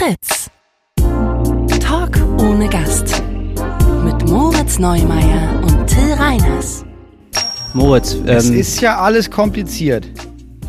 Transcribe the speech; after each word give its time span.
Fritz. 0.00 0.48
Talk 1.78 2.16
ohne 2.40 2.70
Gast. 2.70 3.22
Mit 4.02 4.26
Moritz 4.26 4.78
Neumeier 4.78 5.60
und 5.62 5.86
Till 5.86 6.14
Reiners. 6.14 6.86
Moritz, 7.74 8.14
ähm, 8.14 8.24
Es 8.26 8.48
ist 8.48 8.80
ja 8.80 8.98
alles 8.98 9.30
kompliziert 9.30 10.08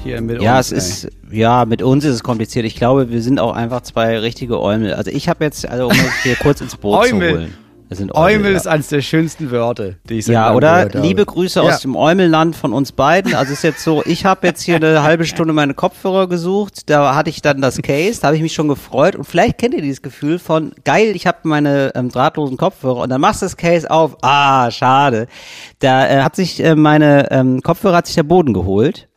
hier 0.04 0.20
mit 0.20 0.42
ja, 0.42 0.58
uns. 0.58 0.74
es 0.74 1.04
ey. 1.06 1.08
ist, 1.08 1.16
ja, 1.32 1.64
mit 1.64 1.82
uns 1.82 2.04
ist 2.04 2.16
es 2.16 2.24
kompliziert. 2.24 2.66
Ich 2.66 2.76
glaube, 2.76 3.10
wir 3.10 3.22
sind 3.22 3.40
auch 3.40 3.54
einfach 3.54 3.84
zwei 3.84 4.20
richtige 4.20 4.60
Eumel. 4.60 4.96
Also 4.96 5.12
ich 5.12 5.30
habe 5.30 5.46
jetzt, 5.46 5.66
also 5.66 5.86
um 5.86 5.92
uns 5.92 6.24
hier 6.24 6.36
kurz 6.36 6.60
ins 6.60 6.76
Boot 6.76 7.06
zu 7.06 7.16
Eumel. 7.16 7.32
holen. 7.32 7.54
Sind 7.94 8.16
Eumel 8.16 8.52
ja. 8.52 8.58
ist 8.58 8.68
eines 8.68 8.88
der 8.88 9.02
schönsten 9.02 9.52
Wörter, 9.52 9.96
die 10.08 10.20
ich 10.20 10.26
seit 10.26 10.34
Ja, 10.34 10.54
oder? 10.54 10.88
Liebe 10.94 11.26
Grüße 11.26 11.60
Ja. 11.60 11.66
aus 11.66 11.82
dem 11.82 11.98
Eumelland 11.98 12.56
von 12.56 12.72
uns 12.72 12.94
beiden. 12.94 13.36
Also 13.36 13.52
es 13.52 13.60
ist 13.60 13.64
jetzt 13.64 13.84
so, 13.84 14.02
ich 14.06 14.24
habe 14.24 14.48
jetzt 14.48 14.62
hier 14.62 14.78
eine 14.78 15.04
halbe 15.04 15.26
Stunde 15.26 15.52
meine 15.54 15.74
Kopfhörer 15.74 16.28
gesucht, 16.28 16.90
da 16.90 17.16
hatte 17.16 17.30
ich 17.30 17.42
dann 17.42 17.60
das 17.62 17.82
Case, 17.82 18.22
da 18.22 18.28
habe 18.28 18.38
ich 18.38 18.42
mich 18.42 18.54
schon 18.54 18.70
gefreut 18.70 19.18
und 19.18 19.26
vielleicht 19.26 19.58
kennt 19.58 19.74
ihr 19.74 19.82
dieses 19.82 20.02
Gefühl 20.02 20.40
von, 20.40 20.72
geil, 20.86 21.16
ich 21.16 21.28
habe 21.28 21.40
meine 21.44 21.92
ähm, 21.94 22.10
drahtlosen 22.10 22.56
Kopfhörer 22.56 23.02
und 23.02 23.10
dann 23.10 23.20
machst 23.20 23.42
du 23.42 23.46
das 23.46 23.58
Case 23.58 23.92
auf, 23.92 24.16
ah, 24.22 24.72
schade. 24.72 25.28
Da 25.80 26.08
äh, 26.08 26.22
hat 26.22 26.38
sich 26.38 26.64
äh, 26.64 26.76
meine 26.76 27.30
ähm, 27.32 27.62
Kopfhörer, 27.62 27.98
hat 27.98 28.06
sich 28.06 28.16
der 28.16 28.24
Boden 28.24 28.54
geholt. 28.54 29.10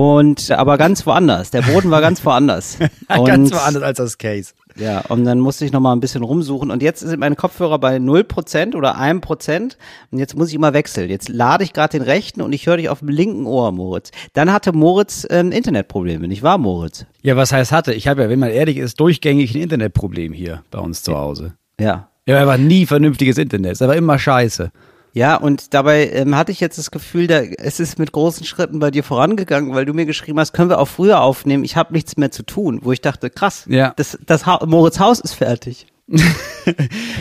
Und 0.00 0.50
aber 0.50 0.78
ganz 0.78 1.04
woanders. 1.04 1.50
Der 1.50 1.60
Boden 1.60 1.90
war 1.90 2.00
ganz 2.00 2.24
woanders. 2.24 2.78
Und, 3.14 3.26
Ganz 3.26 3.52
woanders 3.52 3.82
als 3.82 3.98
das 3.98 4.16
Case. 4.16 4.54
ja, 4.76 5.00
und 5.08 5.24
dann 5.24 5.40
musste 5.40 5.64
ich 5.64 5.72
noch 5.72 5.80
mal 5.80 5.92
ein 5.92 6.00
bisschen 6.00 6.22
rumsuchen. 6.22 6.70
Und 6.70 6.82
jetzt 6.82 7.00
sind 7.00 7.18
meine 7.18 7.34
Kopfhörer 7.34 7.78
bei 7.78 7.96
0% 7.96 8.76
oder 8.76 8.96
1%. 8.96 9.76
Und 10.10 10.18
jetzt 10.18 10.36
muss 10.36 10.48
ich 10.48 10.54
immer 10.54 10.72
wechseln. 10.72 11.10
Jetzt 11.10 11.28
lade 11.28 11.64
ich 11.64 11.74
gerade 11.74 11.98
den 11.98 12.02
rechten 12.02 12.40
und 12.40 12.52
ich 12.54 12.66
höre 12.66 12.78
dich 12.78 12.88
auf 12.88 13.00
dem 13.00 13.08
linken 13.08 13.44
Ohr, 13.44 13.72
Moritz. 13.72 14.10
Dann 14.32 14.52
hatte 14.52 14.72
Moritz 14.72 15.26
ähm, 15.28 15.52
Internetprobleme, 15.52 16.28
nicht 16.28 16.42
wahr, 16.42 16.56
Moritz? 16.56 17.04
Ja, 17.20 17.36
was 17.36 17.52
heißt 17.52 17.72
hatte? 17.72 17.92
Ich 17.92 18.08
habe 18.08 18.22
ja, 18.22 18.28
wenn 18.30 18.38
man 18.38 18.50
ehrlich 18.50 18.78
ist, 18.78 19.00
durchgängig 19.00 19.54
ein 19.54 19.60
Internetproblem 19.60 20.32
hier 20.32 20.62
bei 20.70 20.78
uns 20.78 21.02
zu 21.02 21.14
Hause. 21.14 21.54
Ja. 21.78 22.08
Ja, 22.24 22.40
aber 22.40 22.56
nie 22.56 22.86
vernünftiges 22.86 23.36
Internet. 23.36 23.72
Es 23.72 23.80
war 23.80 23.94
immer 23.94 24.18
scheiße. 24.18 24.70
Ja, 25.12 25.36
und 25.36 25.74
dabei 25.74 26.08
ähm, 26.10 26.36
hatte 26.36 26.52
ich 26.52 26.60
jetzt 26.60 26.78
das 26.78 26.90
Gefühl, 26.92 27.26
da, 27.26 27.40
es 27.40 27.80
ist 27.80 27.98
mit 27.98 28.12
großen 28.12 28.46
Schritten 28.46 28.78
bei 28.78 28.90
dir 28.92 29.02
vorangegangen, 29.02 29.74
weil 29.74 29.84
du 29.84 29.92
mir 29.92 30.06
geschrieben 30.06 30.38
hast, 30.38 30.52
können 30.52 30.70
wir 30.70 30.78
auch 30.78 30.86
früher 30.88 31.20
aufnehmen, 31.20 31.64
ich 31.64 31.76
habe 31.76 31.92
nichts 31.92 32.16
mehr 32.16 32.30
zu 32.30 32.44
tun. 32.44 32.80
Wo 32.82 32.92
ich 32.92 33.00
dachte, 33.00 33.28
krass, 33.30 33.64
Ja. 33.68 33.92
das, 33.96 34.18
das 34.24 34.46
ha 34.46 34.64
Moritz 34.66 34.98
Haus 35.00 35.18
ist 35.20 35.34
fertig. 35.34 35.86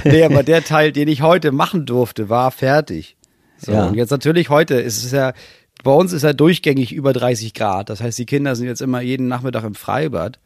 Nee, 0.04 0.24
aber 0.24 0.44
der 0.44 0.64
Teil, 0.64 0.92
den 0.92 1.08
ich 1.08 1.22
heute 1.22 1.52
machen 1.52 1.86
durfte, 1.86 2.30
war 2.30 2.52
fertig. 2.52 3.18
So, 3.58 3.72
Ja. 3.72 3.88
und 3.88 3.96
jetzt 3.96 4.10
natürlich 4.12 4.50
heute 4.50 4.76
ist 4.76 5.04
es 5.04 5.12
ja, 5.12 5.34
bei 5.84 5.92
uns 5.92 6.14
ist 6.14 6.24
ja 6.24 6.34
durchgängig 6.34 6.92
über 6.94 7.14
30 7.14 7.54
Grad. 7.54 7.90
Das 7.90 8.02
heißt, 8.02 8.18
die 8.18 8.26
Kinder 8.26 8.56
sind 8.56 8.68
jetzt 8.68 8.82
immer 8.82 9.02
jeden 9.02 9.28
Nachmittag 9.28 9.64
im 9.64 9.76
Freibad. 9.76 10.40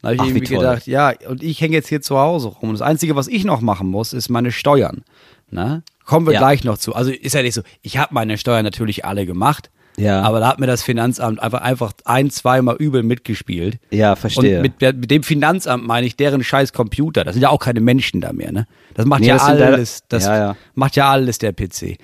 Da 0.00 0.08
habe 0.08 0.14
ich 0.16 0.20
Ach, 0.20 0.24
wie 0.26 0.30
irgendwie 0.30 0.54
gedacht, 0.56 0.86
ja, 0.86 1.12
und 1.28 1.42
ich 1.42 1.60
hänge 1.60 1.74
jetzt 1.74 1.88
hier 1.88 2.02
zu 2.02 2.18
Hause 2.18 2.48
rum. 2.48 2.70
Und 2.70 2.74
das 2.78 2.82
Einzige, 2.86 3.14
was 3.16 3.28
ich 3.28 3.44
noch 3.44 3.60
machen 3.60 3.88
muss, 3.88 4.12
ist 4.12 4.28
meine 4.30 4.50
Steuern. 4.50 5.04
Na? 5.50 5.82
Kommen 6.04 6.26
wir 6.26 6.34
Ja. 6.34 6.40
gleich 6.40 6.64
noch 6.64 6.78
zu. 6.78 6.94
Also 6.94 7.10
ist 7.10 7.34
ja 7.34 7.42
nicht 7.42 7.54
so, 7.54 7.62
ich 7.82 7.96
habe 7.98 8.12
meine 8.14 8.38
Steuern 8.38 8.64
natürlich 8.64 9.04
alle 9.04 9.26
gemacht. 9.26 9.70
Ja. 9.98 10.22
Aber 10.22 10.40
da 10.40 10.48
hat 10.48 10.58
mir 10.58 10.66
das 10.66 10.82
Finanzamt 10.82 11.38
einfach, 11.42 11.60
einfach 11.60 11.92
ein, 12.06 12.30
zweimal 12.30 12.76
übel 12.76 13.02
mitgespielt. 13.02 13.78
Ja, 13.90 14.16
verstehe. 14.16 14.56
Und 14.62 14.62
mit, 14.80 14.80
mit 15.00 15.10
dem 15.10 15.22
Finanzamt 15.22 15.86
meine 15.86 16.06
ich 16.06 16.16
deren 16.16 16.42
scheiß 16.42 16.72
Computer. 16.72 17.24
Das 17.24 17.34
sind 17.34 17.42
ja 17.42 17.50
auch 17.50 17.58
keine 17.58 17.80
Menschen 17.82 18.22
da 18.22 18.32
mehr, 18.32 18.52
ne? 18.52 18.66
Das 18.94 19.04
macht 19.04 19.20
Nee, 19.20 19.26
ja 19.28 19.34
das 19.34 19.46
sind 19.46 19.60
da- 19.60 19.66
alles, 19.66 20.02
das 20.08 20.24
Ja, 20.24 20.36
ja. 20.38 20.56
macht 20.74 20.96
ja 20.96 21.10
alles 21.10 21.36
der 21.38 21.52
PC. 21.52 21.98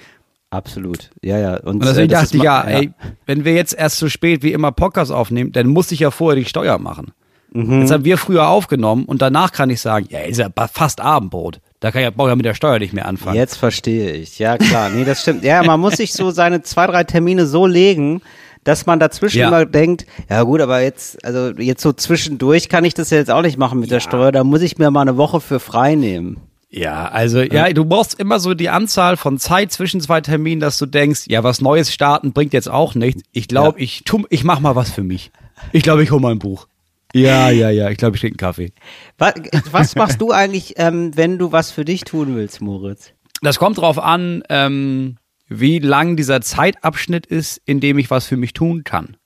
Absolut. 0.50 1.10
Ja, 1.22 1.38
ja. 1.38 1.56
Und, 1.60 1.76
Und 1.76 1.84
deswegen 1.84 2.10
äh, 2.10 2.14
dachte 2.14 2.36
ich, 2.36 2.42
ja, 2.42 2.62
ey, 2.62 2.90
wenn 3.26 3.44
wir 3.44 3.54
jetzt 3.54 3.74
erst 3.74 3.98
so 3.98 4.08
spät 4.08 4.42
wie 4.42 4.52
immer 4.52 4.72
Podcast 4.72 5.12
aufnehmen, 5.12 5.52
dann 5.52 5.66
muss 5.68 5.90
ich 5.92 6.00
ja 6.00 6.10
vorher 6.10 6.36
die 6.42 6.48
Steuer 6.48 6.78
machen. 6.78 7.12
Mhm. 7.52 7.80
Jetzt 7.80 7.90
haben 7.90 8.04
wir 8.04 8.18
früher 8.18 8.48
aufgenommen 8.48 9.04
und 9.04 9.20
danach 9.22 9.52
kann 9.52 9.70
ich 9.70 9.80
sagen, 9.80 10.06
ja, 10.10 10.20
ist 10.20 10.38
ja 10.38 10.48
fast 10.72 11.00
Abendbrot. 11.00 11.60
Da 11.80 11.92
kann 11.92 12.00
ich 12.00 12.04
ja, 12.04 12.10
brauche 12.10 12.28
ich 12.28 12.32
ja 12.32 12.36
mit 12.36 12.44
der 12.46 12.54
Steuer 12.54 12.78
nicht 12.78 12.92
mehr 12.92 13.06
anfangen. 13.06 13.36
Jetzt 13.36 13.56
verstehe 13.56 14.12
ich. 14.12 14.38
Ja, 14.38 14.58
klar. 14.58 14.90
Nee, 14.90 15.04
das 15.04 15.22
stimmt. 15.22 15.44
Ja, 15.44 15.62
man 15.62 15.78
muss 15.78 15.96
sich 15.96 16.12
so 16.12 16.30
seine 16.30 16.62
zwei, 16.62 16.86
drei 16.86 17.04
Termine 17.04 17.46
so 17.46 17.66
legen, 17.66 18.20
dass 18.64 18.86
man 18.86 18.98
dazwischen 18.98 19.38
Ja. 19.38 19.48
immer 19.48 19.64
denkt, 19.64 20.04
ja 20.28 20.42
gut, 20.42 20.60
aber 20.60 20.80
jetzt, 20.82 21.24
also 21.24 21.50
jetzt 21.60 21.82
so 21.82 21.92
zwischendurch 21.92 22.68
kann 22.68 22.84
ich 22.84 22.94
das 22.94 23.10
ja 23.10 23.18
jetzt 23.18 23.30
auch 23.30 23.42
nicht 23.42 23.58
machen 23.58 23.78
mit 23.78 23.90
der 23.90 24.00
Steuer. 24.00 24.32
Da 24.32 24.42
muss 24.44 24.60
ich 24.62 24.76
mir 24.78 24.90
mal 24.90 25.02
eine 25.02 25.16
Woche 25.16 25.40
für 25.40 25.60
frei 25.60 25.94
nehmen. 25.94 26.38
Ja, 26.70 27.06
also 27.08 27.40
ja, 27.40 27.72
du 27.72 27.86
brauchst 27.86 28.20
immer 28.20 28.40
so 28.40 28.52
die 28.52 28.68
Anzahl 28.68 29.16
von 29.16 29.38
Zeit 29.38 29.72
zwischen 29.72 30.02
zwei 30.02 30.20
Terminen, 30.20 30.60
dass 30.60 30.76
du 30.76 30.84
denkst, 30.84 31.22
ja, 31.28 31.42
was 31.42 31.62
Neues 31.62 31.94
starten 31.94 32.32
bringt 32.32 32.52
jetzt 32.52 32.68
auch 32.68 32.94
nichts. 32.94 33.22
Ich 33.32 33.48
glaube, 33.48 33.80
ich 33.80 34.02
tu, 34.04 34.24
ich 34.28 34.44
mach 34.44 34.60
mal 34.60 34.76
was 34.76 34.90
für 34.90 35.02
mich. 35.02 35.30
Ich 35.72 35.82
glaube, 35.82 36.02
ich 36.02 36.10
hole 36.10 36.20
mal 36.20 36.32
ein 36.32 36.38
Buch. 36.38 36.67
Ja, 37.14 37.50
ja, 37.50 37.70
ja, 37.70 37.88
ich 37.90 37.96
glaube, 37.96 38.16
ich 38.16 38.20
trinke 38.20 38.34
einen 38.34 38.50
Kaffee. 38.50 38.72
Was, 39.16 39.34
was 39.70 39.96
machst 39.96 40.20
du 40.20 40.30
eigentlich, 40.30 40.74
ähm, 40.76 41.16
wenn 41.16 41.38
du 41.38 41.52
was 41.52 41.70
für 41.70 41.84
dich 41.84 42.02
tun 42.02 42.36
willst, 42.36 42.60
Moritz? 42.60 43.12
Das 43.40 43.58
kommt 43.58 43.78
drauf 43.78 43.98
an, 43.98 44.42
ähm, 44.48 45.16
wie 45.48 45.78
lang 45.78 46.16
dieser 46.16 46.40
Zeitabschnitt 46.40 47.26
ist, 47.26 47.60
in 47.64 47.80
dem 47.80 47.98
ich 47.98 48.10
was 48.10 48.26
für 48.26 48.36
mich 48.36 48.52
tun 48.52 48.84
kann. 48.84 49.16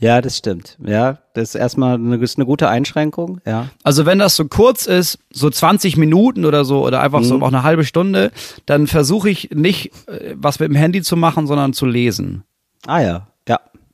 Ja, 0.00 0.20
das 0.20 0.38
stimmt. 0.38 0.78
Ja, 0.84 1.18
das 1.34 1.50
ist 1.50 1.54
erstmal 1.56 1.94
eine, 1.94 2.16
ist 2.18 2.38
eine 2.38 2.46
gute 2.46 2.68
Einschränkung. 2.68 3.40
Ja. 3.44 3.68
Also 3.82 4.06
wenn 4.06 4.20
das 4.20 4.36
so 4.36 4.44
kurz 4.44 4.86
ist, 4.86 5.18
so 5.30 5.50
20 5.50 5.96
Minuten 5.96 6.44
oder 6.44 6.64
so, 6.64 6.84
oder 6.86 7.00
einfach 7.00 7.24
so 7.24 7.40
auch 7.40 7.48
eine 7.48 7.64
halbe 7.64 7.84
Stunde, 7.84 8.30
dann 8.64 8.86
versuche 8.86 9.28
ich 9.28 9.50
nicht, 9.52 9.92
äh, 10.06 10.34
was 10.36 10.60
mit 10.60 10.68
dem 10.68 10.76
Handy 10.76 11.02
zu 11.02 11.16
machen, 11.16 11.48
sondern 11.48 11.72
zu 11.72 11.84
lesen. 11.86 12.44
Ah 12.86 13.00
ja. 13.00 13.26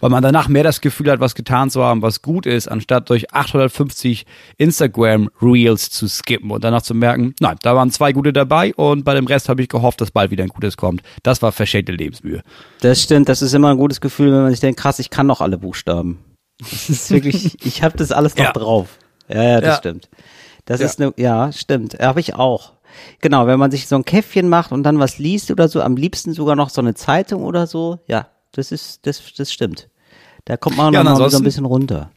Weil 0.04 0.10
man 0.10 0.22
danach 0.22 0.48
mehr 0.48 0.62
das 0.64 0.82
Gefühl 0.82 1.10
hat, 1.10 1.20
was 1.20 1.34
getan 1.34 1.70
zu 1.70 1.82
haben, 1.82 2.02
was 2.02 2.20
gut 2.20 2.44
ist, 2.44 2.68
anstatt 2.68 3.08
durch 3.08 3.32
850 3.32 4.26
Instagram-Reels 4.58 5.88
zu 5.88 6.08
skippen 6.08 6.50
und 6.50 6.62
danach 6.62 6.82
zu 6.82 6.92
merken, 6.94 7.34
nein, 7.40 7.56
da 7.62 7.74
waren 7.74 7.90
zwei 7.90 8.12
gute 8.12 8.34
dabei 8.34 8.74
und 8.74 9.04
bei 9.04 9.14
dem 9.14 9.26
Rest 9.26 9.48
habe 9.48 9.62
ich 9.62 9.70
gehofft, 9.70 10.02
dass 10.02 10.10
bald 10.10 10.30
wieder 10.30 10.44
ein 10.44 10.50
gutes 10.50 10.76
kommt. 10.76 11.02
Das 11.22 11.40
war 11.40 11.52
verschenkte 11.52 11.92
Lebensmühe. 11.92 12.42
Das 12.82 13.00
stimmt, 13.02 13.30
das 13.30 13.40
ist 13.40 13.54
immer 13.54 13.70
ein 13.70 13.78
gutes 13.78 14.02
Gefühl, 14.02 14.30
wenn 14.30 14.42
man 14.42 14.50
sich 14.50 14.60
denkt, 14.60 14.78
krass, 14.78 14.98
ich 14.98 15.08
kann 15.08 15.26
noch 15.26 15.40
alle 15.40 15.56
Buchstaben. 15.56 16.18
Das 16.60 16.90
ist 16.90 17.10
wirklich, 17.10 17.56
ich 17.64 17.82
habe 17.82 17.96
das 17.96 18.12
alles 18.12 18.36
noch 18.36 18.44
Ja. 18.44 18.52
drauf. 18.52 18.98
Ja, 19.28 19.42
ja, 19.42 19.60
das 19.62 19.68
Ja. 19.70 19.76
stimmt. 19.78 20.10
Das 20.66 20.80
Ja. 20.80 20.86
ist 20.86 21.00
eine, 21.00 21.14
ja, 21.16 21.50
stimmt. 21.50 21.94
Habe 21.98 22.20
ich 22.20 22.34
auch. 22.34 22.74
Genau, 23.22 23.46
wenn 23.46 23.58
man 23.58 23.70
sich 23.70 23.86
so 23.88 23.96
ein 23.96 24.04
Käffchen 24.04 24.50
macht 24.50 24.70
und 24.70 24.82
dann 24.82 24.98
was 24.98 25.18
liest 25.18 25.50
oder 25.50 25.66
so, 25.68 25.80
am 25.80 25.96
liebsten 25.96 26.34
sogar 26.34 26.56
noch 26.56 26.68
so 26.68 26.82
eine 26.82 26.92
Zeitung 26.94 27.42
oder 27.42 27.66
so, 27.66 28.00
ja, 28.06 28.28
das 28.52 28.70
ist, 28.70 29.06
das, 29.06 29.22
das 29.34 29.50
stimmt. 29.50 29.88
Da 30.44 30.56
kommt 30.56 30.76
man 30.76 30.92
Ja, 30.92 31.02
noch 31.02 31.10
mal 31.12 31.16
so 31.16 31.22
ein 31.22 31.24
ansonsten- 31.26 31.44
bisschen 31.44 31.64
runter. 31.64 32.10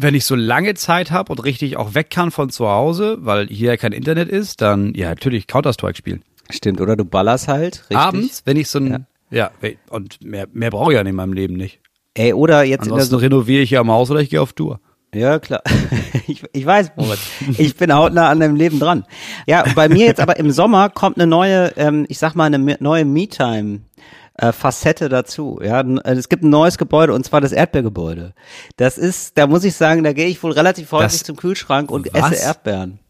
Wenn 0.00 0.14
ich 0.14 0.24
so 0.24 0.36
lange 0.36 0.74
Zeit 0.74 1.10
habe 1.10 1.32
und 1.32 1.44
richtig 1.44 1.76
auch 1.76 1.94
weg 1.94 2.10
kann 2.10 2.30
von 2.30 2.50
zu 2.50 2.68
Hause, 2.68 3.18
weil 3.20 3.48
hier 3.48 3.70
ja 3.72 3.76
kein 3.76 3.90
Internet 3.92 4.28
ist, 4.28 4.60
dann 4.60 4.94
ja 4.94 5.08
natürlich 5.08 5.48
Counter-Strike 5.48 5.96
spielen. 5.96 6.22
Stimmt, 6.50 6.80
oder 6.80 6.94
du 6.96 7.04
ballerst 7.04 7.48
halt, 7.48 7.80
richtig? 7.82 7.96
Abends, 7.96 8.42
wenn 8.44 8.56
ich 8.56 8.68
so 8.68 8.78
ein, 8.78 9.06
ja, 9.30 9.50
und 9.90 10.24
mehr, 10.24 10.46
mehr 10.52 10.70
brauche 10.70 10.92
ich 10.92 10.96
ja 10.96 11.02
in 11.02 11.14
meinem 11.16 11.32
Leben 11.32 11.54
nicht. 11.54 11.80
Ey, 12.14 12.32
oder 12.32 12.62
jetzt 12.62 12.82
in 12.84 12.88
der 12.90 12.94
Ansonsten 12.94 13.16
renoviere 13.16 13.62
ich 13.62 13.70
ja 13.70 13.80
am 13.80 13.90
Haus 13.90 14.10
oder 14.10 14.20
ich 14.20 14.30
gehe 14.30 14.40
auf 14.40 14.52
Tour. 14.52 14.80
Ja, 15.14 15.38
klar. 15.38 15.62
Ich, 16.30 16.44
ich 16.52 16.66
weiß, 16.66 16.92
Moritz. 16.96 17.20
Ich 17.56 17.74
bin 17.76 17.90
hautnah 17.94 18.28
an 18.28 18.38
deinem 18.38 18.54
Leben 18.54 18.78
dran. 18.78 19.06
Ja, 19.46 19.64
bei 19.74 19.88
mir 19.88 20.04
jetzt 20.04 20.20
aber 20.20 20.36
im 20.38 20.50
Sommer 20.50 20.90
kommt 20.90 21.16
eine 21.16 21.26
neue, 21.26 21.72
ähm, 21.78 22.04
ich 22.10 22.18
sag 22.18 22.34
mal, 22.34 22.44
eine 22.44 22.76
neue 22.80 23.06
Me-Time. 23.06 23.80
Äh, 24.40 24.52
Facette 24.52 25.08
dazu. 25.08 25.58
Ja, 25.62 25.80
äh, 25.80 26.12
es 26.12 26.28
gibt 26.28 26.44
ein 26.44 26.50
neues 26.50 26.78
Gebäude 26.78 27.12
und 27.12 27.24
zwar 27.24 27.40
das 27.40 27.52
Erdbeergebäude. 27.52 28.34
Das 28.76 28.96
ist, 28.96 29.36
da 29.36 29.46
muss 29.48 29.64
ich 29.64 29.74
sagen, 29.74 30.04
da 30.04 30.12
gehe 30.12 30.28
ich 30.28 30.40
wohl 30.42 30.52
relativ 30.52 30.92
häufig 30.92 31.18
Das- 31.18 31.24
zum 31.24 31.36
Kühlschrank 31.36 31.90
und 31.90 32.08
was? 32.14 32.32
esse 32.32 32.44
Erdbeeren. 32.44 33.00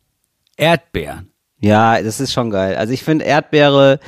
Erdbeeren. 0.56 1.31
Ja, 1.61 2.00
das 2.00 2.21
ist 2.21 2.33
schon 2.33 2.50
geil. 2.50 2.77
Also 2.77 2.93
ich 2.93 3.03
finde 3.05 3.25
Erdbeere 3.27 4.00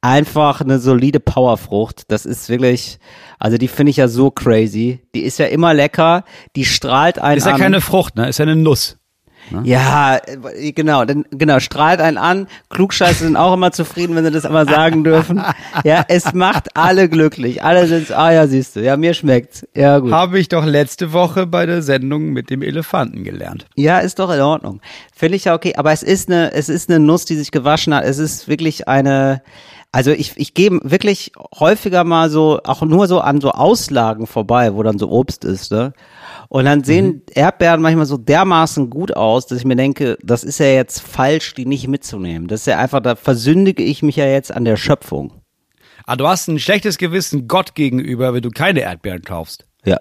einfach 0.00 0.60
eine 0.60 0.78
solide 0.78 1.20
Powerfrucht. 1.20 2.10
Das 2.10 2.26
ist 2.26 2.48
wirklich, 2.48 2.98
also 3.38 3.56
die 3.58 3.68
finde 3.68 3.90
ich 3.90 3.96
ja 3.96 4.08
so 4.08 4.30
crazy. 4.30 5.00
Die 5.14 5.22
ist 5.22 5.38
ja 5.38 5.46
immer 5.46 5.74
lecker. 5.74 6.24
Die 6.56 6.64
strahlt 6.64 7.18
einen 7.18 7.38
Ist 7.38 7.46
ja 7.46 7.54
an. 7.54 7.60
keine 7.60 7.80
Frucht, 7.80 8.16
ne? 8.16 8.28
Ist 8.28 8.38
ja 8.38 8.44
eine 8.44 8.56
Nuss. 8.56 8.98
Ja, 9.64 10.16
äh, 10.16 10.72
genau, 10.72 11.04
dann, 11.04 11.24
genau, 11.30 11.60
strahlt 11.60 12.00
einen 12.00 12.18
an. 12.18 12.46
Klugscheiße 12.70 13.24
sind 13.24 13.36
auch 13.36 13.54
immer 13.54 13.72
zufrieden, 13.72 14.16
wenn 14.16 14.24
sie 14.24 14.30
das 14.30 14.44
einmal 14.44 14.68
sagen 14.68 15.04
dürfen. 15.04 15.42
Ja, 15.84 16.04
es 16.08 16.32
macht 16.32 16.76
alle 16.76 17.08
glücklich. 17.08 17.62
Alle 17.62 17.86
sind, 17.86 18.12
ah 18.12 18.32
ja, 18.32 18.46
siehst 18.46 18.76
du, 18.76 18.80
ja, 18.80 18.96
mir 18.96 19.14
schmeckt's. 19.14 19.66
Ja, 19.74 19.98
gut. 19.98 20.12
Habe 20.12 20.38
ich 20.38 20.48
doch 20.48 20.64
letzte 20.64 21.12
Woche 21.12 21.46
bei 21.46 21.66
der 21.66 21.82
Sendung 21.82 22.30
mit 22.30 22.50
dem 22.50 22.62
Elefanten 22.62 23.24
gelernt. 23.24 23.66
Ja, 23.74 23.98
ist 23.98 24.18
doch 24.18 24.30
in 24.30 24.40
Ordnung. 24.40 24.80
Finde 25.14 25.36
ich 25.36 25.44
ja 25.44 25.54
okay, 25.54 25.74
aber 25.76 25.92
es 25.92 26.02
ist 26.02 26.30
eine, 26.30 26.52
es 26.52 26.68
ist 26.68 26.88
eine 26.88 26.98
Nuss, 26.98 27.24
die 27.24 27.36
sich 27.36 27.50
gewaschen 27.50 27.94
hat. 27.94 28.04
Es 28.04 28.18
ist 28.18 28.48
wirklich 28.48 28.88
eine, 28.88 29.42
also 29.92 30.10
ich, 30.10 30.32
ich 30.36 30.54
gehe 30.54 30.70
wirklich 30.82 31.32
häufiger 31.58 32.04
mal 32.04 32.30
so, 32.30 32.60
auch 32.64 32.82
nur 32.82 33.06
so 33.06 33.20
an 33.20 33.40
so 33.40 33.50
Auslagen 33.50 34.26
vorbei, 34.26 34.74
wo 34.74 34.82
dann 34.82 34.98
so 34.98 35.10
Obst 35.10 35.44
ist, 35.44 35.70
ne? 35.72 35.92
Und 36.52 36.66
dann 36.66 36.84
sehen 36.84 37.22
Erdbeeren 37.32 37.80
manchmal 37.80 38.04
so 38.04 38.18
dermaßen 38.18 38.90
gut 38.90 39.16
aus, 39.16 39.46
dass 39.46 39.56
ich 39.56 39.64
mir 39.64 39.74
denke, 39.74 40.18
das 40.22 40.44
ist 40.44 40.58
ja 40.58 40.66
jetzt 40.66 41.00
falsch, 41.00 41.54
die 41.54 41.64
nicht 41.64 41.88
mitzunehmen. 41.88 42.46
Das 42.46 42.60
ist 42.60 42.66
ja 42.66 42.76
einfach, 42.76 43.00
da 43.00 43.16
versündige 43.16 43.82
ich 43.82 44.02
mich 44.02 44.16
ja 44.16 44.26
jetzt 44.26 44.52
an 44.52 44.66
der 44.66 44.76
Schöpfung. 44.76 45.32
Ah, 46.04 46.16
du 46.16 46.28
hast 46.28 46.48
ein 46.48 46.58
schlechtes 46.58 46.98
Gewissen 46.98 47.48
Gott 47.48 47.74
gegenüber, 47.74 48.34
wenn 48.34 48.42
du 48.42 48.50
keine 48.50 48.80
Erdbeeren 48.80 49.22
kaufst. 49.22 49.64
Ja. 49.86 49.98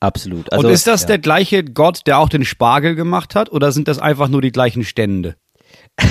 Absolut. 0.00 0.52
Also, 0.52 0.66
Und 0.66 0.74
ist 0.74 0.88
das 0.88 1.02
ja. 1.02 1.06
der 1.06 1.18
gleiche 1.18 1.62
Gott, 1.62 2.00
der 2.08 2.18
auch 2.18 2.28
den 2.28 2.44
Spargel 2.44 2.96
gemacht 2.96 3.36
hat, 3.36 3.52
oder 3.52 3.70
sind 3.70 3.86
das 3.86 4.00
einfach 4.00 4.26
nur 4.26 4.42
die 4.42 4.50
gleichen 4.50 4.82
Stände? 4.82 5.36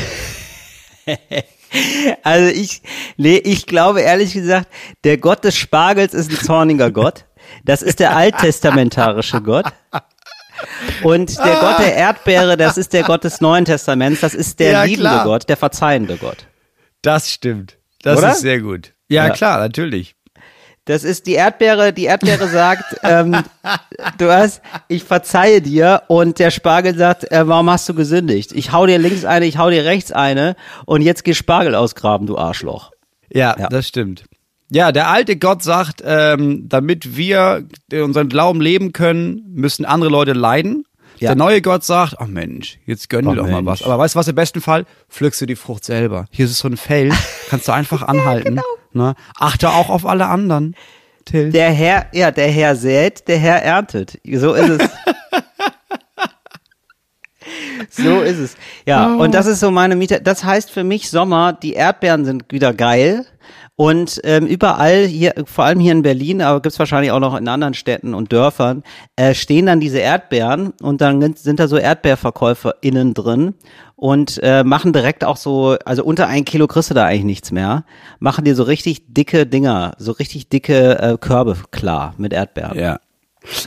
Also 2.24 2.54
ich, 2.54 2.82
nee, 3.16 3.38
ich 3.38 3.66
glaube 3.66 4.02
ehrlich 4.02 4.34
gesagt, 4.34 4.68
der 5.06 5.18
Gott 5.18 5.46
des 5.46 5.56
Spargels 5.56 6.14
ist 6.14 6.30
ein 6.30 6.46
zorniger 6.46 6.92
Gott. 6.92 7.24
Das 7.66 7.82
ist 7.82 8.00
der 8.00 8.16
alttestamentarische 8.16 9.42
Gott. 9.42 9.66
Und 11.04 11.38
der 11.40 11.56
Gott 11.60 11.80
der 11.80 11.96
Erdbeere, 11.96 12.56
das 12.58 12.78
ist 12.78 12.94
der 12.94 13.04
Gott 13.04 13.24
des 13.24 13.42
Neuen 13.42 13.66
Testaments, 13.66 14.22
das 14.22 14.34
ist 14.36 14.60
der 14.60 14.72
Ja, 14.72 14.84
liebende 14.84 15.10
klar. 15.10 15.24
Gott, 15.26 15.50
der 15.50 15.58
verzeihende 15.58 16.18
Gott. 16.18 16.46
Das 17.02 17.32
stimmt. 17.32 17.78
Das 18.04 18.20
Oder? 18.20 18.32
ist 18.32 18.42
sehr 18.42 18.60
gut. 18.62 18.94
Ja, 19.10 19.28
Ja. 19.28 19.34
klar, 19.34 19.60
natürlich. 19.60 20.16
Das 20.86 21.04
ist 21.04 21.28
die 21.28 21.34
Erdbeere, 21.34 21.94
die 21.94 22.06
Erdbeere 22.06 22.48
sagt, 22.48 22.84
ähm, 23.04 23.44
du 24.18 24.32
hast, 24.32 24.62
ich 24.88 25.04
verzeihe 25.04 25.62
dir 25.62 26.04
und 26.08 26.40
der 26.40 26.50
Spargel 26.52 26.96
sagt, 26.98 27.32
äh, 27.32 27.48
warum 27.48 27.70
hast 27.70 27.88
du 27.88 27.94
gesündigt? 27.94 28.52
Ich 28.52 28.72
hau 28.72 28.86
dir 28.88 28.98
links 28.98 29.24
eine, 29.26 29.46
ich 29.46 29.58
hau 29.58 29.70
dir 29.70 29.86
rechts 29.86 30.12
eine 30.12 30.56
und 30.86 31.02
jetzt 31.02 31.24
geh 31.24 31.34
Spargel 31.36 31.76
ausgraben, 31.76 32.26
du 32.28 32.38
Arschloch. 32.38 32.92
Ja, 33.32 33.56
Ja. 33.60 33.68
das 33.70 33.88
stimmt. 33.88 34.26
Ja, 34.74 34.94
der 34.94 35.10
alte 35.10 35.36
Gott 35.36 35.62
sagt, 35.64 36.02
ähm, 36.06 36.70
damit 36.70 37.18
wir 37.18 37.66
unseren 37.94 38.30
Glauben 38.30 38.62
leben 38.62 38.94
können, 38.94 39.44
müssen 39.54 39.84
andere 39.84 40.10
Leute 40.10 40.32
leiden. 40.32 40.86
Ja. 41.20 41.30
Der 41.30 41.36
neue 41.36 41.62
Gott 41.62 41.84
sagt, 41.84 42.16
ach 42.20 42.28
Mensch, 42.28 42.80
jetzt 42.86 43.10
gönn 43.10 43.26
dir 43.26 43.32
Oh 43.32 43.36
doch 43.36 43.44
mal 43.44 43.62
Mensch. 43.62 43.82
was. 43.82 43.84
Aber 43.84 43.98
weißt 44.00 44.16
du 44.16 44.20
was, 44.20 44.28
im 44.30 44.36
besten 44.36 44.62
Fall 44.62 44.86
pflückst 45.10 45.42
du 45.42 45.46
die 45.46 45.58
Frucht 45.58 45.84
selber. 45.84 46.26
Hier 46.32 46.46
ist 46.46 46.52
es 46.52 46.60
so 46.60 46.70
ein 46.70 46.78
Feld, 46.78 47.14
kannst 47.50 47.68
du 47.68 47.74
einfach 47.74 48.02
anhalten. 48.04 48.62
ne? 48.94 49.14
Achte 49.38 49.70
auch 49.72 49.90
auf 49.90 50.06
alle 50.06 50.28
anderen. 50.28 50.74
Till. 51.26 51.52
Der 51.52 51.70
Herr, 51.72 52.08
ja, 52.14 52.32
der 52.32 52.48
Herr 52.48 52.76
sät, 52.78 53.28
der 53.28 53.38
Herr 53.38 53.62
erntet. 53.62 54.20
So 54.26 54.54
ist 54.54 54.70
es. 54.70 54.90
so 57.90 58.22
ist 58.22 58.40
es. 58.40 58.56
Ja, 58.86 59.14
und 59.16 59.34
das 59.34 59.46
ist 59.48 59.60
so 59.60 59.70
meine 59.70 59.96
Miete. 59.96 60.22
Das 60.22 60.44
heißt 60.44 60.72
für 60.72 60.84
mich 60.84 61.10
Sommer, 61.10 61.54
die 61.54 61.74
Erdbeeren 61.74 62.26
sind 62.26 62.46
wieder 62.52 62.74
geil. 62.74 63.26
Und 63.76 64.22
ähm, 64.24 64.46
überall 64.46 65.06
hier, 65.06 65.34
vor 65.46 65.66
allem 65.66 65.80
hier 65.80 65.94
in 65.94 66.04
Berlin, 66.04 66.42
aber 66.42 66.62
gibt's 66.62 66.78
wahrscheinlich 66.78 67.12
auch 67.12 67.20
noch 67.20 67.36
in 67.36 67.48
anderen 67.48 67.74
Städten 67.74 68.14
und 68.14 68.32
Dörfern, 68.32 68.84
äh, 69.16 69.34
stehen 69.34 69.66
dann 69.66 69.80
diese 69.80 70.00
Erdbeeren 70.00 70.74
und 70.82 71.02
dann 71.02 71.36
sind 71.36 71.60
da 71.60 71.68
so 71.68 71.78
ErdbeerverkäuferInnen 71.78 73.14
drin 73.14 73.56
und 73.96 74.40
äh, 74.44 74.64
machen 74.64 74.94
direkt 74.94 75.24
auch 75.24 75.38
so, 75.38 75.78
also 75.86 76.04
unter 76.04 76.28
ein 76.28 76.46
Kilo 76.46 76.68
kriegst 76.68 76.90
du 76.90 76.94
da 76.94 77.06
eigentlich 77.06 77.24
nichts 77.24 77.52
mehr, 77.52 77.86
machen 78.20 78.46
dir 78.46 78.56
so 78.56 78.64
richtig 78.64 79.06
dicke 79.08 79.48
Dinger, 79.48 79.94
so 79.98 80.12
richtig 80.12 80.50
dicke 80.50 81.00
äh, 81.00 81.18
Körbe 81.20 81.58
klar 81.72 82.14
mit 82.18 82.34
Erdbeeren. 82.34 82.78
Ja. 82.78 83.00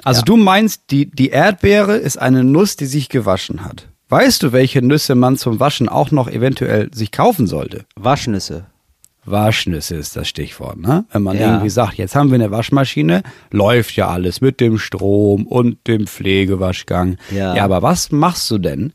Also 0.04 0.22
du 0.22 0.36
meinst, 0.36 0.90
die, 0.90 1.10
die 1.10 1.30
Erdbeere 1.30 1.96
ist 1.96 2.18
eine 2.18 2.44
Nuss, 2.44 2.76
die 2.76 2.86
sich 2.86 3.08
gewaschen 3.08 3.64
hat. 3.64 3.88
Weißt 4.08 4.42
du, 4.42 4.52
welche 4.52 4.82
Nüsse 4.82 5.14
man 5.14 5.36
zum 5.36 5.58
Waschen 5.60 5.88
auch 5.88 6.10
noch 6.10 6.28
eventuell 6.28 6.94
sich 6.94 7.10
kaufen 7.10 7.46
sollte? 7.46 7.84
Waschnüsse. 7.96 8.66
Waschnüsse 9.26 9.96
ist 9.96 10.16
das 10.16 10.28
Stichwort, 10.28 10.78
ne? 10.78 11.04
Wenn 11.12 11.22
man 11.22 11.38
Ja. 11.38 11.46
irgendwie 11.52 11.70
sagt, 11.70 11.94
jetzt 11.94 12.14
haben 12.14 12.30
wir 12.30 12.34
eine 12.36 12.50
Waschmaschine, 12.50 13.22
läuft 13.50 13.96
ja 13.96 14.08
alles 14.08 14.40
mit 14.40 14.60
dem 14.60 14.78
Strom 14.78 15.46
und 15.46 15.86
dem 15.86 16.06
Pflegewaschgang. 16.06 17.16
Ja. 17.30 17.54
ja 17.56 17.64
aber 17.64 17.82
was 17.82 18.12
machst 18.12 18.50
du 18.50 18.58
denn, 18.58 18.92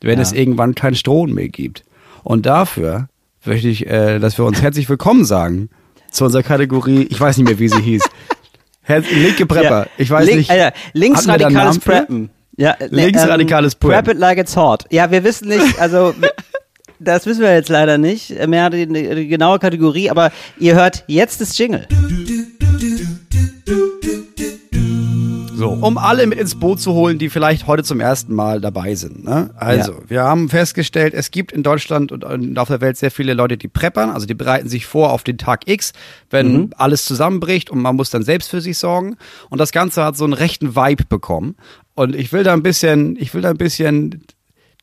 wenn 0.00 0.18
Ja. 0.18 0.22
es 0.22 0.32
irgendwann 0.32 0.74
kein 0.74 0.94
Strom 0.94 1.32
mehr 1.32 1.48
gibt? 1.48 1.84
Und 2.22 2.46
dafür 2.46 3.08
möchte 3.44 3.68
ich, 3.68 3.86
äh, 3.86 4.18
dass 4.18 4.36
wir 4.38 4.44
uns 4.44 4.60
herzlich 4.60 4.88
willkommen 4.88 5.24
sagen 5.24 5.70
zu 6.10 6.24
unserer 6.24 6.42
Kategorie, 6.42 7.06
ich 7.08 7.20
weiß 7.20 7.38
nicht 7.38 7.46
mehr, 7.46 7.58
wie 7.58 7.68
sie 7.68 7.80
hieß. 7.80 8.02
Her 8.82 9.02
linke 9.10 9.46
Prepper. 9.46 9.86
Ich 9.96 10.10
weiß 10.10 10.26
Link, 10.26 10.38
nicht. 10.38 10.50
Alter, 10.50 10.72
linksradikales 10.92 11.54
Namen 11.54 11.80
für? 11.80 11.90
Preppen. 11.90 12.30
Ja, 12.56 12.76
ne, 12.78 12.88
Linksradikales 13.06 13.74
ähm, 13.74 13.80
Prep 13.80 13.92
Preppen. 14.04 14.12
it 14.12 14.18
like 14.18 14.38
it's 14.38 14.56
hot. 14.56 14.84
Ja, 14.90 15.10
wir 15.10 15.24
wissen 15.24 15.48
nicht, 15.48 15.78
also 15.78 16.12
das 17.00 17.26
wissen 17.26 17.40
wir 17.42 17.52
jetzt 17.54 17.68
leider 17.68 17.98
nicht, 17.98 18.46
mehr 18.46 18.70
die, 18.70 18.86
die 18.86 19.26
genaue 19.28 19.58
Kategorie, 19.58 20.10
aber 20.10 20.30
ihr 20.58 20.74
hört 20.74 21.04
jetzt 21.08 21.40
das 21.40 21.56
Jingle. 21.58 21.86
So, 25.54 25.68
um 25.72 25.98
alle 25.98 26.26
mit 26.26 26.38
ins 26.38 26.54
Boot 26.54 26.80
zu 26.80 26.94
holen, 26.94 27.18
die 27.18 27.28
vielleicht 27.28 27.66
heute 27.66 27.82
zum 27.82 28.00
ersten 28.00 28.34
Mal 28.34 28.62
dabei 28.62 28.94
sind. 28.94 29.24
Ne? 29.24 29.50
Also, 29.56 29.92
Ja. 29.92 29.98
wir 30.08 30.22
haben 30.22 30.48
festgestellt, 30.48 31.12
es 31.12 31.30
gibt 31.30 31.52
in 31.52 31.62
Deutschland 31.62 32.12
und 32.12 32.58
auf 32.58 32.68
der 32.68 32.80
Welt 32.80 32.96
sehr 32.96 33.10
viele 33.10 33.34
Leute, 33.34 33.58
die 33.58 33.68
preppern, 33.68 34.08
also 34.08 34.26
die 34.26 34.32
bereiten 34.32 34.70
sich 34.70 34.86
vor 34.86 35.12
auf 35.12 35.22
den 35.22 35.36
Tag 35.36 35.68
X, 35.68 35.92
wenn 36.30 36.52
Mhm. 36.52 36.70
alles 36.78 37.04
zusammenbricht 37.04 37.68
und 37.68 37.82
man 37.82 37.94
muss 37.94 38.08
dann 38.08 38.22
selbst 38.22 38.48
für 38.48 38.62
sich 38.62 38.78
sorgen. 38.78 39.16
Und 39.50 39.58
das 39.60 39.70
Ganze 39.70 40.02
hat 40.02 40.16
so 40.16 40.24
einen 40.24 40.32
rechten 40.32 40.76
Vibe 40.76 41.04
bekommen. 41.10 41.56
Und 41.94 42.16
ich 42.16 42.32
will 42.32 42.42
da 42.42 42.54
ein 42.54 42.62
bisschen, 42.62 43.16
ich 43.20 43.34
will 43.34 43.42
da 43.42 43.50
ein 43.50 43.58
bisschen 43.58 44.22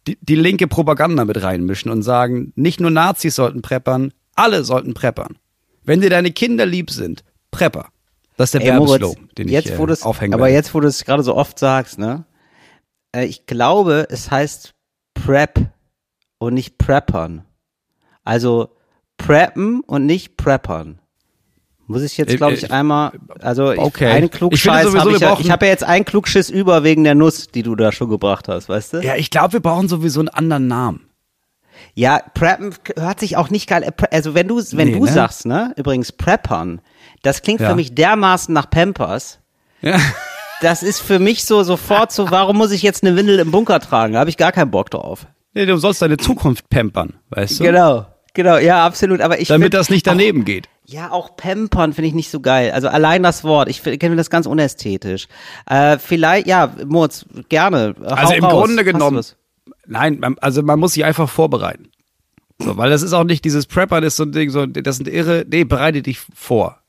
die, 0.07 0.18
die 0.21 0.36
linke 0.36 0.68
Propaganda 0.68 1.25
mit 1.25 1.42
reinmischen 1.42 1.92
und 1.92 2.01
sagen, 2.01 2.54
nicht 2.56 2.80
nur 2.80 2.92
Nazis 2.92 3.36
sollten 3.36 3.62
preppern, 3.62 4.13
alle 4.36 4.63
sollten 4.63 4.94
preppern. 4.94 5.38
Wenn 5.83 6.01
dir 6.01 6.09
deine 6.09 6.31
Kinder 6.31 6.65
lieb 6.65 6.89
sind, 6.89 7.24
prepper. 7.51 7.89
Das 8.38 8.54
ist 8.54 8.62
der 8.62 8.74
Werbeslogan, 8.74 9.30
den 9.38 9.50
jetzt, 9.50 9.69
ich 9.69 9.80
äh, 9.80 10.04
aufhängen 10.04 10.33
Aber 10.33 10.50
jetzt, 10.50 10.74
wo 10.74 10.80
du 10.80 10.88
es 10.88 11.06
gerade 11.06 11.24
so 11.24 11.36
oft 11.36 11.57
sagst, 11.57 11.98
ne? 11.98 12.25
Äh, 13.12 13.25
ich 13.25 13.45
glaube, 13.45 14.07
es 14.09 14.30
heißt 14.30 14.75
Prep 15.13 15.71
und 16.38 16.54
nicht 16.54 16.77
Preppern. 16.77 17.45
Also 18.24 18.75
Preppen 19.18 19.81
und 19.81 20.06
nicht 20.06 20.38
Preppern. 20.38 21.00
Muss 21.89 22.01
ich 22.01 22.18
jetzt, 22.18 22.34
Äh, 22.34 22.36
glaube 22.38 22.54
äh, 22.54 22.57
ich, 22.57 22.72
einmal, 22.72 23.13
also 23.42 23.72
ich, 23.72 23.80
okay. 23.80 24.07
einen 24.07 24.30
Klugscheiß 24.30 24.94
habe 24.95 25.12
ich, 25.13 25.19
ja, 25.19 25.38
ich 25.39 25.50
habe 25.50 25.66
ja 25.66 25.72
jetzt 25.72 25.84
einen 25.86 26.04
Klugschiss 26.06 26.50
über 26.50 26.84
wegen 26.84 27.04
der 27.06 27.16
Nuss, 27.16 27.48
die 27.48 27.63
du 27.63 27.75
da 27.75 27.92
schon 27.94 28.10
gebracht 28.10 28.48
hast, 28.50 28.68
weißt 28.68 28.94
du? 28.94 28.98
Ja, 29.00 29.16
ich 29.16 29.30
glaube, 29.30 29.54
wir 29.54 29.60
brauchen 29.62 29.88
sowieso 29.88 30.19
einen 30.19 30.30
anderen 30.30 30.68
Namen. 30.68 31.10
Ja, 31.94 32.22
Preppen 32.34 32.74
hört 32.98 33.19
sich 33.22 33.38
auch 33.38 33.50
nicht 33.50 33.69
geil. 33.69 33.84
äh, 33.84 33.92
Also 34.12 34.34
wenn 34.36 34.48
du 34.48 34.57
wenn 34.72 34.89
Nee, 34.89 34.94
du 35.00 35.06
ne? 35.06 35.12
sagst, 35.12 35.45
ne, 35.45 35.74
übrigens 35.78 36.12
Preppern, 36.12 36.81
das 37.24 37.42
klingt 37.42 37.62
Ja. 37.62 37.69
für 37.69 37.75
mich 37.75 37.95
dermaßen 37.95 38.54
nach 38.54 38.69
Pampers. 38.69 39.40
Ja. 39.81 39.98
Das 40.60 40.81
ist 40.81 41.01
für 41.01 41.19
mich 41.19 41.45
so 41.45 41.62
sofort 41.62 42.12
so, 42.12 42.31
warum 42.31 42.57
muss 42.57 42.72
ich 42.72 42.81
jetzt 42.81 43.04
eine 43.06 43.16
Windel 43.16 43.38
im 43.38 43.51
Bunker 43.51 43.80
tragen? 43.80 44.13
Da 44.13 44.19
habe 44.22 44.31
ich 44.31 44.38
gar 44.38 44.51
keinen 44.51 44.72
Bock 44.72 44.90
drauf. 44.90 45.28
Nee, 45.54 45.68
du 45.68 45.78
sollst 45.78 46.01
deine 46.01 46.18
Zukunft 46.18 46.68
pampern, 46.72 47.13
weißt 47.30 47.60
du? 47.60 47.63
Genau, 47.66 48.07
genau, 48.33 48.57
ja, 48.57 48.83
absolut. 48.83 49.22
Aber 49.22 49.40
ich 49.40 49.50
Damit 49.50 49.66
find 49.66 49.74
das 49.75 49.92
nicht 49.92 50.07
daneben 50.07 50.45
geht. 50.45 50.68
Ja, 50.89 51.12
auch 51.12 51.36
pampern 51.36 51.92
finde 51.94 52.07
ich 52.07 52.13
nicht 52.13 52.31
so 52.31 52.39
geil. 52.39 52.72
Also 52.72 52.88
allein 52.88 53.22
das 53.22 53.44
Wort, 53.44 53.68
ich 53.68 53.81
finde 53.81 54.16
das 54.16 54.30
ganz 54.30 54.45
unästhetisch. 54.45 55.28
Äh, 55.66 55.98
vielleicht, 55.98 56.48
ja, 56.48 56.74
Moritz, 56.86 57.25
gerne. 57.50 57.94
Also 58.04 58.34
im 58.34 58.45
raus. 58.45 58.66
Grunde 58.66 58.84
genommen, 58.86 59.22
nein, 59.86 60.19
man, 60.19 60.38
also 60.40 60.64
man 60.64 60.80
muss 60.80 60.94
sich 60.94 61.04
einfach 61.04 61.30
vorbereiten. 61.30 61.90
So, 62.59 62.78
weil 62.78 62.90
das 62.90 63.02
ist 63.04 63.12
auch 63.14 63.26
nicht 63.26 63.44
dieses 63.44 63.66
Preppern 63.66 64.04
ist 64.04 64.16
so 64.16 64.23
ein 64.23 64.31
Ding, 64.31 64.50
so, 64.50 64.66
das 64.66 64.97
sind 64.97 65.07
irre, 65.09 65.45
nee, 65.50 65.66
bereite 65.66 66.02
dich 66.02 66.19
vor. 66.33 66.80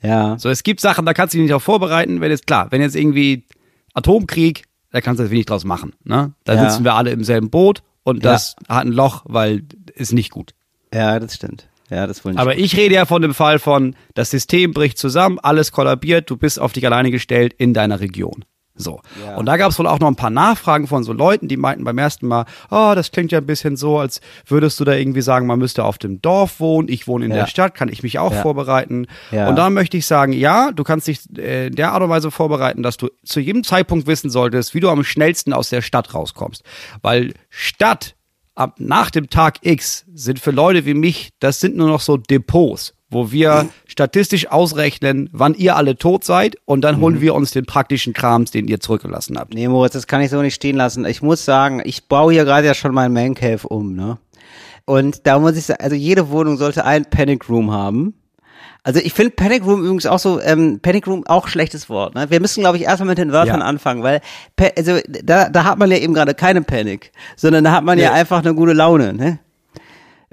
Ja. 0.00 0.38
So, 0.38 0.48
es 0.48 0.62
gibt 0.62 0.80
Sachen, 0.80 1.04
da 1.04 1.12
kannst 1.12 1.34
du 1.34 1.38
dich 1.38 1.46
nicht 1.46 1.54
auch 1.54 1.60
vorbereiten, 1.62 2.20
wenn 2.20 2.30
jetzt, 2.30 2.46
klar, 2.46 2.68
wenn 2.70 2.80
jetzt 2.80 2.96
irgendwie 2.96 3.44
Atomkrieg, 3.92 4.64
da 4.92 5.00
kannst 5.00 5.18
du 5.18 5.24
jetzt 5.24 5.32
wenig 5.32 5.46
draus 5.46 5.64
machen, 5.64 5.94
ne? 6.04 6.32
Da 6.44 6.54
Ja. 6.54 6.70
sitzen 6.70 6.84
wir 6.84 6.94
alle 6.94 7.10
im 7.10 7.24
selben 7.24 7.50
Boot 7.50 7.82
und 8.04 8.24
das 8.24 8.56
hat 8.68 8.84
ein 8.86 8.92
Loch, 8.92 9.22
weil 9.26 9.64
ist 9.94 10.12
nicht 10.12 10.30
gut. 10.30 10.54
Ja, 10.94 11.18
das 11.18 11.34
stimmt. 11.34 11.68
Ja, 11.92 12.06
das 12.06 12.24
nicht. 12.24 12.38
Aber 12.38 12.56
ich 12.56 12.76
rede 12.76 12.94
ja 12.94 13.04
von 13.04 13.20
dem 13.22 13.34
Fall 13.34 13.58
von, 13.58 13.94
das 14.14 14.30
System 14.30 14.72
bricht 14.72 14.98
zusammen, 14.98 15.38
alles 15.40 15.72
kollabiert, 15.72 16.30
du 16.30 16.36
bist 16.36 16.60
auf 16.60 16.72
dich 16.72 16.86
alleine 16.86 17.10
gestellt 17.10 17.52
in 17.58 17.74
deiner 17.74 18.00
Region. 18.00 18.44
So. 18.74 19.00
Ja. 19.22 19.36
Und 19.36 19.44
da 19.44 19.58
gab 19.58 19.70
es 19.70 19.78
wohl 19.78 19.86
auch 19.86 19.98
noch 20.00 20.08
ein 20.08 20.16
paar 20.16 20.30
Nachfragen 20.30 20.86
von 20.86 21.04
so 21.04 21.12
Leuten, 21.12 21.46
die 21.46 21.58
meinten 21.58 21.84
beim 21.84 21.98
ersten 21.98 22.26
Mal, 22.26 22.46
oh, 22.70 22.92
das 22.94 23.10
klingt 23.12 23.30
ja 23.30 23.38
ein 23.38 23.44
bisschen 23.46 23.76
so, 23.76 23.98
als 23.98 24.22
würdest 24.46 24.80
du 24.80 24.84
da 24.84 24.94
irgendwie 24.94 25.20
sagen, 25.20 25.46
man 25.46 25.58
müsste 25.58 25.84
auf 25.84 25.98
dem 25.98 26.22
Dorf 26.22 26.58
wohnen, 26.58 26.88
ich 26.88 27.06
wohne 27.06 27.26
in 27.26 27.32
Ja. 27.32 27.40
der 27.40 27.46
Stadt, 27.48 27.74
kann 27.74 27.90
ich 27.90 28.02
mich 28.02 28.18
auch 28.18 28.32
Ja. 28.32 28.40
vorbereiten. 28.40 29.06
Und 29.30 29.56
da 29.56 29.68
möchte 29.68 29.98
ich 29.98 30.06
sagen, 30.06 30.32
ja, 30.32 30.72
du 30.72 30.84
kannst 30.84 31.06
dich 31.06 31.20
äh, 31.36 31.66
in 31.66 31.74
der 31.74 31.92
Art 31.92 32.02
und 32.02 32.08
Weise 32.08 32.30
vorbereiten, 32.30 32.82
dass 32.82 32.96
du 32.96 33.10
zu 33.22 33.40
jedem 33.40 33.62
Zeitpunkt 33.62 34.06
wissen 34.06 34.30
solltest, 34.30 34.72
wie 34.74 34.80
du 34.80 34.88
am 34.88 35.04
schnellsten 35.04 35.52
aus 35.52 35.68
der 35.68 35.82
Stadt 35.82 36.14
rauskommst. 36.14 36.62
Weil 37.02 37.34
Stadt 37.50 38.14
ab 38.54 38.76
nach 38.78 39.10
dem 39.10 39.30
Tag 39.30 39.58
X 39.62 40.04
sind 40.14 40.38
für 40.38 40.50
Leute 40.50 40.84
wie 40.84 40.94
mich, 40.94 41.30
das 41.40 41.60
sind 41.60 41.76
nur 41.76 41.88
noch 41.88 42.00
so 42.00 42.16
Depots, 42.16 42.94
wo 43.10 43.32
wir 43.32 43.68
statistisch 43.86 44.48
ausrechnen, 44.48 45.28
wann 45.32 45.54
ihr 45.54 45.76
alle 45.76 45.96
tot 45.96 46.24
seid 46.24 46.56
und 46.64 46.82
dann 46.82 47.00
holen 47.00 47.20
wir 47.20 47.34
uns 47.34 47.50
den 47.50 47.66
praktischen 47.66 48.12
Krams, 48.12 48.50
den 48.50 48.68
ihr 48.68 48.80
zurückgelassen 48.80 49.38
habt. 49.38 49.54
Nee, 49.54 49.68
Moritz, 49.68 49.92
das 49.92 50.06
kann 50.06 50.20
ich 50.20 50.30
so 50.30 50.40
nicht 50.42 50.54
stehen 50.54 50.76
lassen. 50.76 51.04
Ich 51.04 51.22
muss 51.22 51.44
sagen, 51.44 51.82
ich 51.84 52.08
baue 52.08 52.32
hier 52.32 52.44
gerade 52.44 52.66
ja 52.66 52.74
schon 52.74 52.94
meinen 52.94 53.12
Man 53.12 53.34
Cave 53.34 53.66
um, 53.68 53.94
ne? 53.94 54.18
Und 54.84 55.26
da 55.26 55.38
muss 55.38 55.56
ich 55.56 55.64
sagen, 55.64 55.82
also 55.82 55.94
jede 55.94 56.30
Wohnung 56.30 56.56
sollte 56.56 56.84
einen 56.84 57.04
Panic 57.04 57.48
Room 57.48 57.70
haben. 57.70 58.14
Also 58.82 59.00
ich 59.00 59.12
finde 59.12 59.32
Panic 59.34 59.64
Room 59.64 59.82
übrigens 59.82 60.06
auch 60.06 60.18
so, 60.18 60.40
ähm, 60.40 60.80
Panic 60.80 61.06
Room 61.06 61.24
auch 61.26 61.48
schlechtes 61.48 61.88
Wort. 61.88 62.14
Ne? 62.14 62.30
Wir 62.30 62.40
müssen, 62.40 62.60
glaube 62.60 62.76
ich, 62.76 62.84
erstmal 62.84 63.08
mit 63.08 63.18
den 63.18 63.32
Wörtern 63.32 63.60
Ja. 63.60 63.66
anfangen, 63.66 64.02
weil 64.02 64.20
also 64.76 64.98
da, 65.08 65.48
da 65.48 65.64
hat 65.64 65.78
man 65.78 65.90
ja 65.90 65.98
eben 65.98 66.14
gerade 66.14 66.34
keine 66.34 66.62
Panik, 66.62 67.12
sondern 67.36 67.64
da 67.64 67.72
hat 67.72 67.84
man 67.84 67.98
ja 67.98 68.10
Nee. 68.12 68.18
einfach 68.20 68.40
eine 68.40 68.54
gute 68.54 68.72
Laune. 68.72 69.12
Ne? 69.12 69.38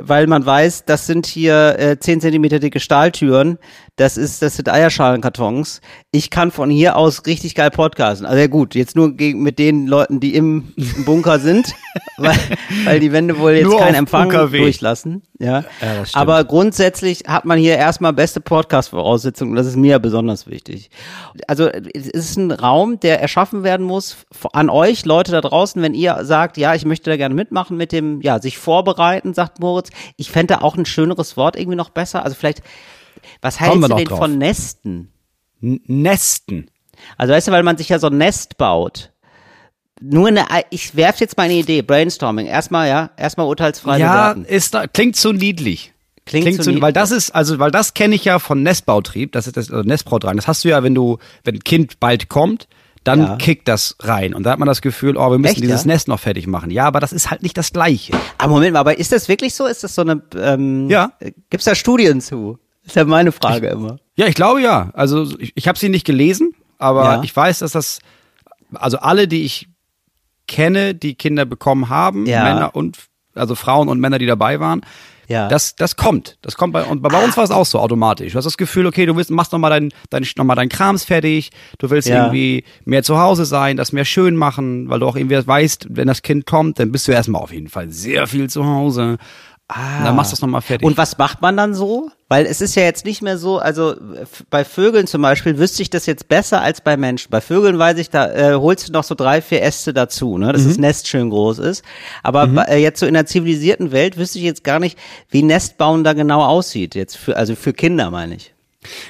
Weil 0.01 0.27
man 0.27 0.45
weiß, 0.45 0.85
das 0.85 1.05
sind 1.05 1.25
hier 1.25 1.77
äh, 1.77 1.99
10 1.99 2.21
Zentimeter 2.21 2.59
dicke 2.59 2.79
Stahltüren, 2.79 3.57
das 3.99 4.15
ist, 4.15 4.41
das 4.41 4.55
sind 4.55 4.69
Eierschalenkartons. 4.69 5.81
Ich 6.11 6.29
kann 6.29 6.51
von 6.51 6.69
hier 6.69 6.95
aus 6.95 7.25
richtig 7.25 7.53
geil 7.53 7.69
podcasten. 7.69 8.25
Also 8.25 8.39
ja 8.39 8.47
gut, 8.47 8.73
jetzt 8.73 8.95
nur 8.95 9.13
gegen, 9.13 9.43
mit 9.43 9.59
den 9.59 9.87
Leuten, 9.87 10.21
die 10.21 10.35
im 10.35 10.73
Bunker 11.05 11.39
sind, 11.39 11.73
weil, 12.17 12.37
weil 12.85 12.99
die 13.01 13.11
Wände 13.11 13.37
wohl 13.39 13.51
jetzt 13.51 13.65
Nur 13.65 13.79
keinen 13.79 13.95
Empfang 13.95 14.29
UKW. 14.29 14.57
durchlassen. 14.57 15.23
Ja. 15.37 15.65
Ja. 15.81 16.03
Aber 16.13 16.43
grundsätzlich 16.45 17.23
hat 17.27 17.43
man 17.43 17.59
hier 17.59 17.75
erstmal 17.75 18.13
beste 18.13 18.39
Podcast-Voraussetzungen 18.39 19.55
das 19.55 19.67
ist 19.67 19.75
mir 19.75 19.99
besonders 19.99 20.47
wichtig. 20.47 20.89
Also 21.47 21.67
es 21.67 22.07
ist 22.07 22.37
ein 22.37 22.51
Raum, 22.51 22.99
der 23.01 23.21
erschaffen 23.21 23.63
werden 23.63 23.85
muss 23.85 24.17
an 24.53 24.69
euch, 24.69 25.05
Leute 25.05 25.33
da 25.33 25.41
draußen, 25.41 25.81
wenn 25.81 25.93
ihr 25.93 26.19
sagt, 26.23 26.57
ja, 26.57 26.73
ich 26.73 26.85
möchte 26.85 27.09
da 27.09 27.17
gerne 27.17 27.35
mitmachen 27.35 27.75
mit 27.75 27.91
dem, 27.91 28.21
ja, 28.21 28.41
sich 28.41 28.57
vorbereiten, 28.57 29.33
sagt 29.33 29.59
Moritz. 29.59 29.88
Ich 30.17 30.31
fände 30.31 30.61
auch 30.61 30.75
ein 30.75 30.85
schöneres 30.85 31.37
Wort 31.37 31.55
irgendwie 31.55 31.75
noch 31.77 31.89
besser. 31.89 32.23
Also 32.23 32.35
vielleicht, 32.35 32.61
was 33.41 33.59
hältst 33.59 33.81
wir 33.81 33.87
du 33.89 33.95
denn 33.95 34.05
drauf. 34.05 34.19
von 34.19 34.37
Nesten? 34.37 35.11
N 35.61 35.81
Nesten. 35.87 36.69
Also 37.17 37.33
weißt 37.33 37.47
du, 37.47 37.51
weil 37.51 37.63
man 37.63 37.77
sich 37.77 37.89
ja 37.89 37.99
so 37.99 38.07
ein 38.07 38.17
Nest 38.17 38.57
baut. 38.57 39.11
Nur 40.01 40.27
eine, 40.29 40.45
ich 40.69 40.95
werfe 40.95 41.19
jetzt 41.19 41.35
mal 41.35 41.43
eine 41.43 41.55
Idee, 41.55 41.81
Brainstorming. 41.81 42.45
Erstmal, 42.47 42.87
ja, 42.87 43.09
erstmal 43.17 43.47
urteilsfrei 43.47 43.99
Ja, 43.99 44.33
bewerten. 44.33 44.45
ist 44.45 44.77
klingt 44.93 45.15
zu 45.17 45.33
niedlich. 45.33 45.93
Klingt 46.25 46.63
zu 46.63 46.69
niedlich. 46.69 46.81
weil 46.81 46.93
das 46.93 47.11
ist, 47.11 47.31
also, 47.31 47.59
weil 47.59 47.71
das 47.71 47.93
kenne 47.93 48.15
ich 48.15 48.23
ja 48.23 48.39
von 48.39 48.63
Nestbautrieb, 48.63 49.31
das 49.33 49.47
ist 49.47 49.57
das 49.57 49.71
also 49.71 49.83
Nestbraut 49.83 50.23
rein. 50.25 50.37
Das 50.37 50.47
hast 50.47 50.63
du 50.63 50.69
ja, 50.69 50.83
wenn 50.83 50.95
du, 50.95 51.17
wenn 51.43 51.55
ein 51.55 51.63
Kind 51.63 51.99
bald 51.99 52.29
kommt, 52.29 52.67
dann 53.03 53.21
Ja. 53.21 53.35
kickt 53.37 53.67
das 53.67 53.95
rein. 54.01 54.33
Und 54.33 54.43
da 54.43 54.51
hat 54.51 54.59
man 54.59 54.67
das 54.67 54.81
Gefühl, 54.81 55.17
oh, 55.17 55.31
wir 55.31 55.37
müssen 55.37 55.53
Echt, 55.53 55.63
dieses 55.63 55.83
ja? 55.83 55.87
Nest 55.87 56.07
noch 56.07 56.19
fertig 56.19 56.47
machen. 56.47 56.69
Ja, 56.71 56.85
aber 56.85 56.99
das 56.99 57.13
ist 57.13 57.31
halt 57.31 57.41
nicht 57.43 57.57
das 57.57 57.71
Gleiche. 57.71 58.13
Ah, 58.37 58.47
Moment 58.47 58.73
mal, 58.73 58.79
aber 58.79 58.97
ist 58.99 59.11
das 59.11 59.27
wirklich 59.29 59.53
so? 59.55 59.65
Ist 59.65 59.83
das 59.83 59.95
so 59.95 60.01
eine, 60.01 60.21
ähm, 60.35 60.89
Ja. 60.89 61.13
Gibt's 61.49 61.65
da 61.65 61.75
Studien 61.75 62.21
zu? 62.21 62.59
Ist 62.85 62.95
ja 62.95 63.05
meine 63.05 63.31
Frage 63.31 63.67
immer. 63.67 63.97
Ja, 64.15 64.27
ich 64.27 64.35
glaube 64.35 64.61
ja. 64.61 64.89
Also 64.93 65.27
ich, 65.39 65.51
ich 65.55 65.67
habe 65.67 65.77
sie 65.79 65.89
nicht 65.89 66.05
gelesen, 66.05 66.51
aber 66.77 67.03
Ja. 67.03 67.23
ich 67.23 67.35
weiß, 67.35 67.59
dass 67.59 67.71
das, 67.71 67.99
also 68.73 68.97
alle, 68.99 69.27
die 69.27 69.43
ich 69.43 69.67
kenne, 70.47 70.95
die 70.95 71.15
Kinder 71.15 71.45
bekommen 71.45 71.89
haben, 71.89 72.25
Ja. 72.25 72.43
Männer 72.43 72.75
und, 72.75 72.97
also 73.35 73.55
Frauen 73.55 73.87
und 73.89 73.99
Männer, 73.99 74.17
die 74.19 74.25
dabei 74.25 74.59
waren, 74.59 74.81
Ja. 75.29 75.47
das, 75.47 75.75
das 75.75 75.95
kommt. 75.95 76.37
Das 76.41 76.55
kommt 76.55 76.73
bei, 76.73 76.83
und 76.83 77.01
bei 77.01 77.23
uns 77.23 77.37
war 77.37 77.43
es 77.43 77.51
auch 77.51 77.65
so 77.65 77.79
automatisch. 77.79 78.33
Du 78.33 78.37
hast 78.37 78.45
das 78.45 78.57
Gefühl, 78.57 78.85
okay, 78.87 79.05
du 79.05 79.15
willst, 79.15 79.29
machst 79.31 79.53
nochmal 79.53 79.69
dein, 79.69 79.93
dein, 80.09 80.25
noch 80.35 80.43
mal 80.43 80.55
dein 80.55 80.69
Krams 80.69 81.05
fertig, 81.05 81.51
du 81.77 81.89
willst 81.89 82.09
Ja. 82.09 82.25
irgendwie 82.25 82.63
mehr 82.83 83.03
zu 83.03 83.19
Hause 83.19 83.45
sein, 83.45 83.77
das 83.77 83.91
mehr 83.93 84.05
schön 84.05 84.35
machen, 84.35 84.89
weil 84.89 84.99
du 84.99 85.05
auch 85.05 85.15
irgendwie 85.15 85.45
weißt, 85.47 85.87
wenn 85.91 86.07
das 86.07 86.23
Kind 86.23 86.45
kommt, 86.45 86.79
dann 86.79 86.91
bist 86.91 87.07
du 87.07 87.11
erstmal 87.11 87.41
auf 87.41 87.53
jeden 87.53 87.69
Fall 87.69 87.89
sehr 87.91 88.27
viel 88.27 88.49
zu 88.49 88.65
Hause. 88.65 89.17
Ah. 89.71 90.03
Dann 90.03 90.15
machst 90.15 90.31
du 90.31 90.35
es 90.35 90.41
nochmal 90.41 90.61
fertig. 90.61 90.83
Und 90.85 90.97
was 90.97 91.17
macht 91.19 91.43
man 91.43 91.55
dann 91.55 91.75
so? 91.75 92.09
Weil 92.27 92.47
es 92.47 92.59
ist 92.59 92.73
ja 92.75 92.81
jetzt 92.83 93.05
nicht 93.05 93.21
mehr 93.21 93.37
so, 93.37 93.59
also 93.59 93.91
f- 93.91 94.43
bei 94.49 94.65
Vögeln 94.65 95.05
zum 95.05 95.21
Beispiel 95.21 95.59
wüsste 95.59 95.83
ich 95.83 95.91
das 95.91 96.07
jetzt 96.07 96.27
besser 96.27 96.61
als 96.61 96.81
bei 96.81 96.97
Menschen. 96.97 97.29
Bei 97.29 97.39
Vögeln 97.39 97.77
weiß 97.77 97.99
ich, 97.99 98.09
da 98.09 98.31
äh, 98.33 98.55
holst 98.55 98.89
du 98.89 98.93
noch 98.93 99.03
so 99.03 99.13
drei, 99.13 99.41
vier 99.43 99.61
Äste 99.61 99.93
dazu, 99.93 100.39
ne, 100.39 100.51
dass 100.53 100.63
das 100.65 100.77
Nest 100.79 101.07
schön 101.07 101.29
groß 101.29 101.59
ist. 101.59 101.83
Aber 102.23 102.47
bei, 102.47 102.63
äh, 102.63 102.77
jetzt 102.81 102.99
so 102.99 103.05
in 103.05 103.13
der 103.13 103.27
zivilisierten 103.27 103.91
Welt 103.91 104.17
wüsste 104.17 104.39
ich 104.39 104.45
jetzt 104.45 104.63
gar 104.63 104.79
nicht, 104.79 104.97
wie 105.29 105.43
Nestbauen 105.43 106.03
da 106.03 106.13
genau 106.13 106.43
aussieht. 106.43 106.95
Jetzt 106.95 107.15
für, 107.17 107.37
also 107.37 107.55
für 107.55 107.73
Kinder 107.73 108.09
meine 108.09 108.35
ich. 108.35 108.53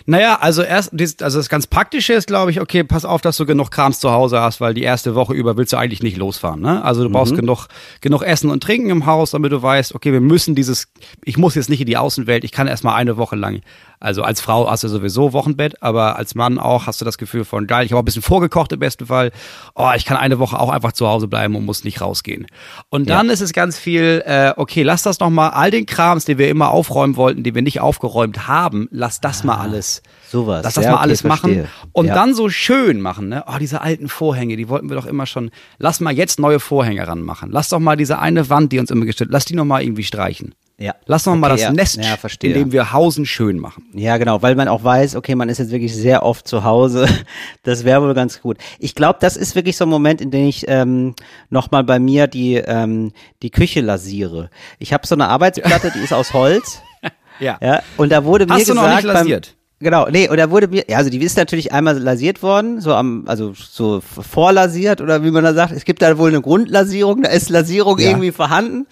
Naja, 0.07 0.39
also 0.41 0.63
erst, 0.63 0.93
also 1.21 1.37
das 1.37 1.47
ganz 1.47 1.67
Praktische 1.67 2.13
ist, 2.13 2.27
glaube 2.27 2.49
ich, 2.49 2.59
okay, 2.59 2.83
pass 2.83 3.05
auf, 3.05 3.21
dass 3.21 3.37
du 3.37 3.45
genug 3.45 3.69
Krams 3.69 3.99
zu 3.99 4.11
Hause 4.11 4.41
hast, 4.41 4.59
weil 4.61 4.73
die 4.73 4.81
erste 4.81 5.13
Woche 5.13 5.35
über 5.35 5.57
willst 5.57 5.73
du 5.73 5.77
eigentlich 5.77 6.01
nicht 6.01 6.17
losfahren. 6.17 6.59
Ne? 6.59 6.83
Also 6.83 7.03
du 7.03 7.09
brauchst 7.11 7.35
genug, 7.35 7.67
genug 8.01 8.23
Essen 8.23 8.49
und 8.49 8.63
Trinken 8.63 8.89
im 8.89 9.05
Haus, 9.05 9.31
damit 9.31 9.51
du 9.51 9.61
weißt, 9.61 9.93
okay, 9.93 10.11
wir 10.11 10.21
müssen 10.21 10.55
dieses, 10.55 10.87
ich 11.23 11.37
muss 11.37 11.53
jetzt 11.53 11.69
nicht 11.69 11.81
in 11.81 11.87
die 11.87 11.97
Außenwelt, 11.97 12.43
ich 12.43 12.51
kann 12.51 12.67
erstmal 12.67 12.95
eine 12.95 13.17
Woche 13.17 13.35
lang, 13.35 13.61
also 13.99 14.23
als 14.23 14.41
Frau 14.41 14.69
hast 14.69 14.83
du 14.83 14.87
sowieso 14.87 15.33
Wochenbett, 15.33 15.81
aber 15.83 16.15
als 16.17 16.35
Mann 16.35 16.57
auch 16.59 16.87
hast 16.87 17.01
du 17.01 17.05
das 17.05 17.17
Gefühl 17.17 17.43
von, 17.45 17.67
geil, 17.67 17.85
ich 17.85 17.91
habe 17.91 17.97
auch 17.99 18.03
ein 18.03 18.05
bisschen 18.05 18.21
vorgekocht 18.21 18.71
im 18.71 18.79
besten 18.79 19.05
Fall, 19.07 19.31
oh, 19.75 19.89
ich 19.95 20.05
kann 20.05 20.17
eine 20.17 20.39
Woche 20.39 20.59
auch 20.59 20.69
einfach 20.69 20.91
zu 20.93 21.07
Hause 21.07 21.27
bleiben 21.27 21.55
und 21.55 21.65
muss 21.65 21.83
nicht 21.83 22.01
rausgehen. 22.01 22.47
Und 22.89 23.09
dann 23.09 23.29
ist 23.29 23.41
es 23.41 23.53
ganz 23.53 23.77
viel, 23.77 24.23
äh, 24.25 24.53
okay, 24.55 24.83
lass 24.83 25.03
das 25.03 25.19
nochmal, 25.19 25.51
all 25.51 25.71
den 25.71 25.85
Krams, 25.85 26.25
den 26.25 26.37
wir 26.37 26.49
immer 26.49 26.69
aufräumen 26.69 27.15
wollten, 27.17 27.43
die 27.43 27.53
wir 27.55 27.61
nicht 27.61 27.81
aufgeräumt 27.81 28.47
haben, 28.47 28.87
lass 28.91 29.19
das 29.21 29.43
mal 29.43 29.57
alles. 29.57 30.01
sowas. 30.29 30.63
Lass 30.63 30.75
das 30.75 30.83
Ja, 30.85 30.91
mal 30.91 30.95
okay, 30.97 31.03
alles 31.03 31.21
verstehe. 31.21 31.55
machen 31.63 31.67
und 31.91 32.05
Ja. 32.07 32.13
dann 32.15 32.33
so 32.35 32.49
schön 32.49 33.01
machen, 33.01 33.29
ne? 33.29 33.43
Oh, 33.47 33.57
diese 33.59 33.81
alten 33.81 34.07
Vorhänge, 34.09 34.55
die 34.57 34.69
wollten 34.69 34.89
wir 34.89 34.95
doch 34.95 35.05
immer 35.07 35.25
schon. 35.25 35.49
Lass 35.77 35.99
mal 35.99 36.13
jetzt 36.13 36.39
neue 36.39 36.59
Vorhänge 36.59 37.07
ranmachen. 37.07 37.49
Lass 37.51 37.69
doch 37.69 37.79
mal 37.79 37.95
diese 37.97 38.19
eine 38.19 38.49
Wand, 38.49 38.71
die 38.71 38.79
uns 38.79 38.91
immer 38.91 39.05
gestellt, 39.05 39.29
lass 39.33 39.45
die 39.45 39.55
noch 39.55 39.65
mal 39.65 39.81
irgendwie 39.81 40.03
streichen. 40.03 40.53
Ja. 40.79 40.95
Lass 41.05 41.25
mal 41.25 41.37
Okay, 41.37 41.49
das 41.49 41.61
ja. 41.61 41.71
Nest, 41.71 41.97
Ja, 41.97 42.17
in 42.41 42.53
dem 42.53 42.71
wir 42.71 42.93
Hausen 42.93 43.25
schön 43.25 43.59
machen. 43.59 43.85
Ja, 43.93 44.17
genau, 44.17 44.41
weil 44.41 44.55
man 44.55 44.69
auch 44.69 44.83
weiß, 44.83 45.15
okay, 45.17 45.35
man 45.35 45.49
ist 45.49 45.57
jetzt 45.57 45.71
wirklich 45.71 45.93
sehr 45.93 46.23
oft 46.23 46.47
zu 46.47 46.63
Hause. 46.63 47.07
Das 47.63 47.83
wäre 47.83 48.01
wohl 48.01 48.13
ganz 48.13 48.41
gut. 48.41 48.57
Ich 48.79 48.95
glaube, 48.95 49.19
das 49.21 49.35
ist 49.35 49.53
wirklich 49.55 49.75
so 49.77 49.85
ein 49.85 49.89
Moment, 49.89 50.21
in 50.21 50.31
dem 50.31 50.47
ich 50.47 50.65
ähm, 50.67 51.13
nochmal 51.49 51.83
bei 51.83 51.99
mir 51.99 52.27
die, 52.27 52.55
ähm, 52.55 53.11
die 53.43 53.51
Küche 53.51 53.81
lasiere. 53.81 54.49
Ich 54.79 54.93
habe 54.93 55.05
so 55.05 55.13
eine 55.13 55.27
Arbeitsplatte, 55.27 55.91
die 55.93 55.99
ist 55.99 56.13
aus 56.13 56.33
Holz. 56.33 56.81
Ja. 57.39 57.57
Ja, 57.61 57.81
und 57.95 58.11
da 58.11 58.25
wurde 58.25 58.45
mir 58.45 58.55
Hast 58.55 58.67
du 58.67 58.73
gesagt, 58.73 58.89
noch 58.89 58.95
nicht 58.97 59.05
lasiert? 59.05 59.47
Beim, 59.47 59.58
genau, 59.79 60.07
nee, 60.09 60.29
und 60.29 60.37
da 60.37 60.49
wurde 60.51 60.67
mir, 60.67 60.83
ja, 60.87 60.97
also 60.97 61.09
die 61.09 61.19
ist 61.21 61.37
natürlich 61.37 61.71
einmal 61.71 61.97
lasiert 61.97 62.41
worden, 62.43 62.81
so 62.81 62.93
am, 62.93 63.23
also 63.27 63.53
so 63.55 64.01
vorlasiert 64.01 65.01
oder 65.01 65.23
wie 65.23 65.31
man 65.31 65.43
da 65.43 65.53
sagt. 65.53 65.71
Es 65.73 65.85
gibt 65.85 66.01
da 66.01 66.17
wohl 66.17 66.29
eine 66.29 66.41
Grundlasierung, 66.41 67.23
da 67.23 67.29
ist 67.29 67.49
Lasierung 67.49 67.97
Ja. 67.99 68.09
irgendwie 68.09 68.31
vorhanden. 68.31 68.87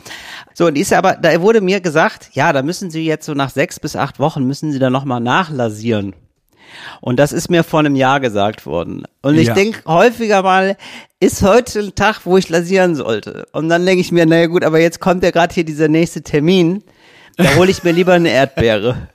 So, 0.54 0.66
und 0.68 0.74
die 0.76 0.82
ist 0.82 0.94
aber, 0.94 1.14
da 1.14 1.40
wurde 1.42 1.62
mir 1.62 1.82
gesagt, 1.82 2.30
ja, 2.34 2.52
da 2.54 2.62
müssen 2.64 2.90
Sie 2.90 3.06
jetzt 3.06 3.26
so 3.26 3.34
nach 3.34 3.50
sechs 3.52 3.80
bis 3.80 3.96
acht 3.96 4.20
Wochen 4.20 4.46
müssen 4.46 4.72
Sie 4.72 4.80
da 4.80 4.90
nochmal 4.90 5.20
nachlasieren. 5.22 6.14
Und 7.00 7.18
das 7.18 7.32
ist 7.32 7.50
mir 7.50 7.64
vor 7.64 7.80
einem 7.80 7.96
Jahr 7.96 8.20
gesagt 8.20 8.66
worden. 8.66 9.04
Und 9.22 9.38
ich 9.38 9.48
Ja. 9.48 9.54
denk 9.54 9.84
häufiger 9.88 10.44
mal, 10.44 10.76
ist 11.20 11.42
heute 11.42 11.80
ein 11.80 11.96
Tag, 11.96 12.22
wo 12.26 12.38
ich 12.38 12.50
lasieren 12.50 12.94
sollte. 12.96 13.46
Und 13.54 13.70
dann 13.70 13.86
denke 13.86 14.02
ich 14.02 14.12
mir, 14.12 14.26
naja 14.26 14.48
gut, 14.48 14.64
aber 14.66 14.80
jetzt 14.80 15.00
kommt 15.00 15.24
ja 15.24 15.32
gerade 15.32 15.54
hier 15.54 15.64
dieser 15.64 15.88
nächste 15.88 16.22
Termin. 16.24 16.84
Da 17.38 17.56
hole 17.56 17.72
ich 17.72 17.84
mir 17.84 17.92
lieber 17.94 18.14
eine 18.14 18.30
Erdbeere. 18.30 19.08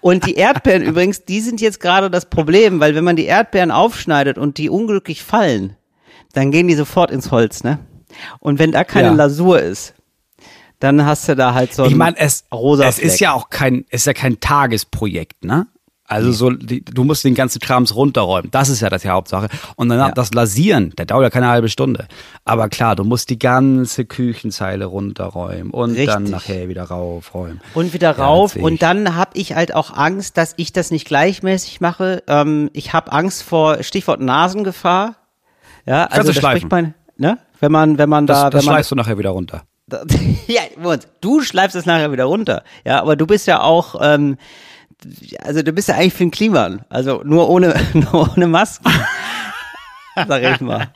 Und 0.00 0.26
die 0.26 0.34
Erdbeeren 0.34 0.82
übrigens, 0.86 1.24
die 1.24 1.40
sind 1.40 1.60
jetzt 1.60 1.80
gerade 1.80 2.10
das 2.10 2.26
Problem, 2.26 2.80
weil 2.80 2.94
wenn 2.94 3.04
man 3.04 3.16
die 3.16 3.26
Erdbeeren 3.26 3.70
aufschneidet 3.70 4.38
und 4.38 4.58
die 4.58 4.68
unglücklich 4.70 5.22
fallen, 5.22 5.76
dann 6.32 6.50
gehen 6.50 6.68
die 6.68 6.74
sofort 6.74 7.10
ins 7.10 7.30
Holz, 7.30 7.64
ne? 7.64 7.78
Und 8.40 8.58
wenn 8.58 8.72
da 8.72 8.84
keine 8.84 9.08
Ja. 9.08 9.14
Lasur 9.14 9.60
ist, 9.60 9.94
dann 10.80 11.04
hast 11.04 11.28
du 11.28 11.34
da 11.36 11.54
halt 11.54 11.74
so 11.74 11.84
Ich 11.84 11.92
ein 11.92 11.98
meine, 11.98 12.18
es, 12.18 12.44
rosa 12.52 12.86
es 12.86 12.98
ist 12.98 13.20
ja 13.20 13.32
auch 13.32 13.50
kein, 13.50 13.84
es 13.88 14.02
ist 14.02 14.06
ja 14.06 14.12
kein 14.12 14.40
Tagesprojekt, 14.40 15.44
ne? 15.44 15.66
Also 16.06 16.32
so, 16.32 16.50
die, 16.50 16.84
du 16.84 17.02
musst 17.04 17.24
den 17.24 17.34
ganzen 17.34 17.60
Krams 17.60 17.94
runterräumen. 17.96 18.50
Das 18.50 18.68
ist 18.68 18.80
ja 18.80 18.90
das 18.90 19.02
die 19.02 19.08
Hauptsache. 19.08 19.48
Und 19.76 19.88
dann 19.88 19.98
Ja. 19.98 20.10
das 20.12 20.34
Lasieren, 20.34 20.92
der 20.98 21.06
dauert 21.06 21.22
ja 21.22 21.30
keine 21.30 21.48
halbe 21.48 21.70
Stunde. 21.70 22.08
Aber 22.44 22.68
klar, 22.68 22.94
du 22.94 23.04
musst 23.04 23.30
die 23.30 23.38
ganze 23.38 24.04
Küchenzeile 24.04 24.84
runterräumen 24.84 25.70
und 25.70 25.96
dann 25.96 26.06
Richtig. 26.24 26.30
nachher 26.30 26.68
wieder 26.68 26.84
raufräumen. 26.84 27.62
und 27.72 27.94
wieder 27.94 28.16
Ja, 28.18 28.24
rauf. 28.24 28.52
sehe 28.52 28.62
und 28.62 28.82
dann 28.82 29.16
habe 29.16 29.30
ich 29.34 29.54
halt 29.54 29.74
auch 29.74 29.96
Angst, 29.96 30.36
dass 30.36 30.52
ich 30.58 30.72
das 30.74 30.90
nicht 30.90 31.06
gleichmäßig 31.06 31.80
mache. 31.80 32.22
Ähm, 32.26 32.68
ich 32.74 32.92
habe 32.92 33.10
Angst 33.10 33.42
vor 33.42 33.82
Stichwort 33.82 34.20
Nasengefahr. 34.20 35.16
Ja, 35.86 36.04
also 36.04 36.32
da 36.32 36.38
spricht 36.50 36.70
man, 36.70 36.94
ne? 37.16 37.38
Wenn 37.60 37.72
man, 37.72 37.96
wenn 37.96 38.10
man 38.10 38.26
Das, 38.26 38.38
da, 38.40 38.50
das 38.50 38.60
wenn 38.60 38.66
man, 38.66 38.74
schleifst 38.74 38.90
du 38.90 38.94
nachher 38.94 39.16
wieder 39.18 39.30
runter. 39.30 39.62
ja, 40.46 40.60
du 41.20 41.40
schleifst 41.40 41.76
es 41.76 41.86
nachher 41.86 42.12
wieder 42.12 42.24
runter. 42.24 42.62
Ja, 42.84 43.00
aber 43.00 43.16
du 43.16 43.26
bist 43.26 43.46
ja 43.46 43.60
auch, 43.62 43.96
ähm, 44.02 44.36
also 45.42 45.62
du 45.62 45.72
bist 45.72 45.88
ja 45.88 45.94
eigentlich 45.96 46.12
für 46.14 46.24
den 46.24 46.30
Kliman. 46.30 46.84
Also 46.88 47.22
nur 47.24 47.48
ohne, 47.48 47.74
nur 47.94 48.32
ohne 48.36 48.46
Maske. 48.46 48.84
Sag 50.28 50.42
ich 50.42 50.60
mal. 50.60 50.88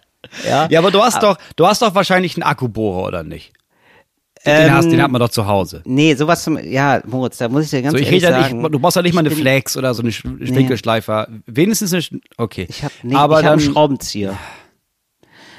Ja, 0.49 0.67
Ja, 0.71 0.79
aber 0.81 0.91
du 0.91 1.03
hast 1.03 1.23
doch, 1.23 1.37
du 1.57 1.67
hast 1.67 1.83
doch 1.83 1.95
wahrscheinlich 1.95 2.37
einen 2.37 2.43
Akkubohrer, 2.45 3.07
oder 3.09 3.23
nicht? 3.25 3.53
Den, 4.47 4.67
Ähm, 4.69 4.73
hast, 4.73 4.91
den 4.91 5.03
hat 5.03 5.11
man 5.11 5.21
doch 5.21 5.31
zu 5.31 5.47
Hause. 5.47 5.83
Nee, 5.85 6.15
sowas 6.15 6.45
zum, 6.45 6.59
ja, 6.63 7.01
Moritz, 7.07 7.39
da 7.39 7.49
muss 7.49 7.65
ich 7.65 7.71
dir 7.71 7.83
ganz 7.83 7.93
So, 7.93 7.99
ich 7.99 8.07
ehrlich 8.07 8.23
rede 8.25 8.33
ja 8.37 8.43
sagen. 8.43 8.61
nicht, 8.63 8.73
du 8.75 8.79
brauchst 8.79 8.97
ja 8.97 9.03
nicht 9.03 9.15
mal 9.15 9.21
eine 9.21 9.31
bin- 9.31 9.39
Flex 9.39 9.77
oder 9.77 9.93
so 9.95 10.03
eine 10.03 10.11
Sch- 10.13 10.55
Winkelschleifer. 10.55 11.27
Wenigstens 11.47 11.93
eine, 11.93 12.21
okay. 12.37 12.67
Ich 12.69 12.85
habe 12.85 12.95
nee, 13.03 13.17
aber 13.17 13.41
ich 13.41 13.47
hab 13.47 13.55
dann, 13.55 13.61
einen 13.65 13.73
Schraubenzieher. 13.73 14.39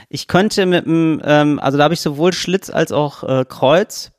Ich 0.08 0.28
könnte 0.28 0.66
mit 0.66 0.86
dem, 0.86 1.22
ähm, 1.26 1.60
also 1.60 1.78
da 1.78 1.84
habe 1.84 1.94
ich 1.94 2.00
sowohl 2.02 2.32
Schlitz 2.34 2.70
als 2.70 2.92
auch 2.94 3.24
äh, 3.24 3.46
Kreuz, 3.48 4.12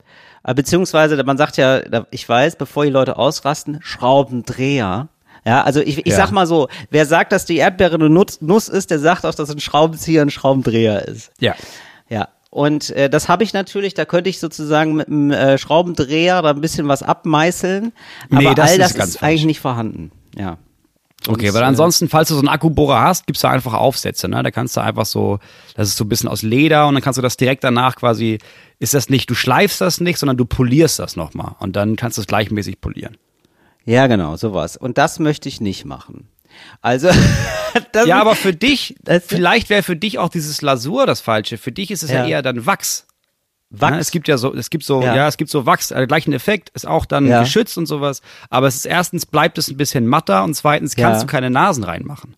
beziehungsweise 0.43 1.23
man 1.25 1.37
sagt 1.39 1.57
ja, 1.57 1.81
ich 2.11 2.29
weiß, 2.29 2.57
bevor 2.57 2.85
die 2.85 2.91
Leute 2.91 3.17
ausrasten, 3.17 3.79
Schraubendreher. 3.83 5.09
Ja, 5.47 5.63
also 5.63 5.81
ich, 5.81 5.99
ich 5.99 6.07
Ja. 6.07 6.17
sag 6.17 6.33
mal 6.33 6.47
so, 6.47 6.69
wer 6.91 7.07
sagt, 7.07 7.33
dass 7.33 7.47
die 7.47 7.57
Erdbeere 7.57 7.95
eine 7.95 8.11
Nuss, 8.11 8.69
ist, 8.69 8.91
der 8.91 8.99
sagt 8.99 9.25
auch, 9.25 9.35
dass 9.35 9.51
ein 9.51 9.61
Schraubenzieher 9.61 10.23
ein 10.23 10.31
Schraubendreher 10.31 11.07
ist. 11.09 11.33
ja. 11.41 11.55
Ja. 12.09 12.29
Und 12.53 12.91
äh, 12.91 13.09
das 13.09 13.29
habe 13.29 13.45
ich 13.45 13.53
natürlich, 13.53 13.95
da 13.95 14.05
könnte 14.05 14.29
ich 14.29 14.41
sozusagen 14.41 14.95
mit 14.97 15.07
einem 15.07 15.31
äh, 15.31 15.57
Schraubendreher 15.57 16.43
da 16.43 16.51
ein 16.51 16.61
bisschen 16.61 16.89
was 16.89 17.05
abmeißeln, 17.05 17.93
Nee, 18.29 18.45
aber 18.47 18.57
das 18.57 18.71
all 18.73 18.81
ist 18.81 18.99
das 18.99 19.09
ist 19.11 19.19
falsch. 19.19 19.23
eigentlich 19.23 19.45
nicht 19.47 19.61
vorhanden. 19.61 20.11
Ja. 20.37 20.59
Okay, 21.29 21.53
weil 21.53 21.62
äh, 21.62 21.67
ansonsten, 21.67 22.09
falls 22.09 22.29
du 22.29 22.35
so 22.35 22.41
einen 22.41 22.49
Akkubohrer 22.49 23.00
hast, 23.03 23.27
gibt's 23.27 23.43
da 23.43 23.50
einfach 23.50 23.75
Aufsätze, 23.75 24.29
ne? 24.29 24.43
Da 24.43 24.50
kannst 24.50 24.77
du 24.77 24.81
einfach 24.81 25.07
so, 25.07 25.39
das 25.75 25.89
ist 25.89 25.97
so 25.97 26.05
ein 26.05 26.09
bisschen 26.09 26.29
aus 26.29 26.43
Leder 26.43 26.87
und 26.89 26.95
dann 26.95 27.03
kannst 27.03 27.19
du 27.19 27.23
das 27.23 27.37
direkt 27.37 27.62
danach 27.65 27.97
quasi, 27.97 28.39
ist 28.79 28.95
das 28.95 29.11
nicht, 29.11 29.29
du 29.29 29.35
schleifst 29.35 29.81
das 29.81 30.00
nicht, 30.00 30.19
sondern 30.19 30.37
du 30.37 30.45
polierst 30.47 30.99
das 30.99 31.17
nochmal 31.17 31.57
und 31.59 31.77
dann 31.77 31.97
kannst 31.97 32.17
du 32.17 32.23
es 32.23 32.27
gleichmäßig 32.27 32.81
polieren. 32.81 33.17
Ja, 33.85 34.07
genau, 34.07 34.37
sowas. 34.37 34.77
Und 34.77 34.99
das 34.99 35.19
möchte 35.19 35.49
ich 35.49 35.61
nicht 35.61 35.85
machen. 35.85 36.29
Also, 36.81 37.11
Ja, 38.07 38.21
aber 38.21 38.35
für 38.35 38.53
dich, 38.53 38.97
vielleicht 39.27 39.71
wäre 39.71 39.83
für 39.83 39.97
dich 39.97 40.19
auch 40.19 40.29
dieses 40.29 40.61
Lasur 40.62 41.07
das 41.07 41.21
Falsche. 41.21 41.59
Für 41.59 41.73
dich 41.73 41.91
ist 41.91 42.03
es 42.03 42.11
ja, 42.11 42.23
Ja. 42.23 42.29
eher 42.29 42.43
dann 42.43 42.67
Wachs. 42.67 43.07
Wachs. 43.71 43.93
Ne? 43.95 43.99
Es 44.00 44.11
gibt 44.11 44.27
ja 44.29 44.37
so, 44.37 44.53
es 44.55 44.69
gibt 44.71 44.85
so, 44.85 45.00
Ja. 45.03 45.15
ja, 45.15 45.29
es 45.29 45.37
gibt 45.37 45.50
so 45.50 45.65
Wachs, 45.65 45.91
äh, 45.93 46.07
gleichen 46.07 46.33
Effekt, 46.33 46.71
ist 46.71 46.87
auch 46.87 47.05
dann 47.07 47.27
Ja. 47.27 47.41
geschützt 47.43 47.79
und 47.79 47.87
sowas. 47.87 48.21
Aber 48.50 48.67
es 48.67 48.75
ist 48.77 48.85
erstens 48.87 49.27
bleibt 49.27 49.59
es 49.59 49.69
ein 49.69 49.77
bisschen 49.77 50.07
matter 50.07 50.43
und 50.45 50.55
zweitens 50.55 50.97
kannst 50.97 51.21
Ja. 51.23 51.27
du 51.27 51.31
keine 51.31 51.50
Nasen 51.50 51.85
reinmachen. 51.85 52.35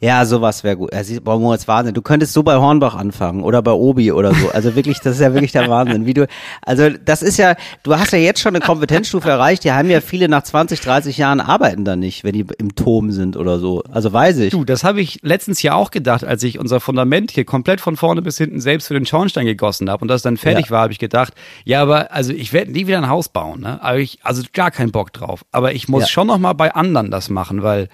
Ja, 0.00 0.24
sowas 0.24 0.62
wäre 0.62 0.76
gut. 0.76 0.92
Also, 0.92 1.20
boah, 1.20 1.40
Moritz, 1.40 1.66
Wahnsinn. 1.66 1.92
Du 1.92 2.02
könntest 2.02 2.32
so 2.32 2.44
bei 2.44 2.54
Hornbach 2.56 2.94
anfangen 2.94 3.42
oder 3.42 3.62
bei 3.62 3.72
Obi 3.72 4.12
oder 4.12 4.32
so. 4.32 4.48
Also 4.50 4.76
wirklich, 4.76 5.00
das 5.00 5.16
ist 5.16 5.20
ja 5.20 5.34
wirklich 5.34 5.50
der 5.50 5.68
Wahnsinn. 5.68 6.06
Wie 6.06 6.14
du, 6.14 6.28
also 6.62 6.88
das 7.04 7.20
ist 7.22 7.36
ja, 7.36 7.56
du 7.82 7.96
hast 7.96 8.12
ja 8.12 8.18
jetzt 8.18 8.38
schon 8.40 8.54
eine 8.54 8.64
Kompetenzstufe 8.64 9.28
erreicht. 9.28 9.64
Die 9.64 9.72
haben 9.72 9.90
ja 9.90 10.00
viele 10.00 10.28
nach 10.28 10.44
20, 10.44 10.80
30 10.80 11.18
Jahren 11.18 11.40
arbeiten 11.40 11.84
da 11.84 11.96
nicht, 11.96 12.22
wenn 12.22 12.32
die 12.32 12.46
im 12.58 12.76
Turm 12.76 13.10
sind 13.10 13.36
oder 13.36 13.58
so. 13.58 13.82
Also 13.90 14.12
weiß 14.12 14.38
ich. 14.38 14.50
Du, 14.52 14.64
das 14.64 14.84
habe 14.84 15.00
ich 15.00 15.18
letztens 15.22 15.62
ja 15.62 15.74
auch 15.74 15.90
gedacht, 15.90 16.22
als 16.22 16.44
ich 16.44 16.60
unser 16.60 16.78
Fundament 16.78 17.32
hier 17.32 17.44
komplett 17.44 17.80
von 17.80 17.96
vorne 17.96 18.22
bis 18.22 18.38
hinten 18.38 18.60
selbst 18.60 18.86
für 18.86 18.94
den 18.94 19.04
Schornstein 19.04 19.46
gegossen 19.46 19.90
habe 19.90 20.02
und 20.02 20.08
das 20.08 20.22
dann 20.22 20.36
fertig 20.36 20.66
Ja. 20.66 20.70
war, 20.70 20.82
habe 20.82 20.92
ich 20.92 21.00
gedacht, 21.00 21.32
ja, 21.64 21.82
aber 21.82 22.12
also 22.12 22.32
ich 22.32 22.52
werde 22.52 22.70
nie 22.70 22.86
wieder 22.86 22.98
ein 22.98 23.08
Haus 23.08 23.28
bauen, 23.30 23.62
ne? 23.62 23.82
Aber 23.82 23.98
ich, 23.98 24.20
also 24.22 24.42
gar 24.52 24.70
keinen 24.70 24.92
Bock 24.92 25.12
drauf. 25.12 25.44
Aber 25.50 25.72
ich 25.72 25.88
muss 25.88 26.02
Ja. 26.02 26.08
schon 26.08 26.28
noch 26.28 26.38
mal 26.38 26.52
bei 26.52 26.72
anderen 26.72 27.10
das 27.10 27.30
machen, 27.30 27.64
weil 27.64 27.88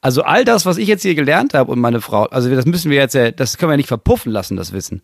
also 0.00 0.22
all 0.22 0.44
das, 0.44 0.66
was 0.66 0.78
ich 0.78 0.88
jetzt 0.88 1.02
hier 1.02 1.14
gelernt 1.14 1.54
habe 1.54 1.70
und 1.72 1.78
meine 1.78 2.00
Frau, 2.00 2.24
also 2.24 2.48
das 2.54 2.66
müssen 2.66 2.90
wir 2.90 2.98
jetzt, 2.98 3.14
ja- 3.14 3.30
das 3.30 3.58
können 3.58 3.70
wir 3.70 3.76
nicht 3.76 3.88
verpuffen 3.88 4.32
lassen, 4.32 4.56
das 4.56 4.72
Wissen. 4.72 5.02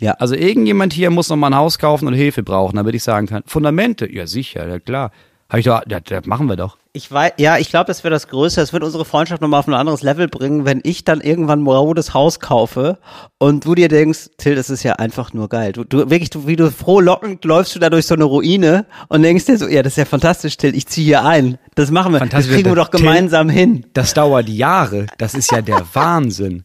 Ja. 0.00 0.12
Also 0.12 0.34
irgendjemand 0.34 0.92
hier 0.92 1.10
muss 1.10 1.28
noch 1.28 1.36
mal 1.36 1.48
ein 1.48 1.54
Haus 1.56 1.78
kaufen 1.78 2.06
und 2.08 2.14
Hilfe 2.14 2.42
brauchen, 2.42 2.76
damit 2.76 2.94
ich 2.94 3.02
sagen 3.02 3.26
kann, 3.26 3.42
Fundamente, 3.46 4.10
ja 4.12 4.26
sicher, 4.26 4.66
ja 4.68 4.78
klar. 4.80 5.12
Habe 5.48 5.60
ich 5.60 5.66
doch, 5.66 5.82
ja, 5.88 6.00
das 6.00 6.26
machen 6.26 6.48
wir 6.48 6.56
doch. 6.56 6.78
Ich 6.96 7.10
weiß, 7.10 7.32
ja, 7.38 7.58
ich 7.58 7.70
glaube, 7.70 7.86
das 7.86 8.04
wäre 8.04 8.12
das 8.14 8.28
Größte. 8.28 8.60
Das 8.60 8.72
wird 8.72 8.84
unsere 8.84 9.04
Freundschaft 9.04 9.42
nochmal 9.42 9.58
auf 9.58 9.66
ein 9.66 9.74
anderes 9.74 10.02
Level 10.02 10.28
bringen, 10.28 10.64
wenn 10.64 10.80
ich 10.84 11.02
dann 11.02 11.20
irgendwann 11.20 11.64
ein 11.64 11.66
rotes 11.66 12.14
Haus 12.14 12.38
kaufe 12.38 12.98
und 13.38 13.64
du 13.64 13.74
dir 13.74 13.88
denkst, 13.88 14.28
Till, 14.38 14.54
das 14.54 14.70
ist 14.70 14.84
ja 14.84 14.92
einfach 14.92 15.32
nur 15.32 15.48
geil. 15.48 15.72
Du, 15.72 15.82
du 15.82 16.08
wirklich, 16.08 16.30
du, 16.30 16.46
wie 16.46 16.54
du 16.54 16.70
frohlockend 16.70 17.44
läufst 17.44 17.74
du 17.74 17.80
da 17.80 17.90
durch 17.90 18.06
so 18.06 18.14
eine 18.14 18.22
Ruine 18.22 18.86
und 19.08 19.22
denkst 19.22 19.44
dir 19.46 19.58
so, 19.58 19.66
ja, 19.66 19.82
das 19.82 19.94
ist 19.94 19.96
ja 19.96 20.04
fantastisch, 20.04 20.56
Till, 20.56 20.72
ich 20.76 20.86
ziehe 20.86 21.04
hier 21.06 21.24
ein. 21.24 21.58
Das 21.74 21.90
machen 21.90 22.12
wir. 22.12 22.20
Fantastisch. 22.20 22.46
Das 22.52 22.54
kriegen 22.54 22.70
wir 22.70 22.76
doch 22.76 22.90
Till- 22.90 23.00
gemeinsam 23.00 23.48
hin. 23.48 23.86
Das 23.92 24.14
dauert 24.14 24.48
Jahre. 24.48 25.06
Das 25.18 25.34
ist 25.34 25.50
ja 25.50 25.62
der 25.62 25.82
Wahnsinn. 25.94 26.62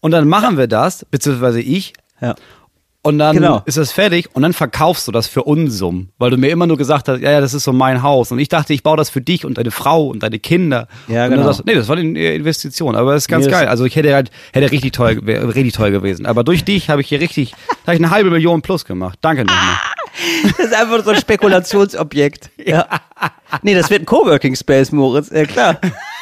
Und 0.00 0.12
dann 0.12 0.28
machen 0.28 0.56
wir 0.56 0.68
das, 0.68 1.04
beziehungsweise 1.10 1.60
ich. 1.60 1.94
Ja. 2.20 2.36
Und 3.06 3.18
dann 3.18 3.36
Genau. 3.36 3.60
ist 3.66 3.76
das 3.76 3.92
fertig 3.92 4.30
und 4.32 4.40
dann 4.40 4.54
verkaufst 4.54 5.06
du 5.06 5.12
das 5.12 5.26
für 5.26 5.42
Unsummen, 5.42 6.08
weil 6.16 6.30
du 6.30 6.38
mir 6.38 6.48
immer 6.48 6.66
nur 6.66 6.78
gesagt 6.78 7.06
hast, 7.06 7.20
ja, 7.20 7.32
ja, 7.32 7.40
das 7.42 7.52
ist 7.52 7.64
so 7.64 7.72
mein 7.74 8.02
Haus. 8.02 8.32
Und 8.32 8.38
ich 8.38 8.48
dachte, 8.48 8.72
ich 8.72 8.82
baue 8.82 8.96
das 8.96 9.10
für 9.10 9.20
dich 9.20 9.44
und 9.44 9.58
deine 9.58 9.70
Frau 9.70 10.06
und 10.06 10.22
deine 10.22 10.38
Kinder. 10.38 10.88
Ja, 11.06 11.26
und 11.26 11.32
genau. 11.32 11.44
sagst 11.44 11.66
nee, 11.66 11.74
das 11.74 11.86
war 11.88 11.98
eine 11.98 12.18
Investition, 12.34 12.96
aber 12.96 13.12
das 13.12 13.24
ist 13.24 13.28
ganz 13.28 13.44
Nee, 13.44 13.50
geil. 13.52 13.68
Also 13.68 13.84
ich 13.84 13.94
hätte 13.94 14.14
halt, 14.14 14.30
hätte 14.54 14.72
richtig 14.72 14.92
teuer, 14.92 15.16
wäre 15.26 15.54
richtig 15.54 15.74
teuer 15.74 15.90
gewesen. 15.90 16.24
Aber 16.24 16.44
durch 16.44 16.64
dich 16.64 16.88
habe 16.88 17.02
ich 17.02 17.08
hier 17.08 17.20
richtig, 17.20 17.52
habe 17.86 17.94
ich 17.94 18.00
eine 18.02 18.08
halbe 18.10 18.30
Million 18.30 18.62
plus 18.62 18.86
gemacht. 18.86 19.18
Danke 19.20 19.44
nochmal. 19.44 19.60
Das 20.56 20.66
ist 20.66 20.74
einfach 20.74 21.04
so 21.04 21.10
ein 21.10 21.16
Spekulationsobjekt. 21.20 22.48
Ja. 22.64 22.86
Nee, 23.62 23.74
das 23.74 23.90
wird 23.90 24.02
ein 24.02 24.06
Coworking 24.06 24.56
Space, 24.56 24.92
Moritz. 24.92 25.30
Ja, 25.30 25.44
klar. 25.44 25.78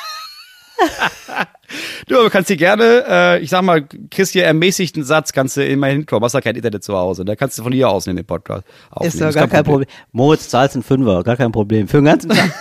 Du 2.07 2.19
aber 2.19 2.31
kannst 2.31 2.51
dir 2.51 2.57
gerne, 2.57 3.05
äh, 3.09 3.41
ich 3.41 3.51
sag 3.51 3.63
mal, 3.63 3.83
kriegst 4.11 4.33
hier 4.33 4.45
ermäßigten 4.45 5.05
Satz, 5.05 5.33
kannst 5.33 5.57
du 5.57 5.65
immer 5.65 5.87
hinkommen. 5.87 6.25
Hast 6.25 6.35
ja 6.35 6.41
kein 6.41 6.57
Internet 6.57 6.85
zu 6.85 6.95
Hause. 6.95 7.25
Da 7.25 7.35
kannst 7.37 7.59
du 7.59 7.63
von 7.63 7.73
hier 7.73 7.89
aus 7.89 8.07
in 8.07 8.17
den 8.17 8.27
Podcast 8.27 8.65
aufnehmen. 8.91 9.09
Ist 9.15 9.21
doch 9.23 9.33
gar 9.33 9.49
kein 9.49 9.65
Problem. 9.65 9.89
Moritz 10.13 10.49
zahlst 10.49 10.77
einen 10.77 10.83
Fünfer, 10.83 11.23
gar 11.23 11.37
kein 11.37 11.53
Problem. 11.53 11.89
Für 11.89 11.99
den 11.99 12.05
ganzen 12.05 12.29
Tag. 12.31 12.53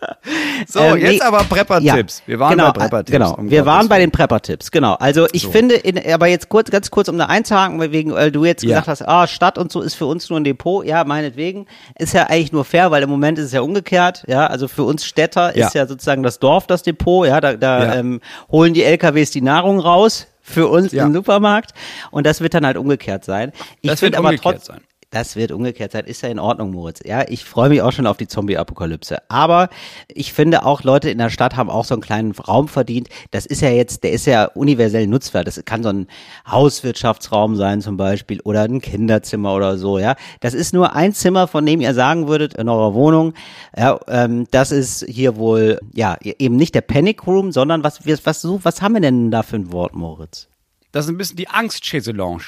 So, 0.66 0.78
Ähm, 0.80 0.96
jetzt 0.98 1.10
nee. 1.12 1.20
aber 1.22 1.38
Prepper-Tipps. 1.44 2.22
Wir 2.26 2.38
waren 2.38 2.50
genau, 2.56 2.72
bei 2.72 2.80
Prepper-Tipps. 2.80 3.10
Genau, 3.12 3.34
um 3.34 3.50
wir 3.50 3.64
waren 3.66 3.88
bei 3.88 3.98
den 3.98 4.10
Prepper-Tipps, 4.10 4.70
genau. 4.70 4.94
Also 4.94 5.26
ich 5.32 5.42
So. 5.42 5.50
finde, 5.50 5.74
in, 5.74 5.98
aber 6.12 6.26
jetzt 6.26 6.48
kurz, 6.48 6.70
ganz 6.70 6.90
kurz, 6.90 7.08
um 7.08 7.18
da 7.18 7.26
einzuhaken, 7.26 7.78
weil 7.80 7.92
wegen, 7.92 8.12
weil 8.14 8.30
du 8.30 8.44
jetzt 8.44 8.62
Ja. 8.62 8.80
gesagt 8.80 8.88
hast, 8.88 9.08
ah, 9.08 9.26
Stadt 9.26 9.58
und 9.58 9.72
so 9.72 9.80
ist 9.80 9.94
für 9.94 10.06
uns 10.06 10.28
nur 10.30 10.38
ein 10.38 10.44
Depot. 10.44 10.84
Ja, 10.84 11.04
meinetwegen. 11.04 11.66
Ist 11.98 12.12
ja 12.14 12.24
eigentlich 12.28 12.52
nur 12.52 12.64
fair, 12.64 12.90
weil 12.90 13.02
im 13.02 13.10
Moment 13.10 13.38
ist 13.38 13.46
es 13.46 13.52
ja 13.52 13.60
umgekehrt. 13.62 14.24
Ja, 14.26 14.46
also 14.46 14.68
für 14.68 14.84
uns 14.84 15.04
Städter 15.04 15.54
ist 15.54 15.74
Ja. 15.74 15.82
ja 15.82 15.86
sozusagen 15.86 16.22
das 16.22 16.38
Dorf 16.38 16.66
das 16.66 16.82
Depot. 16.82 17.26
Ja, 17.26 17.40
da, 17.40 17.54
da 17.54 17.84
Ja. 17.84 17.94
Ähm, 17.96 18.20
holen 18.50 18.74
die 18.74 18.84
LKWs 18.84 19.30
die 19.30 19.40
Nahrung 19.42 19.80
raus 19.80 20.26
für 20.42 20.68
uns 20.68 20.92
Ja. 20.92 21.04
im 21.06 21.12
Supermarkt. 21.14 21.72
Und 22.10 22.26
das 22.26 22.40
wird 22.40 22.54
dann 22.54 22.66
halt 22.66 22.76
umgekehrt 22.76 23.24
sein. 23.24 23.52
Ich 23.80 23.90
Das 23.90 24.02
wird 24.02 24.14
aber 24.16 24.28
umgekehrt 24.30 24.64
sein. 24.64 24.80
Das 25.10 25.34
wird 25.34 25.50
umgekehrt 25.50 25.90
sein, 25.90 26.04
ist 26.04 26.22
ja 26.22 26.28
in 26.28 26.38
Ordnung, 26.38 26.70
Moritz. 26.70 27.00
Ja, 27.04 27.24
ich 27.28 27.44
freue 27.44 27.68
mich 27.68 27.82
auch 27.82 27.90
schon 27.90 28.06
auf 28.06 28.16
die 28.16 28.28
Zombie-Apokalypse. 28.28 29.18
Aber 29.28 29.68
ich 30.06 30.32
finde 30.32 30.64
auch, 30.64 30.84
Leute 30.84 31.10
in 31.10 31.18
der 31.18 31.30
Stadt 31.30 31.56
haben 31.56 31.68
auch 31.68 31.84
so 31.84 31.94
einen 31.94 32.00
kleinen 32.00 32.30
Raum 32.30 32.68
verdient. 32.68 33.08
Das 33.32 33.44
ist 33.44 33.60
ja 33.60 33.70
jetzt, 33.70 34.04
der 34.04 34.12
ist 34.12 34.26
ja 34.26 34.44
universell 34.44 35.08
nutzbar. 35.08 35.42
Das 35.42 35.60
kann 35.64 35.82
so 35.82 35.88
ein 35.88 36.06
Hauswirtschaftsraum 36.48 37.56
sein 37.56 37.80
zum 37.80 37.96
Beispiel 37.96 38.40
oder 38.42 38.62
ein 38.62 38.80
Kinderzimmer 38.80 39.52
oder 39.52 39.78
so, 39.78 39.98
ja. 39.98 40.14
Das 40.38 40.54
ist 40.54 40.72
nur 40.72 40.94
ein 40.94 41.12
Zimmer, 41.12 41.48
von 41.48 41.66
dem 41.66 41.80
ihr 41.80 41.92
sagen 41.92 42.28
würdet 42.28 42.54
in 42.54 42.68
eurer 42.68 42.94
Wohnung, 42.94 43.34
ja, 43.76 43.98
ähm, 44.06 44.46
das 44.52 44.70
ist 44.70 45.04
hier 45.08 45.36
wohl, 45.36 45.80
ja, 45.92 46.18
eben 46.22 46.54
nicht 46.54 46.76
der 46.76 46.82
Panic 46.82 47.26
Room, 47.26 47.50
sondern 47.50 47.82
was, 47.82 48.06
was, 48.06 48.24
was, 48.26 48.44
was 48.44 48.80
haben 48.80 48.94
wir 48.94 49.00
denn 49.00 49.32
da 49.32 49.42
für 49.42 49.56
ein 49.56 49.72
Wort, 49.72 49.96
Moritz? 49.96 50.46
Das 50.92 51.06
ist 51.06 51.10
ein 51.10 51.18
bisschen 51.18 51.36
die 51.36 51.48
Angst-Chaiselange. 51.48 52.42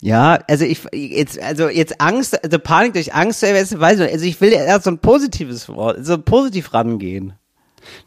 Ja, 0.00 0.38
also 0.48 0.64
ich 0.64 0.80
jetzt 0.92 1.40
also 1.40 1.68
jetzt 1.68 2.00
Angst, 2.00 2.42
also 2.42 2.58
Panik 2.58 2.94
durch 2.94 3.14
Angst, 3.14 3.42
weiß 3.42 3.72
ich 3.72 3.78
nicht, 3.78 4.12
also 4.12 4.24
ich 4.24 4.40
will 4.40 4.52
erst 4.52 4.84
so 4.84 4.90
ein 4.90 4.98
positives 4.98 5.68
Wort, 5.68 6.04
so 6.04 6.18
positiv 6.18 6.72
rangehen. 6.72 7.34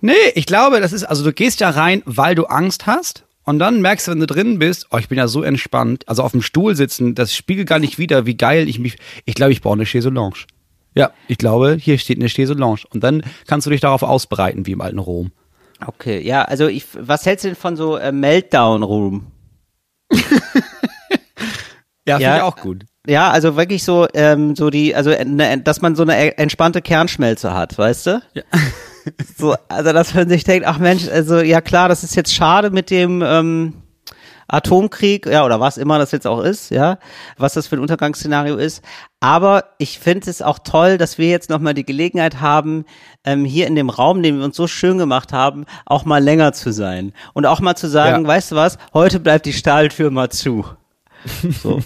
Nee, 0.01 0.13
ich 0.35 0.45
glaube, 0.45 0.79
das 0.79 0.93
ist, 0.93 1.03
also 1.03 1.23
du 1.23 1.33
gehst 1.33 1.59
ja 1.59 1.69
rein, 1.69 2.03
weil 2.05 2.35
du 2.35 2.45
Angst 2.45 2.85
hast. 2.85 3.25
Und 3.45 3.59
dann 3.59 3.81
merkst 3.81 4.07
du, 4.07 4.11
wenn 4.11 4.19
du 4.19 4.25
drin 4.25 4.59
bist, 4.59 4.87
oh, 4.91 4.97
ich 4.97 5.09
bin 5.09 5.17
ja 5.17 5.27
so 5.27 5.43
entspannt. 5.43 6.07
Also 6.07 6.23
auf 6.23 6.31
dem 6.31 6.41
Stuhl 6.41 6.75
sitzen, 6.75 7.13
das 7.13 7.35
spiegelt 7.35 7.67
gar 7.67 7.79
nicht 7.79 7.97
wieder, 7.99 8.25
wie 8.25 8.37
geil 8.37 8.69
ich 8.69 8.79
mich. 8.79 8.97
Ich 9.25 9.35
glaube, 9.35 9.51
ich 9.51 9.61
brauche 9.61 9.73
eine 9.73 9.85
Chaiselange. 9.85 10.45
Ja, 10.95 11.11
ich 11.27 11.37
glaube, 11.37 11.77
hier 11.79 11.97
steht 11.97 12.19
eine 12.19 12.29
Chaiselange. 12.29 12.83
Und 12.91 13.03
dann 13.03 13.23
kannst 13.45 13.67
du 13.67 13.71
dich 13.71 13.81
darauf 13.81 14.03
ausbreiten, 14.03 14.65
wie 14.65 14.71
im 14.71 14.81
alten 14.81 14.99
Rom. 14.99 15.31
Okay, 15.85 16.21
ja, 16.21 16.43
also 16.43 16.67
ich 16.67 16.85
was 16.97 17.25
hältst 17.25 17.43
du 17.43 17.49
denn 17.49 17.57
von 17.57 17.75
so 17.75 17.97
äh, 17.97 18.13
Meltdown 18.13 18.83
Room? 18.83 19.27
Ja, 22.07 22.15
finde 22.17 22.29
Ja. 22.29 22.37
ich 22.37 22.43
auch 22.43 22.55
gut. 22.57 22.85
Ja, 23.05 23.31
also 23.31 23.55
wirklich 23.57 23.83
so 23.83 24.07
ähm, 24.13 24.55
so 24.55 24.69
die 24.69 24.95
also 24.95 25.09
äh, 25.11 25.25
ne, 25.25 25.57
dass 25.59 25.81
man 25.81 25.95
so 25.95 26.03
eine 26.03 26.15
äh, 26.17 26.29
entspannte 26.41 26.81
Kernschmelze 26.81 27.53
hat, 27.53 27.77
weißt 27.77 28.07
du? 28.07 28.21
Ja. 28.33 28.43
So, 29.37 29.53
also 29.67 29.91
dass 29.91 30.13
man 30.13 30.29
sich 30.29 30.45
denkt, 30.45 30.65
ach 30.65 30.77
Mensch, 30.77 31.09
also 31.09 31.39
ja 31.41 31.59
klar, 31.59 31.89
das 31.89 32.05
ist 32.05 32.15
jetzt 32.15 32.33
schade 32.33 32.69
mit 32.69 32.89
dem 32.89 33.21
ähm, 33.21 33.73
Atomkrieg, 34.47 35.25
ja, 35.25 35.43
oder 35.45 35.59
was 35.59 35.77
immer 35.77 35.97
das 35.99 36.11
jetzt 36.11 36.27
auch 36.27 36.41
ist, 36.41 36.69
ja, 36.71 36.99
was 37.37 37.53
das 37.53 37.67
für 37.67 37.75
ein 37.75 37.81
Untergangsszenario 37.81 38.55
ist. 38.55 38.81
Aber 39.19 39.65
ich 39.77 39.99
finde 39.99 40.29
es 40.29 40.41
auch 40.41 40.59
toll, 40.59 40.97
dass 40.97 41.17
wir 41.17 41.29
jetzt 41.29 41.49
nochmal 41.49 41.73
die 41.73 41.85
Gelegenheit 41.85 42.39
haben, 42.39 42.85
ähm, 43.25 43.43
hier 43.45 43.67
in 43.67 43.75
dem 43.75 43.89
Raum, 43.89 44.23
den 44.23 44.37
wir 44.37 44.45
uns 44.45 44.55
so 44.55 44.67
schön 44.67 44.97
gemacht 44.97 45.33
haben, 45.33 45.65
auch 45.85 46.05
mal 46.05 46.23
länger 46.23 46.53
zu 46.53 46.71
sein. 46.71 47.11
Und 47.33 47.45
auch 47.45 47.59
mal 47.59 47.75
zu 47.75 47.87
sagen, 47.89 48.23
Ja. 48.23 48.27
weißt 48.29 48.51
du 48.51 48.55
was, 48.55 48.77
heute 48.93 49.19
bleibt 49.19 49.45
die 49.45 49.53
Stahltür 49.53 50.11
mal 50.11 50.29
zu. 50.29 50.65
So. 51.61 51.79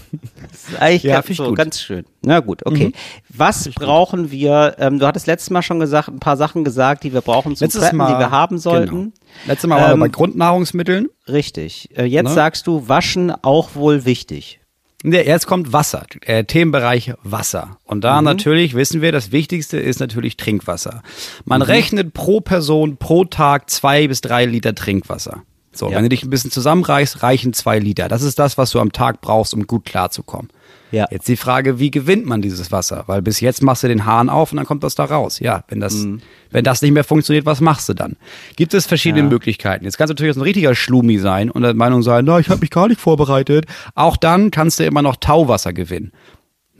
Das 0.50 0.68
ist 0.68 0.80
eigentlich 0.80 1.02
Ja, 1.04 1.14
ganz, 1.16 1.26
find 1.26 1.36
so. 1.38 1.50
Mhm. 1.50 1.54
ganz 1.54 1.80
schön. 1.80 2.04
Na 2.22 2.40
gut, 2.40 2.66
okay. 2.66 2.92
Was 3.28 3.68
brauchen 3.70 4.30
wir? 4.30 4.76
Ähm, 4.78 4.98
du 4.98 5.06
hattest 5.06 5.26
letztes 5.26 5.50
Mal 5.50 5.62
schon 5.62 5.78
gesagt, 5.80 6.08
ein 6.08 6.18
paar 6.18 6.36
Sachen 6.36 6.64
gesagt, 6.64 7.04
die 7.04 7.12
wir 7.12 7.20
brauchen 7.20 7.54
zum 7.56 7.64
Letztes 7.66 7.82
Preppen, 7.82 7.98
Mal, 7.98 8.14
die 8.14 8.18
wir 8.18 8.30
haben 8.30 8.58
sollten. 8.58 8.96
Genau. 8.96 9.12
Letztes 9.46 9.68
Mal 9.68 9.80
waren 9.80 9.92
Ähm, 9.92 9.98
wir 9.98 10.04
bei 10.06 10.08
Grundnahrungsmitteln. 10.08 11.08
Richtig. 11.28 11.96
Äh, 11.96 12.04
jetzt 12.04 12.28
Ne? 12.28 12.34
sagst 12.34 12.66
du, 12.66 12.88
waschen 12.88 13.30
auch 13.42 13.74
wohl 13.74 14.04
wichtig. 14.04 14.60
Nee, 15.04 15.22
jetzt 15.22 15.46
kommt 15.46 15.72
Wasser, 15.72 16.04
äh, 16.22 16.42
Themenbereich 16.42 17.12
Wasser. 17.22 17.78
Und 17.84 18.02
da 18.02 18.20
natürlich 18.20 18.74
wissen 18.74 19.00
wir, 19.00 19.12
das 19.12 19.30
Wichtigste 19.30 19.78
ist 19.78 20.00
natürlich 20.00 20.36
Trinkwasser. 20.36 21.02
Man 21.44 21.62
rechnet 21.62 22.14
pro 22.14 22.40
Person 22.40 22.96
pro 22.96 23.24
Tag 23.24 23.70
zwei 23.70 24.08
bis 24.08 24.20
drei 24.22 24.44
Liter 24.44 24.74
Trinkwasser. 24.74 25.42
So, 25.72 25.90
Ja. 25.90 25.96
wenn 25.96 26.02
du 26.04 26.08
dich 26.08 26.22
ein 26.24 26.30
bisschen 26.30 26.50
zusammenreißt, 26.50 27.22
reichen 27.22 27.52
zwei 27.52 27.78
Liter. 27.78 28.08
Das 28.08 28.22
ist 28.22 28.38
das, 28.38 28.58
was 28.58 28.70
du 28.70 28.80
am 28.80 28.92
Tag 28.92 29.20
brauchst, 29.20 29.54
um 29.54 29.66
gut 29.66 29.84
klarzukommen. 29.84 30.48
Ja. 30.90 31.06
Jetzt 31.10 31.28
die 31.28 31.36
Frage, 31.36 31.78
wie 31.78 31.90
gewinnt 31.90 32.24
man 32.24 32.40
dieses 32.40 32.72
Wasser? 32.72 33.04
Weil 33.06 33.20
bis 33.20 33.40
jetzt 33.40 33.62
machst 33.62 33.82
du 33.82 33.88
den 33.88 34.06
Hahn 34.06 34.30
auf 34.30 34.52
und 34.52 34.56
dann 34.56 34.64
kommt 34.64 34.82
das 34.82 34.94
da 34.94 35.04
raus. 35.04 35.38
Ja, 35.38 35.62
wenn 35.68 35.80
das, 35.80 35.92
Mhm. 35.94 36.22
wenn 36.50 36.64
das 36.64 36.80
nicht 36.80 36.92
mehr 36.92 37.04
funktioniert, 37.04 37.44
was 37.44 37.60
machst 37.60 37.90
du 37.90 37.94
dann? 37.94 38.16
Gibt 38.56 38.72
es 38.72 38.86
verschiedene 38.86 39.22
Möglichkeiten. 39.28 39.84
Jetzt 39.84 39.98
kannst 39.98 40.08
du 40.10 40.14
natürlich 40.14 40.36
ein 40.36 40.40
richtiger 40.42 40.74
Schlumi 40.74 41.18
sein 41.18 41.50
und 41.50 41.60
der 41.62 41.74
Meinung 41.74 42.02
sein, 42.02 42.24
na, 42.24 42.38
ich 42.38 42.48
habe 42.48 42.60
mich 42.62 42.70
gar 42.70 42.88
nicht 42.88 43.00
vorbereitet. 43.02 43.66
Auch 43.94 44.16
dann 44.16 44.50
kannst 44.50 44.80
du 44.80 44.84
immer 44.86 45.02
noch 45.02 45.16
Tauwasser 45.16 45.74
gewinnen. 45.74 46.10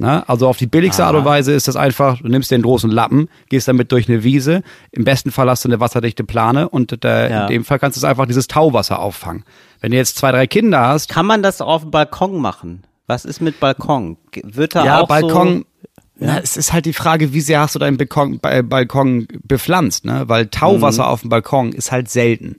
Na, 0.00 0.22
also 0.28 0.46
auf 0.46 0.56
die 0.58 0.68
billigste 0.68 1.04
Art 1.04 1.16
und 1.16 1.24
Weise 1.24 1.52
ist 1.52 1.66
das 1.66 1.74
einfach, 1.74 2.20
du 2.22 2.28
nimmst 2.28 2.52
den 2.52 2.62
großen 2.62 2.88
Lappen, 2.88 3.28
gehst 3.48 3.66
damit 3.66 3.90
durch 3.90 4.08
eine 4.08 4.22
Wiese, 4.22 4.62
im 4.92 5.02
besten 5.02 5.32
Fall 5.32 5.50
hast 5.50 5.64
du 5.64 5.68
eine 5.68 5.80
wasserdichte 5.80 6.22
Plane 6.22 6.68
und 6.68 7.04
äh, 7.04 7.30
Ja. 7.30 7.42
in 7.42 7.48
dem 7.48 7.64
Fall 7.64 7.80
kannst 7.80 7.96
du 7.96 8.00
es 8.00 8.04
einfach 8.04 8.26
dieses 8.26 8.46
Tauwasser 8.46 9.00
auffangen. 9.00 9.42
Wenn 9.80 9.90
du 9.90 9.96
jetzt 9.96 10.16
zwei, 10.16 10.30
drei 10.30 10.46
Kinder 10.46 10.86
hast, 10.86 11.08
Kann 11.08 11.26
man 11.26 11.42
das 11.42 11.60
auf 11.60 11.82
dem 11.82 11.90
Balkon 11.90 12.40
machen? 12.40 12.84
Was 13.08 13.24
ist 13.24 13.40
mit 13.40 13.58
Balkon? 13.58 14.18
Wird 14.44 14.76
da 14.76 14.84
ja, 14.84 15.00
auch 15.00 15.08
Balkon, 15.08 15.58
so, 15.58 16.24
na, 16.26 16.38
es 16.38 16.56
ist 16.56 16.72
halt 16.72 16.86
die 16.86 16.92
Frage, 16.92 17.32
wie 17.32 17.40
sehr 17.40 17.58
hast 17.58 17.74
du 17.74 17.80
deinen 17.80 17.96
Balkon, 17.96 18.38
Ba- 18.38 18.62
Balkon 18.62 19.26
bepflanzt, 19.42 20.04
ne? 20.04 20.24
Weil 20.28 20.46
Tauwasser 20.46 21.08
auf 21.08 21.22
dem 21.22 21.30
Balkon 21.30 21.72
ist 21.72 21.90
halt 21.90 22.08
selten. 22.08 22.56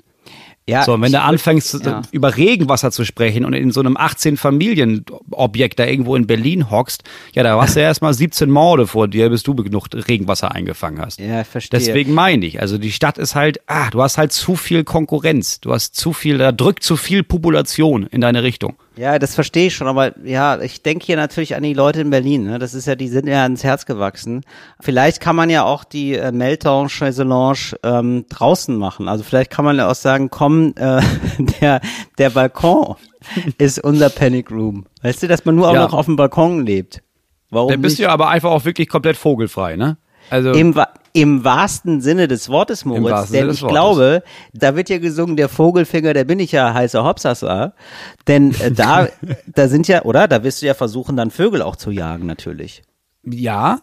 Ja, 0.70 0.84
So, 0.84 0.94
und 0.94 1.02
wenn 1.02 1.12
du 1.12 1.22
anfängst, 1.22 1.86
ja. 1.86 2.02
über 2.12 2.38
Regenwasser 2.38 2.92
zu 2.92 3.06
sprechen 3.06 3.46
und 3.46 3.54
in 3.54 3.72
so 3.72 3.80
einem 3.80 3.98
18-Familien-Objekt 3.98 5.80
da 5.80 5.86
irgendwo 5.86 6.16
in 6.16 6.28
Berlin 6.28 6.70
hockst, 6.70 7.04
ja, 7.34 7.44
da 7.44 7.60
hast 7.60 7.76
du 7.76 7.80
erstmal 7.82 8.14
17 8.14 8.50
Morde 8.50 8.88
vor 8.88 9.08
dir, 9.08 9.30
bis 9.30 9.44
du 9.44 9.56
genug 9.56 9.88
Regenwasser 9.94 10.54
eingefangen 10.54 11.02
hast. 11.02 11.20
Ja, 11.20 11.44
verstehe. 11.44 11.80
Deswegen 11.80 12.14
meine 12.14 12.46
ich, 12.46 12.62
also 12.62 12.78
die 12.78 12.92
Stadt 12.92 13.18
ist 13.18 13.36
halt, 13.36 13.60
ah, 13.68 13.90
du 13.90 14.02
hast 14.02 14.18
halt 14.18 14.32
zu 14.32 14.56
viel 14.56 14.84
Konkurrenz, 14.84 15.60
du 15.60 15.74
hast 15.74 15.96
zu 15.96 16.14
viel, 16.14 16.38
da 16.38 16.52
drückt 16.52 16.84
zu 16.84 16.98
viel 16.98 17.24
Population 17.24 18.06
in 18.08 18.22
deine 18.22 18.44
Richtung. 18.44 18.76
Ja, 19.00 19.18
das 19.18 19.34
verstehe 19.34 19.68
ich 19.68 19.76
schon, 19.76 19.88
aber 19.88 20.20
ja, 20.26 20.60
ich 20.60 20.84
denke 20.84 21.06
hier 21.06 21.16
natürlich 21.16 21.56
an 21.56 21.64
die 21.64 21.74
Leute 21.74 22.02
in 22.02 22.10
Berlin. 22.10 22.44
Ne? 22.44 22.60
Das 22.60 22.74
ist 22.74 22.86
ja, 22.86 22.96
die 22.96 23.08
sind 23.08 23.28
ja 23.30 23.44
ans 23.44 23.64
Herz 23.64 23.86
gewachsen. 23.86 24.42
Vielleicht 24.82 25.22
kann 25.22 25.38
man 25.38 25.50
ja 25.50 25.64
auch 25.64 25.86
die 25.86 26.16
äh, 26.16 26.34
Meltdown 26.34 26.90
Chaiselange 26.90 27.78
ähm, 27.84 28.26
draußen 28.28 28.76
machen. 28.76 29.08
Also 29.08 29.24
vielleicht 29.24 29.52
kann 29.52 29.64
man 29.64 29.78
ja 29.78 29.90
auch 29.90 29.96
sagen, 29.96 30.30
komm, 30.30 30.74
äh, 30.76 31.02
der 31.62 31.80
der 32.18 32.30
Balkon 32.32 32.96
ist 33.58 33.80
unser 33.82 34.10
Panic 34.10 34.52
Room. 34.52 34.86
Weißt 35.02 35.24
du, 35.24 35.28
dass 35.30 35.46
man 35.46 35.56
nur 35.56 35.70
auch 35.70 35.74
Ja. 35.76 35.84
noch 35.84 35.94
auf 35.94 36.06
dem 36.06 36.18
Balkon 36.18 36.66
lebt. 36.66 37.02
Warum 37.52 37.70
Da 37.70 37.78
bist 37.78 37.94
nicht? 37.94 38.00
du 38.00 38.04
ja 38.04 38.10
aber 38.10 38.28
einfach 38.28 38.52
auch 38.52 38.66
wirklich 38.66 38.90
komplett 38.90 39.16
vogelfrei, 39.16 39.78
ne? 39.78 39.98
Also, 40.30 40.52
Im, 40.52 40.76
Im 41.14 41.44
wahrsten 41.44 42.02
Sinne 42.02 42.28
des 42.28 42.50
Wortes, 42.50 42.86
Moritz. 42.86 43.30
Denn 43.32 43.42
Sinne 43.42 43.52
ich 43.54 43.60
glaube, 43.68 44.24
da 44.54 44.76
wird 44.76 44.90
ja 44.90 44.98
gesungen, 45.00 45.36
der 45.38 45.50
Vogelfinger, 45.50 46.14
der 46.14 46.24
bin 46.24 46.40
ich 46.40 46.52
ja 46.52 46.74
heißer 46.74 47.04
Hopsasa. 47.04 47.74
Denn 48.28 48.54
äh, 48.62 48.72
da, 48.72 49.08
da 49.48 49.68
sind 49.68 49.88
ja, 49.88 50.04
oder? 50.04 50.28
Da 50.28 50.44
wirst 50.44 50.62
du 50.62 50.66
ja 50.68 50.74
versuchen, 50.74 51.18
dann 51.18 51.32
Vögel 51.32 51.62
auch 51.62 51.76
zu 51.76 51.92
jagen, 51.92 52.26
natürlich. 52.26 52.82
ja, 53.24 53.80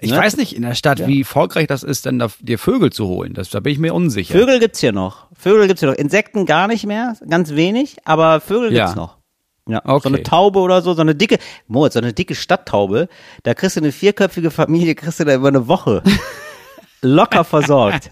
ich 0.00 0.10
Ne? 0.10 0.16
weiß 0.16 0.36
nicht 0.38 0.56
in 0.56 0.62
der 0.62 0.74
Stadt, 0.74 1.06
wie 1.06 1.20
erfolgreich 1.20 1.68
das 1.68 1.84
ist, 1.84 2.04
denn 2.04 2.18
da, 2.18 2.26
dir 2.40 2.58
Vögel 2.58 2.90
zu 2.90 3.06
holen. 3.06 3.32
Das, 3.34 3.48
da 3.50 3.60
bin 3.60 3.72
ich 3.72 3.78
mir 3.78 3.94
unsicher. 3.94 4.32
Vögel 4.36 4.58
gibt's 4.58 4.80
hier 4.80 4.90
noch. 4.90 5.28
Vögel 5.38 5.68
gibt's 5.68 5.80
hier 5.80 5.88
noch. 5.90 5.96
Insekten 5.96 6.46
gar 6.46 6.66
nicht 6.66 6.84
mehr, 6.84 7.14
ganz 7.30 7.54
wenig, 7.54 7.96
aber 8.04 8.40
Vögel 8.40 8.72
Ja. 8.72 8.86
gibt's 8.86 8.96
noch. 8.96 9.17
Ja, 9.68 9.80
Okay. 9.84 10.08
so 10.08 10.14
eine 10.14 10.22
Taube 10.22 10.58
oder 10.60 10.82
so, 10.82 10.94
so 10.94 11.02
eine 11.02 11.14
dicke, 11.14 11.38
Moritz, 11.66 11.92
so 11.94 12.00
eine 12.00 12.12
dicke 12.12 12.34
Stadttaube, 12.34 13.08
da 13.44 13.54
kriegst 13.54 13.76
du 13.76 13.80
eine 13.80 13.92
vierköpfige 13.92 14.50
Familie, 14.50 14.94
kriegst 14.94 15.20
du 15.20 15.24
da 15.24 15.34
über 15.34 15.48
eine 15.48 15.68
Woche 15.68 16.02
locker 17.02 17.44
versorgt. 17.44 18.10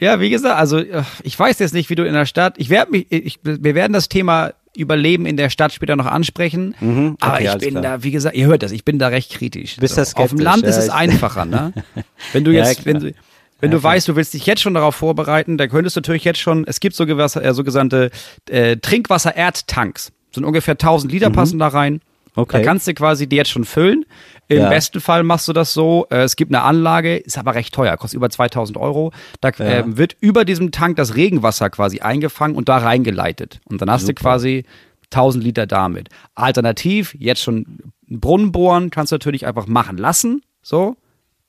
Ja, 0.00 0.20
wie 0.20 0.30
gesagt, 0.30 0.56
also 0.58 0.78
äh, 0.78 1.02
ich 1.22 1.36
weiß 1.38 1.58
jetzt 1.58 1.74
nicht, 1.74 1.90
wie 1.90 1.96
du 1.96 2.06
in 2.06 2.14
der 2.14 2.24
Stadt. 2.26 2.54
Ich 2.58 2.70
werde 2.70 2.92
mich, 2.92 3.06
ich, 3.10 3.40
wir 3.42 3.74
werden 3.74 3.92
das 3.92 4.08
Thema 4.08 4.52
Überleben 4.76 5.26
in 5.26 5.36
der 5.36 5.50
Stadt 5.50 5.72
später 5.72 5.96
noch 5.96 6.06
ansprechen. 6.06 6.74
aber 6.80 6.90
Mhm. 6.90 7.16
okay, 7.20 7.42
ich 7.42 7.50
alles 7.50 7.64
bin 7.64 7.70
klar. 7.72 7.82
da, 7.82 8.02
wie 8.04 8.12
gesagt, 8.12 8.36
ihr 8.36 8.46
hört 8.46 8.62
das, 8.62 8.70
ich 8.70 8.84
bin 8.84 9.00
da 9.00 9.08
recht 9.08 9.32
kritisch. 9.32 9.76
Bist 9.76 9.98
da 9.98 10.02
Auf 10.22 10.30
dem 10.30 10.38
Land 10.38 10.62
ist 10.62 10.76
ja, 10.76 10.82
es 10.82 10.86
ich- 10.88 10.92
einfacher, 10.92 11.44
ne? 11.46 11.72
Wenn 12.32 12.44
du 12.44 12.52
Ja, 12.52 12.64
jetzt, 12.66 12.82
klar. 12.82 12.94
wenn 12.94 13.00
du, 13.00 13.14
wenn 13.60 13.70
du 13.70 13.82
weißt, 13.82 14.06
du 14.08 14.16
willst 14.16 14.34
dich 14.34 14.46
jetzt 14.46 14.60
schon 14.62 14.74
darauf 14.74 14.94
vorbereiten, 14.94 15.58
dann 15.58 15.68
könntest 15.68 15.96
du 15.96 16.00
natürlich 16.00 16.24
jetzt 16.24 16.38
schon, 16.38 16.64
es 16.66 16.80
gibt 16.80 16.94
so 16.94 17.06
Gewässer, 17.06 17.44
äh, 17.44 17.52
sogenannte 17.54 18.10
äh, 18.48 18.76
Trinkwasser-Erdtanks. 18.76 20.12
So 20.30 20.42
ungefähr 20.44 20.74
1000 20.74 21.12
Liter 21.12 21.30
passen 21.30 21.58
da 21.58 21.68
rein. 21.68 21.94
Mhm. 21.94 22.00
Okay. 22.36 22.58
Da 22.58 22.64
kannst 22.64 22.86
du 22.86 22.94
quasi 22.94 23.28
die 23.28 23.34
jetzt 23.36 23.50
schon 23.50 23.64
füllen. 23.64 24.04
Im 24.46 24.58
Ja. 24.58 24.68
besten 24.68 25.00
Fall 25.00 25.24
machst 25.24 25.48
du 25.48 25.52
das 25.52 25.74
so. 25.74 26.06
Äh, 26.10 26.18
es 26.22 26.36
gibt 26.36 26.54
eine 26.54 26.62
Anlage, 26.62 27.16
ist 27.16 27.36
aber 27.36 27.54
recht 27.56 27.74
teuer, 27.74 27.96
kostet 27.96 28.16
über 28.16 28.30
2000 28.30 28.78
Euro. 28.78 29.12
Da 29.40 29.50
ähm, 29.58 29.96
wird 29.96 30.16
über 30.20 30.44
diesem 30.44 30.70
Tank 30.70 30.96
das 30.96 31.16
Regenwasser 31.16 31.68
quasi 31.70 31.98
eingefangen 32.00 32.56
und 32.56 32.68
da 32.68 32.78
reingeleitet. 32.78 33.60
Und 33.64 33.82
dann 33.82 33.90
hast 33.90 34.08
du 34.08 34.14
quasi 34.14 34.64
1000 35.12 35.42
Liter 35.42 35.66
damit. 35.66 36.10
Alternativ, 36.36 37.16
jetzt 37.18 37.42
schon 37.42 37.82
einen 38.08 38.20
Brunnen 38.20 38.52
bohren, 38.52 38.90
kannst 38.90 39.10
du 39.10 39.14
natürlich 39.14 39.44
einfach 39.46 39.66
machen 39.66 39.98
lassen. 39.98 40.42
So. 40.62 40.96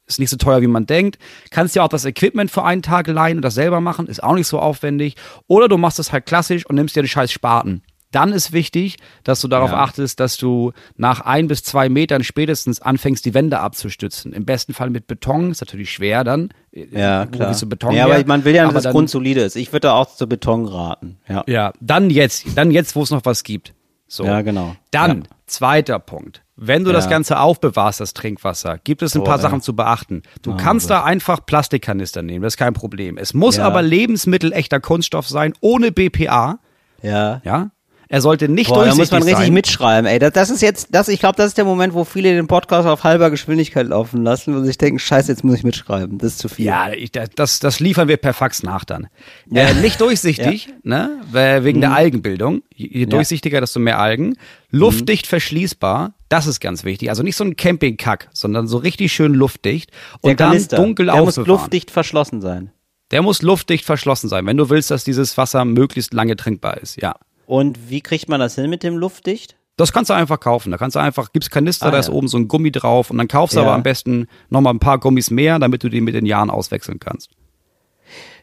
Ist 0.09 0.19
nicht 0.19 0.29
so 0.31 0.37
teuer, 0.37 0.61
wie 0.61 0.67
man 0.67 0.85
denkt. 0.87 1.17
Kannst 1.51 1.75
dir 1.75 1.83
auch 1.83 1.87
das 1.89 2.03
Equipment 2.03 2.51
für 2.51 2.63
einen 2.63 2.81
Tag 2.81 3.07
leihen 3.07 3.37
und 3.37 3.43
das 3.43 3.53
selber 3.53 3.79
machen. 3.79 4.07
Ist 4.07 4.21
auch 4.23 4.33
nicht 4.33 4.47
so 4.47 4.59
aufwendig. 4.59 5.15
Oder 5.47 5.67
du 5.69 5.77
machst 5.77 5.99
es 5.99 6.11
halt 6.11 6.25
klassisch 6.25 6.65
und 6.65 6.75
nimmst 6.75 6.95
dir 6.95 7.03
den 7.03 7.07
scheiß 7.07 7.31
Spaten. 7.31 7.83
Dann 8.11 8.33
ist 8.33 8.51
wichtig, 8.53 8.97
dass 9.23 9.39
du 9.39 9.47
darauf 9.47 9.69
Ja. 9.69 9.77
achtest, 9.81 10.19
dass 10.19 10.35
du 10.37 10.71
nach 10.97 11.21
ein 11.21 11.47
bis 11.47 11.61
zwei 11.61 11.89
Metern 11.89 12.23
spätestens 12.23 12.81
anfängst, 12.81 13.23
die 13.23 13.35
Wände 13.35 13.59
abzustützen. 13.59 14.33
Im 14.33 14.45
besten 14.45 14.73
Fall 14.73 14.89
mit 14.89 15.05
Beton. 15.05 15.51
Ist 15.51 15.61
natürlich 15.61 15.91
schwer 15.91 16.23
dann. 16.23 16.49
Ja, 16.71 17.27
klar. 17.27 17.53
du 17.55 17.69
Beton 17.69 17.91
ja, 17.93 18.07
her? 18.07 18.15
aber 18.15 18.25
man 18.25 18.45
will 18.45 18.55
ja, 18.55 18.63
dass 18.63 18.69
Aber 18.69 18.73
das 18.73 18.83
dann- 18.85 18.93
Grund 18.93 19.11
solide 19.11 19.41
ist. 19.41 19.55
Ich 19.55 19.71
würde 19.71 19.89
da 19.89 19.93
auch 19.93 20.15
zu 20.15 20.25
Beton 20.27 20.65
raten. 20.65 21.19
Ja, 21.27 21.43
Ja, 21.45 21.71
dann 21.81 22.09
jetzt, 22.09 22.45
dann 22.55 22.71
jetzt, 22.71 22.95
wo 22.95 23.03
es 23.03 23.11
noch 23.11 23.25
was 23.25 23.43
gibt. 23.43 23.75
So. 24.09 24.25
Ja, 24.25 24.41
genau. 24.41 24.75
Dann, 24.91 25.19
Ja. 25.21 25.23
zweiter 25.47 25.99
Punkt. 25.99 26.41
Wenn 26.57 26.83
du 26.83 26.91
das 26.91 27.05
Ja. 27.05 27.11
Ganze 27.11 27.39
aufbewahrst, 27.39 28.01
das 28.01 28.13
Trinkwasser, 28.13 28.79
gibt 28.83 29.01
es 29.01 29.15
ein 29.15 29.23
paar 29.23 29.37
ja. 29.37 29.41
Sachen 29.43 29.61
zu 29.61 29.73
beachten. 29.75 30.23
Du 30.41 30.57
kannst 30.57 30.89
da 30.89 31.03
einfach 31.05 31.45
Plastikkanister 31.45 32.21
nehmen, 32.21 32.43
das 32.43 32.53
ist 32.53 32.57
kein 32.57 32.73
Problem. 32.73 33.17
Es 33.17 33.33
muss 33.33 33.55
Ja. 33.57 33.65
aber 33.65 33.81
lebensmittelechter 33.81 34.81
Kunststoff 34.81 35.29
sein, 35.29 35.53
ohne 35.61 35.91
BPA. 35.93 36.59
ja. 37.01 37.39
Ja? 37.45 37.69
Er 38.11 38.21
sollte 38.21 38.49
nicht 38.49 38.69
Boah, 38.69 38.77
da 38.77 38.81
durchsichtig 38.85 39.11
muss 39.11 39.11
man 39.11 39.21
richtig 39.27 39.45
sein. 39.45 39.53
mitschreiben, 39.53 40.05
ey. 40.07 40.17
Das, 40.17 40.33
das 40.33 40.49
ist 40.49 40.61
jetzt, 40.63 40.87
das, 40.89 41.09
ich 41.09 41.19
glaube, 41.19 41.35
das 41.37 41.45
ist 41.49 41.57
der 41.59 41.63
Moment, 41.65 41.93
wo 41.93 42.03
viele 42.05 42.33
den 42.33 42.47
Podcast 42.47 42.87
auf 42.87 43.03
halber 43.03 43.29
Geschwindigkeit 43.29 43.85
laufen 43.87 44.23
lassen 44.23 44.55
und 44.55 44.65
sich 44.65 44.79
denken, 44.79 44.97
scheiße, 44.97 45.31
jetzt 45.31 45.43
muss 45.43 45.57
ich 45.57 45.63
mitschreiben. 45.63 46.17
Das 46.17 46.31
ist 46.31 46.39
zu 46.39 46.49
viel. 46.49 46.65
Ja, 46.65 46.91
ich, 46.91 47.11
das, 47.11 47.59
das 47.59 47.79
liefern 47.79 48.07
wir 48.07 48.17
per 48.17 48.33
Fax 48.33 48.63
nach 48.63 48.83
dann. 48.83 49.09
Äh, 49.53 49.75
nicht 49.75 50.01
durchsichtig, 50.01 50.69
ne? 50.83 51.21
weil- 51.31 51.63
Wegen 51.63 51.77
Mhm. 51.77 51.81
der 51.81 51.93
Algenbildung. 51.93 52.63
Je, 52.75 53.05
durchsichtiger, 53.05 53.61
desto 53.61 53.79
mehr 53.79 53.99
Algen. 53.99 54.35
Luftdicht 54.71 55.27
verschließbar, 55.27 56.15
das 56.29 56.47
ist 56.47 56.59
ganz 56.59 56.83
wichtig. 56.83 57.11
Also 57.11 57.21
nicht 57.21 57.35
so 57.35 57.43
ein 57.43 57.55
Campingkack, 57.57 58.29
sondern 58.33 58.67
so 58.67 58.77
richtig 58.77 59.13
schön 59.13 59.35
luftdicht. 59.35 59.91
der 60.23 60.31
Und 60.31 60.39
dann 60.39 60.49
Kanister, 60.49 60.77
dunkel 60.77 61.05
der 61.05 61.15
muss 61.17 61.37
aufbewahren. 61.37 61.47
luftdicht 61.61 61.91
verschlossen 61.91 62.41
sein. 62.41 62.71
Der 63.11 63.21
muss 63.21 63.43
luftdicht 63.43 63.85
verschlossen 63.85 64.29
sein, 64.29 64.45
wenn 64.47 64.57
du 64.57 64.69
willst, 64.71 64.89
dass 64.91 65.03
dieses 65.03 65.37
Wasser 65.37 65.63
möglichst 65.65 66.13
lange 66.13 66.35
trinkbar 66.35 66.77
ist, 66.77 66.99
ja. 67.01 67.13
Und 67.49 67.89
wie 67.89 68.01
kriegt 68.01 68.29
man 68.29 68.39
das 68.39 68.53
hin 68.53 68.69
mit 68.69 68.83
dem 68.83 68.95
luftdicht? 68.95 69.55
Das 69.75 69.91
kannst 69.91 70.11
du 70.11 70.13
einfach 70.13 70.39
kaufen. 70.39 70.69
Da 70.69 70.77
kannst 70.77 70.95
du 70.95 70.99
einfach, 70.99 71.31
gibt's 71.33 71.49
Kanister, 71.49 71.87
Ah, 71.87 71.91
da 71.91 71.97
ist 71.97 72.07
ja. 72.09 72.13
oben 72.13 72.27
so 72.27 72.37
ein 72.37 72.47
Gummi 72.47 72.71
drauf 72.71 73.09
und 73.09 73.17
dann 73.17 73.27
kaufst 73.27 73.55
du 73.55 73.59
Ja. 73.61 73.65
aber 73.65 73.73
am 73.73 73.81
besten 73.81 74.27
nochmal 74.49 74.71
ein 74.75 74.79
paar 74.79 74.99
Gummis 74.99 75.31
mehr, 75.31 75.57
damit 75.57 75.83
du 75.83 75.89
die 75.89 75.99
mit 76.01 76.13
den 76.13 76.27
Jahren 76.27 76.51
auswechseln 76.51 76.99
kannst. 76.99 77.31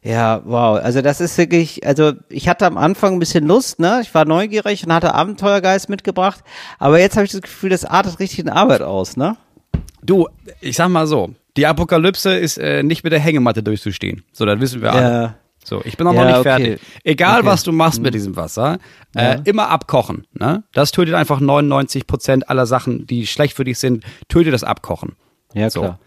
Ja, 0.02 0.42
wow. 0.44 0.80
Also 0.82 1.02
das 1.02 1.20
ist 1.20 1.38
wirklich, 1.38 1.86
also 1.86 2.14
ich 2.30 2.48
hatte 2.48 2.66
am 2.66 2.76
Anfang 2.76 3.12
ein 3.14 3.18
bisschen 3.20 3.46
Lust, 3.46 3.78
ne? 3.78 4.00
Ich 4.02 4.12
war 4.12 4.24
neugierig 4.24 4.84
und 4.84 4.92
hatte 4.92 5.14
Abenteuergeist 5.14 5.88
mitgebracht. 5.88 6.42
Aber 6.80 6.98
jetzt 6.98 7.14
habe 7.16 7.26
ich 7.26 7.32
das 7.32 7.42
Gefühl, 7.42 7.70
das 7.70 7.84
artet 7.84 8.18
richtig 8.18 8.40
in 8.40 8.48
Arbeit 8.48 8.82
aus, 8.82 9.16
ne? 9.16 9.36
Du, 10.02 10.26
ich 10.60 10.74
sag 10.76 10.88
mal 10.88 11.06
so, 11.06 11.30
die 11.56 11.66
Apokalypse 11.66 12.36
ist 12.36 12.58
äh, 12.58 12.82
nicht 12.82 13.04
mit 13.04 13.12
der 13.12 13.20
Hängematte 13.20 13.62
durchzustehen. 13.62 14.24
So, 14.32 14.46
das 14.46 14.58
wissen 14.60 14.82
wir 14.82 14.92
alle. 14.92 15.02
Ja. 15.22 15.34
So, 15.66 15.82
ich 15.84 15.96
bin 15.96 16.06
auch 16.06 16.12
Ja, 16.14 16.20
noch 16.20 16.26
nicht 16.28 16.38
okay. 16.38 16.48
fertig. 16.48 16.80
Egal, 17.02 17.32
Okay. 17.38 17.42
Mhm. 17.42 17.46
was 17.46 17.62
du 17.64 17.72
machst 17.72 18.00
mit 18.00 18.14
diesem 18.14 18.36
Wasser, 18.36 18.78
äh, 19.16 19.38
immer 19.44 19.68
abkochen. 19.68 20.24
Ne? 20.32 20.62
Das 20.72 20.92
tötet 20.92 21.14
einfach 21.14 21.40
99 21.40 22.06
Prozent 22.06 22.48
aller 22.48 22.66
Sachen, 22.66 23.04
die 23.08 23.26
schlecht 23.26 23.56
für 23.56 23.64
dich 23.64 23.78
sind, 23.80 24.04
tötet 24.28 24.54
das 24.54 24.62
Abkochen. 24.62 25.16
Ja, 25.54 25.68
So. 25.68 25.80
klar. 25.80 25.98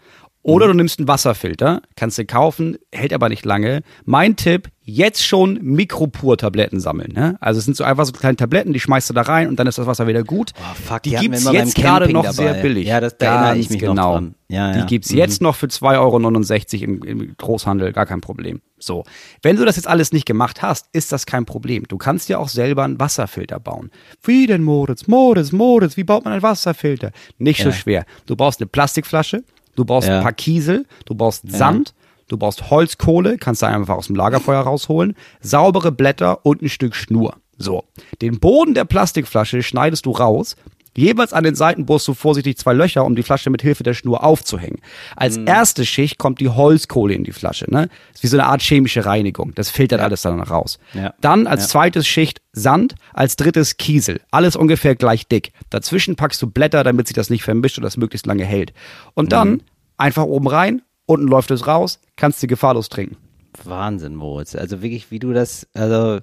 Oder 0.42 0.68
du 0.68 0.72
nimmst 0.74 0.98
einen 0.98 1.06
Wasserfilter, 1.08 1.82
kannst 1.96 2.16
du 2.16 2.24
kaufen, 2.24 2.78
hält 2.92 3.12
aber 3.12 3.28
nicht 3.28 3.44
lange. 3.44 3.82
Mein 4.06 4.36
Tipp, 4.36 4.68
jetzt 4.82 5.22
schon 5.24 5.58
Mikropur-Tabletten 5.60 6.80
sammeln. 6.80 7.12
Ne? 7.12 7.36
Also 7.40 7.58
es 7.58 7.66
sind 7.66 7.76
so 7.76 7.84
einfach 7.84 8.06
so 8.06 8.12
kleine 8.12 8.36
Tabletten, 8.36 8.72
die 8.72 8.80
schmeißt 8.80 9.10
du 9.10 9.14
da 9.14 9.22
rein 9.22 9.48
und 9.48 9.56
dann 9.60 9.66
ist 9.66 9.76
das 9.78 9.86
Wasser 9.86 10.06
wieder 10.06 10.24
gut. 10.24 10.52
Oh, 10.58 10.74
fuck, 10.82 11.02
die 11.02 11.10
die 11.10 11.16
gibt's 11.16 11.44
beim 11.44 11.54
jetzt 11.54 11.74
gerade 11.74 12.10
noch 12.10 12.22
dabei. 12.22 12.34
sehr 12.34 12.54
billig. 12.54 12.88
Ja, 12.88 13.00
das- 13.00 13.18
da 13.18 13.26
erinnere 13.34 13.58
ich 13.58 13.70
mich 13.70 13.82
noch 13.82 13.90
genau. 13.90 14.12
dran. 14.14 14.34
Ja, 14.48 14.70
ja. 14.74 14.80
Die 14.80 14.86
gibt's 14.86 15.12
Mhm. 15.12 15.18
jetzt 15.18 15.42
noch 15.42 15.56
für 15.56 15.66
2,69 15.68 16.82
Euro 16.82 16.92
im, 16.94 17.02
im 17.04 17.34
Großhandel, 17.36 17.92
gar 17.92 18.06
kein 18.06 18.22
Problem. 18.22 18.60
So, 18.78 19.04
wenn 19.42 19.56
du 19.56 19.64
das 19.66 19.76
jetzt 19.76 19.86
alles 19.86 20.10
nicht 20.12 20.24
gemacht 20.24 20.62
hast, 20.62 20.86
ist 20.92 21.12
das 21.12 21.26
kein 21.26 21.44
Problem. 21.44 21.84
Du 21.86 21.98
kannst 21.98 22.28
ja 22.30 22.38
auch 22.38 22.48
selber 22.48 22.84
einen 22.84 22.98
Wasserfilter 22.98 23.60
bauen. 23.60 23.90
Wie 24.22 24.46
denn, 24.46 24.62
Moritz? 24.62 25.06
Moritz, 25.06 25.52
Moritz, 25.52 25.98
wie 25.98 26.04
baut 26.04 26.24
man 26.24 26.32
einen 26.32 26.42
Wasserfilter? 26.42 27.12
Nicht 27.38 27.62
so 27.62 27.68
Ja. 27.68 27.74
schwer. 27.74 28.04
Du 28.26 28.36
brauchst 28.36 28.60
eine 28.60 28.66
Plastikflasche, 28.68 29.44
du 29.80 29.86
brauchst 29.86 30.08
Ja. 30.08 30.18
ein 30.18 30.22
paar 30.22 30.34
Kiesel, 30.34 30.84
du 31.06 31.14
brauchst 31.14 31.50
Sand, 31.50 31.94
du 32.28 32.36
brauchst 32.36 32.70
Holzkohle, 32.70 33.38
kannst 33.38 33.62
du 33.62 33.66
einfach 33.66 33.96
aus 33.96 34.08
dem 34.08 34.16
Lagerfeuer 34.16 34.60
rausholen, 34.60 35.16
saubere 35.40 35.90
Blätter 35.90 36.44
und 36.44 36.60
ein 36.60 36.68
Stück 36.68 36.94
Schnur. 36.94 37.36
So, 37.56 37.84
den 38.20 38.40
Boden 38.40 38.74
der 38.74 38.84
Plastikflasche 38.84 39.62
schneidest 39.62 40.04
du 40.04 40.10
raus, 40.12 40.56
Jeweils 41.00 41.32
an 41.32 41.44
den 41.44 41.54
Seiten 41.54 41.86
bohrst 41.86 42.06
du 42.08 42.14
vorsichtig 42.14 42.58
zwei 42.58 42.74
Löcher, 42.74 43.04
um 43.04 43.16
die 43.16 43.22
Flasche 43.22 43.48
mit 43.50 43.62
Hilfe 43.62 43.82
der 43.82 43.94
Schnur 43.94 44.22
aufzuhängen. 44.22 44.80
Als 45.16 45.38
Mhm. 45.38 45.46
erste 45.46 45.86
Schicht 45.86 46.18
kommt 46.18 46.40
die 46.40 46.48
Holzkohle 46.50 47.14
in 47.14 47.24
die 47.24 47.32
Flasche. 47.32 47.64
Ne? 47.68 47.88
ist 48.12 48.22
wie 48.22 48.26
so 48.26 48.36
eine 48.36 48.46
Art 48.46 48.60
chemische 48.60 49.06
Reinigung. 49.06 49.52
Das 49.54 49.70
filtert 49.70 50.00
alles 50.00 50.22
dann 50.22 50.40
raus. 50.40 50.78
Ja. 50.92 51.14
Dann 51.20 51.46
als 51.46 51.62
Ja. 51.62 51.68
zweites 51.68 52.06
Schicht 52.06 52.40
Sand, 52.52 52.96
als 53.14 53.36
drittes 53.36 53.76
Kiesel. 53.78 54.20
Alles 54.30 54.56
ungefähr 54.56 54.94
gleich 54.94 55.26
dick. 55.26 55.52
Dazwischen 55.70 56.16
packst 56.16 56.42
du 56.42 56.46
Blätter, 56.48 56.84
damit 56.84 57.06
sich 57.08 57.14
das 57.14 57.30
nicht 57.30 57.42
vermischt 57.44 57.78
und 57.78 57.84
das 57.84 57.96
möglichst 57.96 58.26
lange 58.26 58.44
hält. 58.44 58.72
Und 59.14 59.32
dann 59.32 59.50
Mhm. 59.50 59.60
einfach 59.96 60.24
oben 60.24 60.48
rein, 60.48 60.82
unten 61.06 61.28
läuft 61.28 61.50
es 61.50 61.66
raus, 61.66 62.00
kannst 62.16 62.42
du 62.42 62.46
gefahrlos 62.46 62.88
trinken. 62.90 63.16
Wahnsinn, 63.64 64.14
Moritz. 64.16 64.54
Also 64.54 64.82
wirklich, 64.82 65.10
wie 65.10 65.18
du 65.18 65.32
das, 65.32 65.66
also 65.74 66.20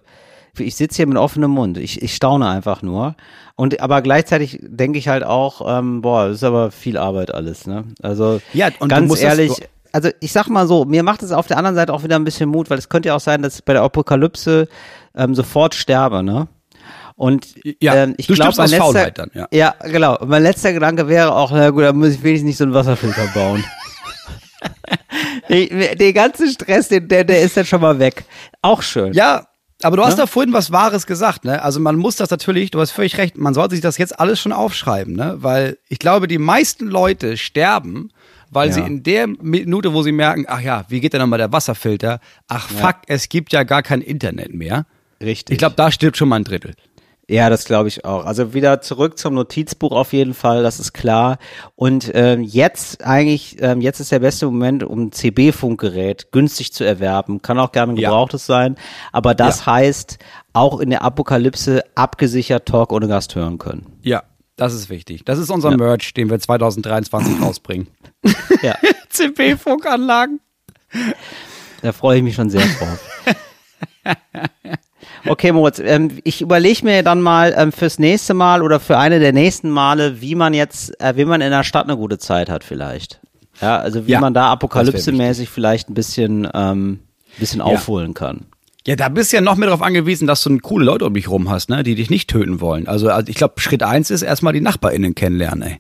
ich 0.60 0.76
sitze 0.76 0.98
hier 0.98 1.08
mit 1.08 1.18
offenem 1.18 1.52
Mund. 1.52 1.78
Ich, 1.78 2.02
ich 2.02 2.16
staune 2.16 2.48
einfach 2.48 2.82
nur. 2.82 3.16
Und 3.56 3.80
aber 3.82 4.02
gleichzeitig 4.02 4.60
denke 4.62 5.00
ich 5.00 5.08
halt 5.08 5.24
auch, 5.24 5.62
ähm, 5.80 6.02
boah, 6.02 6.28
das 6.28 6.38
ist 6.38 6.44
aber 6.44 6.72
viel 6.72 6.98
Arbeit 6.98 7.34
alles, 7.34 7.66
ne? 7.68 7.84
Also 8.02 8.40
Ja, 8.54 8.70
und 8.80 8.90
ganz 8.90 9.10
das- 9.12 9.22
ehrlich. 9.22 9.56
du- 9.56 9.66
also 9.94 10.10
ich 10.20 10.32
sag 10.32 10.48
mal 10.50 10.68
so, 10.68 10.86
mir 10.86 11.02
macht 11.02 11.24
es 11.24 11.32
auf 11.32 11.48
der 11.48 11.58
anderen 11.58 11.76
Seite 11.76 11.94
auch 11.94 12.04
wieder 12.04 12.18
ein 12.18 12.24
bisschen 12.26 12.50
Mut, 12.50 12.70
weil 12.70 12.78
es 12.78 12.90
könnte 12.90 13.08
ja 13.08 13.16
auch 13.16 13.20
sein, 13.22 13.42
dass 13.42 13.56
ich 13.56 13.64
bei 13.66 13.74
der 13.74 13.82
Apokalypse 13.84 14.68
ähm, 15.16 15.34
sofort 15.34 15.74
sterbe, 15.74 16.22
ne? 16.22 16.48
Und 17.16 17.48
Ja, 17.82 17.96
ähm, 17.96 18.14
ich 18.18 18.28
du 18.28 18.36
glaube, 18.36 18.54
mein 18.58 18.70
letzter, 18.70 18.84
Faulheit 18.86 19.18
dann, 19.18 19.32
ja. 19.34 19.48
ja, 19.52 19.74
genau. 19.86 20.20
Mein 20.24 20.44
letzter 20.44 20.72
Gedanke 20.72 21.08
wäre 21.08 21.34
auch, 21.34 21.50
na 21.52 21.72
gut, 21.72 21.82
dann 21.84 21.98
muss 21.98 22.10
ich 22.10 22.22
wenigstens 22.22 22.46
nicht 22.48 22.58
so 22.58 22.64
einen 22.66 22.76
Wasserfilter 22.76 23.26
bauen. 23.34 23.64
Den, 25.50 25.98
den 25.98 26.14
ganzen 26.14 26.50
Stress, 26.50 26.90
den, 26.90 27.08
der, 27.08 27.24
der 27.24 27.42
ist 27.42 27.56
dann 27.56 27.66
schon 27.66 27.80
mal 27.82 27.98
weg. 28.00 28.26
Auch 28.62 28.82
schön. 28.82 29.14
Ja, 29.14 29.46
aber 29.88 29.98
du 29.98 30.04
hast 30.04 30.14
Ne? 30.18 30.24
da 30.24 30.28
vorhin 30.28 30.54
was 30.54 30.72
Wahres 30.72 31.08
gesagt, 31.08 31.44
ne? 31.46 31.62
Also 31.62 31.80
man 31.80 31.96
muss 31.96 32.16
das 32.16 32.30
natürlich, 32.30 32.72
du 32.72 32.80
hast 32.80 32.92
völlig 32.92 33.18
recht, 33.18 33.38
man 33.38 33.54
sollte 33.54 33.76
sich 33.76 33.82
das 33.82 33.98
jetzt 33.98 34.20
alles 34.20 34.40
schon 34.40 34.52
aufschreiben, 34.54 35.14
ne? 35.16 35.38
Weil 35.40 35.78
ich 35.90 36.00
glaube, 36.00 36.28
die 36.28 36.38
meisten 36.38 36.86
Leute 36.88 37.38
sterben, 37.38 38.12
weil 38.52 38.70
Ja. 38.70 38.76
sie 38.76 38.82
in 38.82 39.04
der 39.04 39.28
Minute, 39.28 39.94
wo 39.94 40.04
sie 40.04 40.12
merken, 40.12 40.46
ach 40.48 40.62
ja, 40.62 40.86
wie 40.90 41.00
geht 41.00 41.14
denn 41.14 41.22
nochmal 41.22 41.40
der 41.40 41.52
Wasserfilter? 41.52 42.20
Ach 42.48 42.70
fuck, 42.70 42.98
es 43.08 43.28
gibt 43.30 43.52
ja 43.52 43.64
gar 43.64 43.82
kein 43.84 44.02
Internet 44.02 44.54
mehr. 44.54 44.86
Richtig. 45.22 45.54
Ich 45.54 45.58
glaube, 45.58 45.76
da 45.76 45.92
stirbt 45.92 46.16
schon 46.18 46.30
mal 46.30 46.36
ein 46.38 46.44
Drittel. 46.44 46.74
Ja, 47.30 47.50
das 47.50 47.66
glaube 47.66 47.90
ich 47.90 48.06
auch. 48.06 48.26
Also 48.26 48.54
wieder 48.54 48.80
zurück 48.80 49.18
zum 49.18 49.34
Notizbuch 49.34 49.92
auf 49.92 50.14
jeden 50.14 50.34
Fall, 50.34 50.64
das 50.64 50.80
ist 50.80 50.94
klar. 50.94 51.40
Und 51.76 52.10
ähm, 52.14 52.42
jetzt 52.42 53.04
eigentlich, 53.06 53.58
ähm, 53.62 53.82
jetzt 53.82 54.00
ist 54.00 54.14
der 54.14 54.20
beste 54.20 54.46
Moment, 54.46 54.82
um 54.84 55.08
ein 55.08 55.12
CB-Funkgerät 55.12 56.32
günstig 56.32 56.72
zu 56.72 56.86
erwerben. 56.86 57.42
Kann 57.42 57.60
auch 57.60 57.74
gerne 57.74 57.94
ein 57.94 57.98
Ja. 57.98 58.10
gebrauchtes 58.10 58.46
sein. 58.46 58.78
Aber 59.12 59.36
das 59.36 59.66
Ja. 59.66 59.74
heißt, 59.74 60.20
auch 60.54 60.80
in 60.80 60.90
der 60.90 61.02
Apokalypse 61.02 61.84
abgesichert 61.96 62.66
Talk 62.66 62.94
ohne 62.94 63.10
Gast 63.10 63.36
hören 63.36 63.58
können. 63.58 63.98
Ja, 64.04 64.24
das 64.56 64.74
ist 64.74 64.90
wichtig. 64.90 65.26
Das 65.26 65.38
ist 65.38 65.50
unser 65.50 65.76
Merch, 65.76 66.14
den 66.14 66.30
wir 66.30 66.40
2023 66.40 67.42
rausbringen. 67.42 67.88
Ja, 68.62 68.76
CP-Funkanlagen. 69.10 70.40
da 71.82 71.92
freue 71.92 72.18
ich 72.20 72.24
mich 72.24 72.36
schon 72.36 72.50
sehr 72.50 72.62
drauf. 72.62 73.36
Okay, 75.30 75.52
Moritz, 75.52 75.80
ähm, 75.80 76.12
ich 76.24 76.42
überlege 76.42 76.84
mir 76.86 77.04
dann 77.04 77.22
mal 77.22 77.54
ähm, 77.58 77.72
fürs 77.72 78.00
nächste 78.00 78.34
Mal 78.34 78.62
oder 78.62 78.80
für 78.80 78.98
eine 78.98 79.20
der 79.20 79.34
nächsten 79.34 79.70
Male, 79.70 80.22
wie 80.22 80.36
man 80.36 80.54
jetzt, 80.54 81.00
äh, 81.02 81.16
wie 81.16 81.26
man 81.26 81.42
in 81.42 81.52
der 81.52 81.64
Stadt 81.64 81.86
eine 81.86 81.98
gute 81.98 82.18
Zeit 82.18 82.50
hat 82.50 82.64
vielleicht. 82.64 83.20
Ja, 83.62 83.78
also 83.78 84.06
wie 84.08 84.12
Ja, 84.12 84.20
man 84.20 84.34
da 84.34 84.52
apokalypsemäßig 84.52 85.50
vielleicht 85.50 85.90
ein 85.90 85.94
bisschen, 85.94 86.48
ähm, 86.54 87.00
bisschen 87.40 87.62
aufholen 87.62 88.14
kann. 88.14 88.46
Ja, 88.86 88.96
da 88.96 89.10
bist 89.10 89.32
du 89.34 89.38
ja 89.38 89.42
noch 89.42 89.56
mehr 89.58 89.68
darauf 89.68 89.82
angewiesen, 89.82 90.28
dass 90.28 90.44
du 90.44 90.58
coole 90.60 90.86
Leute 90.86 91.06
um 91.06 91.14
dich 91.14 91.28
rum 91.30 91.50
hast, 91.50 91.70
ne, 91.70 91.84
die 91.84 91.96
dich 91.96 92.10
nicht 92.10 92.30
töten 92.30 92.62
wollen. 92.62 92.88
Also, 92.88 93.10
also 93.10 93.28
ich 93.30 93.36
glaube, 93.36 93.60
Schritt 93.60 93.84
eins 93.84 94.10
ist 94.12 94.22
erstmal 94.22 94.54
die 94.54 94.62
NachbarInnen 94.62 95.14
kennenlernen, 95.16 95.62
ey. 95.64 95.80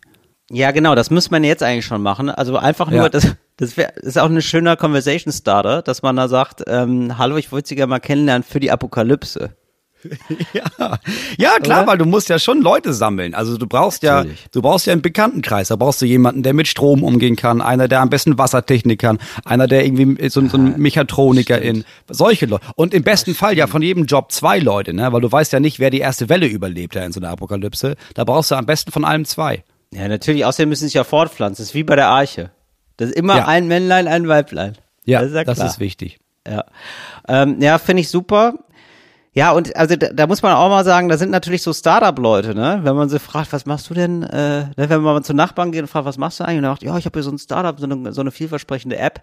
Ja, 0.52 0.72
genau, 0.72 0.96
das 0.96 1.10
müsste 1.10 1.32
man 1.32 1.44
jetzt 1.44 1.64
eigentlich 1.64 1.86
schon 1.86 2.02
machen. 2.02 2.30
Also 2.30 2.58
einfach 2.58 2.90
nur, 2.90 3.04
Ja. 3.04 3.10
das, 3.10 3.36
das 3.58 3.76
wär, 3.76 3.98
ist 3.98 4.17
auch 4.17 4.30
ein 4.30 4.41
schöner 4.41 4.76
Conversation 4.76 5.34
Starter, 5.34 5.82
dass 5.82 6.02
man 6.02 6.15
da 6.15 6.28
sagt, 6.28 6.63
ähm, 6.67 7.17
hallo, 7.17 7.38
ich 7.38 7.52
wollte 7.52 7.70
Sie 7.70 7.76
gerne 7.76 7.89
mal 7.89 8.00
kennenlernen 8.00 8.43
für 8.43 8.60
die 8.60 8.72
Apokalypse. 8.72 9.52
Ja, 10.54 11.00
ja 11.38 11.60
klar, 11.60 11.80
Oder? 11.80 11.91
weil 11.91 11.98
du 11.98 12.06
musst 12.06 12.30
ja 12.30 12.39
schon 12.39 12.62
Leute 12.62 12.93
sammeln. 12.93 13.34
Also 13.34 13.58
du 13.58 13.67
brauchst 13.67 14.04
ja, 14.04 14.17
Natürlich. 14.17 14.46
du 14.52 14.62
brauchst 14.62 14.86
ja 14.86 14.93
einen 14.93 15.02
Bekanntenkreis. 15.02 15.70
Da 15.70 15.76
brauchst 15.76 16.02
du 16.02 16.06
jemanden, 16.06 16.43
der 16.43 16.54
mit 16.54 16.67
Strom 16.67 17.04
umgehen 17.04 17.36
kann, 17.36 17.62
einer, 17.62 17.88
der 17.88 18.02
am 18.02 18.10
besten 18.10 18.38
Wassertechnik 18.38 19.02
kann, 19.02 19.17
einer, 19.43 19.67
der 19.67 19.86
irgendwie 19.86 20.30
so, 20.30 20.48
so 20.48 20.58
ein 20.58 20.80
Mechatroniker 20.80 21.62
in 21.62 21.84
solche 22.10 22.46
Leute. 22.46 22.65
Und 22.76 22.93
im 22.93 23.04
besten 23.04 23.34
Fall 23.34 23.58
ja 23.58 23.67
von 23.67 23.82
jedem 23.82 24.06
Job 24.06 24.32
zwei 24.32 24.60
Leute, 24.60 24.93
ne? 24.93 25.12
Weil 25.12 25.22
du 25.22 25.32
weißt 25.32 25.52
ja 25.54 25.60
nicht, 25.60 25.80
wer 25.80 25.89
die 25.89 26.00
erste 26.00 26.30
Welle 26.30 26.48
überlebt 26.48 26.96
ja 26.96 27.04
in 27.04 27.12
so 27.12 27.20
einer 27.20 27.30
Apokalypse. 27.30 27.96
Da 28.13 28.24
brauchst 28.24 28.52
du 28.52 28.56
am 28.56 28.65
besten 28.65 28.91
von 28.91 29.04
allem 29.04 29.26
zwei. 29.26 29.63
Ja, 29.93 30.08
natürlich, 30.08 30.46
außerdem 30.46 30.70
müssen 30.70 30.82
sie 30.82 30.88
sich 30.88 30.93
ja 30.96 31.04
fortpflanzen. 31.04 31.63
Das 31.63 31.70
ist 31.70 31.76
wie 31.76 31.84
bei 31.84 31.96
der 31.96 32.10
Arche. 32.10 32.52
Das 32.98 33.10
ist 33.10 33.16
immer 33.16 33.38
Ja. 33.38 33.48
ein 33.48 33.68
Männlein, 33.68 34.08
ein 34.08 34.28
Weiblein. 34.28 34.78
Ja, 35.06 35.20
das 35.22 35.30
ist, 35.30 35.36
ja 35.36 35.44
das 35.44 35.60
ist 35.60 35.80
wichtig. 35.80 36.18
Ja, 36.48 36.66
ähm, 37.28 37.62
ja 37.62 37.78
finde 37.78 38.02
ich 38.02 38.10
super. 38.10 38.56
Ja, 39.34 39.52
und 39.52 39.76
also 39.76 39.96
da, 39.96 40.08
da 40.12 40.26
muss 40.26 40.42
man 40.42 40.54
auch 40.54 40.70
mal 40.70 40.84
sagen, 40.84 41.10
da 41.10 41.18
sind 41.18 41.30
natürlich 41.30 41.62
so 41.62 41.72
Startup-Leute, 41.72 42.56
ne? 42.56 42.80
Wenn 42.82 42.96
man 42.96 43.08
sie 43.08 43.20
fragt, 43.20 43.54
was 43.54 43.68
machst 43.68 43.88
du 43.88 43.94
denn, 43.94 44.24
äh, 44.24 44.62
ne? 44.62 44.74
wenn 44.76 45.02
man 45.02 45.14
mal 45.14 45.24
zu 45.24 45.36
Nachbarn 45.36 45.72
geht 45.72 45.82
und 45.82 45.88
fragt, 45.88 46.06
was 46.08 46.18
machst 46.18 46.40
du 46.40 46.44
eigentlich? 46.44 46.58
Und 46.58 46.64
er 46.64 46.70
sagt, 46.72 46.84
ja, 46.84 46.98
ich 46.98 47.06
habe 47.06 47.20
hier 47.20 47.24
so 47.24 47.30
ein 47.30 47.38
Startup, 47.38 47.80
so 47.80 47.86
eine, 47.86 48.14
so 48.14 48.22
eine 48.22 48.32
vielversprechende 48.32 48.98
App. 48.98 49.22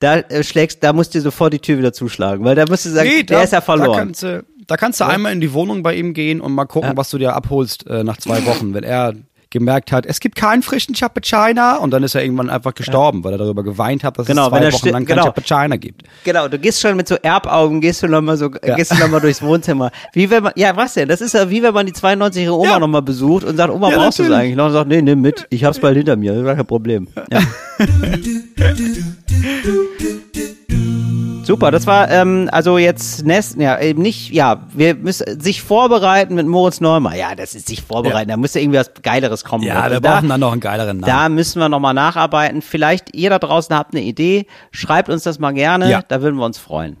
Da 0.00 0.16
äh, 0.16 0.42
schlägst, 0.42 0.82
da 0.82 0.92
musst 0.92 1.14
du 1.14 1.20
sofort 1.20 1.52
die 1.52 1.60
Tür 1.60 1.78
wieder 1.78 1.92
zuschlagen, 1.92 2.44
weil 2.44 2.56
da 2.56 2.64
musst 2.68 2.86
du 2.86 2.90
sagen, 2.90 3.08
der 3.28 3.44
ist 3.44 3.52
ja 3.52 3.60
Da 3.60 3.64
verloren. 3.64 3.98
kannst 3.98 4.24
du, 4.24 4.44
da 4.66 4.76
kannst 4.76 5.00
du 5.00 5.04
einmal 5.04 5.32
in 5.32 5.40
die 5.40 5.52
Wohnung 5.52 5.84
bei 5.84 5.94
ihm 5.94 6.12
gehen 6.12 6.40
und 6.40 6.52
mal 6.54 6.64
gucken, 6.64 6.96
was 6.96 7.10
du 7.10 7.18
dir 7.18 7.32
abholst 7.36 7.86
äh, 7.86 8.02
nach 8.02 8.16
zwei 8.16 8.44
Wochen, 8.46 8.74
wenn 8.74 8.82
er 8.82 9.14
gemerkt 9.52 9.92
hat, 9.92 10.04
es 10.06 10.18
gibt 10.18 10.34
keinen 10.34 10.62
frischen 10.62 10.94
Cappuccino 10.96 11.78
und 11.80 11.92
dann 11.92 12.02
ist 12.02 12.16
er 12.16 12.24
irgendwann 12.24 12.50
einfach 12.50 12.74
gestorben, 12.74 13.22
weil 13.22 13.32
er 13.32 13.38
darüber 13.38 13.62
geweint 13.62 14.02
hat, 14.02 14.18
dass 14.18 14.26
Genau, 14.26 14.46
es 14.46 14.50
zwei 14.50 14.72
Wochen 14.72 14.88
lang 14.88 15.04
genau. 15.06 15.22
kein 15.22 15.34
Cappuccino 15.34 15.78
gibt. 15.78 16.02
Genau, 16.24 16.48
du 16.48 16.58
gehst 16.58 16.80
schon 16.80 16.96
mit 16.96 17.06
so 17.06 17.14
Erbaugen, 17.14 17.80
gehst 17.80 18.02
du 18.02 18.08
nochmal 18.08 18.36
so, 18.36 18.50
gehst 18.50 18.90
du 18.92 18.96
noch 18.98 19.08
mal 19.08 19.20
durchs 19.20 19.40
Wohnzimmer. 19.42 19.92
Wie 20.12 20.28
wenn 20.30 20.42
man, 20.42 20.52
ja, 20.56 20.76
was 20.76 20.94
denn? 20.94 21.08
Das 21.08 21.20
ist 21.20 21.34
ja 21.34 21.48
wie 21.48 21.62
wenn 21.62 21.74
man 21.74 21.86
die 21.86 21.92
92-jährige 21.92 22.54
Oma 22.56 22.70
Ja. 22.70 22.78
noch 22.80 22.88
mal 22.88 23.02
besucht 23.02 23.44
und 23.44 23.56
sagt, 23.56 23.72
Oma, 23.72 23.90
Ja, 23.90 23.98
brauchst 23.98 24.18
du 24.18 24.24
es 24.24 24.30
eigentlich 24.30 24.56
noch? 24.56 24.66
Und 24.66 24.72
sagt, 24.72 24.88
nee, 24.88 25.02
nimm 25.02 25.20
mit, 25.20 25.46
ich 25.50 25.64
hab's 25.64 25.78
bald 25.78 25.96
hinter 25.96 26.16
mir, 26.16 26.42
gar 26.42 26.56
kein 26.56 26.66
Problem. 26.66 27.06
Ja. 27.30 27.40
Super, 31.44 31.70
das 31.70 31.86
war 31.86 32.08
ähm, 32.10 32.48
also 32.52 32.78
jetzt 32.78 33.24
Nest, 33.26 33.56
ja 33.58 33.80
eben 33.80 34.00
nicht, 34.00 34.30
ja, 34.30 34.62
wir 34.72 34.94
müssen 34.94 35.40
sich 35.40 35.60
vorbereiten 35.62 36.34
mit 36.36 36.46
Moritz 36.46 36.80
Neumann. 36.80 37.16
Ja, 37.16 37.34
das 37.34 37.54
ist 37.54 37.66
sich 37.68 37.82
vorbereiten, 37.82 38.28
da 38.28 38.36
muss 38.36 38.54
ja 38.54 38.60
irgendwie 38.60 38.78
was 38.78 38.92
Geileres 39.02 39.44
kommen. 39.44 39.64
Ja, 39.64 39.90
wir 39.90 40.00
da- 40.00 40.14
brauchen 40.14 40.28
dann 40.28 40.40
noch 40.40 40.52
einen 40.52 40.60
geileren 40.60 40.98
Namen. 40.98 41.12
da 41.12 41.28
müssen 41.28 41.58
wir 41.60 41.68
nochmal 41.68 41.94
nacharbeiten. 41.94 42.62
Vielleicht 42.62 43.14
ihr 43.14 43.28
da 43.30 43.38
draußen 43.38 43.74
habt 43.74 43.94
eine 43.94 44.04
Idee, 44.04 44.46
schreibt 44.70 45.08
uns 45.08 45.24
das 45.24 45.38
mal 45.38 45.52
gerne, 45.52 45.90
Ja. 45.90 46.02
da 46.06 46.22
würden 46.22 46.36
wir 46.36 46.44
uns 46.46 46.58
freuen. 46.58 46.96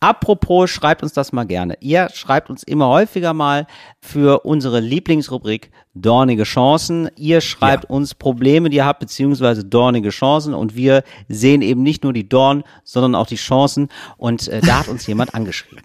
Apropos, 0.00 0.70
schreibt 0.70 1.02
uns 1.02 1.12
das 1.12 1.32
mal 1.32 1.44
gerne. 1.44 1.76
Ihr 1.80 2.08
schreibt 2.14 2.50
uns 2.50 2.62
immer 2.62 2.88
häufiger 2.88 3.32
mal 3.34 3.66
für 4.00 4.40
unsere 4.44 4.80
Lieblingsrubrik 4.80 5.70
Dornige 5.94 6.44
Chancen. 6.44 7.10
Ihr 7.16 7.40
schreibt 7.40 7.84
Ja. 7.84 7.90
uns 7.90 8.14
Probleme, 8.14 8.70
die 8.70 8.76
ihr 8.76 8.84
habt, 8.86 9.00
beziehungsweise 9.00 9.64
dornige 9.64 10.10
Chancen. 10.10 10.54
Und 10.54 10.76
wir 10.76 11.02
sehen 11.28 11.62
eben 11.62 11.82
nicht 11.82 12.04
nur 12.04 12.12
die 12.12 12.28
Dorn, 12.28 12.62
sondern 12.84 13.14
auch 13.14 13.26
die 13.26 13.36
Chancen. 13.36 13.88
Und 14.16 14.48
äh, 14.48 14.60
da 14.60 14.80
hat 14.80 14.88
uns 14.88 15.06
jemand 15.06 15.34
angeschrieben. 15.34 15.82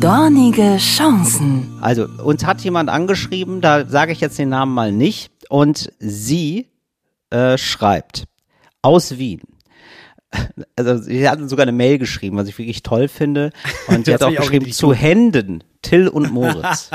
Dornige 0.00 0.76
Chancen. 0.78 1.78
Also, 1.80 2.06
uns 2.22 2.44
hat 2.44 2.60
jemand 2.62 2.90
angeschrieben, 2.90 3.60
da 3.60 3.86
sage 3.86 4.12
ich 4.12 4.20
jetzt 4.20 4.38
den 4.38 4.50
Namen 4.50 4.72
mal 4.74 4.92
nicht. 4.92 5.32
Und 5.48 5.90
sie 5.98 6.68
äh, 7.30 7.56
schreibt 7.58 8.24
aus 8.82 9.18
Wien. 9.18 9.40
Also, 10.76 10.98
sie 10.98 11.28
hat 11.28 11.38
sogar 11.48 11.64
eine 11.64 11.72
Mail 11.72 11.98
geschrieben, 11.98 12.36
was 12.36 12.48
ich 12.48 12.58
wirklich 12.58 12.82
toll 12.82 13.08
finde. 13.08 13.50
Und 13.88 14.06
sie 14.06 14.14
hat 14.14 14.22
auch 14.22 14.28
auch 14.28 14.36
geschrieben, 14.36 14.64
richtig 14.64 14.78
zu 14.78 14.92
Händen, 14.92 15.64
Till 15.82 16.08
und 16.08 16.32
Moritz. 16.32 16.90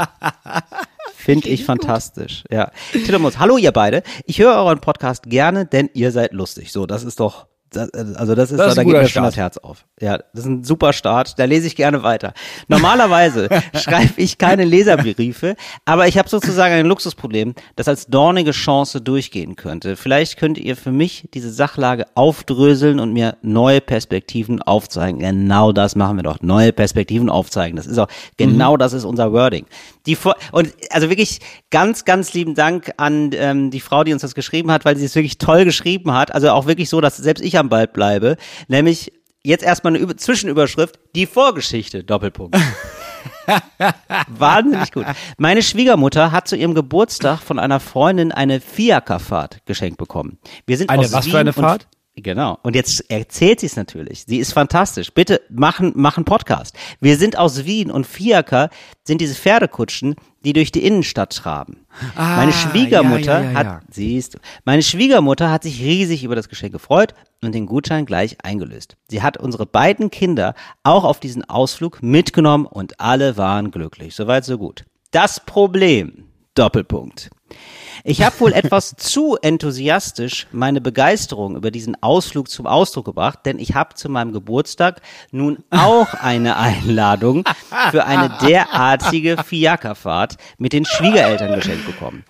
Finde 1.16 1.50
ich 1.50 1.66
fantastisch. 1.66 2.44
Ja. 2.50 2.72
Till 2.92 3.16
und 3.16 3.22
Moritz, 3.22 3.38
hallo 3.38 3.58
ihr 3.58 3.72
beide. 3.72 4.04
Ich 4.26 4.40
höre 4.40 4.56
euren 4.56 4.80
Podcast 4.80 5.24
gerne, 5.24 5.66
denn 5.66 5.90
ihr 5.94 6.12
seid 6.12 6.34
lustig. 6.34 6.72
So, 6.72 6.86
das 6.86 7.04
ist 7.04 7.20
doch, 7.20 7.48
das, 7.72 7.90
also 7.94 8.36
das 8.36 8.52
ist, 8.52 8.60
Das 8.60 8.70
ist 8.70 8.78
da 8.78 8.84
geht 8.84 8.92
mir 8.92 9.08
schon 9.08 9.24
das. 9.24 9.38
Herz 9.38 9.58
auf. 9.58 9.86
Ja, 10.02 10.18
das 10.18 10.42
ist 10.42 10.46
ein 10.46 10.64
super 10.66 10.92
Start. 10.92 11.40
Da 11.40 11.46
lese 11.46 11.68
ich 11.68 11.78
gerne 11.78 12.04
weiter. 12.04 12.34
Normalerweise 12.68 13.48
schreibe 13.76 14.14
ich 14.18 14.38
keine 14.38 14.66
Leserbriefe, 14.66 15.56
aber 15.86 16.08
ich 16.08 16.18
habe 16.18 16.28
sozusagen 16.28 16.74
ein 16.74 16.86
Luxusproblem, 16.86 17.56
das 17.78 17.88
als 17.88 18.08
dornige 18.08 18.52
Chance 18.52 19.00
durchgehen 19.00 19.56
könnte. 19.56 19.96
Vielleicht 19.96 20.38
könnt 20.38 20.58
ihr 20.58 20.76
für 20.76 20.92
mich 20.92 21.30
diese 21.34 21.50
Sachlage 21.50 22.08
aufdröseln 22.14 23.00
und 23.00 23.14
mir 23.14 23.38
neue 23.42 23.80
Perspektiven 23.80 24.62
aufzeigen. 24.62 25.20
Genau 25.20 25.72
das 25.72 25.96
machen 25.96 26.18
wir 26.18 26.24
doch. 26.24 26.42
Neue 26.42 26.74
Perspektiven 26.74 27.30
aufzeigen. 27.30 27.78
Das 27.78 27.88
ist 27.88 27.98
auch, 27.98 28.10
genau 28.36 28.76
das 28.76 28.92
ist 28.92 29.06
unser 29.06 29.32
Wording. 29.32 29.66
Die 30.08 30.16
Vor 30.16 30.36
und 30.52 30.74
also 30.90 31.10
wirklich 31.10 31.40
ganz, 31.70 32.04
ganz 32.04 32.34
lieben 32.34 32.54
Dank 32.54 32.92
an 32.98 33.30
ähm, 33.34 33.72
die 33.72 33.80
Frau, 33.80 34.04
die 34.04 34.12
uns 34.12 34.24
das 34.24 34.36
geschrieben 34.36 34.72
hat, 34.72 34.84
weil 34.84 34.98
sie 34.98 35.06
es 35.06 35.16
wirklich 35.16 35.38
toll 35.38 35.64
geschrieben 35.64 36.12
hat. 36.12 36.34
Also 36.34 36.50
auch 36.50 36.66
wirklich 36.66 36.90
so, 36.90 37.00
dass 37.00 37.16
selbst 37.16 37.42
ich 37.42 37.61
am 37.62 37.70
Ball 37.70 37.88
bleibe. 37.88 38.36
Nämlich 38.68 39.14
jetzt 39.44 39.64
erstmal 39.64 39.94
eine 39.94 40.00
Über 40.04 40.18
Zwischenüberschrift, 40.18 41.00
die 41.16 41.26
Vorgeschichte, 41.26 42.04
Doppelpunkt. 42.04 42.58
Wahnsinnig 44.28 44.92
gut. 44.92 45.06
Meine 45.38 45.62
Schwiegermutter 45.64 46.32
hat 46.32 46.48
zu 46.48 46.56
ihrem 46.56 46.74
Geburtstag 46.76 47.40
von 47.40 47.60
einer 47.60 47.80
Freundin 47.80 48.32
eine 48.32 48.60
Fiakerfahrt 48.60 49.66
geschenkt 49.66 49.98
bekommen. 49.98 50.38
Wir 50.66 50.78
sind 50.78 50.90
Eine 50.90 51.02
aus 51.04 51.12
was 51.14 51.26
für 51.26 51.32
Wien 51.32 51.38
eine 51.40 51.50
und- 51.54 51.64
Fahrt? 51.64 51.88
Genau. 52.16 52.60
Und 52.62 52.76
jetzt 52.76 53.10
erzählt 53.10 53.62
sie 53.62 53.68
es 53.68 53.78
natürlich. 53.78 54.26
Sie 54.28 54.38
ist 54.38 54.52
fantastisch. 54.52 55.14
Bitte 55.14 55.42
machen, 55.50 55.94
machen 55.96 56.26
Podcast. 56.26 56.76
Wir 57.00 57.18
sind 57.18 57.38
aus 57.38 57.66
Wien 57.66 57.90
und 57.90 58.06
Fiaker 58.06 58.70
sind 59.04 59.22
diese 59.22 59.36
Pferdekutschen, 59.36 60.16
die 60.44 60.52
durch 60.52 60.72
die 60.72 60.84
Innenstadt 60.84 61.34
traben. 61.34 61.86
Ah, 62.16 62.36
meine 62.38 62.52
Schwiegermutter 62.52 63.40
ja, 63.40 63.44
ja, 63.44 63.52
ja, 63.52 63.58
hat, 63.58 63.84
siehst 63.90 64.34
du, 64.34 64.40
meine 64.66 64.84
Schwiegermutter 64.84 65.52
hat 65.52 65.64
sich 65.64 65.82
riesig 65.82 66.24
über 66.24 66.36
das 66.36 66.50
Geschenk 66.50 66.74
gefreut 66.74 67.14
und 67.42 67.56
den 67.56 67.66
Gutschein 67.66 68.06
gleich 68.06 68.38
eingelöst. 68.44 68.98
Sie 69.10 69.22
hat 69.22 69.38
unsere 69.38 69.66
beiden 69.66 70.12
Kinder 70.12 70.54
auch 70.84 71.06
auf 71.06 71.20
diesen 71.22 71.48
Ausflug 71.50 72.04
mitgenommen 72.04 72.66
und 72.66 73.00
alle 73.00 73.38
waren 73.38 73.72
glücklich. 73.72 74.16
Soweit, 74.16 74.44
so 74.44 74.58
gut. 74.58 74.84
Das 75.12 75.40
Problem. 75.46 76.26
Doppelpunkt. 76.56 77.30
Ich 78.04 78.22
habe 78.24 78.40
wohl 78.40 78.54
etwas 78.54 78.96
zu 78.98 79.38
enthusiastisch 79.42 80.48
meine 80.52 80.82
Begeisterung 80.82 81.56
über 81.56 81.72
diesen 81.72 82.02
Ausflug 82.02 82.50
zum 82.50 82.68
Ausdruck 82.68 83.06
gebracht, 83.06 83.40
denn 83.46 83.60
ich 83.60 83.76
habe 83.76 83.96
zu 83.96 84.10
meinem 84.10 84.34
Geburtstag 84.34 85.02
nun 85.32 85.64
auch 85.70 86.14
eine 86.14 86.58
Einladung 86.58 87.44
für 87.92 88.06
eine 88.06 88.36
derartige 88.42 89.44
Fiakerfahrt 89.44 90.38
mit 90.58 90.74
den 90.74 90.86
Schwiegereltern 90.86 91.56
geschenkt 91.56 91.86
bekommen. 91.86 92.24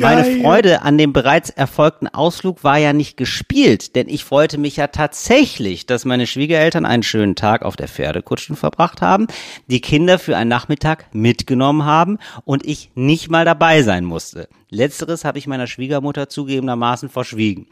Meine. 0.00 0.42
Freude 0.42 0.82
an 0.82 0.98
dem 0.98 1.12
bereits 1.12 1.50
erfolgten 1.50 2.08
Ausflug 2.08 2.64
war 2.64 2.78
ja 2.78 2.92
nicht 2.92 3.16
gespielt, 3.16 3.96
denn 3.96 4.08
ich 4.08 4.24
freute 4.24 4.58
mich 4.58 4.76
ja 4.76 4.88
tatsächlich, 4.88 5.86
dass 5.86 6.04
meine 6.04 6.26
Schwiegereltern 6.26 6.84
einen 6.84 7.02
schönen 7.02 7.34
Tag 7.34 7.62
auf 7.62 7.76
der 7.76 7.88
Pferdekutschen 7.88 8.56
verbracht 8.56 9.00
haben, 9.00 9.26
die 9.66 9.80
Kinder 9.80 10.18
für 10.18 10.36
einen 10.36 10.50
Nachmittag 10.50 11.06
mitgenommen 11.14 11.84
haben 11.84 12.18
und 12.44 12.66
ich 12.66 12.90
nicht 12.94 13.30
mal 13.30 13.44
dabei 13.44 13.82
sein 13.82 14.04
musste. 14.04 14.48
Letzteres 14.68 15.24
habe 15.24 15.38
ich 15.38 15.46
meiner 15.46 15.68
Schwiegermutter 15.68 16.28
zugegebenermaßen 16.28 17.08
verschwiegen. 17.08 17.68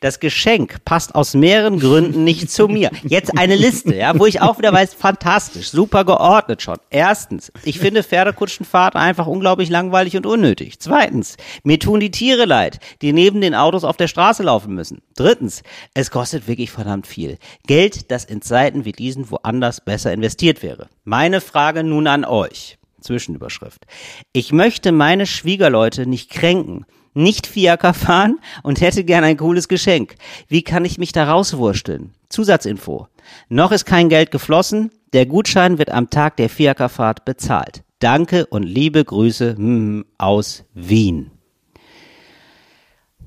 Das 0.00 0.18
Geschenk 0.18 0.82
passt 0.86 1.14
aus 1.14 1.34
mehreren 1.34 1.78
Gründen 1.78 2.24
nicht 2.24 2.50
zu 2.50 2.68
mir. 2.68 2.90
Jetzt 3.04 3.36
eine 3.36 3.54
Liste, 3.54 3.94
ja, 3.94 4.18
wo 4.18 4.24
ich 4.24 4.40
auch 4.40 4.56
wieder 4.56 4.72
weiß, 4.72 4.94
fantastisch, 4.94 5.70
super 5.70 6.06
geordnet 6.06 6.62
schon. 6.62 6.78
Erstens, 6.88 7.52
ich 7.64 7.78
finde 7.78 8.02
Pferdekutschenfahrt 8.02 8.96
einfach 8.96 9.26
unglaublich 9.26 9.68
langweilig 9.68 10.16
und 10.16 10.24
unnötig. 10.24 10.80
Zweitens, 10.80 11.36
mir 11.68 11.78
tun 11.78 12.00
die 12.00 12.10
Tiere 12.10 12.46
leid, 12.46 12.80
die 13.02 13.12
neben 13.12 13.42
den 13.42 13.54
Autos 13.54 13.84
auf 13.84 13.98
der 13.98 14.08
Straße 14.08 14.42
laufen 14.42 14.74
müssen. 14.74 15.02
Drittens, 15.14 15.62
es 15.92 16.10
kostet 16.10 16.48
wirklich 16.48 16.70
verdammt 16.70 17.06
viel. 17.06 17.36
Geld, 17.66 18.10
das 18.10 18.24
in 18.24 18.40
Zeiten 18.40 18.86
wie 18.86 18.92
diesen 18.92 19.30
woanders 19.30 19.82
besser 19.82 20.10
investiert 20.10 20.62
wäre. 20.62 20.88
Meine 21.04 21.42
Frage 21.42 21.84
nun 21.84 22.06
an 22.06 22.24
euch. 22.24 22.78
Zwischenüberschrift. 23.02 23.84
Ich 24.32 24.50
möchte 24.50 24.92
meine 24.92 25.26
Schwiegerleute 25.26 26.06
nicht 26.06 26.30
kränken, 26.30 26.86
nicht 27.12 27.46
Fiaker 27.46 27.92
fahren 27.92 28.38
und 28.62 28.80
hätte 28.80 29.04
gern 29.04 29.24
ein 29.24 29.36
cooles 29.36 29.68
Geschenk. 29.68 30.14
Wie 30.48 30.62
kann 30.62 30.86
ich 30.86 30.96
mich 30.96 31.12
da 31.12 31.30
rauswursteln? 31.30 32.14
Zusatzinfo. 32.30 33.08
Noch 33.50 33.72
ist 33.72 33.84
kein 33.84 34.08
Geld 34.08 34.30
geflossen. 34.30 34.90
Der 35.12 35.26
Gutschein 35.26 35.76
wird 35.76 35.90
am 35.90 36.08
Tag 36.08 36.38
der 36.38 36.48
Fiakerfahrt 36.48 37.26
bezahlt. 37.26 37.82
Danke 37.98 38.46
und 38.46 38.62
liebe 38.62 39.04
Grüße 39.04 39.54
hm, 39.54 40.06
aus 40.16 40.64
Wien. 40.72 41.32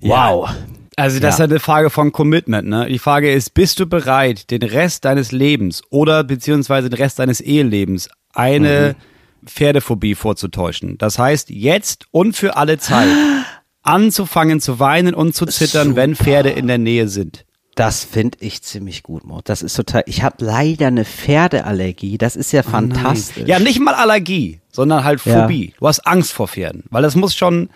Wow. 0.02 0.50
Also 0.98 1.20
das 1.20 1.38
Ja. 1.38 1.46
ist 1.46 1.52
eine 1.52 1.60
Frage 1.60 1.90
von 1.90 2.12
Commitment. 2.12 2.68
Ne? 2.68 2.88
Die 2.90 3.00
Frage 3.00 3.32
ist, 3.32 3.54
bist 3.54 3.80
du 3.80 3.86
bereit, 3.86 4.52
den 4.52 4.62
Rest 4.62 5.06
deines 5.06 5.32
Lebens 5.32 5.82
oder 5.90 6.24
beziehungsweise 6.24 6.90
den 6.90 6.98
Rest 6.98 7.20
deines 7.20 7.40
Ehelebens 7.42 8.10
eine 8.34 8.96
Pferdephobie 9.46 10.16
vorzutäuschen? 10.16 10.98
Das 10.98 11.18
heißt, 11.18 11.50
jetzt 11.50 12.06
und 12.12 12.36
für 12.36 12.58
alle 12.58 12.78
Zeit 12.78 13.08
anzufangen 13.84 14.60
zu 14.60 14.80
weinen 14.80 15.14
und 15.14 15.34
zu 15.36 15.46
zittern, 15.46 15.96
wenn 15.96 16.16
Pferde 16.16 16.50
in 16.50 16.68
der 16.68 16.78
Nähe 16.78 17.08
sind. 17.08 17.46
Das 17.76 18.04
finde 18.04 18.38
ich 18.42 18.62
ziemlich 18.62 19.02
gut, 19.02 19.24
Mo. 19.26 19.40
Das 19.44 19.62
ist 19.62 19.76
total. 19.76 20.04
Ich 20.06 20.24
habe 20.24 20.44
leider 20.44 20.88
eine 20.88 21.06
Pferdeallergie. 21.06 22.18
Das 22.18 22.36
ist 22.36 22.52
ja 22.52 22.64
fantastisch. 22.64 23.48
Ja, 23.48 23.60
nicht 23.60 23.80
mal 23.80 23.94
Allergie, 23.94 24.60
sondern 24.72 25.06
halt 25.06 25.24
Ja. 25.26 25.44
Phobie. 25.44 25.74
Du 25.80 25.88
hast 25.88 26.06
Angst 26.06 26.34
vor 26.34 26.50
Pferden, 26.50 26.84
weil 26.90 27.02
das 27.02 27.16
muss 27.16 27.34
schon 27.34 27.70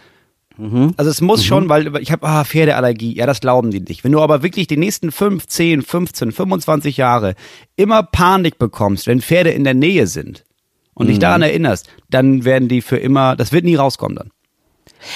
Mhm. 0.58 0.94
Also 0.98 1.12
es 1.12 1.22
muss 1.22 1.44
schon, 1.44 1.70
weil 1.70 1.96
ich 1.98 2.12
habe 2.12 2.26
ah, 2.28 2.44
Pferdeallergie. 2.44 3.16
Ja, 3.16 3.26
das 3.26 3.42
glauben 3.42 3.72
die 3.72 3.80
nicht. 3.82 4.04
Wenn 4.04 4.12
du 4.12 4.22
aber 4.22 4.44
wirklich 4.44 4.68
die 4.68 4.78
nächsten 4.78 5.12
5, 5.12 5.48
10, 5.48 5.82
15, 5.82 6.32
25 6.32 6.98
Jahre 6.98 7.36
immer 7.76 8.04
Panik 8.04 8.58
bekommst, 8.58 9.08
wenn 9.08 9.22
Pferde 9.22 9.52
in 9.52 9.64
der 9.64 9.74
Nähe 9.74 10.08
sind 10.08 10.44
und 10.94 11.06
Mhm. 11.08 11.10
dich 11.10 11.20
daran 11.20 11.42
erinnerst, 11.42 11.90
dann 12.10 12.46
werden 12.46 12.68
die 12.68 12.82
für 12.82 12.98
immer, 12.98 13.36
das 13.36 13.52
wird 13.52 13.66
nie 13.66 13.76
rauskommen 13.76 14.16
dann. 14.18 14.32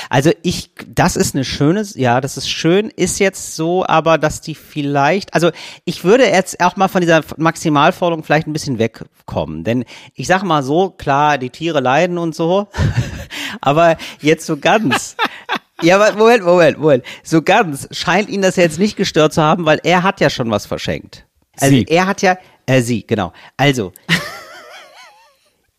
Also 0.09 0.31
ich, 0.43 0.71
das 0.87 1.15
ist 1.15 1.35
eine 1.35 1.45
schöne, 1.45 1.83
ja, 1.95 2.21
das 2.21 2.37
ist 2.37 2.49
schön, 2.49 2.89
ist 2.89 3.19
jetzt 3.19 3.55
so, 3.55 3.85
aber 3.85 4.17
dass 4.17 4.41
die 4.41 4.55
vielleicht, 4.55 5.33
also 5.33 5.51
ich 5.85 6.03
würde 6.03 6.25
jetzt 6.25 6.59
auch 6.61 6.75
mal 6.75 6.87
von 6.87 7.01
dieser 7.01 7.21
Maximalforderung 7.37 8.23
vielleicht 8.23 8.47
ein 8.47 8.53
bisschen 8.53 8.79
wegkommen, 8.79 9.63
denn 9.63 9.85
ich 10.13 10.27
sag 10.27 10.43
mal 10.43 10.63
so, 10.63 10.89
klar, 10.91 11.37
die 11.37 11.49
Tiere 11.49 11.79
leiden 11.79 12.17
und 12.17 12.35
so, 12.35 12.67
aber 13.61 13.97
jetzt 14.21 14.45
so 14.45 14.57
ganz, 14.57 15.15
ja, 15.81 15.95
aber 15.95 16.17
Moment, 16.17 16.43
Moment, 16.43 16.77
Moment, 16.79 17.03
so 17.23 17.41
ganz 17.41 17.87
scheint 17.91 18.29
ihn 18.29 18.41
das 18.41 18.55
jetzt 18.55 18.79
nicht 18.79 18.97
gestört 18.97 19.33
zu 19.33 19.41
haben, 19.41 19.65
weil 19.65 19.79
er 19.83 20.03
hat 20.03 20.19
ja 20.21 20.29
schon 20.29 20.51
was 20.51 20.65
verschenkt. 20.65 21.25
Also 21.59 21.75
Sie. 21.75 21.85
er 21.89 22.07
hat 22.07 22.21
ja, 22.21 22.37
äh, 22.65 22.81
sie, 22.81 23.05
genau. 23.05 23.33
Also, 23.57 23.93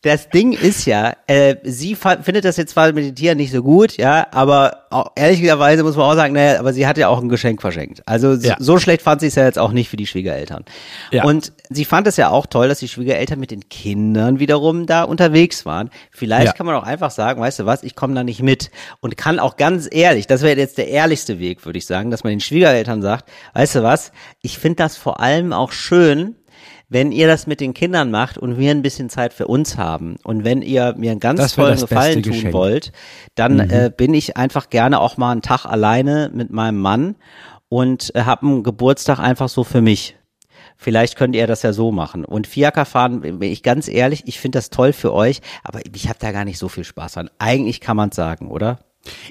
das 0.03 0.31
Ding 0.31 0.53
ist 0.53 0.87
ja, 0.87 1.13
äh, 1.27 1.57
sie 1.63 1.95
findet 1.95 2.47
das 2.47 2.57
jetzt 2.57 2.71
zwar 2.73 2.91
mit 2.93 3.05
den 3.05 3.15
Tieren 3.15 3.37
nicht 3.37 3.53
so 3.53 3.63
gut, 3.63 3.99
ja, 3.99 4.27
aber 4.31 4.87
auch, 4.91 5.13
ehrlicherweise 5.15 5.83
muss 5.85 5.95
man 5.95 6.07
auch 6.07 6.15
sagen, 6.15 6.33
naja, 6.35 6.59
aber 6.59 6.73
sie 6.73 6.87
hat 6.87 6.97
ja 6.97 7.09
auch 7.09 7.21
ein 7.21 7.29
Geschenk 7.29 7.61
verschenkt. 7.61 8.03
Also 8.07 8.35
so, 8.35 8.49
Ja. 8.49 8.57
so 8.59 8.79
schlecht 8.79 9.03
fand 9.03 9.21
sie 9.21 9.27
es 9.27 9.35
ja 9.35 9.45
jetzt 9.45 9.59
auch 9.59 9.73
nicht 9.73 9.91
für 9.91 9.99
die 9.99 10.07
Schwiegereltern. 10.07 10.65
Ja. 11.11 11.25
Und 11.25 11.53
sie 11.69 11.85
fand 11.85 12.07
es 12.07 12.17
ja 12.17 12.31
auch 12.31 12.47
toll, 12.47 12.69
dass 12.69 12.79
die 12.79 12.89
Schwiegereltern 12.89 13.39
mit 13.39 13.51
den 13.51 13.69
Kindern 13.69 14.39
wiederum 14.41 14.87
da 14.87 15.03
unterwegs 15.05 15.67
waren. 15.67 15.91
Vielleicht 16.11 16.47
Ja. 16.47 16.53
kann 16.55 16.65
man 16.67 16.75
auch 16.77 16.83
einfach 16.85 17.11
sagen, 17.11 17.41
weißt 17.41 17.59
du 17.61 17.67
was, 17.67 17.83
ich 17.83 17.95
komme 17.95 18.15
da 18.15 18.25
nicht 18.25 18.43
mit. 18.43 18.71
Und 19.01 19.17
kann 19.19 19.39
auch 19.39 19.57
ganz 19.59 19.87
ehrlich, 19.91 20.27
das 20.27 20.41
wäre 20.43 20.59
jetzt 20.59 20.79
der 20.79 20.89
ehrlichste 20.89 21.39
Weg, 21.39 21.65
würde 21.67 21.79
ich 21.79 21.87
sagen, 21.87 22.11
dass 22.11 22.25
man 22.25 22.31
den 22.33 22.41
Schwiegereltern 22.41 23.03
sagt, 23.03 23.29
weißt 23.53 23.77
du 23.77 23.83
was, 23.83 24.13
ich 24.41 24.59
finde 24.59 24.77
das 24.77 24.97
vor 24.97 25.21
allem 25.21 25.53
auch 25.53 25.73
schön, 25.73 26.37
wenn 26.91 27.13
ihr 27.13 27.29
das 27.29 27.47
mit 27.47 27.61
den 27.61 27.73
Kindern 27.73 28.11
macht 28.11 28.37
und 28.37 28.59
wir 28.59 28.71
ein 28.73 28.83
bisschen 28.83 29.09
Zeit 29.09 29.33
für 29.33 29.47
uns 29.47 29.79
haben 29.79 30.17
und 30.25 30.45
wenn 30.45 30.61
ihr 30.61 30.95
mir 30.99 31.13
einen 31.13 31.21
ganz 31.21 31.55
tollen 31.55 31.79
Gefallen 31.79 32.23
tun 32.23 32.33
Geschenk. 32.33 32.53
wollt, 32.53 32.93
dann 33.37 33.61
äh, 33.61 33.91
bin 33.97 34.13
ich 34.13 34.37
einfach 34.37 34.69
gerne 34.69 35.01
auch 35.01 35.17
mal 35.17 35.31
einen 35.31 35.41
Tag 35.41 35.65
alleine 35.65 36.31
mit 36.35 36.51
meinem 36.51 36.81
Mann 36.81 37.15
und 37.69 38.15
äh, 38.15 38.23
habe 38.23 38.47
einen 38.47 38.63
Geburtstag 38.65 39.21
einfach 39.21 39.49
so 39.49 39.65
für 39.65 39.81
mich. 39.81 40.17
Vielleicht 40.77 41.17
könnt 41.17 41.37
ihr 41.37 41.47
das 41.47 41.63
ja 41.63 41.73
so 41.73 41.93
machen. 41.93 42.25
Und 42.25 42.47
Fiaker 42.47 42.87
fahren, 42.87 43.21
bin 43.21 43.43
ich 43.43 43.63
ganz 43.63 43.87
ehrlich, 43.87 44.23
ich 44.27 44.41
finde 44.41 44.59
das 44.59 44.71
toll 44.71 44.93
für 44.93 45.13
euch, 45.13 45.43
aber 45.63 45.81
ich 45.95 46.09
habe 46.09 46.19
da 46.19 46.33
gar 46.33 46.45
nicht 46.45 46.59
so 46.59 46.69
viel 46.69 46.85
Spaß 46.85 47.13
dran. 47.13 47.31
Eigentlich 47.39 47.81
kann 47.81 47.97
man 47.97 48.09
es 48.09 48.17
sagen, 48.17 48.51
oder? 48.51 48.79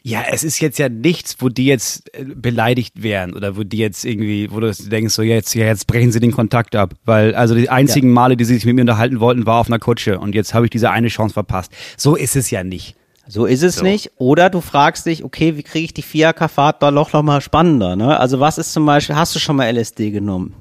Ja, 0.03 0.23
es 0.31 0.43
ist 0.43 0.59
jetzt 0.59 0.79
ja 0.79 0.89
nichts, 0.89 1.37
wo 1.39 1.49
die 1.49 1.65
jetzt 1.65 2.13
äh, 2.13 2.23
beleidigt 2.23 3.03
wären 3.03 3.33
oder 3.33 3.55
wo 3.55 3.63
die 3.63 3.77
jetzt 3.77 4.03
irgendwie, 4.03 4.51
wo 4.51 4.59
du 4.59 4.71
denkst, 4.71 5.13
so 5.13 5.21
jetzt, 5.21 5.53
ja, 5.53 5.65
jetzt 5.65 5.87
brechen 5.87 6.11
sie 6.11 6.19
den 6.19 6.31
Kontakt 6.31 6.75
ab. 6.75 6.95
Weil, 7.05 7.35
also 7.35 7.55
die 7.55 7.69
einzigen 7.69 8.09
Male, 8.11 8.35
die 8.35 8.45
sie 8.45 8.55
sich 8.55 8.65
mit 8.65 8.75
mir 8.75 8.81
unterhalten 8.81 9.19
wollten, 9.19 9.45
war 9.45 9.59
auf 9.59 9.67
einer 9.67 9.79
Kutsche 9.79 10.19
und 10.19 10.33
jetzt 10.33 10.53
habe 10.53 10.65
ich 10.65 10.71
diese 10.71 10.89
eine 10.89 11.09
Chance 11.09 11.33
verpasst. 11.33 11.71
So 11.97 12.15
ist 12.15 12.35
es 12.35 12.49
ja 12.49 12.63
nicht. 12.63 12.95
So 13.27 13.45
ist 13.45 13.61
es 13.61 13.83
nicht. 13.83 14.11
Oder 14.17 14.49
du 14.49 14.59
fragst 14.59 15.05
dich, 15.05 15.23
okay, 15.23 15.55
wie 15.55 15.61
kriege 15.61 15.85
ich 15.85 15.93
die 15.93 16.01
Fiaker-Fahrt 16.01 16.81
da 16.81 16.89
noch, 16.89 17.13
noch 17.13 17.21
mal 17.21 17.41
spannender? 17.41 17.95
Ne? 17.95 18.19
Also 18.19 18.39
was 18.39 18.57
ist 18.57 18.73
zum 18.73 18.87
Beispiel, 18.87 19.15
hast 19.15 19.35
du 19.35 19.39
schon 19.39 19.55
mal 19.55 19.71
LSD 19.71 20.09
genommen? 20.09 20.55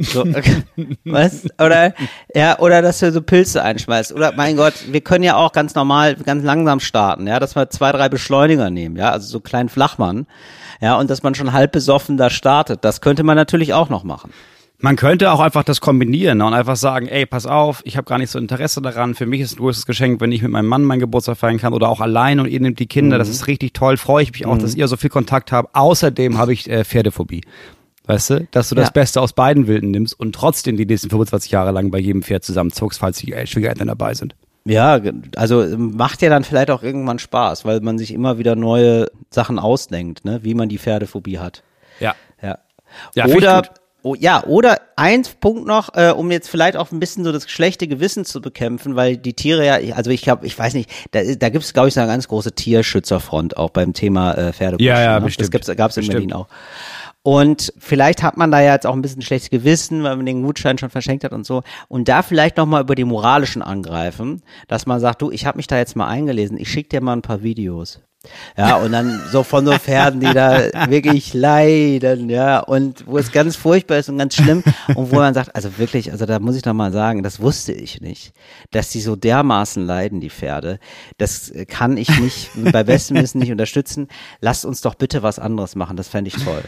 So, 0.00 0.22
okay. 0.22 0.62
was? 1.04 1.44
Oder 1.58 1.94
ja, 2.34 2.58
oder 2.58 2.82
dass 2.82 2.98
du 2.98 3.12
so 3.12 3.22
Pilze 3.22 3.62
einschmeißt. 3.62 4.12
Oder 4.12 4.32
mein 4.36 4.56
Gott, 4.56 4.74
wir 4.90 5.00
können 5.00 5.24
ja 5.24 5.36
auch 5.36 5.52
ganz 5.52 5.74
normal, 5.74 6.16
ganz 6.16 6.44
langsam 6.44 6.80
starten, 6.80 7.26
ja, 7.26 7.38
dass 7.38 7.54
wir 7.56 7.70
zwei, 7.70 7.92
drei 7.92 8.08
Beschleuniger 8.08 8.70
nehmen, 8.70 8.96
ja, 8.96 9.10
also 9.10 9.26
so 9.26 9.38
einen 9.38 9.44
kleinen 9.44 9.68
Flachmann, 9.68 10.26
ja, 10.80 10.96
und 10.96 11.10
dass 11.10 11.22
man 11.22 11.34
schon 11.34 11.52
halb 11.52 11.72
besoffen 11.72 12.16
da 12.16 12.30
startet. 12.30 12.84
Das 12.84 13.00
könnte 13.00 13.22
man 13.22 13.36
natürlich 13.36 13.74
auch 13.74 13.88
noch 13.88 14.04
machen. 14.04 14.32
Man 14.84 14.96
könnte 14.96 15.30
auch 15.30 15.38
einfach 15.38 15.62
das 15.62 15.80
kombinieren 15.80 16.38
ne, 16.38 16.44
und 16.44 16.54
einfach 16.54 16.74
sagen, 16.74 17.06
ey, 17.06 17.24
pass 17.24 17.46
auf, 17.46 17.82
ich 17.84 17.96
habe 17.96 18.04
gar 18.04 18.18
nicht 18.18 18.30
so 18.30 18.38
Interesse 18.40 18.82
daran. 18.82 19.14
Für 19.14 19.26
mich 19.26 19.40
ist 19.40 19.52
ein 19.52 19.58
großes 19.58 19.86
Geschenk, 19.86 20.20
wenn 20.20 20.32
ich 20.32 20.42
mit 20.42 20.50
meinem 20.50 20.66
Mann 20.66 20.82
meinen 20.82 20.98
Geburtstag 20.98 21.36
feiern 21.36 21.58
kann 21.58 21.72
oder 21.72 21.88
auch 21.88 22.00
allein 22.00 22.40
und 22.40 22.48
ihr 22.48 22.58
nehmt 22.58 22.80
die 22.80 22.88
Kinder. 22.88 23.16
Das 23.16 23.28
ist 23.28 23.46
richtig 23.46 23.74
toll. 23.74 23.96
Freue 23.96 24.24
ich 24.24 24.32
mich 24.32 24.44
auch, 24.44 24.58
dass 24.58 24.74
ihr 24.74 24.88
so 24.88 24.96
viel 24.96 25.08
Kontakt 25.08 25.52
habt. 25.52 25.72
Außerdem 25.76 26.36
habe 26.36 26.52
ich 26.52 26.68
äh, 26.68 26.82
Pferdephobie. 26.82 27.42
Weißt 28.06 28.30
du, 28.30 28.46
dass 28.50 28.68
du 28.68 28.74
das 28.74 28.88
Ja. 28.88 28.92
Beste 28.92 29.20
aus 29.20 29.32
beiden 29.32 29.66
Wilden 29.66 29.90
nimmst 29.90 30.18
und 30.18 30.34
trotzdem 30.34 30.76
die 30.76 30.86
nächsten 30.86 31.10
25 31.10 31.50
Jahre 31.52 31.70
lang 31.70 31.90
bei 31.90 31.98
jedem 31.98 32.22
Pferd 32.22 32.44
zusammenzuckst, 32.44 32.98
falls 32.98 33.18
die 33.18 33.32
äh, 33.32 33.46
Schwiegereltern 33.46 33.88
dabei 33.88 34.14
sind. 34.14 34.34
Ja, 34.64 35.00
also 35.36 35.62
ähm, 35.62 35.96
macht 35.96 36.22
ja 36.22 36.30
dann 36.30 36.44
vielleicht 36.44 36.70
auch 36.70 36.82
irgendwann 36.82 37.18
Spaß, 37.18 37.64
weil 37.64 37.80
man 37.80 37.98
sich 37.98 38.12
immer 38.12 38.38
wieder 38.38 38.54
neue 38.56 39.06
Sachen 39.30 39.58
ausdenkt, 39.58 40.24
ne, 40.24 40.40
wie 40.42 40.54
man 40.54 40.68
die 40.68 40.78
Pferdephobie 40.78 41.38
hat. 41.38 41.62
Ja. 42.00 42.14
Ja. 42.42 42.58
Ja, 43.14 43.26
Oder. 43.26 43.62
Oh, 44.04 44.16
ja, 44.18 44.42
oder 44.46 44.80
ein 44.96 45.22
Punkt 45.40 45.64
noch, 45.64 45.94
äh, 45.94 46.10
um 46.10 46.32
jetzt 46.32 46.50
vielleicht 46.50 46.76
auch 46.76 46.90
ein 46.90 46.98
bisschen 46.98 47.22
so 47.22 47.30
das 47.30 47.48
schlechte 47.48 47.86
Gewissen 47.86 48.24
zu 48.24 48.40
bekämpfen, 48.40 48.96
weil 48.96 49.16
die 49.16 49.32
Tiere 49.32 49.64
ja, 49.64 49.94
also 49.94 50.10
ich 50.10 50.22
glaube, 50.22 50.44
ich 50.44 50.58
weiß 50.58 50.74
nicht, 50.74 50.90
da, 51.12 51.20
da 51.22 51.50
gibt 51.50 51.62
es, 51.62 51.72
glaube 51.72 51.86
ich, 51.86 51.94
so 51.94 52.00
eine 52.00 52.10
ganz 52.10 52.26
große 52.26 52.50
Tierschützerfront 52.50 53.56
auch 53.56 53.70
beim 53.70 53.92
Thema 53.92 54.32
äh, 54.32 54.52
Pferdekuschen. 54.52 54.88
Ja, 54.88 55.00
ja, 55.00 55.20
ne? 55.20 55.26
bestimmt. 55.26 55.54
Das 55.54 55.76
gab 55.76 55.92
es 55.92 55.96
in 55.96 56.00
Bestimmt. 56.00 56.14
Berlin 56.14 56.32
auch. 56.32 56.48
Und 57.22 57.72
vielleicht 57.78 58.22
hat 58.22 58.36
man 58.36 58.50
da 58.50 58.60
ja 58.60 58.72
jetzt 58.72 58.86
auch 58.86 58.94
ein 58.94 59.02
bisschen 59.02 59.22
schlechtes 59.22 59.50
Gewissen, 59.50 60.02
weil 60.02 60.16
man 60.16 60.26
den 60.26 60.42
Gutschein 60.42 60.78
schon 60.78 60.90
verschenkt 60.90 61.22
hat 61.24 61.32
und 61.32 61.46
so. 61.46 61.62
Und 61.88 62.08
da 62.08 62.22
vielleicht 62.22 62.56
nochmal 62.56 62.82
über 62.82 62.96
die 62.96 63.04
moralischen 63.04 63.62
angreifen, 63.62 64.42
dass 64.66 64.86
man 64.86 64.98
sagt, 64.98 65.22
du, 65.22 65.30
ich 65.30 65.46
habe 65.46 65.58
mich 65.58 65.68
da 65.68 65.78
jetzt 65.78 65.94
mal 65.94 66.08
eingelesen, 66.08 66.58
ich 66.58 66.68
schicke 66.68 66.88
dir 66.88 67.00
mal 67.00 67.12
ein 67.12 67.22
paar 67.22 67.42
Videos. 67.42 68.00
Ja, 68.56 68.76
und 68.76 68.92
dann 68.92 69.20
so 69.30 69.42
von 69.42 69.66
so 69.66 69.72
Pferden, 69.72 70.20
die 70.20 70.32
da 70.32 70.60
wirklich 70.88 71.34
leiden, 71.34 72.30
ja, 72.30 72.60
und 72.60 73.06
wo 73.06 73.18
es 73.18 73.32
ganz 73.32 73.56
furchtbar 73.56 73.98
ist 73.98 74.08
und 74.08 74.18
ganz 74.18 74.36
schlimm 74.36 74.62
und 74.94 75.10
wo 75.10 75.16
man 75.16 75.34
sagt, 75.34 75.56
also 75.56 75.76
wirklich, 75.78 76.12
also 76.12 76.24
da 76.24 76.38
muss 76.38 76.54
ich 76.54 76.62
doch 76.62 76.72
mal 76.72 76.92
sagen, 76.92 77.24
das 77.24 77.40
wusste 77.40 77.72
ich 77.72 78.00
nicht, 78.00 78.32
dass 78.70 78.90
die 78.90 79.00
so 79.00 79.16
dermaßen 79.16 79.84
leiden, 79.84 80.20
die 80.20 80.30
Pferde. 80.30 80.78
Das 81.18 81.52
kann 81.66 81.96
ich 81.96 82.16
nicht 82.20 82.50
bei 82.72 82.84
bestem 82.84 83.16
Wissen 83.16 83.40
nicht 83.40 83.50
unterstützen. 83.52 84.08
Lasst 84.40 84.64
uns 84.64 84.82
doch 84.82 84.94
bitte 84.94 85.22
was 85.24 85.38
anderes 85.40 85.74
machen, 85.74 85.96
das 85.96 86.08
fände 86.08 86.28
ich 86.28 86.44
toll. 86.44 86.62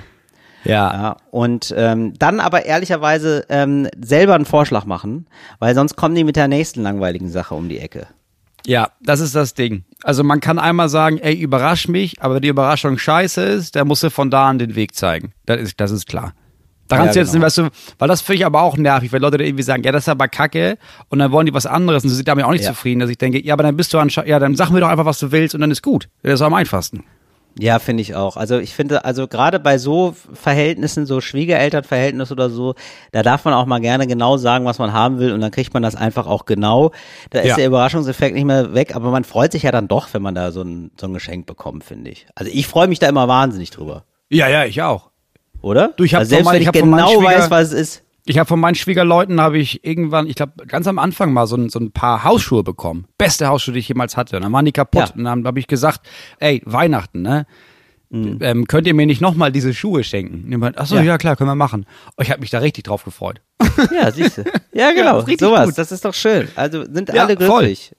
Ja. 0.65 0.93
Ja, 0.93 1.17
und 1.31 1.75
ähm, 1.77 2.15
dann 2.19 2.41
aber 2.41 2.65
ehrlicherweise 2.65 3.45
ähm, 3.49 3.89
selber 4.03 4.35
einen 4.35 4.45
Vorschlag 4.47 4.85
machen, 4.87 5.27
weil 5.59 5.75
sonst 5.75 5.97
kommen 5.97 6.15
die 6.15 6.25
mit 6.25 6.37
der 6.37 6.49
nächsten 6.49 6.83
langweiligen 6.83 7.29
Sache 7.31 7.55
um 7.55 7.69
die 7.69 7.79
Ecke. 7.79 8.07
Ja, 8.67 8.89
das 9.03 9.21
ist 9.21 9.35
das 9.35 9.53
Ding. 9.53 9.85
Also 10.03 10.25
man 10.25 10.41
kann 10.41 10.59
einmal 10.59 10.89
sagen, 10.89 11.19
ey, 11.19 11.35
überrasch 11.35 11.87
mich, 11.87 12.23
aber 12.23 12.37
wenn 12.37 12.43
die 12.43 12.49
Überraschung 12.49 12.97
scheiße 12.97 13.43
ist, 13.43 13.75
der 13.75 13.85
muss 13.85 14.01
dir 14.01 14.11
von 14.11 14.31
da 14.31 14.49
an 14.49 14.59
den 14.59 14.75
Weg 14.75 14.95
zeigen. 14.95 15.33
Das 15.45 15.61
ist, 15.61 15.79
das 15.81 15.91
ist 15.91 16.07
klar. 16.07 16.33
Da 16.89 16.97
kannst 16.97 17.15
Ja, 17.17 17.23
du 17.23 17.27
jetzt, 17.27 17.33
genau. 17.33 17.45
weißt 17.47 17.59
du, 17.59 17.69
weil 17.99 18.09
das 18.09 18.21
finde 18.21 18.37
ich 18.41 18.47
aber 18.47 18.61
auch 18.63 18.77
nervig, 18.77 19.13
weil 19.13 19.21
Leute 19.21 19.39
dann 19.39 19.47
irgendwie 19.47 19.63
sagen, 19.63 19.83
ja, 19.85 19.93
das 19.93 20.05
ist 20.05 20.09
aber 20.09 20.29
kacke 20.29 20.77
und 21.09 21.19
dann 21.19 21.31
wollen 21.33 21.47
die 21.47 21.55
was 21.55 21.65
anderes 21.67 22.05
und 22.05 22.11
sie 22.11 22.17
sind 22.17 22.29
damit 22.29 22.45
auch 22.45 22.51
nicht 22.53 22.65
Ja. 22.65 22.71
zufrieden, 22.71 23.01
dass 23.01 23.09
ich 23.11 23.17
denke, 23.19 23.43
ja, 23.45 23.55
aber 23.55 23.63
dann 23.65 23.77
bist 23.77 23.93
du 23.95 23.99
anscheinend, 23.99 24.29
ja, 24.31 24.39
dann 24.39 24.55
sag 24.55 24.71
mir 24.71 24.81
doch 24.81 24.89
einfach, 24.89 25.07
was 25.07 25.19
du 25.19 25.31
willst 25.33 25.55
und 25.55 25.61
dann 25.63 25.71
ist 25.71 25.83
gut. 25.83 26.09
Das 26.23 26.35
ist 26.35 26.43
am 26.43 26.53
einfachsten. 26.55 27.05
Ja, 27.59 27.79
finde 27.79 28.01
ich 28.03 28.17
auch. 28.17 28.37
Also 28.37 28.59
ich 28.59 28.75
finde, 28.75 29.05
also 29.05 29.29
gerade 29.29 29.61
bei 29.61 29.79
so 29.79 30.15
Verhältnissen, 30.33 31.07
so 31.07 31.21
Schwiegerelternverhältnis 31.21 32.33
oder 32.33 32.51
so, 32.51 32.75
da 33.13 33.23
darf 33.23 33.45
man 33.45 33.55
auch 33.55 33.65
mal 33.67 33.81
gerne 33.81 34.07
genau 34.09 34.37
sagen, 34.37 34.65
was 34.65 34.79
man 34.79 34.93
haben 34.93 35.19
will 35.19 35.33
und 35.33 35.41
dann 35.41 35.51
kriegt 35.53 35.73
man 35.73 35.83
das 35.83 35.95
einfach 35.95 36.27
auch 36.27 36.47
genau. 36.47 36.91
Da 37.31 37.41
ist 37.41 37.51
Ja. 37.51 37.57
der 37.57 37.67
Überraschungseffekt 37.69 38.35
nicht 38.35 38.45
mehr 38.45 38.75
weg, 38.75 38.97
aber 38.97 39.11
man 39.11 39.23
freut 39.25 39.53
sich 39.53 39.63
ja 39.63 39.71
dann 39.71 39.87
doch, 39.87 40.09
wenn 40.13 40.23
man 40.23 40.35
da 40.35 40.51
so 40.51 40.63
ein, 40.63 40.91
so 41.01 41.07
ein 41.07 41.15
Geschenk 41.15 41.47
bekommt, 41.47 41.85
finde 41.85 42.11
ich. 42.11 42.27
Also 42.35 42.51
ich 42.53 42.67
freue 42.67 42.89
mich 42.89 42.99
da 42.99 43.09
immer 43.09 43.29
wahnsinnig 43.29 43.71
drüber, 43.71 44.05
Ja, 44.31 44.49
ja, 44.49 44.65
ich 44.65 44.83
auch. 44.83 45.11
oder? 45.63 45.93
Du, 45.97 46.03
ich 46.05 46.15
hab 46.15 46.21
also 46.21 46.31
selbst 46.31 46.45
mein- 46.47 46.55
wenn 46.57 46.63
ich 46.63 46.69
ich 46.69 46.73
genau 46.73 47.23
weiß, 47.23 47.51
was 47.51 47.69
es 47.69 47.73
ist. 47.73 48.03
Ich 48.27 48.39
habe 48.39 48.47
von 48.47 48.59
meinen 48.59 48.75
Schwiegerleuten 48.75 49.41
habe 49.41 49.59
ich 49.59 49.85
irgendwann, 49.85 50.27
ich 50.27 50.37
glaube 50.37 50.67
ganz 50.67 50.87
am 50.87 50.99
Anfang 50.99 51.33
mal 51.33 51.47
so 51.47 51.57
ein, 51.57 51.69
so 51.69 51.79
ein 51.79 51.93
paar 51.93 52.25
Hausschuhe 52.25 52.63
bekommen. 52.63 53.07
Beste 53.19 53.49
Hausschuhe, 53.49 53.75
die 53.75 53.81
ich 53.81 53.89
jemals 53.89 54.17
hatte. 54.17 54.37
Und 54.37 54.45
dann 54.45 54.53
waren 54.53 54.65
die 54.65 54.73
kaputt. 54.73 55.11
Ja. 55.11 55.15
Und 55.15 55.25
dann 55.25 55.47
habe 55.47 55.59
ich 55.59 55.67
gesagt, 55.67 56.01
ey, 56.39 56.63
Weihnachten, 56.65 57.21
ne? 57.21 57.47
Ähm, 58.13 58.67
könnt 58.69 58.87
ihr 58.87 58.95
mir 58.95 59.07
nicht 59.07 59.21
nochmal 59.21 59.51
diese 59.51 59.75
Schuhe 59.75 60.05
schenken? 60.05 60.45
Und 60.45 60.51
die 60.53 60.57
meint, 60.57 60.79
ach 60.79 60.87
so, 60.87 60.95
Ja. 60.97 61.03
ja. 61.03 61.19
klar, 61.19 61.35
können 61.37 61.51
wir 61.51 61.55
machen. 61.57 61.85
Oh, 62.17 62.23
ich 62.23 62.31
habe 62.31 62.41
mich 62.41 62.51
da 62.51 62.59
richtig 62.59 62.85
drauf 62.85 63.03
gefreut. 63.05 63.41
Ja, 63.93 64.11
siehst 64.13 64.39
du. 64.39 64.45
Ja, 64.73 64.93
genau. 64.93 65.19
richtig 65.19 65.41
sowas. 65.41 65.67
gut. 65.67 65.79
Das 65.79 65.91
ist 65.91 66.05
doch 66.05 66.15
schön. 66.15 66.49
Also 66.55 66.85
sind 66.85 67.09
Ja, 67.13 67.25
alle 67.25 67.37
voll. 67.37 67.61
glücklich. 67.65 67.93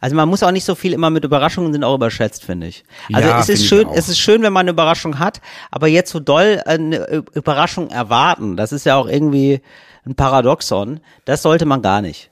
Also 0.00 0.14
man 0.16 0.28
muss 0.28 0.42
auch 0.42 0.50
nicht 0.50 0.64
so 0.64 0.74
viel 0.74 0.92
immer 0.92 1.08
mit 1.10 1.24
Überraschungen 1.24 1.72
sind 1.72 1.84
auch 1.84 1.94
überschätzt, 1.94 2.44
finde 2.44 2.66
ich. 2.66 2.84
Also 3.12 3.28
Ja, 3.28 3.40
es 3.40 3.48
ist 3.48 3.62
ich 3.62 3.68
schön, 3.68 3.88
es 3.94 4.08
ist 4.10 4.18
schön, 4.18 4.42
wenn 4.42 4.52
man 4.52 4.62
eine 4.62 4.72
Überraschung 4.72 5.18
hat, 5.18 5.40
aber 5.70 5.86
jetzt 5.86 6.10
so 6.10 6.20
doll 6.20 6.60
eine 6.66 7.22
Überraschung 7.34 7.88
erwarten, 7.90 8.56
das 8.56 8.72
ist 8.72 8.84
ja 8.84 8.96
auch 8.96 9.06
irgendwie 9.08 9.60
ein 10.04 10.14
Paradoxon. 10.14 11.00
Das 11.24 11.42
sollte 11.42 11.64
man 11.66 11.80
gar 11.82 12.02
nicht. 12.02 12.30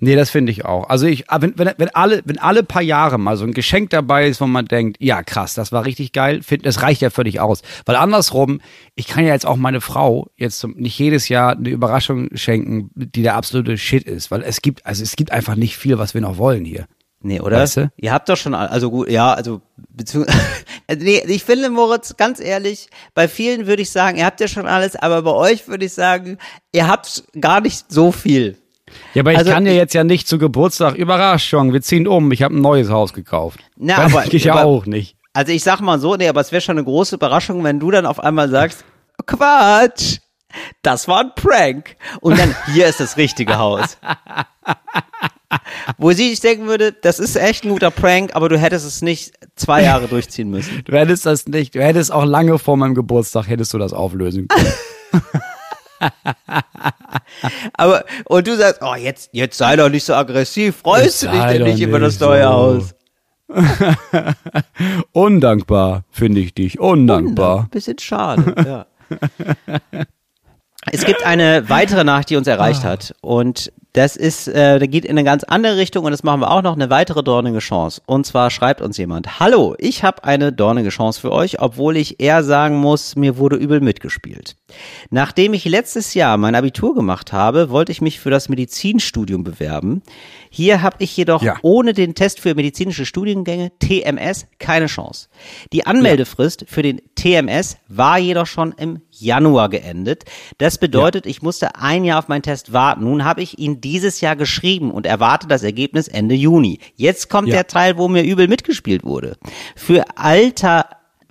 Nee, 0.00 0.16
das 0.16 0.30
finde 0.30 0.52
ich 0.52 0.64
auch. 0.64 0.88
Also 0.88 1.06
ich, 1.06 1.24
wenn, 1.30 1.58
wenn, 1.58 1.70
wenn 1.76 1.88
alle, 1.94 2.22
wenn 2.24 2.38
alle 2.38 2.62
paar 2.62 2.82
Jahre 2.82 3.18
mal 3.18 3.36
so 3.36 3.44
ein 3.44 3.52
Geschenk 3.52 3.90
dabei 3.90 4.28
ist, 4.28 4.40
wo 4.40 4.46
man 4.46 4.66
denkt, 4.66 4.96
ja 5.00 5.22
krass, 5.22 5.54
das 5.54 5.72
war 5.72 5.84
richtig 5.84 6.12
geil, 6.12 6.42
find, 6.42 6.66
das 6.66 6.82
reicht 6.82 7.02
ja 7.02 7.10
völlig 7.10 7.40
aus. 7.40 7.62
Weil 7.86 7.96
andersrum, 7.96 8.60
ich 8.94 9.06
kann 9.06 9.24
ja 9.24 9.32
jetzt 9.32 9.46
auch 9.46 9.56
meine 9.56 9.80
Frau 9.80 10.28
jetzt 10.36 10.66
nicht 10.76 10.98
jedes 10.98 11.28
Jahr 11.28 11.52
eine 11.52 11.68
Überraschung 11.68 12.28
schenken, 12.34 12.90
die 12.94 13.22
der 13.22 13.36
absolute 13.36 13.78
Shit 13.78 14.04
ist. 14.04 14.30
Weil 14.30 14.42
es 14.42 14.62
gibt, 14.62 14.84
also 14.86 15.02
es 15.02 15.16
gibt 15.16 15.32
einfach 15.32 15.54
nicht 15.54 15.76
viel, 15.76 15.98
was 15.98 16.14
wir 16.14 16.20
noch 16.20 16.38
wollen 16.38 16.64
hier. 16.64 16.86
Nee, 17.24 17.40
oder? 17.40 17.58
Weißt 17.58 17.76
du? 17.76 17.92
Ihr 17.96 18.12
habt 18.12 18.28
doch 18.28 18.36
schon, 18.36 18.54
also 18.54 18.90
gut, 18.90 19.08
ja, 19.08 19.32
also, 19.32 19.62
beziehungsweise, 19.90 20.38
nee, 20.98 21.22
ich 21.26 21.44
finde, 21.44 21.70
Moritz, 21.70 22.16
ganz 22.16 22.40
ehrlich, 22.40 22.88
bei 23.14 23.28
vielen 23.28 23.66
würde 23.66 23.82
ich 23.82 23.90
sagen, 23.90 24.18
ihr 24.18 24.26
habt 24.26 24.40
ja 24.40 24.48
schon 24.48 24.66
alles, 24.66 24.96
aber 24.96 25.22
bei 25.22 25.30
euch 25.30 25.68
würde 25.68 25.84
ich 25.84 25.92
sagen, 25.92 26.38
ihr 26.72 26.88
habt 26.88 27.22
gar 27.40 27.60
nicht 27.60 27.92
so 27.92 28.10
viel. 28.10 28.58
Ja, 29.14 29.22
aber 29.22 29.32
ich 29.32 29.38
Also 29.38 29.52
kann 29.52 29.66
ich- 29.66 29.74
jetzt 29.74 29.94
ja 29.94 30.04
nicht 30.04 30.26
zu 30.28 30.38
Geburtstag, 30.38 30.94
Überraschung, 30.94 31.72
wir 31.72 31.82
ziehen 31.82 32.06
um, 32.08 32.30
ich 32.32 32.42
habe 32.42 32.54
ein 32.56 32.60
neues 32.60 32.90
Haus 32.90 33.12
gekauft. 33.12 33.60
Na, 33.76 33.96
Das 33.96 34.12
aber- 34.14 34.32
ich 34.32 34.44
ja 34.44 34.62
auch 34.64 34.86
nicht. 34.86 35.16
Also 35.34 35.52
ich 35.52 35.62
sag 35.62 35.80
mal 35.80 35.98
so, 35.98 36.14
nee, 36.16 36.28
aber 36.28 36.40
es 36.42 36.52
wäre 36.52 36.60
schon 36.60 36.76
eine 36.76 36.84
große 36.84 37.14
Überraschung, 37.14 37.64
wenn 37.64 37.80
du 37.80 37.90
dann 37.90 38.04
auf 38.06 38.20
einmal 38.20 38.48
sagst, 38.50 38.84
Quatsch, 39.26 40.18
das 40.82 41.08
war 41.08 41.20
ein 41.20 41.32
Prank. 41.34 41.96
Und 42.20 42.38
dann, 42.38 42.54
hier 42.74 42.86
ist 42.86 43.00
das 43.00 43.16
richtige 43.16 43.56
Haus. 43.58 43.96
Wo 45.98 46.12
sie 46.12 46.30
sich 46.30 46.40
denken 46.40 46.66
würde, 46.66 46.92
das 46.92 47.18
ist 47.18 47.36
echt 47.36 47.64
ein 47.64 47.70
guter 47.70 47.90
Prank, 47.90 48.30
aber 48.34 48.48
du 48.48 48.58
hättest 48.58 48.86
es 48.86 49.02
nicht 49.02 49.32
zwei 49.56 49.82
Jahre 49.82 50.08
durchziehen 50.08 50.50
müssen. 50.50 50.82
Du 50.84 50.92
hättest 50.92 51.26
das 51.26 51.46
nicht, 51.46 51.74
du 51.74 51.82
hättest 51.82 52.10
auch 52.12 52.24
lange 52.24 52.58
vor 52.58 52.76
meinem 52.76 52.94
Geburtstag, 52.94 53.48
hättest 53.48 53.72
du 53.74 53.78
das 53.78 53.92
auflösen 53.92 54.48
können. 54.48 54.72
Aber, 57.74 58.04
und 58.26 58.46
du 58.46 58.56
sagst, 58.56 58.80
oh, 58.82 58.94
jetzt, 58.94 59.30
jetzt 59.32 59.58
sei 59.58 59.76
doch 59.76 59.88
nicht 59.88 60.04
so 60.04 60.14
aggressiv, 60.14 60.76
freust 60.76 61.04
Jetzt 61.04 61.22
du 61.22 61.28
dich 61.28 61.42
denn 61.42 61.62
nicht 61.64 61.80
über 61.80 61.98
das 61.98 62.18
neue 62.20 62.42
so. 62.42 62.48
Haus? 62.48 62.94
Undankbar, 65.12 66.04
finde 66.10 66.40
ich 66.40 66.54
dich, 66.54 66.80
undankbar. 66.80 67.68
Bisschen 67.70 67.98
schade, 67.98 68.54
ja. 68.66 68.86
Es 70.90 71.04
gibt 71.04 71.24
eine 71.24 71.68
weitere 71.68 72.02
Nachricht, 72.02 72.30
die 72.30 72.36
uns 72.36 72.46
erreicht 72.46 72.82
hat. 72.82 73.14
Und 73.20 73.72
das 73.92 74.16
ist, 74.16 74.48
äh, 74.48 74.78
da 74.78 74.86
geht 74.86 75.04
in 75.04 75.10
eine 75.12 75.24
ganz 75.24 75.44
andere 75.44 75.76
Richtung 75.76 76.04
und 76.04 76.12
das 76.12 76.22
machen 76.22 76.40
wir 76.40 76.50
auch 76.50 76.62
noch, 76.62 76.74
eine 76.74 76.88
weitere 76.88 77.22
dornige 77.22 77.58
Chance. 77.58 78.00
Und 78.06 78.24
zwar 78.26 78.50
schreibt 78.50 78.80
uns 78.80 78.96
jemand, 78.96 79.38
Hallo, 79.38 79.74
ich 79.78 80.02
habe 80.02 80.24
eine 80.24 80.52
dornige 80.52 80.88
Chance 80.88 81.20
für 81.20 81.30
euch, 81.30 81.60
obwohl 81.60 81.96
ich 81.96 82.18
eher 82.18 82.42
sagen 82.42 82.76
muss, 82.76 83.16
mir 83.16 83.36
wurde 83.36 83.56
übel 83.56 83.80
mitgespielt. 83.80 84.56
Nachdem 85.10 85.52
ich 85.52 85.66
letztes 85.66 86.14
Jahr 86.14 86.38
mein 86.38 86.54
Abitur 86.54 86.94
gemacht 86.94 87.32
habe, 87.32 87.68
wollte 87.68 87.92
ich 87.92 88.00
mich 88.00 88.18
für 88.18 88.30
das 88.30 88.48
Medizinstudium 88.48 89.44
bewerben. 89.44 90.02
Hier 90.54 90.82
habe 90.82 90.96
ich 90.98 91.16
jedoch 91.16 91.42
Ja. 91.42 91.56
ohne 91.62 91.94
den 91.94 92.14
Test 92.14 92.38
für 92.38 92.54
medizinische 92.54 93.06
Studiengänge, 93.06 93.72
TMS, 93.78 94.46
keine 94.58 94.84
Chance. 94.86 95.28
Die 95.72 95.86
Anmeldefrist 95.86 96.66
für 96.68 96.82
den 96.82 97.00
TMS 97.14 97.78
war 97.88 98.18
jedoch 98.18 98.46
schon 98.46 98.72
im 98.76 99.00
Januar 99.10 99.70
geendet. 99.70 100.24
Das 100.58 100.76
bedeutet, 100.76 101.24
ich 101.24 101.40
musste 101.40 101.74
ein 101.76 102.04
Jahr 102.04 102.18
auf 102.18 102.28
meinen 102.28 102.42
Test 102.42 102.74
warten. 102.74 103.04
Nun 103.04 103.24
habe 103.24 103.40
ich 103.40 103.58
ihn 103.58 103.80
dieses 103.80 104.20
Jahr 104.20 104.36
geschrieben 104.36 104.90
und 104.90 105.06
erwarte 105.06 105.46
das 105.46 105.62
Ergebnis 105.62 106.06
Ende 106.06 106.34
Juni. 106.34 106.80
Jetzt 106.96 107.30
kommt 107.30 107.48
Ja. 107.48 107.54
der 107.54 107.66
Teil, 107.68 107.96
wo 107.96 108.08
mir 108.08 108.22
übel 108.22 108.46
mitgespielt 108.46 109.04
wurde. 109.04 109.38
Für 109.74 110.04
alter, 110.16 110.84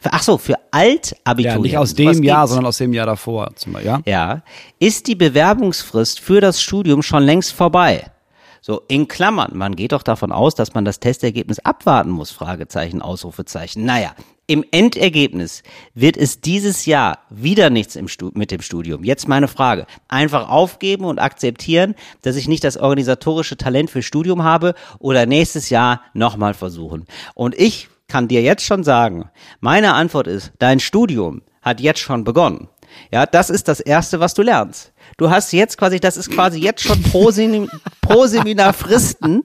ach 0.03 0.23
so, 0.23 0.39
für 0.39 0.53
Ja, 0.53 0.57
Altabiturienten. 0.71 1.61
nicht 1.61 1.77
aus 1.77 1.89
Was 1.91 1.95
dem 1.95 2.23
Jahr, 2.23 2.39
gibt's? 2.41 2.49
sondern 2.53 2.65
aus 2.65 2.77
dem 2.79 2.91
Jahr 2.93 3.05
davor. 3.05 3.51
Zum 3.55 3.73
Beispiel, 3.73 3.91
ja? 3.91 4.01
Ja, 4.07 4.43
ist 4.79 5.05
die 5.05 5.15
Bewerbungsfrist 5.15 6.19
für 6.19 6.41
das 6.41 6.59
Studium 6.59 7.03
schon 7.03 7.21
längst 7.21 7.53
vorbei? 7.53 8.05
So, 8.63 8.83
in 8.87 9.07
Klammern, 9.07 9.57
man 9.57 9.75
geht 9.75 9.91
doch 9.91 10.03
davon 10.03 10.31
aus, 10.31 10.53
dass 10.53 10.75
man 10.75 10.85
das 10.85 10.99
Testergebnis 10.99 11.57
abwarten 11.57 12.11
muss, 12.11 12.29
Fragezeichen, 12.29 13.01
Ausrufezeichen. 13.01 13.85
Naja, 13.85 14.13
im 14.45 14.63
Endergebnis 14.69 15.63
wird 15.95 16.15
es 16.15 16.41
dieses 16.41 16.85
Jahr 16.85 17.17
wieder 17.31 17.71
nichts 17.71 17.97
mit 18.35 18.51
dem 18.51 18.61
Studium. 18.61 19.03
Jetzt 19.03 19.27
meine 19.27 19.47
Frage. 19.47 19.87
Einfach 20.09 20.47
aufgeben 20.47 21.05
und 21.05 21.17
akzeptieren, 21.17 21.95
dass 22.21 22.35
ich 22.35 22.47
nicht 22.47 22.63
das 22.63 22.77
organisatorische 22.77 23.57
Talent 23.57 23.89
für 23.89 24.03
Studium 24.03 24.43
habe 24.43 24.75
oder 24.99 25.25
nächstes 25.25 25.71
Jahr 25.71 26.01
nochmal 26.13 26.53
versuchen. 26.53 27.07
Und 27.33 27.55
ich 27.55 27.89
kann 28.07 28.27
dir 28.27 28.43
jetzt 28.43 28.63
schon 28.63 28.83
sagen, 28.83 29.31
meine 29.59 29.95
Antwort 29.95 30.27
ist, 30.27 30.51
dein 30.59 30.79
Studium 30.79 31.41
hat 31.63 31.81
jetzt 31.81 31.99
schon 31.99 32.23
begonnen. 32.23 32.67
Ja, 33.11 33.25
das 33.25 33.49
ist 33.49 33.67
das 33.67 33.79
erste, 33.79 34.19
was 34.19 34.35
du 34.35 34.43
lernst. 34.43 34.90
Du 35.21 35.29
hast 35.29 35.53
jetzt 35.53 35.77
quasi, 35.77 35.99
das 35.99 36.17
ist 36.17 36.31
quasi 36.31 36.59
jetzt 36.59 36.81
schon 36.81 36.99
pro, 37.03 37.29
Sem 37.29 37.69
pro 38.01 38.25
Seminar 38.25 38.73
Fristen. 38.73 39.43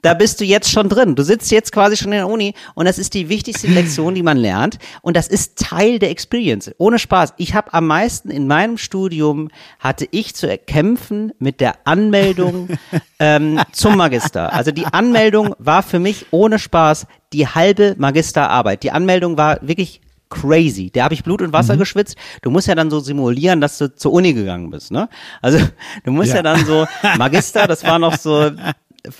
Da 0.00 0.14
bist 0.14 0.40
du 0.40 0.46
jetzt 0.46 0.70
schon 0.70 0.88
drin. 0.88 1.14
Du 1.14 1.22
sitzt 1.22 1.50
jetzt 1.50 1.72
quasi 1.72 1.98
schon 1.98 2.12
in 2.12 2.20
der 2.20 2.26
Uni 2.26 2.54
und 2.74 2.86
das 2.86 2.98
ist 2.98 3.12
die 3.12 3.28
wichtigste 3.28 3.66
Lektion, 3.66 4.14
die 4.14 4.22
man 4.22 4.38
lernt. 4.38 4.78
Und 5.02 5.18
das 5.18 5.28
ist 5.28 5.58
Teil 5.58 5.98
der 5.98 6.08
Experience. 6.08 6.70
Ohne 6.78 6.98
Spaß. 6.98 7.34
Ich 7.36 7.52
habe 7.52 7.74
am 7.74 7.86
meisten 7.86 8.30
in 8.30 8.46
meinem 8.46 8.78
Studium 8.78 9.50
hatte 9.78 10.08
ich 10.10 10.34
zu 10.34 10.48
kämpfen 10.56 11.32
mit 11.38 11.60
der 11.60 11.74
Anmeldung 11.84 12.70
ähm, 13.18 13.60
zum 13.72 13.98
Magister. 13.98 14.54
Also 14.54 14.70
die 14.70 14.86
Anmeldung 14.86 15.54
war 15.58 15.82
für 15.82 15.98
mich 15.98 16.28
ohne 16.30 16.58
Spaß 16.58 17.06
die 17.34 17.46
halbe 17.46 17.94
Magisterarbeit. 17.98 18.84
Die 18.84 18.90
Anmeldung 18.90 19.36
war 19.36 19.58
wirklich 19.60 20.00
crazy. 20.30 20.90
Da 20.90 21.04
habe 21.04 21.14
ich 21.14 21.24
Blut 21.24 21.42
und 21.42 21.52
Wasser 21.52 21.76
geschwitzt. 21.76 22.16
Du 22.42 22.50
musst 22.50 22.68
ja 22.68 22.74
dann 22.74 22.90
so 22.90 23.00
simulieren, 23.00 23.60
dass 23.60 23.78
du 23.78 23.94
zur 23.94 24.12
Uni 24.12 24.32
gegangen 24.32 24.70
bist, 24.70 24.90
ne? 24.90 25.08
Also 25.42 25.58
du 26.04 26.12
musst 26.12 26.30
ja, 26.30 26.36
Ja. 26.36 26.42
dann 26.42 26.64
so 26.64 26.86
Magister, 27.18 27.66
das 27.66 27.84
war 27.84 27.98
noch 27.98 28.16
so 28.16 28.50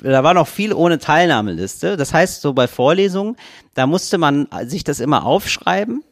da 0.03 0.23
war 0.23 0.35
noch 0.35 0.47
viel 0.47 0.73
ohne 0.73 0.99
Teilnahmeliste. 0.99 1.97
Das 1.97 2.13
heißt, 2.13 2.43
so 2.43 2.53
bei 2.53 2.69
Vorlesungen, 2.69 3.37
da 3.75 3.87
musste 3.87 4.19
man 4.19 4.47
sich 4.67 4.85
das 4.85 5.01
immer 5.01 5.25
aufschreiben, 5.25 6.05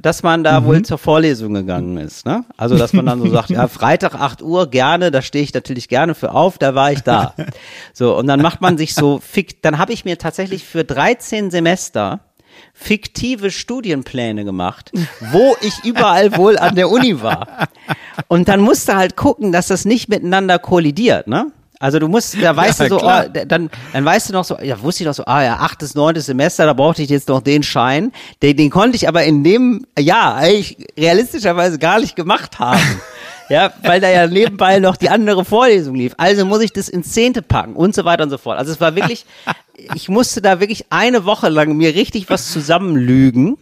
dass 0.00 0.22
man 0.22 0.44
da 0.44 0.64
wohl 0.64 0.82
zur 0.82 0.98
Vorlesung 0.98 1.54
gegangen 1.54 1.96
ist. 1.96 2.24
Ne? 2.24 2.44
Also, 2.56 2.78
dass 2.78 2.92
man 2.92 3.06
dann 3.06 3.20
so 3.20 3.28
sagt, 3.28 3.50
ja, 3.50 3.66
Freitag 3.66 4.14
8 4.14 4.42
Uhr, 4.42 4.70
gerne, 4.70 5.10
da 5.10 5.22
stehe 5.22 5.42
ich 5.42 5.52
natürlich 5.52 5.88
gerne 5.88 6.14
für 6.14 6.32
auf, 6.32 6.58
da 6.58 6.74
war 6.74 6.92
ich 6.92 7.00
da. 7.00 7.34
So, 7.92 8.16
und 8.16 8.28
dann 8.28 8.40
macht 8.40 8.60
man 8.60 8.78
sich 8.78 8.94
so 8.94 9.18
fick, 9.18 9.62
dann 9.62 9.78
habe 9.78 9.92
ich 9.92 10.04
mir 10.04 10.16
tatsächlich 10.16 10.64
für 10.64 10.84
13 10.84 11.50
Semester 11.50 12.20
fiktive 12.80 13.50
Studienpläne 13.50 14.44
gemacht, 14.44 14.90
wo 15.32 15.56
ich 15.60 15.84
überall 15.84 16.36
wohl 16.36 16.58
an 16.58 16.74
der 16.74 16.88
Uni 16.90 17.20
war. 17.22 17.68
Und 18.28 18.48
dann 18.48 18.60
musst 18.60 18.88
du 18.88 18.94
halt 18.96 19.16
gucken, 19.16 19.52
dass 19.52 19.66
das 19.68 19.84
nicht 19.84 20.08
miteinander 20.08 20.58
kollidiert, 20.58 21.26
ne? 21.26 21.52
Also 21.82 21.98
du 21.98 22.08
musst, 22.08 22.36
da 22.42 22.54
weißt 22.54 22.80
Ja, 22.80 22.88
du 22.88 22.94
so, 22.96 22.98
klar. 22.98 23.24
oh, 23.28 23.40
dann, 23.46 23.70
dann 23.94 24.04
weißt 24.04 24.28
du 24.28 24.32
noch 24.34 24.44
so, 24.44 24.58
ja, 24.60 24.82
wusste 24.82 25.02
ich 25.02 25.06
noch 25.06 25.14
so, 25.14 25.24
ah 25.24 25.42
ja, 25.42 25.56
achtes, 25.60 25.94
neuntes 25.94 26.26
Semester, 26.26 26.66
da 26.66 26.74
brauchte 26.74 27.00
ich 27.02 27.08
jetzt 27.08 27.28
noch 27.28 27.40
den 27.40 27.62
Schein. 27.62 28.12
Den, 28.42 28.56
den 28.58 28.68
konnte 28.68 28.96
ich 28.96 29.08
aber 29.08 29.24
in 29.24 29.44
dem 29.44 29.86
Jahr 29.98 30.36
eigentlich 30.36 30.76
realistischerweise 30.98 31.78
gar 31.78 32.00
nicht 32.00 32.16
gemacht 32.16 32.58
haben. 32.58 32.80
Ja, 33.50 33.72
weil 33.82 34.00
da 34.00 34.08
ja 34.08 34.28
nebenbei 34.28 34.78
noch 34.78 34.94
die 34.96 35.10
andere 35.10 35.44
Vorlesung 35.44 35.96
lief. 35.96 36.14
Also 36.18 36.46
muss 36.46 36.60
ich 36.62 36.72
das 36.72 36.88
ins 36.88 37.10
Zehnte 37.10 37.42
packen 37.42 37.74
und 37.74 37.96
so 37.96 38.04
weiter 38.04 38.22
und 38.22 38.30
so 38.30 38.38
fort. 38.38 38.56
Also 38.56 38.70
es 38.70 38.80
war 38.80 38.94
wirklich, 38.94 39.26
ich 39.94 40.08
musste 40.08 40.42
da 40.42 40.60
wirklich 40.60 40.86
eine 40.90 41.24
Woche 41.24 41.48
lang 41.48 41.76
mir 41.76 41.94
richtig 41.94 42.30
was 42.30 42.50
zusammenlügen 42.52 43.56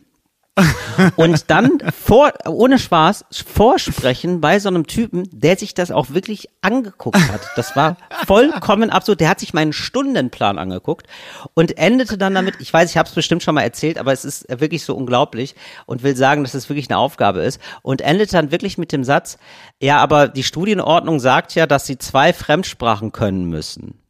und 1.16 1.50
dann 1.50 1.78
vor, 1.96 2.32
ohne 2.46 2.78
Spaß 2.78 3.26
vorsprechen 3.30 4.40
bei 4.40 4.59
so 4.59 4.68
einem 4.68 4.86
Typen, 4.86 5.28
der 5.32 5.56
sich 5.56 5.74
das 5.74 5.90
auch 5.90 6.11
wirklich 6.11 6.48
angeguckt 6.62 7.16
hat. 7.16 7.40
Das 7.56 7.76
war 7.76 7.96
vollkommen 8.26 8.90
absurd. 8.90 9.20
Der 9.20 9.28
hat 9.28 9.40
sich 9.40 9.54
meinen 9.54 9.72
Stundenplan 9.72 10.59
angeguckt 10.59 11.06
und 11.54 11.78
endete 11.78 12.18
dann 12.18 12.34
damit, 12.34 12.56
ich 12.61 12.72
weiß, 12.72 12.90
ich 12.90 12.96
habe 12.96 13.09
es 13.09 13.14
bestimmt 13.14 13.42
schon 13.42 13.54
mal 13.54 13.62
erzählt, 13.62 13.98
aber 13.98 14.12
es 14.12 14.24
ist 14.24 14.46
wirklich 14.48 14.82
so 14.82 14.96
unglaublich 14.96 15.54
und 15.86 16.02
will 16.02 16.16
sagen, 16.16 16.42
dass 16.42 16.54
es 16.54 16.68
wirklich 16.68 16.90
eine 16.90 16.98
Aufgabe 16.98 17.40
ist 17.42 17.61
und 17.82 18.00
endete 18.00 18.32
dann 18.32 18.50
wirklich 18.50 18.78
mit 18.78 18.92
dem 18.92 19.04
Satz, 19.04 19.38
ja, 19.80 19.98
aber 19.98 20.28
die 20.28 20.42
Studienordnung 20.44 21.20
sagt 21.20 21.54
ja, 21.54 21.66
dass 21.66 21.86
sie 21.86 21.98
zwei 21.98 22.32
Fremdsprachen 22.32 23.12
können 23.12 23.44
müssen. 23.44 24.00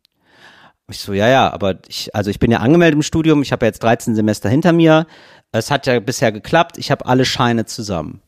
Ich 0.91 1.01
so, 1.01 1.13
ja, 1.13 1.29
ja, 1.29 1.53
aber 1.53 1.77
ich, 1.87 2.15
also 2.15 2.31
ich 2.31 2.39
bin 2.39 2.51
ja 2.51 2.59
angemeldet 2.59 2.97
im 2.97 3.03
Studium, 3.03 3.43
ich 3.43 3.53
habe 3.53 3.67
ja 3.67 3.69
jetzt 3.69 3.83
13 3.83 4.15
Semester 4.15 4.49
hinter 4.49 4.73
mir. 4.73 5.07
Es 5.53 5.71
hat 5.71 5.87
ja 5.87 6.01
bisher 6.01 6.33
geklappt, 6.33 6.79
ich 6.79 6.91
habe 6.91 7.07
alle 7.07 7.25
Scheine 7.25 7.67
zusammen. 7.67 8.23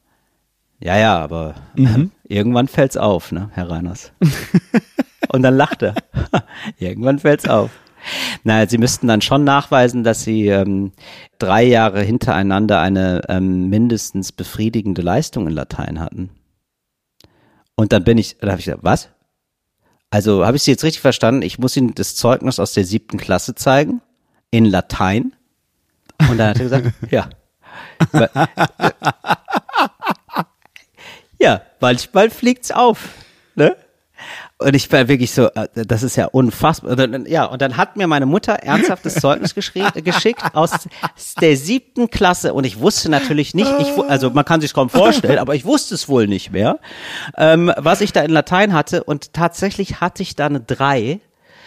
Ja, 0.78 0.96
ja, 0.98 1.18
aber 1.18 1.54
äh, 1.76 2.06
irgendwann 2.24 2.68
fällt's 2.68 2.96
auf, 2.96 3.32
ne, 3.32 3.50
Herr 3.52 3.70
Reiners. 3.70 4.12
Und 5.32 5.42
dann 5.42 5.56
lacht 5.56 5.82
er. 5.82 5.94
irgendwann 6.78 7.18
fällt's 7.18 7.48
auf. 7.48 7.70
Naja, 8.44 8.68
Sie 8.68 8.78
müssten 8.78 9.06
dann 9.06 9.20
schon 9.20 9.44
nachweisen, 9.44 10.04
dass 10.04 10.22
Sie 10.22 10.48
ähm, 10.48 10.92
drei 11.38 11.64
Jahre 11.64 12.02
hintereinander 12.02 12.80
eine 12.80 13.22
ähm, 13.28 13.68
mindestens 13.68 14.32
befriedigende 14.32 15.02
Leistung 15.02 15.46
in 15.46 15.54
Latein 15.54 16.00
hatten. 16.00 16.30
Und 17.74 17.92
dann 17.92 18.04
bin 18.04 18.18
ich, 18.18 18.38
da 18.38 18.48
habe 18.48 18.58
ich 18.58 18.66
gesagt, 18.66 18.84
was? 18.84 19.10
Also 20.10 20.44
habe 20.44 20.56
ich 20.56 20.62
Sie 20.64 20.72
jetzt 20.72 20.82
richtig 20.84 21.00
verstanden? 21.00 21.42
Ich 21.42 21.58
muss 21.58 21.76
Ihnen 21.76 21.94
das 21.94 22.16
Zeugnis 22.16 22.58
aus 22.58 22.72
der 22.72 22.84
siebten 22.84 23.16
Klasse 23.16 23.54
zeigen 23.54 24.00
in 24.50 24.64
Latein. 24.64 25.32
Und 26.28 26.38
dann 26.38 26.50
hat 26.50 26.58
er 26.58 26.64
gesagt, 26.64 26.92
ja. 27.10 27.30
Weil- 28.12 28.30
Ja, 31.38 31.62
manchmal 31.80 32.28
fliegt's 32.28 32.70
auf. 32.70 33.08
Und 34.60 34.74
ich 34.74 34.92
war 34.92 35.08
wirklich 35.08 35.32
so, 35.32 35.46
äh, 35.46 35.68
das 35.74 36.02
ist 36.02 36.16
ja 36.16 36.26
unfassbar. 36.26 36.96
Ja, 37.26 37.46
und 37.46 37.62
dann 37.62 37.76
hat 37.78 37.96
mir 37.96 38.06
meine 38.06 38.26
Mutter 38.26 38.52
ernsthaftes 38.54 39.14
Zeugnis 39.20 39.54
geschrie- 39.56 40.02
geschickt 40.02 40.42
aus 40.54 40.70
der 41.40 41.56
siebten 41.56 42.10
Klasse. 42.10 42.52
Und 42.52 42.64
ich 42.64 42.78
wusste 42.78 43.10
natürlich 43.10 43.54
nicht, 43.54 43.72
ich, 43.78 43.88
also 44.08 44.30
man 44.30 44.44
kann 44.44 44.60
sich 44.60 44.74
kaum 44.74 44.90
vorstellen, 44.90 45.38
aber 45.38 45.54
ich 45.54 45.64
wusste 45.64 45.94
es 45.94 46.08
wohl 46.08 46.26
nicht 46.26 46.52
mehr, 46.52 46.78
ähm, 47.38 47.72
was 47.78 48.02
ich 48.02 48.12
da 48.12 48.20
in 48.20 48.30
Latein 48.30 48.74
hatte. 48.74 49.02
Und 49.02 49.32
tatsächlich 49.32 50.00
hatte 50.00 50.22
ich 50.22 50.36
da 50.36 50.46
eine 50.46 50.60
drei. 50.60 51.20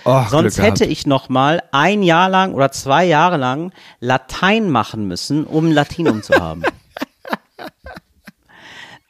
Oh, 0.05 0.21
Sonst 0.29 0.61
hätte 0.61 0.85
ich 0.85 1.07
noch 1.07 1.29
mal 1.29 1.63
ein 1.71 2.03
Jahr 2.03 2.29
lang 2.29 2.53
oder 2.53 2.71
zwei 2.71 3.05
Jahre 3.05 3.37
lang 3.37 3.71
Latein 4.01 4.69
machen 4.69 5.07
müssen, 5.07 5.45
um 5.45 5.71
Latinum 5.71 6.21
zu 6.23 6.33
haben. 6.35 6.63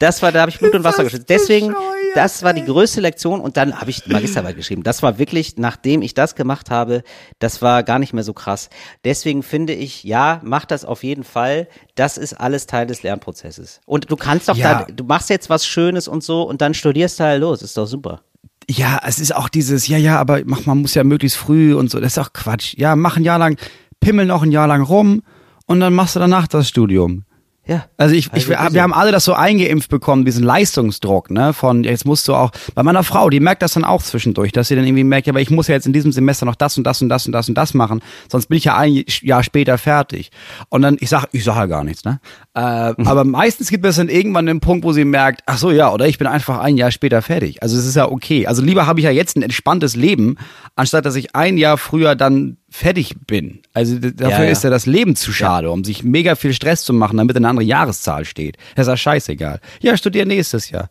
Das 0.00 0.22
war, 0.22 0.32
da 0.32 0.40
habe 0.40 0.50
ich 0.50 0.58
Blut 0.58 0.74
und 0.74 0.82
Wasser 0.84 1.04
geschützt. 1.04 1.28
Deswegen, 1.28 1.72
das 2.14 2.42
war 2.42 2.52
die 2.52 2.64
größte 2.64 3.00
Lektion 3.00 3.40
und 3.40 3.56
dann 3.56 3.80
habe 3.80 3.90
ich 3.90 4.06
Magisterarbeit 4.06 4.56
geschrieben. 4.56 4.82
Das 4.82 5.02
war 5.02 5.18
wirklich, 5.18 5.56
nachdem 5.56 6.02
ich 6.02 6.14
das 6.14 6.34
gemacht 6.34 6.70
habe, 6.70 7.02
das 7.38 7.62
war 7.62 7.82
gar 7.84 7.98
nicht 8.00 8.12
mehr 8.12 8.24
so 8.24 8.32
krass. 8.32 8.70
Deswegen 9.04 9.42
finde 9.44 9.72
ich, 9.72 10.02
ja, 10.02 10.40
mach 10.42 10.64
das 10.64 10.84
auf 10.84 11.04
jeden 11.04 11.22
Fall. 11.22 11.68
Das 11.94 12.18
ist 12.18 12.34
alles 12.34 12.66
Teil 12.66 12.86
des 12.86 13.02
Lernprozesses. 13.04 13.80
Und 13.86 14.10
du 14.10 14.16
kannst 14.16 14.48
doch 14.48 14.56
Ja. 14.56 14.84
da, 14.84 14.92
du 14.92 15.04
machst 15.04 15.30
jetzt 15.30 15.48
was 15.48 15.64
Schönes 15.66 16.08
und 16.08 16.24
so 16.24 16.42
und 16.42 16.60
dann 16.60 16.74
studierst 16.74 17.20
du 17.20 17.24
halt 17.24 17.40
los. 17.40 17.62
Ist 17.62 17.76
doch 17.76 17.86
super. 17.86 18.22
Ja, 18.68 19.00
es 19.06 19.20
ist 19.20 19.34
auch 19.34 19.48
dieses, 19.48 19.86
ja, 19.88 19.98
ja, 19.98 20.18
aber 20.18 20.40
mach, 20.44 20.66
man 20.66 20.78
muss 20.78 20.94
ja 20.94 21.04
möglichst 21.04 21.36
früh 21.38 21.74
und 21.74 21.90
so. 21.90 22.00
Das 22.00 22.12
ist 22.16 22.18
auch 22.18 22.32
Quatsch. 22.32 22.74
Ja, 22.76 22.96
mach 22.96 23.16
ein 23.16 23.24
Jahr 23.24 23.38
lang, 23.38 23.58
pimmel 24.00 24.26
noch 24.26 24.42
ein 24.42 24.50
Jahr 24.52 24.66
lang 24.66 24.82
rum 24.82 25.22
und 25.66 25.80
dann 25.80 25.94
machst 25.94 26.16
du 26.16 26.20
danach 26.20 26.48
das 26.48 26.68
Studium. 26.68 27.24
Ja. 27.66 27.86
Also 27.96 28.14
ich, 28.14 28.30
ich 28.34 28.58
Also 28.58 28.74
wir, 28.74 28.82
haben 28.82 28.92
alle 28.92 29.10
das 29.10 29.24
so 29.24 29.32
eingeimpft 29.32 29.88
bekommen, 29.88 30.24
diesen 30.26 30.44
Leistungsdruck, 30.44 31.30
ne? 31.30 31.54
Von 31.54 31.84
jetzt 31.84 32.04
musst 32.04 32.28
du 32.28 32.34
auch, 32.34 32.50
bei 32.74 32.82
meiner 32.82 33.02
Frau, 33.04 33.30
die 33.30 33.40
merkt 33.40 33.62
das 33.62 33.72
dann 33.72 33.84
auch 33.84 34.02
zwischendurch, 34.02 34.52
dass 34.52 34.68
sie 34.68 34.76
dann 34.76 34.84
irgendwie 34.84 35.04
merkt, 35.04 35.26
ja, 35.26 35.32
aber 35.32 35.40
ich 35.40 35.50
muss 35.50 35.68
ja 35.68 35.74
jetzt 35.74 35.86
in 35.86 35.94
diesem 35.94 36.12
Semester 36.12 36.44
noch 36.44 36.56
das 36.56 36.76
und 36.76 36.84
das 36.84 37.00
und 37.00 37.08
das 37.08 37.26
und 37.26 37.32
das 37.32 37.48
und 37.48 37.54
das 37.54 37.72
machen, 37.72 38.02
sonst 38.30 38.46
bin 38.46 38.58
ich 38.58 38.64
ja 38.64 38.76
ein 38.76 39.04
Jahr 39.22 39.42
später 39.42 39.78
fertig. 39.78 40.30
Und 40.68 40.82
dann, 40.82 40.98
ich 41.00 41.08
sag, 41.08 41.26
ich 41.32 41.42
sag 41.42 41.56
ja 41.56 41.66
gar 41.66 41.84
nichts, 41.84 42.04
ne? 42.04 42.20
Äh, 42.54 42.60
aber 42.60 43.24
meistens 43.24 43.70
gibt 43.70 43.86
es 43.86 43.96
dann 43.96 44.10
irgendwann 44.10 44.44
den 44.44 44.60
Punkt, 44.60 44.84
wo 44.84 44.92
sie 44.92 45.06
merkt, 45.06 45.42
ach 45.46 45.56
so, 45.56 45.70
ja, 45.70 45.90
oder 45.90 46.06
ich 46.06 46.18
bin 46.18 46.26
einfach 46.26 46.58
ein 46.58 46.76
Jahr 46.76 46.90
später 46.90 47.22
fertig. 47.22 47.62
Also 47.62 47.78
es 47.78 47.86
ist 47.86 47.94
ja 47.94 48.10
okay. 48.10 48.46
Also 48.46 48.62
lieber 48.62 48.86
habe 48.86 49.00
ich 49.00 49.04
ja 49.04 49.10
jetzt 49.10 49.36
ein 49.36 49.42
entspanntes 49.42 49.96
Leben, 49.96 50.36
anstatt 50.76 51.06
dass 51.06 51.16
ich 51.16 51.34
ein 51.34 51.56
Jahr 51.56 51.78
früher 51.78 52.14
dann 52.14 52.58
fertig 52.74 53.14
bin. 53.28 53.60
Also 53.72 54.00
dafür 54.00 54.30
Ja, 54.30 54.42
ja. 54.44 54.50
ist 54.50 54.64
ja 54.64 54.70
das 54.70 54.84
Leben 54.84 55.14
zu 55.14 55.32
schade, 55.32 55.70
um 55.70 55.84
sich 55.84 56.02
mega 56.02 56.34
viel 56.34 56.52
Stress 56.52 56.82
zu 56.82 56.92
machen, 56.92 57.16
damit 57.16 57.36
eine 57.36 57.48
andere 57.48 57.64
Jahreszahl 57.64 58.24
steht. 58.24 58.56
Das 58.74 58.88
ist 58.88 58.90
ja 58.90 58.96
scheißegal. 58.96 59.60
Ja, 59.80 59.96
studier 59.96 60.26
nächstes 60.26 60.70
Jahr. 60.70 60.88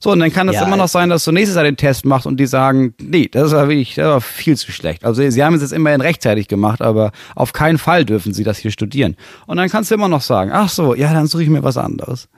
So, 0.00 0.10
und 0.10 0.18
dann 0.18 0.32
kann 0.32 0.48
es 0.48 0.56
Ja, 0.56 0.66
immer 0.66 0.76
noch 0.76 0.88
sein, 0.88 1.08
dass 1.08 1.24
du 1.24 1.30
nächstes 1.30 1.54
Jahr 1.54 1.62
den 1.62 1.76
Test 1.76 2.04
machst 2.04 2.26
und 2.26 2.38
die 2.38 2.46
sagen, 2.46 2.94
nee, 3.00 3.28
das 3.30 3.52
war 3.52 3.68
wirklich, 3.68 3.94
das 3.94 4.06
war 4.06 4.20
viel 4.20 4.56
zu 4.56 4.72
schlecht. 4.72 5.04
Also 5.04 5.28
sie 5.30 5.44
haben 5.44 5.54
es 5.54 5.62
jetzt 5.62 5.72
immerhin 5.72 6.00
rechtzeitig 6.00 6.48
gemacht, 6.48 6.82
aber 6.82 7.12
auf 7.36 7.52
keinen 7.52 7.78
Fall 7.78 8.04
dürfen 8.04 8.34
sie 8.34 8.42
das 8.42 8.58
hier 8.58 8.72
studieren. 8.72 9.14
Und 9.46 9.58
dann 9.58 9.68
kannst 9.68 9.92
du 9.92 9.94
immer 9.94 10.08
noch 10.08 10.22
sagen, 10.22 10.50
ach 10.52 10.68
so, 10.68 10.96
ja, 10.96 11.12
dann 11.12 11.28
suche 11.28 11.44
ich 11.44 11.48
mir 11.48 11.62
was 11.62 11.76
anderes. 11.76 12.28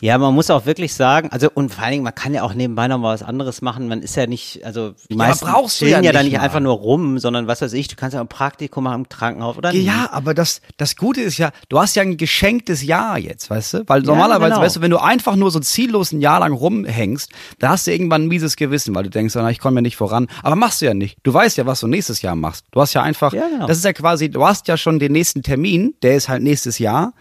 Ja, 0.00 0.16
man 0.18 0.34
muss 0.34 0.50
auch 0.50 0.66
wirklich 0.66 0.94
sagen, 0.94 1.28
also 1.30 1.50
und 1.52 1.74
vor 1.74 1.84
allen 1.84 1.92
Dingen, 1.92 2.04
man 2.04 2.14
kann 2.14 2.32
ja 2.32 2.42
auch 2.42 2.54
nebenbei 2.54 2.88
noch 2.88 2.98
mal 2.98 3.12
was 3.12 3.22
anderes 3.22 3.60
machen. 3.60 3.86
Man 3.88 4.00
ist 4.02 4.16
ja 4.16 4.26
nicht, 4.26 4.64
also 4.64 4.92
die 5.10 5.14
aber 5.14 5.26
meisten 5.28 5.46
brauchst 5.46 5.80
du 5.80 5.86
ja 5.86 6.00
ja 6.00 6.12
da 6.12 6.22
nicht 6.22 6.30
nicht 6.30 6.38
mal. 6.38 6.44
einfach 6.44 6.60
nur 6.60 6.74
rum, 6.74 7.18
sondern 7.18 7.46
was 7.46 7.60
weiß 7.60 7.72
ich, 7.74 7.88
du 7.88 7.96
kannst 7.96 8.14
ja 8.14 8.20
auch 8.20 8.24
ein 8.24 8.28
Praktikum 8.28 8.84
machen 8.84 9.02
im 9.02 9.08
Krankenhaus 9.08 9.58
oder 9.58 9.72
nicht. 9.72 9.84
Ja, 9.84 10.08
aber 10.12 10.32
das, 10.34 10.60
das 10.76 10.96
Gute 10.96 11.20
ist 11.20 11.38
ja, 11.38 11.50
du 11.68 11.78
hast 11.78 11.96
ja 11.96 12.02
ein 12.02 12.16
geschenktes 12.16 12.82
Jahr 12.82 13.18
jetzt, 13.18 13.50
weißt 13.50 13.74
du? 13.74 13.84
Weil 13.88 14.02
normalerweise, 14.02 14.50
genau. 14.54 14.62
weißt 14.62 14.76
du, 14.76 14.80
wenn 14.80 14.90
du 14.90 14.98
einfach 14.98 15.36
nur 15.36 15.50
so 15.50 15.60
ziellos 15.60 16.12
ein 16.12 16.20
Jahr 16.20 16.40
lang 16.40 16.52
rumhängst, 16.52 17.30
da 17.58 17.70
hast 17.70 17.86
du 17.86 17.92
irgendwann 17.92 18.22
ein 18.22 18.28
mieses 18.28 18.56
Gewissen, 18.56 18.94
weil 18.94 19.04
du 19.04 19.10
denkst, 19.10 19.34
na, 19.34 19.50
ich 19.50 19.58
komme 19.58 19.76
ja 19.76 19.82
nicht 19.82 19.96
voran. 19.96 20.28
Aber 20.42 20.56
machst 20.56 20.80
du 20.80 20.86
ja 20.86 20.94
nicht. 20.94 21.18
Du 21.22 21.34
weißt 21.34 21.58
ja, 21.58 21.66
was 21.66 21.80
du 21.80 21.86
nächstes 21.86 22.22
Jahr 22.22 22.36
machst. 22.36 22.64
Du 22.70 22.80
hast 22.80 22.94
ja 22.94 23.02
einfach, 23.02 23.32
Ja, 23.32 23.48
genau. 23.48 23.66
das 23.66 23.78
ist 23.78 23.84
ja 23.84 23.92
quasi, 23.92 24.30
du 24.30 24.44
hast 24.46 24.68
ja 24.68 24.76
schon 24.76 24.98
den 24.98 25.12
nächsten 25.12 25.42
Termin, 25.42 25.94
der 26.02 26.16
ist 26.16 26.28
halt 26.28 26.42
nächstes 26.42 26.78
Jahr. 26.78 27.12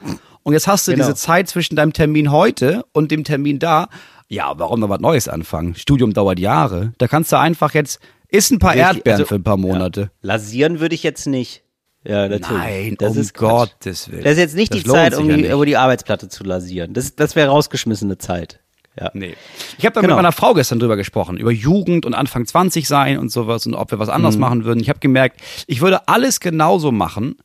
Und 0.49 0.53
jetzt 0.53 0.67
hast 0.67 0.87
du 0.87 0.91
Genau. 0.91 1.03
diese 1.05 1.15
Zeit 1.15 1.47
zwischen 1.47 1.75
deinem 1.75 1.93
Termin 1.93 2.31
heute 2.31 2.83
und 2.91 3.11
dem 3.11 3.23
Termin 3.23 3.59
da. 3.59 3.87
Ja, 4.27 4.53
warum 4.57 4.79
noch 4.79 4.89
was 4.89 4.99
Neues 4.99 5.27
anfangen? 5.27 5.75
Studium 5.75 6.11
dauert 6.13 6.39
Jahre. 6.39 6.93
Da 6.97 7.07
kannst 7.07 7.31
du 7.31 7.37
einfach 7.37 7.73
jetzt, 7.75 7.99
isst 8.29 8.51
ein 8.51 8.57
paar 8.59 8.73
ich- 8.75 8.81
Erdbeeren 8.81 9.19
also, 9.21 9.25
für 9.27 9.35
ein 9.35 9.43
paar 9.43 9.57
Monate. 9.57 10.01
Ja. 10.01 10.07
Lasieren 10.21 10.79
würde 10.79 10.95
ich 10.95 11.03
jetzt 11.03 11.27
nicht. 11.27 11.63
Ja, 12.03 12.27
natürlich. 12.27 12.49
Nein, 12.49 12.95
das 12.97 13.11
um 13.11 13.17
ist 13.21 13.33
Quatsch. 13.35 13.49
Gottes 13.73 14.09
Willen. 14.09 14.23
Das 14.23 14.33
ist 14.33 14.37
jetzt 14.39 14.55
nicht 14.55 14.73
Das 14.73 14.81
die 14.83 14.89
Zeit, 14.89 15.15
um 15.15 15.29
ja 15.29 15.37
die, 15.37 15.51
um 15.51 15.65
die 15.65 15.77
Arbeitsplatte 15.77 16.29
zu 16.29 16.43
lasieren. 16.43 16.93
Das, 16.93 17.15
das 17.15 17.35
wäre 17.35 17.49
rausgeschmissene 17.49 18.17
Zeit. 18.17 18.59
Ja. 18.99 19.11
Nee. 19.13 19.35
Ich 19.77 19.85
habe 19.85 19.93
da 19.93 20.01
Genau. 20.01 20.15
mit 20.15 20.23
meiner 20.23 20.31
Frau 20.31 20.53
gestern 20.55 20.79
drüber 20.79 20.95
gesprochen, 20.97 21.37
über 21.37 21.51
Jugend 21.51 22.05
und 22.07 22.13
Anfang 22.15 22.45
20 22.47 22.87
sein 22.87 23.17
und 23.19 23.29
sowas 23.31 23.67
und 23.67 23.75
ob 23.75 23.91
wir 23.91 23.99
was 23.99 24.09
anderes 24.09 24.35
Mhm. 24.35 24.41
machen 24.41 24.65
würden. 24.65 24.79
Ich 24.79 24.89
habe 24.89 24.99
gemerkt, 24.99 25.39
ich 25.67 25.81
würde 25.81 26.07
alles 26.07 26.39
genauso 26.39 26.91
machen, 26.91 27.35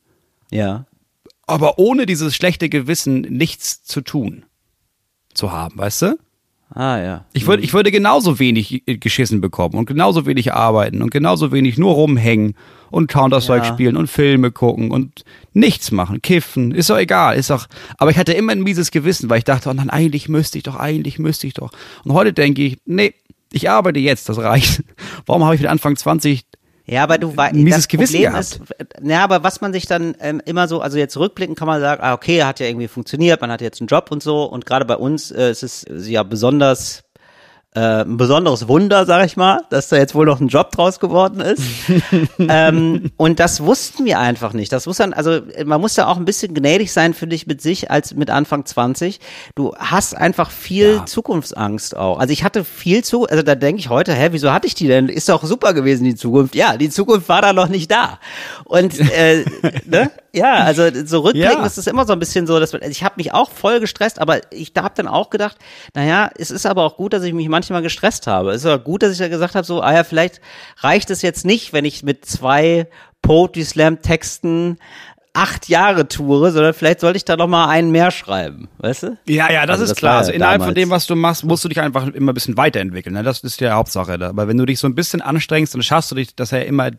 Ja. 0.51 0.85
Aber 1.47 1.79
ohne 1.79 2.05
dieses 2.05 2.35
schlechte 2.35 2.69
Gewissen 2.69 3.21
nichts 3.21 3.83
zu 3.83 4.01
tun 4.01 4.45
zu 5.33 5.51
haben, 5.51 5.77
weißt 5.77 6.01
du? 6.03 6.17
Ah, 6.73 6.97
ja. 6.97 7.25
Ich 7.33 7.45
würde, 7.45 7.61
ich 7.61 7.73
würde 7.73 7.91
genauso 7.91 8.39
wenig 8.39 8.87
äh, 8.87 8.97
geschissen 8.97 9.39
bekommen 9.39 9.75
und 9.75 9.85
genauso 9.85 10.25
wenig 10.25 10.53
arbeiten 10.53 11.01
und 11.01 11.11
genauso 11.11 11.51
wenig 11.51 11.77
nur 11.77 11.93
rumhängen 11.93 12.55
und 12.89 13.07
Counter-Strike 13.07 13.65
Ja. 13.67 13.73
spielen 13.73 13.95
und 13.97 14.07
Filme 14.09 14.51
gucken 14.51 14.91
und 14.91 15.23
nichts 15.53 15.91
machen, 15.91 16.21
kiffen, 16.21 16.71
ist 16.71 16.89
doch 16.89 16.97
egal, 16.97 17.35
ist 17.37 17.49
doch, 17.49 17.67
aber 17.97 18.11
ich 18.11 18.17
hatte 18.17 18.33
immer 18.33 18.51
ein 18.53 18.63
mieses 18.63 18.91
Gewissen, 18.91 19.29
weil 19.29 19.37
ich 19.39 19.43
dachte, 19.43 19.69
oh 19.69 19.73
nein, 19.73 19.89
eigentlich 19.89 20.27
müsste 20.27 20.57
ich 20.57 20.63
doch, 20.63 20.75
eigentlich 20.75 21.19
müsste 21.19 21.45
ich 21.47 21.53
doch. 21.53 21.71
Und 22.03 22.13
heute 22.13 22.33
denke 22.33 22.63
ich, 22.63 22.77
nee, 22.85 23.13
ich 23.51 23.69
arbeite 23.69 23.99
jetzt, 23.99 24.27
das 24.27 24.39
reicht. 24.39 24.83
Warum 25.27 25.43
habe 25.43 25.55
ich 25.55 25.61
mit 25.61 25.69
Anfang 25.69 25.95
20 25.95 26.45
Ja, 26.87 27.03
aber 27.03 27.17
du 27.17 27.35
weißt, 27.35 27.55
das 27.55 27.87
Gewissen 27.87 28.13
Problem 28.13 28.31
gehabt. 28.31 28.39
ist, 28.39 28.61
ja, 29.03 29.23
aber 29.23 29.43
was 29.43 29.61
man 29.61 29.73
sich 29.73 29.87
dann 29.87 30.15
ähm, 30.19 30.41
immer 30.45 30.67
so, 30.67 30.81
also 30.81 30.97
jetzt 30.97 31.17
rückblickend 31.17 31.57
kann 31.57 31.67
man 31.67 31.81
sagen, 31.81 32.01
ah, 32.03 32.13
okay, 32.13 32.43
hat 32.43 32.59
ja 32.59 32.67
irgendwie 32.67 32.87
funktioniert, 32.87 33.41
man 33.41 33.51
hat 33.51 33.61
jetzt 33.61 33.81
einen 33.81 33.87
Job 33.87 34.11
und 34.11 34.21
so 34.21 34.43
und 34.43 34.65
gerade 34.65 34.85
bei 34.85 34.95
uns 34.95 35.31
äh, 35.31 35.49
ist 35.49 35.63
es 35.63 35.85
ja 36.07 36.21
besonders 36.21 37.04
äh, 37.75 38.01
ein 38.03 38.17
besonderes 38.17 38.67
Wunder, 38.67 39.05
sag 39.05 39.25
ich 39.25 39.35
mal, 39.37 39.61
dass 39.69 39.89
da 39.89 39.97
jetzt 39.97 40.15
wohl 40.15 40.25
noch 40.25 40.39
ein 40.39 40.47
Job 40.47 40.71
draus 40.71 40.99
geworden 40.99 41.41
ist. 41.41 41.61
ähm, 42.39 43.11
und 43.17 43.39
das 43.39 43.61
wussten 43.61 44.05
wir 44.05 44.19
einfach 44.19 44.53
nicht. 44.53 44.71
Das 44.71 44.85
muss 44.85 44.97
dann, 44.97 45.13
also 45.13 45.41
man 45.65 45.81
muss 45.81 45.93
da 45.95 46.07
auch 46.07 46.17
ein 46.17 46.25
bisschen 46.25 46.53
gnädig 46.53 46.93
sein, 46.93 47.13
finde 47.13 47.35
ich, 47.35 47.47
mit 47.47 47.61
sich 47.61 47.91
als 47.91 48.13
mit 48.15 48.29
Anfang 48.29 48.65
20. 48.65 49.19
Du 49.55 49.75
hast 49.77 50.15
einfach 50.15 50.51
viel 50.51 50.95
Ja. 50.95 51.05
Zukunftsangst 51.05 51.97
auch. 51.97 52.17
Also 52.19 52.31
ich 52.31 52.43
hatte 52.43 52.63
viel 52.63 53.03
zu, 53.03 53.27
also 53.27 53.43
da 53.43 53.55
denke 53.55 53.79
ich 53.79 53.89
heute, 53.89 54.13
hä, 54.13 54.29
wieso 54.31 54.51
hatte 54.53 54.67
ich 54.67 54.75
die 54.75 54.87
denn? 54.87 55.09
Ist 55.09 55.27
doch 55.29 55.43
super 55.43 55.73
gewesen, 55.73 56.05
die 56.05 56.15
Zukunft. 56.15 56.55
Ja, 56.55 56.77
die 56.77 56.89
Zukunft 56.89 57.27
war 57.29 57.41
da 57.41 57.51
noch 57.53 57.67
nicht 57.67 57.91
da. 57.91 58.19
Und 58.63 58.99
äh, 59.11 59.43
ne? 59.85 60.11
Ja, 60.35 60.55
also 60.63 60.83
so 61.05 61.19
rückblickend 61.21 61.59
Ja. 61.59 61.65
ist 61.65 61.77
es 61.77 61.87
immer 61.87 62.05
so 62.05 62.13
ein 62.13 62.19
bisschen 62.19 62.45
so, 62.47 62.59
dass 62.59 62.73
also 62.73 62.87
ich 62.87 63.03
habe 63.03 63.15
mich 63.17 63.33
auch 63.33 63.49
voll 63.49 63.79
gestresst, 63.79 64.19
aber 64.19 64.41
ich 64.51 64.73
habe 64.75 64.93
dann 64.95 65.07
auch 65.07 65.29
gedacht, 65.29 65.57
naja, 65.93 66.29
es 66.37 66.51
ist 66.51 66.65
aber 66.65 66.83
auch 66.83 66.97
gut, 66.97 67.13
dass 67.13 67.23
ich 67.23 67.33
mich 67.33 67.49
manchmal 67.49 67.81
gestresst 67.81 68.27
habe. 68.27 68.51
Es 68.51 68.57
ist 68.57 68.65
aber 68.65 68.83
gut, 68.83 69.03
dass 69.03 69.13
ich 69.13 69.19
ja 69.19 69.27
gesagt 69.27 69.55
habe, 69.55 69.65
so, 69.65 69.81
ah 69.81 69.93
ja, 69.93 70.03
vielleicht 70.03 70.41
reicht 70.79 71.09
es 71.09 71.21
jetzt 71.21 71.45
nicht, 71.45 71.73
wenn 71.73 71.85
ich 71.85 72.03
mit 72.03 72.25
zwei 72.25 72.87
Poetry 73.21 73.63
Slam 73.63 74.01
Texten 74.01 74.77
acht 75.35 75.67
Jahre 75.69 76.07
toure, 76.07 76.51
sondern 76.51 76.73
vielleicht 76.73 77.01
sollte 77.01 77.17
ich 77.17 77.25
da 77.25 77.35
noch 77.35 77.47
mal 77.47 77.67
einen 77.67 77.91
mehr 77.91 78.09
schreiben, 78.09 78.69
weißt 78.77 79.03
du? 79.03 79.17
Ja, 79.27 79.51
ja, 79.51 79.65
das 79.65 79.73
Also 79.75 79.83
ist 79.83 79.89
das 79.91 79.97
klar. 79.97 80.17
Also 80.17 80.31
ja 80.31 80.35
innerhalb 80.37 80.61
von 80.61 80.73
damals. 80.73 80.75
dem, 80.75 80.89
was 80.89 81.07
du 81.07 81.15
machst, 81.15 81.43
musst 81.43 81.63
du 81.63 81.67
dich 81.69 81.79
einfach 81.79 82.07
immer 82.07 82.31
ein 82.31 82.33
bisschen 82.33 82.57
weiterentwickeln. 82.57 83.13
Ne? 83.13 83.23
Das 83.23 83.41
ist 83.41 83.59
ja 83.61 83.73
Hauptsache. 83.75 84.17
Da. 84.17 84.29
Aber 84.29 84.47
wenn 84.47 84.57
du 84.57 84.65
dich 84.65 84.79
so 84.79 84.87
ein 84.87 84.95
bisschen 84.95 85.21
anstrengst, 85.21 85.73
dann 85.75 85.83
schaffst 85.83 86.09
du 86.11 86.15
dich, 86.15 86.35
das 86.35 86.51
ja 86.51 86.59
immer, 86.59 86.91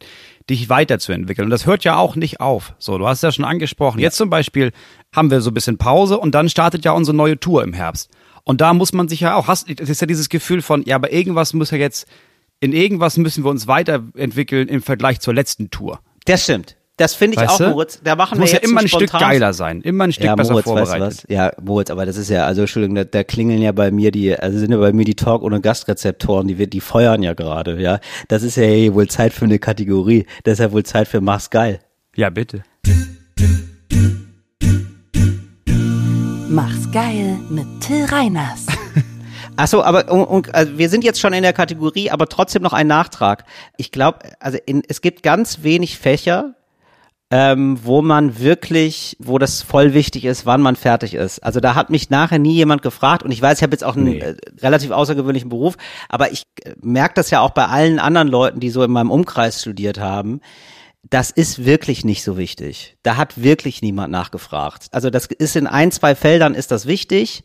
dich 0.50 0.68
weiterzuentwickeln. 0.68 1.46
Und 1.46 1.50
das 1.50 1.66
hört 1.66 1.84
ja 1.84 1.96
auch 1.96 2.14
nicht 2.14 2.40
auf. 2.40 2.74
So, 2.78 2.98
du 2.98 3.08
hast 3.08 3.22
ja 3.22 3.32
schon 3.32 3.44
angesprochen. 3.44 3.98
Jetzt 3.98 4.16
zum 4.16 4.30
Beispiel 4.30 4.72
haben 5.14 5.30
wir 5.30 5.40
so 5.40 5.50
ein 5.50 5.54
bisschen 5.54 5.78
Pause 5.78 6.18
und 6.18 6.34
dann 6.34 6.48
startet 6.48 6.84
ja 6.84 6.92
unsere 6.92 7.16
neue 7.16 7.40
Tour 7.40 7.62
im 7.64 7.72
Herbst. 7.72 8.10
Und 8.44 8.60
da 8.60 8.74
muss 8.74 8.92
man 8.92 9.08
sich 9.08 9.20
ja 9.20 9.34
auch, 9.34 9.48
hast, 9.48 9.68
das 9.80 9.88
ist 9.88 10.00
ja 10.00 10.06
dieses 10.06 10.28
Gefühl 10.28 10.62
von, 10.62 10.84
ja, 10.84 10.96
aber 10.96 11.12
irgendwas 11.12 11.52
muss 11.52 11.70
ja 11.72 11.78
jetzt, 11.78 12.06
in 12.60 12.72
irgendwas 12.72 13.16
müssen 13.16 13.44
wir 13.44 13.50
uns 13.50 13.66
weiterentwickeln 13.66 14.68
im 14.68 14.82
Vergleich 14.82 15.20
zur 15.20 15.34
letzten 15.34 15.70
Tour. 15.70 16.00
Das 16.26 16.44
stimmt. 16.44 16.76
Das 16.98 17.14
finde 17.14 17.34
ich 17.36 17.42
Weißt 17.42 17.54
auch, 17.54 17.58
du? 17.58 17.68
Moritz. 17.68 18.00
Da 18.02 18.16
machen 18.16 18.32
Es 18.34 18.38
wir 18.38 18.40
muss 18.40 18.52
ja 18.52 18.58
jetzt 18.62 18.70
immer 18.70 18.80
ein 18.80 18.88
Stück 18.88 19.12
geiler 19.12 19.52
sein, 19.52 19.82
immer 19.82 20.04
ein 20.04 20.12
Stück 20.12 20.24
ja, 20.24 20.34
besser 20.34 20.52
Moritz, 20.52 20.66
weißt 20.66 20.76
du 20.76 20.86
vorbereitet. 20.86 21.24
was? 21.24 21.26
Ja, 21.28 21.52
Moritz, 21.62 21.90
aber 21.90 22.06
das 22.06 22.16
ist 22.16 22.30
ja, 22.30 22.46
also 22.46 22.62
Entschuldigung, 22.62 22.94
da, 22.94 23.04
da 23.04 23.22
klingeln 23.22 23.60
ja 23.60 23.72
bei 23.72 23.90
mir 23.90 24.10
die, 24.10 24.34
also 24.34 24.58
sind 24.58 24.70
ja 24.72 24.78
bei 24.78 24.94
mir 24.94 25.04
die 25.04 25.14
Talk- 25.14 25.42
ohne 25.42 25.60
Gastrezeptoren, 25.60 26.48
die, 26.48 26.56
wir- 26.56 26.68
die 26.68 26.80
feuern 26.80 27.22
ja 27.22 27.34
gerade, 27.34 27.82
ja. 27.82 28.00
Das 28.28 28.42
ist 28.42 28.56
ja 28.56 28.62
eh 28.62 28.94
wohl 28.94 29.08
Zeit 29.08 29.34
für 29.34 29.44
eine 29.44 29.58
Kategorie. 29.58 30.24
Deshalb 30.46 30.72
wohl 30.72 30.84
Zeit 30.84 31.06
für 31.06 31.20
Mach's 31.20 31.50
geil. 31.50 31.80
Ja, 32.14 32.30
bitte. 32.30 32.62
Mach's 36.48 36.90
geil 36.92 37.36
mit 37.50 37.66
Till 37.80 38.04
Reiners. 38.04 38.66
Ach 39.56 39.66
so, 39.68 39.82
aber 39.82 40.10
und, 40.10 40.24
und, 40.24 40.54
also 40.54 40.78
wir 40.78 40.88
sind 40.88 41.04
jetzt 41.04 41.20
schon 41.20 41.32
in 41.32 41.42
der 41.42 41.52
Kategorie, 41.52 42.10
aber 42.10 42.26
trotzdem 42.28 42.62
noch 42.62 42.72
ein 42.72 42.86
Nachtrag. 42.86 43.44
Ich 43.76 43.90
glaube, 43.92 44.20
also 44.40 44.58
in, 44.66 44.82
es 44.88 45.00
gibt 45.00 45.22
ganz 45.22 45.62
wenig 45.62 45.98
Fächer, 45.98 46.54
ähm, 47.30 47.78
wo 47.82 48.02
man 48.02 48.38
wirklich, 48.38 49.16
wo 49.18 49.38
das 49.38 49.60
voll 49.62 49.94
wichtig 49.94 50.24
ist, 50.24 50.46
wann 50.46 50.60
man 50.62 50.76
fertig 50.76 51.14
ist. 51.14 51.40
Also 51.40 51.58
da 51.58 51.74
hat 51.74 51.90
mich 51.90 52.08
nachher 52.08 52.38
nie 52.38 52.54
jemand 52.54 52.82
gefragt 52.82 53.24
und 53.24 53.32
ich 53.32 53.42
weiß, 53.42 53.58
ich 53.58 53.62
habe 53.62 53.72
jetzt 53.72 53.82
auch 53.82 53.96
einen 53.96 54.04
Nee. 54.04 54.18
äh, 54.20 54.36
relativ 54.60 54.92
außergewöhnlichen 54.92 55.48
Beruf, 55.48 55.76
aber 56.08 56.30
ich 56.30 56.44
äh, 56.62 56.74
merke 56.80 57.14
das 57.14 57.30
ja 57.30 57.40
auch 57.40 57.50
bei 57.50 57.66
allen 57.66 57.98
anderen 57.98 58.28
Leuten, 58.28 58.60
die 58.60 58.70
so 58.70 58.82
in 58.84 58.92
meinem 58.92 59.10
Umkreis 59.10 59.60
studiert 59.60 59.98
haben. 59.98 60.40
Das 61.08 61.30
ist 61.30 61.64
wirklich 61.64 62.04
nicht 62.04 62.24
so 62.24 62.36
wichtig. 62.36 62.96
Da 63.04 63.16
hat 63.16 63.40
wirklich 63.40 63.80
niemand 63.80 64.10
nachgefragt. 64.10 64.86
Also 64.90 65.08
das 65.10 65.26
ist 65.26 65.54
in 65.54 65.68
ein, 65.68 65.92
zwei 65.92 66.16
Feldern 66.16 66.54
ist 66.54 66.72
das 66.72 66.86
wichtig. 66.86 67.44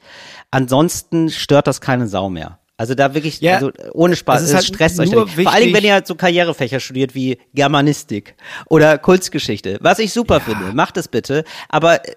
Ansonsten 0.50 1.30
stört 1.30 1.68
das 1.68 1.80
keine 1.80 2.08
Sau 2.08 2.30
mehr. 2.30 2.58
Also 2.82 2.96
da 2.96 3.14
wirklich, 3.14 3.42
Ja, 3.42 3.58
also 3.58 3.72
ohne 3.94 4.16
Spaß, 4.16 4.42
es 4.42 4.50
ist 4.50 4.56
halt 4.56 4.66
stresst 4.66 5.00
euch 5.00 5.12
nicht. 5.12 5.34
Vor 5.44 5.54
allen 5.54 5.66
Dingen, 5.66 5.76
wenn 5.76 5.84
ihr 5.84 5.94
halt 5.94 6.08
so 6.08 6.16
Karrierefächer 6.16 6.80
studiert 6.80 7.14
wie 7.14 7.38
Germanistik 7.54 8.34
oder 8.72 8.98
Kunstgeschichte, 8.98 9.78
was 9.82 10.00
ich 10.00 10.12
super 10.12 10.40
finde, 10.40 10.74
macht 10.74 10.98
es 10.98 11.08
bitte. 11.08 11.44
Aber 11.70 12.04
äh, 12.04 12.16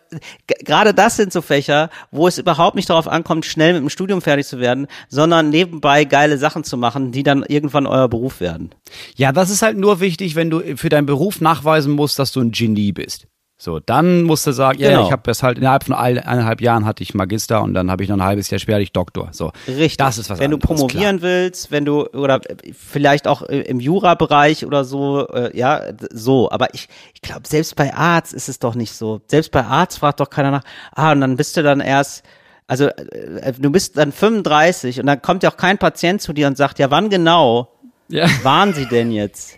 gerade 0.65 0.95
das 0.95 1.17
sind 1.17 1.35
so 1.35 1.43
Fächer, 1.43 1.91
wo 2.11 2.27
es 2.27 2.39
überhaupt 2.39 2.77
nicht 2.77 2.89
darauf 2.89 3.09
ankommt, 3.09 3.45
schnell 3.45 3.75
mit 3.75 3.83
dem 3.83 3.91
Studium 3.91 4.23
fertig 4.23 4.47
zu 4.47 4.59
werden, 4.59 4.87
sondern 5.11 5.51
nebenbei 5.51 6.07
geile 6.07 6.39
Sachen 6.39 6.65
zu 6.65 6.79
machen, 6.79 7.13
die 7.13 7.25
dann 7.25 7.45
irgendwann 7.47 7.87
euer 7.87 8.09
Beruf 8.09 8.41
werden. 8.41 8.71
Ja, 9.17 9.33
das 9.33 9.51
ist 9.51 9.61
halt 9.61 9.77
nur 9.77 10.01
wichtig, 10.01 10.35
wenn 10.35 10.49
du 10.49 10.79
für 10.79 10.89
deinen 10.89 11.05
Beruf 11.05 11.43
nachweisen 11.43 11.93
musst, 11.93 12.19
dass 12.19 12.33
du 12.33 12.41
ein 12.41 12.53
Genie 12.53 12.93
bist. 12.93 13.27
So, 13.65 13.81
dann 13.81 14.25
musst 14.25 14.47
du 14.47 14.53
sagen, 14.53 14.79
ja, 14.79 14.91
Genau. 14.91 15.07
ich 15.07 15.11
habe 15.13 15.23
das 15.25 15.43
halt 15.43 15.57
innerhalb 15.57 15.85
von 15.85 15.95
ein- 15.95 16.19
eineinhalb 16.19 16.61
Jahren 16.61 16.85
hatte 16.85 17.03
ich 17.03 17.15
Magister 17.15 17.63
und 17.63 17.73
dann 17.73 17.91
habe 17.91 18.03
ich 18.03 18.11
noch 18.11 18.17
ein 18.19 18.23
halbes 18.23 18.51
Jahr 18.51 18.59
später 18.59 18.79
ich 18.79 18.93
Doktor. 18.93 19.29
So, 19.33 19.53
Richtig. 19.67 19.97
Das 19.97 20.19
ist 20.19 20.29
was 20.29 20.39
Wenn 20.39 20.51
du 20.51 20.57
anderes, 20.59 20.81
promovieren 20.81 21.23
willst, 21.23 21.71
wenn 21.71 21.87
du 21.87 22.05
oder 22.09 22.43
vielleicht 22.79 23.27
auch 23.27 23.41
äh, 23.49 23.61
im 23.63 23.81
Jura-Bereich 23.81 24.67
oder 24.67 24.85
so, 24.85 25.27
äh, 25.29 25.57
ja, 25.57 25.81
so. 26.13 26.51
Aber 26.51 26.75
ich, 26.75 26.89
ich 27.15 27.23
glaube, 27.23 27.49
selbst 27.49 27.75
bei 27.77 27.95
Arzt 27.95 28.35
ist 28.35 28.51
es 28.51 28.59
doch 28.59 28.75
nicht 28.75 28.93
so. 28.93 29.23
Selbst 29.29 29.51
bei 29.51 29.65
Arzt 29.65 29.99
fragt 29.99 30.21
doch 30.21 30.29
keiner 30.29 30.51
nach. 30.51 30.65
Ah, 30.95 31.13
und 31.13 31.23
dann 31.23 31.37
bist 31.37 31.57
du 31.57 31.63
dann 31.63 31.81
erst, 31.81 32.23
also 32.67 32.89
äh, 32.89 33.53
du 33.59 33.71
bist 33.71 33.97
dann 33.97 34.13
35 34.13 35.01
und 35.01 35.07
dann 35.07 35.23
kommt 35.23 35.43
ja 35.43 35.51
auch 35.51 35.57
kein 35.57 35.79
Patient 35.79 36.21
zu 36.21 36.35
dir 36.35 36.47
und 36.49 36.59
sagt, 36.59 36.79
ja, 36.79 36.91
wann 36.91 37.09
genau 37.09 37.69
Ja. 38.09 38.27
waren 38.43 38.75
Sie 38.75 38.85
denn 38.87 39.11
jetzt? 39.11 39.57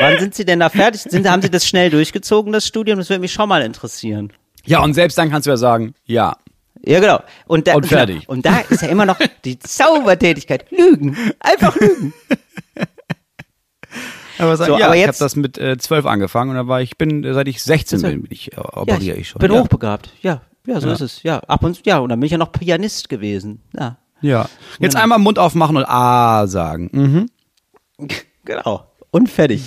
Wann 0.00 0.18
sind 0.18 0.34
Sie 0.34 0.44
denn 0.44 0.60
da 0.60 0.68
fertig? 0.68 1.02
Sind, 1.02 1.28
haben 1.28 1.42
Sie 1.42 1.50
das 1.50 1.66
schnell 1.66 1.90
durchgezogen, 1.90 2.52
das 2.52 2.66
Studium? 2.66 2.98
Das 2.98 3.08
würde 3.10 3.20
mich 3.20 3.32
schon 3.32 3.48
mal 3.48 3.62
interessieren. 3.62 4.32
Ja, 4.64 4.80
und 4.82 4.94
selbst 4.94 5.16
dann 5.18 5.30
kannst 5.30 5.46
du 5.46 5.50
ja 5.50 5.56
sagen, 5.56 5.94
ja. 6.04 6.36
Ja, 6.82 7.00
genau. 7.00 7.20
Und, 7.46 7.66
da, 7.66 7.74
Und 7.74 7.86
fertig. 7.86 8.28
Und 8.28 8.44
da 8.46 8.58
ist 8.68 8.82
ja 8.82 8.88
immer 8.88 9.04
noch 9.06 9.18
die 9.44 9.58
Zaubertätigkeit. 9.58 10.66
Lügen. 10.70 11.16
Einfach 11.40 11.74
lügen. 11.76 12.12
Aber, 14.38 14.56
So, 14.56 14.64
ja, 14.64 14.86
aber 14.86 14.94
ich 14.94 15.02
habe 15.02 15.06
jetzt- 15.08 15.20
das 15.20 15.34
mit 15.34 15.58
äh, 15.58 15.76
12 15.78 16.06
angefangen 16.06 16.50
und 16.50 16.56
dann 16.56 16.68
war 16.68 16.80
ich 16.80 16.96
bin 16.96 17.24
seit 17.34 17.48
ich 17.48 17.60
16 17.62 17.96
Also- 17.96 18.06
bin, 18.08 18.22
bin 18.22 18.30
ich, 18.32 18.52
äh, 18.52 18.56
Ja, 18.56 18.76
operiere 18.76 19.14
ich 19.16 19.22
ich 19.22 19.28
schon. 19.30 19.40
bin 19.40 19.50
ja. 19.52 19.60
hochbegabt. 19.60 20.10
Ja, 20.22 20.42
ja, 20.64 20.80
so 20.80 20.86
Ja. 20.86 20.92
ist 20.94 21.00
es. 21.00 21.22
Ja, 21.24 21.38
ab 21.40 21.64
und 21.64 21.84
ja, 21.86 21.98
und 21.98 22.08
dann 22.10 22.20
bin 22.20 22.26
ich 22.26 22.32
ja 22.32 22.38
noch 22.38 22.52
Pianist 22.52 23.08
gewesen. 23.08 23.62
Ja, 23.76 23.96
Ja. 24.20 24.48
Jetzt 24.78 24.92
Genau. 24.92 25.02
einmal 25.02 25.18
Mund 25.18 25.40
aufmachen 25.40 25.76
und 25.76 25.84
A 25.88 26.46
sagen. 26.46 26.88
Mhm. 26.92 27.30
genau. 28.44 28.87
Und 29.10 29.30
fertig. 29.30 29.62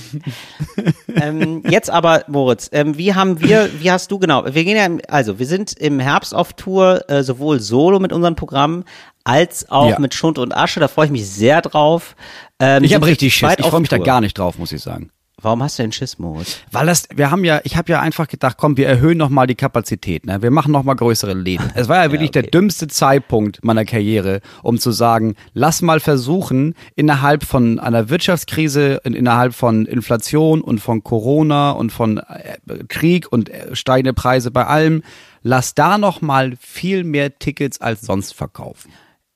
ähm, 1.15 1.63
jetzt 1.67 1.89
aber, 1.89 2.23
Moritz, 2.27 2.69
ähm, 2.71 2.97
wie 2.97 3.15
haben 3.15 3.41
wir, 3.41 3.69
wie 3.81 3.89
hast 3.91 4.11
du 4.11 4.19
genau, 4.19 4.45
wir 4.45 4.63
gehen 4.63 4.77
ja, 4.77 4.85
im- 4.85 5.01
also 5.07 5.39
wir 5.39 5.45
sind 5.47 5.73
im 5.79 5.99
Herbst 5.99 6.35
auf 6.35 6.53
Tour, 6.53 7.09
äh, 7.09 7.23
sowohl 7.23 7.59
solo 7.59 7.99
mit 7.99 8.13
unseren 8.13 8.35
Programmen, 8.35 8.85
als 9.23 9.69
auch 9.71 9.89
Ja. 9.89 9.99
mit 9.99 10.13
Schund 10.13 10.37
und 10.37 10.55
Asche, 10.55 10.79
da 10.79 10.87
freue 10.87 11.05
ich 11.07 11.11
mich 11.11 11.27
sehr 11.27 11.61
drauf. 11.61 12.15
Ähm, 12.59 12.83
Ich 12.83 12.93
habe 12.93 13.05
richtig 13.07 13.33
Schiss. 13.33 13.55
Ich 13.57 13.65
freue 13.65 13.79
mich 13.79 13.89
da 13.89 13.97
Tour. 13.97 14.05
gar 14.05 14.21
nicht 14.21 14.37
drauf, 14.37 14.57
muss 14.59 14.71
ich 14.71 14.81
sagen. 14.81 15.09
Warum 15.41 15.63
hast 15.63 15.79
du 15.79 15.83
denn 15.83 15.91
Schiss, 15.91 16.19
Moritz? 16.19 16.59
Weil 16.71 16.85
das, 16.85 17.07
wir 17.13 17.31
haben 17.31 17.43
ja, 17.43 17.61
ich 17.63 17.75
habe 17.75 17.91
ja 17.91 17.99
einfach 17.99 18.27
gedacht, 18.27 18.57
komm, 18.57 18.77
wir 18.77 18.87
erhöhen 18.87 19.17
noch 19.17 19.29
mal 19.29 19.47
die 19.47 19.55
Kapazität, 19.55 20.25
ne? 20.25 20.41
Wir 20.41 20.51
machen 20.51 20.71
noch 20.71 20.83
mal 20.83 20.93
größere 20.93 21.33
Läden. 21.33 21.71
Es 21.73 21.89
war 21.89 22.03
ja 22.03 22.11
wirklich 22.11 22.29
okay. 22.29 22.43
der 22.43 22.51
dümmste 22.51 22.87
Zeitpunkt 22.87 23.63
meiner 23.63 23.85
Karriere, 23.85 24.41
um 24.61 24.77
zu 24.77 24.91
sagen, 24.91 25.35
lass 25.53 25.81
mal 25.81 25.99
versuchen, 25.99 26.75
innerhalb 26.95 27.43
von 27.43 27.79
einer 27.79 28.09
Wirtschaftskrise, 28.09 29.01
in, 29.03 29.13
innerhalb 29.13 29.55
von 29.55 29.85
Inflation 29.85 30.61
und 30.61 30.79
von 30.79 31.03
Corona 31.03 31.71
und 31.71 31.91
von 31.91 32.17
äh, 32.17 32.57
Krieg 32.87 33.31
und 33.31 33.49
äh, 33.49 33.75
steigende 33.75 34.13
Preise 34.13 34.51
bei 34.51 34.65
allem, 34.65 35.01
lass 35.41 35.73
da 35.73 35.97
noch 35.97 36.21
mal 36.21 36.53
viel 36.59 37.03
mehr 37.03 37.39
Tickets 37.39 37.81
als 37.81 38.01
sonst 38.01 38.33
verkaufen. 38.33 38.91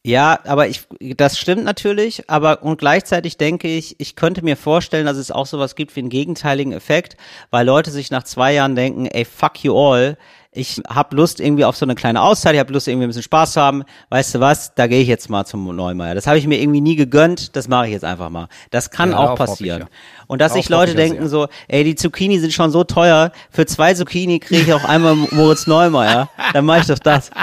Ja, 0.06 0.38
aber 0.45 0.68
ich, 0.68 0.84
das 1.18 1.39
stimmt 1.39 1.64
natürlich, 1.64 2.30
aber 2.30 2.62
und 2.62 2.78
gleichzeitig 2.78 3.38
denke 3.38 3.68
ich, 3.68 3.95
ich 3.99 4.16
könnte 4.16 4.43
mir 4.43 4.56
vorstellen, 4.56 5.08
dass 5.08 5.18
es 5.18 5.32
auch 5.32 5.47
sowas 5.47 5.74
gibt 5.74 5.95
wie 5.95 6.01
einen 6.01 6.10
gegenteiligen 6.10 6.74
Effekt, 6.74 7.18
weil 7.49 7.66
Leute 7.66 7.89
sich 7.89 8.12
nach 8.12 8.22
zwei 8.24 8.53
Jahren 8.53 8.76
denken, 8.76 9.08
ey, 9.08 9.26
fuck 9.26 9.64
you 9.64 9.76
all, 9.76 10.16
ich 10.51 10.80
hab 10.88 11.12
Lust 11.12 11.39
irgendwie 11.39 11.66
auf 11.66 11.76
so 11.76 11.88
eine 11.88 11.95
kleine 11.95 12.22
Auszeit, 12.22 12.53
ich 12.53 12.60
hab 12.60 12.70
Lust 12.70 12.88
irgendwie 12.88 13.08
ein 13.08 13.10
bisschen 13.10 13.24
Spaß 13.24 13.53
zu 13.53 13.62
haben, 13.62 13.84
weißt 14.10 14.36
du 14.36 14.39
was, 14.41 14.76
da 14.76 14.86
gehe 14.86 15.01
ich 15.01 15.08
jetzt 15.08 15.28
mal 15.30 15.43
zum 15.43 15.76
Neumeier. 15.76 16.14
Das 16.14 16.28
habe 16.28 16.38
ich 16.38 16.45
mir 16.45 16.62
irgendwie 16.62 16.82
nie 16.82 16.95
gegönnt, 16.95 17.56
das 17.56 17.68
mache 17.68 17.88
ich 17.88 17.91
jetzt 17.93 18.06
einfach 18.06 18.30
mal. 18.30 18.47
Das 18.70 18.91
kann 18.91 19.10
Ja, 19.10 19.18
auch 19.18 19.32
hoffe 19.32 19.43
ich, 19.43 19.49
passieren. 19.49 19.82
ja. 19.82 19.88
Und 20.28 20.39
dass 20.39 20.53
sich 20.53 20.70
Leute 20.70 20.91
ja 20.91 20.97
denken 20.97 21.22
sehr. 21.22 21.30
so, 21.30 21.47
ey, 21.68 21.84
die 21.84 21.95
Zucchini 21.95 22.38
sind 22.38 22.53
schon 22.53 22.70
so 22.70 22.84
teuer, 22.84 23.32
für 23.49 23.66
zwei 23.66 23.95
Zucchini 23.95 24.39
kriege 24.39 24.62
ich 24.62 24.74
auch 24.74 24.86
einmal 24.86 25.16
Moritz 25.16 25.66
Neumeier, 25.66 26.30
dann 26.53 26.64
mache 26.66 26.82
ich 26.82 26.86
doch 26.86 26.99
das. 26.99 27.32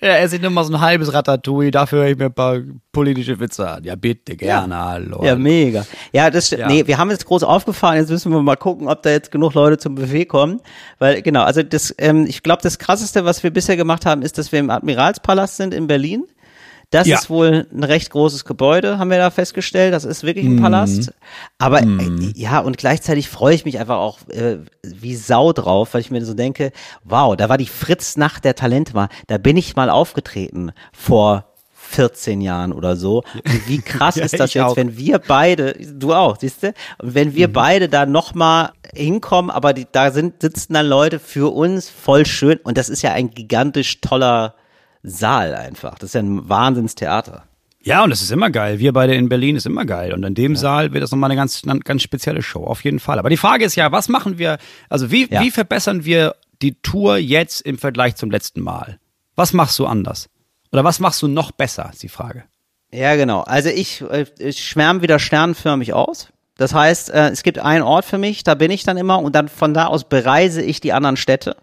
Ja, 0.00 0.16
esse 0.16 0.36
ich 0.36 0.42
nur 0.42 0.50
mal 0.50 0.64
so 0.64 0.74
ein 0.74 0.80
halbes 0.80 1.12
Ratatouille, 1.12 1.70
dafür 1.70 2.00
höre 2.00 2.08
ich 2.08 2.18
mir 2.18 2.26
ein 2.26 2.34
paar 2.34 2.58
politische 2.92 3.38
Witze 3.40 3.68
an. 3.68 3.84
Ja, 3.84 3.94
bitte, 3.94 4.36
gerne, 4.36 4.76
hallo. 4.76 5.24
Ja, 5.24 5.36
mega. 5.36 5.86
Ja, 6.12 6.30
das 6.30 6.50
Ja. 6.50 6.68
nee, 6.68 6.86
wir 6.86 6.98
haben 6.98 7.10
jetzt 7.10 7.26
groß 7.26 7.42
aufgefahren, 7.42 7.96
jetzt 7.96 8.10
müssen 8.10 8.32
wir 8.32 8.42
mal 8.42 8.56
gucken, 8.56 8.88
ob 8.88 9.02
da 9.02 9.10
jetzt 9.10 9.30
genug 9.30 9.54
Leute 9.54 9.78
zum 9.78 9.94
Buffet 9.94 10.26
kommen. 10.26 10.60
Weil, 10.98 11.22
genau, 11.22 11.42
also 11.42 11.62
das, 11.62 11.94
ähm, 11.98 12.26
ich 12.26 12.42
glaube, 12.42 12.62
das 12.62 12.78
krasseste, 12.78 13.24
was 13.24 13.42
wir 13.42 13.50
bisher 13.50 13.76
gemacht 13.76 14.06
haben, 14.06 14.22
ist, 14.22 14.38
dass 14.38 14.52
wir 14.52 14.58
im 14.58 14.70
Admiralspalast 14.70 15.56
sind 15.56 15.74
in 15.74 15.86
Berlin. 15.86 16.24
Das 16.90 17.06
Ja. 17.08 17.18
ist 17.18 17.28
wohl 17.30 17.66
ein 17.72 17.82
recht 17.84 18.10
großes 18.10 18.44
Gebäude, 18.44 18.98
haben 18.98 19.10
wir 19.10 19.18
da 19.18 19.30
festgestellt. 19.30 19.92
Das 19.92 20.04
ist 20.04 20.22
wirklich 20.22 20.44
Mhm. 20.46 20.58
ein 20.58 20.62
Palast. 20.62 21.12
Aber 21.58 21.82
äh, 21.82 22.32
ja, 22.34 22.60
und 22.60 22.78
gleichzeitig 22.78 23.28
freue 23.28 23.54
ich 23.54 23.64
mich 23.64 23.78
einfach 23.80 23.96
auch 23.98 24.18
äh, 24.28 24.58
wie 24.82 25.16
Sau 25.16 25.52
drauf, 25.52 25.94
weil 25.94 26.00
ich 26.00 26.10
mir 26.12 26.24
so 26.24 26.34
denke, 26.34 26.70
wow, 27.04 27.36
da 27.36 27.48
war 27.48 27.58
die 27.58 27.66
Fritz-Nacht 27.66 28.44
der 28.44 28.54
Talente 28.54 28.94
mal. 28.94 29.08
Da 29.26 29.38
bin 29.38 29.56
ich 29.56 29.74
mal 29.74 29.90
aufgetreten 29.90 30.70
vor 30.92 31.44
14 31.74 32.40
Jahren 32.40 32.72
oder 32.72 32.96
so. 32.96 33.18
Und 33.34 33.68
wie 33.68 33.80
krass 33.80 34.14
Ja, 34.16 34.24
ist 34.24 34.38
das 34.40 34.54
jetzt, 34.54 34.64
auch. 34.64 34.76
wenn 34.76 34.96
wir 34.96 35.18
beide, 35.18 35.72
du 35.74 36.14
auch, 36.14 36.36
siehst 36.38 36.62
du? 36.62 36.72
Und 36.98 37.14
wenn 37.14 37.28
Mhm. 37.28 37.34
wir 37.34 37.52
beide 37.52 37.88
da 37.88 38.06
nochmal 38.06 38.70
hinkommen, 38.94 39.50
aber 39.50 39.72
die, 39.72 39.86
da 39.90 40.10
sind, 40.10 40.40
sitzen 40.42 40.74
dann 40.74 40.86
Leute 40.86 41.18
für 41.18 41.52
uns 41.52 41.88
voll 41.88 42.26
schön. 42.26 42.58
Und 42.64 42.76
das 42.78 42.88
ist 42.88 43.02
ja 43.02 43.12
ein 43.12 43.30
gigantisch 43.30 44.00
toller 44.00 44.54
Saal 45.08 45.54
einfach. 45.54 45.98
Das 45.98 46.10
ist 46.10 46.14
ja 46.14 46.20
ein 46.22 46.48
Wahnsinnstheater. 46.48 47.44
Ja, 47.82 48.02
und 48.02 48.10
das 48.10 48.20
ist 48.20 48.32
immer 48.32 48.50
geil. 48.50 48.80
Wir 48.80 48.92
beide 48.92 49.14
in 49.14 49.28
Berlin 49.28 49.54
ist 49.54 49.64
immer 49.66 49.84
geil. 49.84 50.12
Und 50.12 50.24
in 50.24 50.34
dem 50.34 50.56
Saal 50.56 50.92
wird 50.92 51.04
das 51.04 51.12
nochmal 51.12 51.30
eine 51.30 51.38
ganz, 51.40 51.62
ganz 51.84 52.02
spezielle 52.02 52.42
Show, 52.42 52.64
auf 52.64 52.82
jeden 52.82 52.98
Fall. 52.98 53.18
Aber 53.20 53.30
die 53.30 53.36
Frage 53.36 53.64
ist 53.64 53.76
ja, 53.76 53.92
was 53.92 54.08
machen 54.08 54.38
wir, 54.38 54.58
also 54.88 55.12
wie, 55.12 55.28
Ja. 55.30 55.40
wie 55.42 55.52
verbessern 55.52 56.04
wir 56.04 56.34
die 56.62 56.74
Tour 56.82 57.16
jetzt 57.18 57.60
im 57.60 57.78
Vergleich 57.78 58.16
zum 58.16 58.30
letzten 58.32 58.60
Mal? 58.60 58.98
Was 59.36 59.52
machst 59.52 59.78
du 59.78 59.86
anders? 59.86 60.28
Oder 60.72 60.82
was 60.82 60.98
machst 60.98 61.22
du 61.22 61.28
noch 61.28 61.52
besser, 61.52 61.88
ist 61.92 62.02
die 62.02 62.08
Frage. 62.08 62.42
Ja, 62.90 63.14
genau. 63.14 63.42
Also 63.42 63.68
ich, 63.68 64.00
äh, 64.02 64.26
ich 64.38 64.64
schwärme 64.64 65.02
wieder 65.02 65.18
sternförmig 65.20 65.92
aus. 65.92 66.28
Das 66.56 66.74
heißt, 66.74 67.10
äh, 67.10 67.28
es 67.28 67.42
gibt 67.44 67.58
einen 67.60 67.82
Ort 67.84 68.04
für 68.06 68.18
mich, 68.18 68.42
da 68.42 68.54
bin 68.54 68.70
ich 68.72 68.82
dann 68.82 68.96
immer 68.96 69.20
und 69.20 69.34
dann 69.36 69.48
von 69.48 69.74
da 69.74 69.86
aus 69.86 70.04
bereise 70.08 70.62
ich 70.62 70.80
die 70.80 70.92
anderen 70.92 71.16
Städte. 71.16 71.56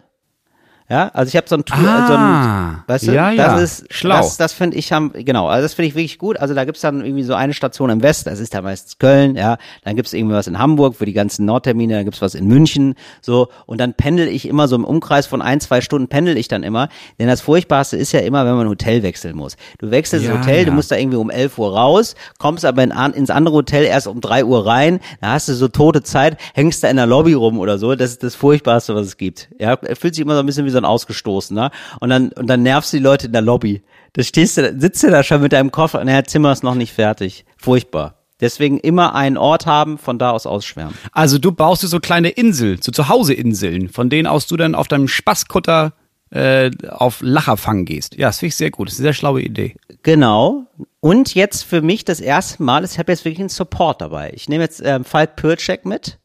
Ja, 0.90 1.08
also 1.14 1.28
ich 1.28 1.36
habe 1.36 1.48
so 1.48 1.54
ein 1.56 1.64
Tour, 1.64 1.78
Ah, 1.88 2.06
so 2.06 2.12
ein, 2.14 2.84
weißt 2.86 3.06
du, 3.06 3.12
ja, 3.14 3.30
das 3.34 3.36
ja. 3.36 3.58
ist 3.58 3.86
Schlau. 3.92 4.16
Das, 4.18 4.36
das 4.36 4.52
finde 4.52 4.76
ich 4.76 4.92
am, 4.92 5.12
genau, 5.14 5.48
also 5.48 5.62
das 5.62 5.72
finde 5.72 5.88
ich 5.88 5.94
wirklich 5.94 6.18
gut. 6.18 6.38
Also 6.38 6.52
da 6.52 6.66
gibt's 6.66 6.82
dann 6.82 7.02
irgendwie 7.02 7.22
so 7.22 7.32
eine 7.32 7.54
Station 7.54 7.88
im 7.88 8.02
Westen, 8.02 8.28
das 8.28 8.38
ist 8.38 8.52
da 8.52 8.60
meistens 8.60 8.98
Köln, 8.98 9.34
ja, 9.34 9.56
dann 9.82 9.96
gibt's 9.96 10.12
irgendwie 10.12 10.34
was 10.34 10.46
in 10.46 10.58
Hamburg 10.58 10.96
für 10.96 11.06
die 11.06 11.14
ganzen 11.14 11.46
Nordtermine, 11.46 11.94
dann 11.94 12.04
gibt's 12.04 12.20
was 12.20 12.34
in 12.34 12.46
München, 12.46 12.96
so 13.22 13.48
und 13.64 13.80
dann 13.80 13.94
pendel 13.94 14.28
ich 14.28 14.46
immer 14.46 14.68
so 14.68 14.76
im 14.76 14.84
Umkreis 14.84 15.26
von 15.26 15.40
ein, 15.40 15.58
zwei 15.60 15.80
Stunden 15.80 16.08
pendel 16.08 16.36
ich 16.36 16.48
dann 16.48 16.62
immer, 16.62 16.90
denn 17.18 17.28
das 17.28 17.40
Furchtbarste 17.40 17.96
ist 17.96 18.12
ja 18.12 18.20
immer, 18.20 18.44
wenn 18.44 18.52
man 18.54 18.66
ein 18.66 18.70
Hotel 18.70 19.02
wechseln 19.02 19.36
muss. 19.36 19.56
Du 19.78 19.90
wechselst 19.90 20.26
Ja, 20.26 20.32
das 20.32 20.40
Hotel, 20.46 20.64
du 20.64 20.70
ja. 20.70 20.74
musst 20.74 20.90
da 20.90 20.96
irgendwie 20.96 21.16
um 21.16 21.30
11 21.30 21.56
Uhr 21.58 21.74
raus, 21.74 22.14
kommst 22.38 22.66
aber 22.66 22.82
in, 22.82 22.90
ins 23.14 23.30
andere 23.30 23.54
Hotel 23.54 23.84
erst 23.84 24.06
um 24.06 24.20
3 24.20 24.44
Uhr 24.44 24.66
rein, 24.66 25.00
da 25.22 25.32
hast 25.32 25.48
du 25.48 25.54
so 25.54 25.68
tote 25.68 26.02
Zeit, 26.02 26.36
hängst 26.52 26.84
da 26.84 26.88
in 26.88 26.96
der 26.96 27.06
Lobby 27.06 27.32
rum 27.32 27.58
oder 27.58 27.78
so, 27.78 27.94
das 27.94 28.10
ist 28.10 28.22
das 28.22 28.34
Furchtbarste, 28.34 28.94
was 28.94 29.06
es 29.06 29.16
gibt. 29.16 29.48
Ja, 29.58 29.78
fühlt 29.98 30.14
sich 30.14 30.20
immer 30.22 30.34
so 30.34 30.40
ein 30.40 30.46
bisschen 30.46 30.66
wie 30.66 30.73
so 30.74 30.78
ein 30.78 30.84
Ausgestoßener 30.84 31.70
und 32.00 32.10
dann, 32.10 32.28
und 32.32 32.46
dann 32.46 32.62
nervst 32.62 32.92
du 32.92 32.98
die 32.98 33.02
Leute 33.02 33.26
in 33.26 33.32
der 33.32 33.42
Lobby. 33.42 33.82
Da 34.12 34.22
stehst 34.22 34.58
du, 34.58 34.78
sitzt 34.78 35.02
du 35.02 35.10
da 35.10 35.22
schon 35.22 35.40
mit 35.40 35.52
deinem 35.52 35.72
Koffer 35.72 36.00
und 36.00 36.06
der 36.06 36.24
Zimmer 36.24 36.52
ist 36.52 36.62
noch 36.62 36.74
nicht 36.74 36.92
fertig. 36.92 37.44
Furchtbar. 37.56 38.18
Deswegen 38.40 38.78
immer 38.78 39.14
einen 39.14 39.36
Ort 39.36 39.66
haben, 39.66 39.96
von 39.96 40.18
da 40.18 40.30
aus 40.30 40.46
ausschwärmen. 40.46 40.94
Also 41.12 41.38
du 41.38 41.52
baust 41.52 41.82
dir 41.82 41.88
so 41.88 42.00
kleine 42.00 42.30
Inseln, 42.30 42.82
so 42.82 42.92
Zuhause-Inseln, 42.92 43.88
von 43.88 44.10
denen 44.10 44.26
aus 44.26 44.46
du 44.46 44.56
dann 44.56 44.74
auf 44.74 44.88
deinem 44.88 45.08
Spaßkutter 45.08 45.92
äh, 46.30 46.70
auf 46.88 47.20
Lacherfang 47.22 47.84
gehst. 47.84 48.16
Ja, 48.16 48.28
das 48.28 48.40
finde 48.40 48.48
ich 48.48 48.56
sehr 48.56 48.70
gut. 48.70 48.88
Das 48.88 48.94
ist 48.94 49.00
eine 49.00 49.06
sehr 49.06 49.12
schlaue 49.14 49.40
Idee. 49.40 49.76
Genau. 50.02 50.66
Und 51.00 51.34
jetzt 51.34 51.62
für 51.62 51.80
mich 51.80 52.04
das 52.04 52.20
erste 52.20 52.62
Mal, 52.62 52.84
ich 52.84 52.98
habe 52.98 53.12
jetzt 53.12 53.24
wirklich 53.24 53.40
einen 53.40 53.48
Support 53.48 54.00
dabei. 54.00 54.32
Ich 54.34 54.48
nehme 54.48 54.64
jetzt 54.64 54.82
ähm, 54.84 55.04
Falk 55.04 55.36
Pürcek 55.36 55.86
mit. 55.86 56.18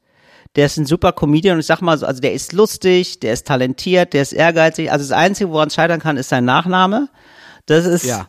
Der 0.56 0.66
ist 0.66 0.78
ein 0.78 0.86
super 0.86 1.12
Comedian 1.12 1.56
und 1.56 1.60
ich 1.60 1.68
sag 1.68 1.82
mal 1.82 1.98
so, 1.98 2.06
also 2.06 2.22
der 2.22 2.34
ist 2.34 2.54
lustig, 2.54 3.20
der 3.20 3.34
ist 3.34 3.46
talentiert, 3.48 4.14
der 4.14 4.24
ist 4.24 4.34
ehrgeizig. 4.34 4.92
Also 4.92 5.04
das 5.08 5.12
Einzige, 5.18 5.52
woran 5.52 5.68
es 5.68 5.76
scheitern 5.76 6.00
kann, 6.00 6.18
ist 6.18 6.30
sein 6.30 6.44
Nachname. 6.46 7.08
Das 7.68 7.86
ist, 7.86 8.06
Ja. 8.06 8.28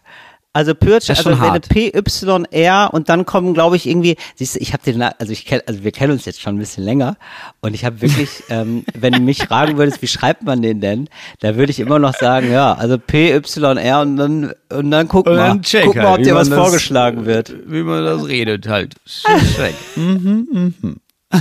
also 0.53 0.73
ist 0.73 1.09
also 1.11 1.31
wenn 1.31 1.41
hart. 1.41 1.69
PYR 1.71 2.91
und 2.93 3.09
dann 3.09 3.25
kommen, 3.25 3.55
glaube 3.55 3.77
ich, 3.77 3.87
irgendwie, 3.89 4.17
siehst 4.35 4.57
du, 4.57 4.59
ich 4.61 4.75
habe 4.75 4.83
den, 4.83 5.01
also 5.01 5.33
ich 5.33 5.47
kenn, 5.47 5.63
also 5.67 5.83
wir 5.83 5.93
kennen 5.93 6.13
uns 6.13 6.27
jetzt 6.27 6.43
schon 6.43 6.57
ein 6.57 6.59
bisschen 6.59 6.85
länger 6.85 7.17
und 7.63 7.73
ich 7.73 7.87
habe 7.87 8.03
wirklich, 8.03 8.29
ähm, 8.51 8.85
wenn 8.93 9.15
du 9.15 9.21
mich 9.21 9.39
fragen 9.45 9.79
würdest, 9.79 10.03
wie 10.03 10.07
schreibt 10.09 10.43
man 10.43 10.61
den 10.61 10.83
denn, 10.83 11.09
da 11.41 11.57
würde 11.57 11.71
ich 11.71 11.81
immer 11.81 11.99
noch 11.99 12.15
sagen, 12.15 12.53
ja, 12.53 12.75
also 12.75 12.99
PYR 12.99 14.01
und 14.03 14.17
dann, 14.19 14.53
und 14.71 14.91
dann 14.91 15.09
guck 15.09 15.27
Und 15.27 15.37
mal, 15.37 15.49
dann 15.49 15.63
check 15.63 15.85
guck 15.87 15.97
mal, 15.97 16.03
halt, 16.05 16.13
ob 16.15 16.19
wie 16.21 16.25
dir 16.25 16.35
was 16.35 16.51
das- 16.51 16.59
vorgeschlagen 16.59 17.25
wird. 17.25 17.55
Wie 17.67 17.83
man 17.83 18.05
das 18.05 18.27
redet 18.29 18.69
halt. 18.69 18.97
Check. 19.07 19.75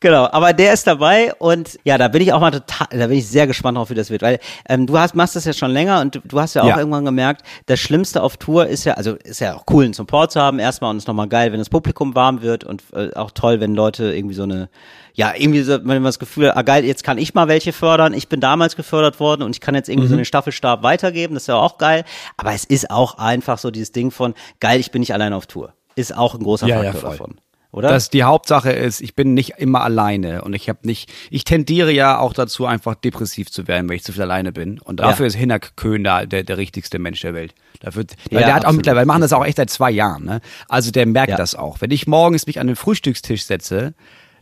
Genau, 0.00 0.28
aber 0.32 0.52
der 0.52 0.72
ist 0.72 0.86
dabei 0.86 1.32
und 1.34 1.78
ja, 1.84 1.96
da 1.98 2.08
bin 2.08 2.22
ich 2.22 2.32
auch 2.32 2.40
mal 2.40 2.50
total, 2.50 2.88
da 2.90 3.06
bin 3.06 3.18
ich 3.18 3.28
sehr 3.28 3.46
gespannt 3.46 3.78
drauf, 3.78 3.90
wie 3.90 3.94
das 3.94 4.10
wird, 4.10 4.22
weil 4.22 4.38
ähm, 4.68 4.86
du 4.86 4.98
hast, 4.98 5.14
machst 5.14 5.36
das 5.36 5.44
ja 5.44 5.52
schon 5.52 5.70
länger 5.70 6.00
und 6.00 6.14
du, 6.16 6.20
du 6.24 6.40
hast 6.40 6.54
ja 6.54 6.62
auch 6.62 6.68
Ja. 6.68 6.78
irgendwann 6.78 7.04
gemerkt, 7.04 7.42
das 7.66 7.78
Schlimmste 7.78 8.22
auf 8.22 8.36
Tour 8.36 8.66
ist 8.66 8.84
ja, 8.84 8.94
also 8.94 9.12
ist 9.14 9.40
ja 9.40 9.54
auch 9.54 9.64
cool, 9.70 9.84
einen 9.84 9.92
Support 9.94 10.32
zu 10.32 10.40
haben 10.40 10.58
erstmal 10.58 10.90
und 10.90 10.96
ist 10.96 11.06
nochmal 11.06 11.28
geil, 11.28 11.52
wenn 11.52 11.58
das 11.60 11.70
Publikum 11.70 12.14
warm 12.16 12.42
wird 12.42 12.64
und 12.64 12.82
äh, 12.94 13.14
auch 13.14 13.30
toll, 13.30 13.60
wenn 13.60 13.74
Leute 13.74 14.12
irgendwie 14.14 14.34
so 14.34 14.42
eine, 14.42 14.68
ja, 15.14 15.32
irgendwie 15.36 15.62
so, 15.62 15.74
wenn 15.74 15.84
man 15.86 16.04
das 16.04 16.18
Gefühl 16.18 16.48
hat, 16.48 16.56
ah 16.56 16.62
geil, 16.62 16.84
jetzt 16.84 17.04
kann 17.04 17.18
ich 17.18 17.34
mal 17.34 17.46
welche 17.46 17.72
fördern, 17.72 18.14
ich 18.14 18.28
bin 18.28 18.40
damals 18.40 18.74
gefördert 18.74 19.20
worden 19.20 19.42
und 19.42 19.54
ich 19.54 19.60
kann 19.60 19.74
jetzt 19.76 19.88
irgendwie 19.88 20.08
so 20.08 20.16
den 20.16 20.24
Staffelstab 20.24 20.82
weitergeben, 20.82 21.34
das 21.34 21.44
ist 21.44 21.48
ja 21.48 21.56
auch 21.56 21.78
geil, 21.78 22.04
aber 22.36 22.52
es 22.54 22.64
ist 22.64 22.90
auch 22.90 23.18
einfach 23.18 23.58
so 23.58 23.70
dieses 23.70 23.92
Ding 23.92 24.10
von, 24.10 24.34
geil, 24.58 24.80
ich 24.80 24.90
bin 24.90 25.00
nicht 25.00 25.14
allein 25.14 25.32
auf 25.32 25.46
Tour, 25.46 25.74
ist 25.94 26.16
auch 26.16 26.34
ein 26.34 26.42
großer 26.42 26.66
Ja, 26.66 26.82
ja, 26.82 26.92
Faktor 26.92 27.00
voll. 27.00 27.10
davon. 27.18 27.36
Oder? 27.72 27.88
Dass 27.88 28.10
die 28.10 28.22
Hauptsache 28.22 28.70
ist, 28.70 29.00
ich 29.00 29.14
bin 29.14 29.32
nicht 29.32 29.54
immer 29.56 29.80
alleine 29.82 30.42
und 30.42 30.52
ich 30.52 30.68
habe 30.68 30.80
nicht, 30.82 31.10
ich 31.30 31.44
tendiere 31.44 31.90
ja 31.90 32.18
auch 32.18 32.34
dazu, 32.34 32.66
einfach 32.66 32.94
depressiv 32.94 33.50
zu 33.50 33.66
werden, 33.66 33.88
wenn 33.88 33.96
ich 33.96 34.04
zu 34.04 34.12
viel 34.12 34.20
alleine 34.22 34.52
bin. 34.52 34.78
Und 34.78 35.00
dafür 35.00 35.24
Ja. 35.24 35.28
ist 35.28 35.36
Hinak 35.36 35.74
Köhn 35.76 36.04
da 36.04 36.26
der, 36.26 36.42
der 36.42 36.58
richtigste 36.58 36.98
Mensch 36.98 37.20
der 37.22 37.32
Welt. 37.32 37.54
Dafür, 37.80 38.04
weil 38.30 38.40
Ja, 38.42 38.46
der 38.46 38.54
hat 38.54 38.62
auch 38.62 38.66
absolut. 38.66 38.76
mittlerweile, 38.76 39.02
wir 39.06 39.06
machen 39.06 39.22
das 39.22 39.32
auch 39.32 39.44
echt 39.46 39.56
seit 39.56 39.70
zwei 39.70 39.90
Jahren, 39.90 40.24
ne? 40.26 40.40
Also 40.68 40.90
der 40.90 41.06
merkt 41.06 41.30
Ja. 41.30 41.36
das 41.36 41.54
auch. 41.54 41.80
Wenn 41.80 41.90
ich 41.90 42.06
morgens 42.06 42.46
mich 42.46 42.60
an 42.60 42.66
den 42.66 42.76
Frühstückstisch 42.76 43.44
setze, 43.46 43.94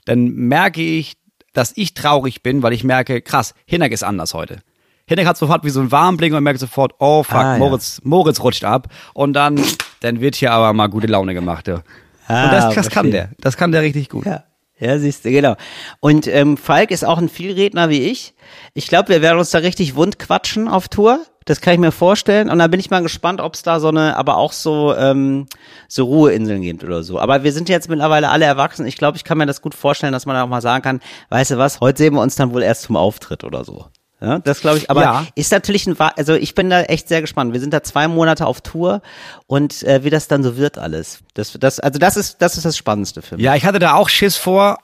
dann 0.06 0.30
merke 0.32 0.82
ich, 0.82 1.16
dass 1.52 1.72
ich 1.76 1.94
traurig 1.94 2.42
bin, 2.42 2.64
weil 2.64 2.72
ich 2.72 2.82
merke, 2.82 3.22
krass, 3.22 3.54
Hinak 3.64 3.92
ist 3.92 4.02
anders 4.02 4.34
heute. 4.34 4.58
Hinak 5.06 5.26
hat 5.26 5.36
sofort 5.36 5.64
wie 5.64 5.70
so 5.70 5.80
ein 5.80 5.92
Warnblinker 5.92 6.36
und 6.36 6.42
merkt 6.44 6.58
sofort, 6.58 6.94
oh 6.98 7.22
fuck, 7.22 7.36
Ah. 7.36 7.58
Moritz, 7.58 8.00
Moritz 8.02 8.40
rutscht 8.40 8.64
ab. 8.64 8.88
Und 9.14 9.34
dann, 9.34 9.60
dann 10.00 10.20
wird 10.20 10.34
hier 10.34 10.50
aber 10.52 10.72
mal 10.72 10.88
gute 10.88 11.06
Laune 11.06 11.32
gemacht. 11.34 11.68
Ja. 11.68 11.82
Ah, 12.30 12.44
und 12.44 12.52
das, 12.52 12.74
das 12.74 12.90
kann 12.90 13.10
der. 13.10 13.30
Das 13.38 13.56
kann 13.56 13.72
der 13.72 13.82
richtig 13.82 14.08
gut. 14.08 14.26
Ja. 14.26 14.44
Ja, 14.80 14.98
siehst 14.98 15.26
du, 15.26 15.30
genau. 15.30 15.56
Und 16.00 16.26
ähm, 16.26 16.56
Falk 16.56 16.90
ist 16.90 17.04
auch 17.04 17.18
ein 17.18 17.28
Vielredner 17.28 17.90
wie 17.90 18.00
ich. 18.00 18.32
Ich 18.72 18.88
glaube, 18.88 19.10
wir 19.10 19.20
werden 19.20 19.38
uns 19.38 19.50
da 19.50 19.58
richtig 19.58 19.94
wund 19.94 20.18
quatschen 20.18 20.68
auf 20.68 20.88
Tour. 20.88 21.20
Das 21.44 21.60
kann 21.60 21.74
ich 21.74 21.80
mir 21.80 21.92
vorstellen. 21.92 22.48
Und 22.48 22.58
da 22.60 22.66
bin 22.66 22.80
ich 22.80 22.88
mal 22.90 23.02
gespannt, 23.02 23.42
ob 23.42 23.54
es 23.54 23.62
da 23.62 23.78
so 23.78 23.88
eine, 23.88 24.16
aber 24.16 24.38
auch 24.38 24.52
so, 24.52 24.94
ähm, 24.96 25.46
so 25.86 26.06
Ruheinseln 26.06 26.62
gibt 26.62 26.82
oder 26.82 27.02
so. 27.02 27.18
Aber 27.18 27.44
wir 27.44 27.52
sind 27.52 27.68
jetzt 27.68 27.90
mittlerweile 27.90 28.30
alle 28.30 28.46
erwachsen. 28.46 28.86
Ich 28.86 28.96
glaube, 28.96 29.18
ich 29.18 29.24
kann 29.24 29.36
mir 29.36 29.46
das 29.46 29.60
gut 29.60 29.74
vorstellen, 29.74 30.14
dass 30.14 30.24
man 30.24 30.36
auch 30.36 30.48
mal 30.48 30.62
sagen 30.62 30.82
kann, 30.82 31.00
weißt 31.28 31.50
du 31.50 31.58
was, 31.58 31.80
heute 31.80 31.98
sehen 31.98 32.14
wir 32.14 32.22
uns 32.22 32.36
dann 32.36 32.54
wohl 32.54 32.62
erst 32.62 32.82
zum 32.82 32.96
Auftritt 32.96 33.44
oder 33.44 33.64
so. 33.64 33.86
Ja, 34.20 34.38
das 34.38 34.60
glaube 34.60 34.78
ich, 34.78 34.90
aber 34.90 35.02
Ja. 35.02 35.26
ist 35.34 35.50
natürlich 35.52 35.86
ein, 35.86 35.96
also 35.98 36.34
ich 36.34 36.54
bin 36.54 36.68
da 36.68 36.82
echt 36.82 37.08
sehr 37.08 37.20
gespannt. 37.22 37.52
Wir 37.54 37.60
sind 37.60 37.72
da 37.72 37.82
zwei 37.82 38.06
Monate 38.08 38.46
auf 38.46 38.60
Tour 38.60 39.00
und 39.46 39.82
äh, 39.84 40.04
wie 40.04 40.10
das 40.10 40.28
dann 40.28 40.42
so 40.42 40.56
wird 40.56 40.76
alles. 40.78 41.20
Das, 41.34 41.52
das, 41.58 41.80
also 41.80 41.98
das 41.98 42.16
ist, 42.16 42.36
das 42.42 42.56
ist 42.56 42.64
das 42.66 42.76
Spannendste 42.76 43.22
für 43.22 43.36
mich. 43.36 43.44
Ja, 43.44 43.54
ich 43.56 43.64
hatte 43.64 43.78
da 43.78 43.94
auch 43.94 44.08
Schiss 44.08 44.36
vor. 44.36 44.78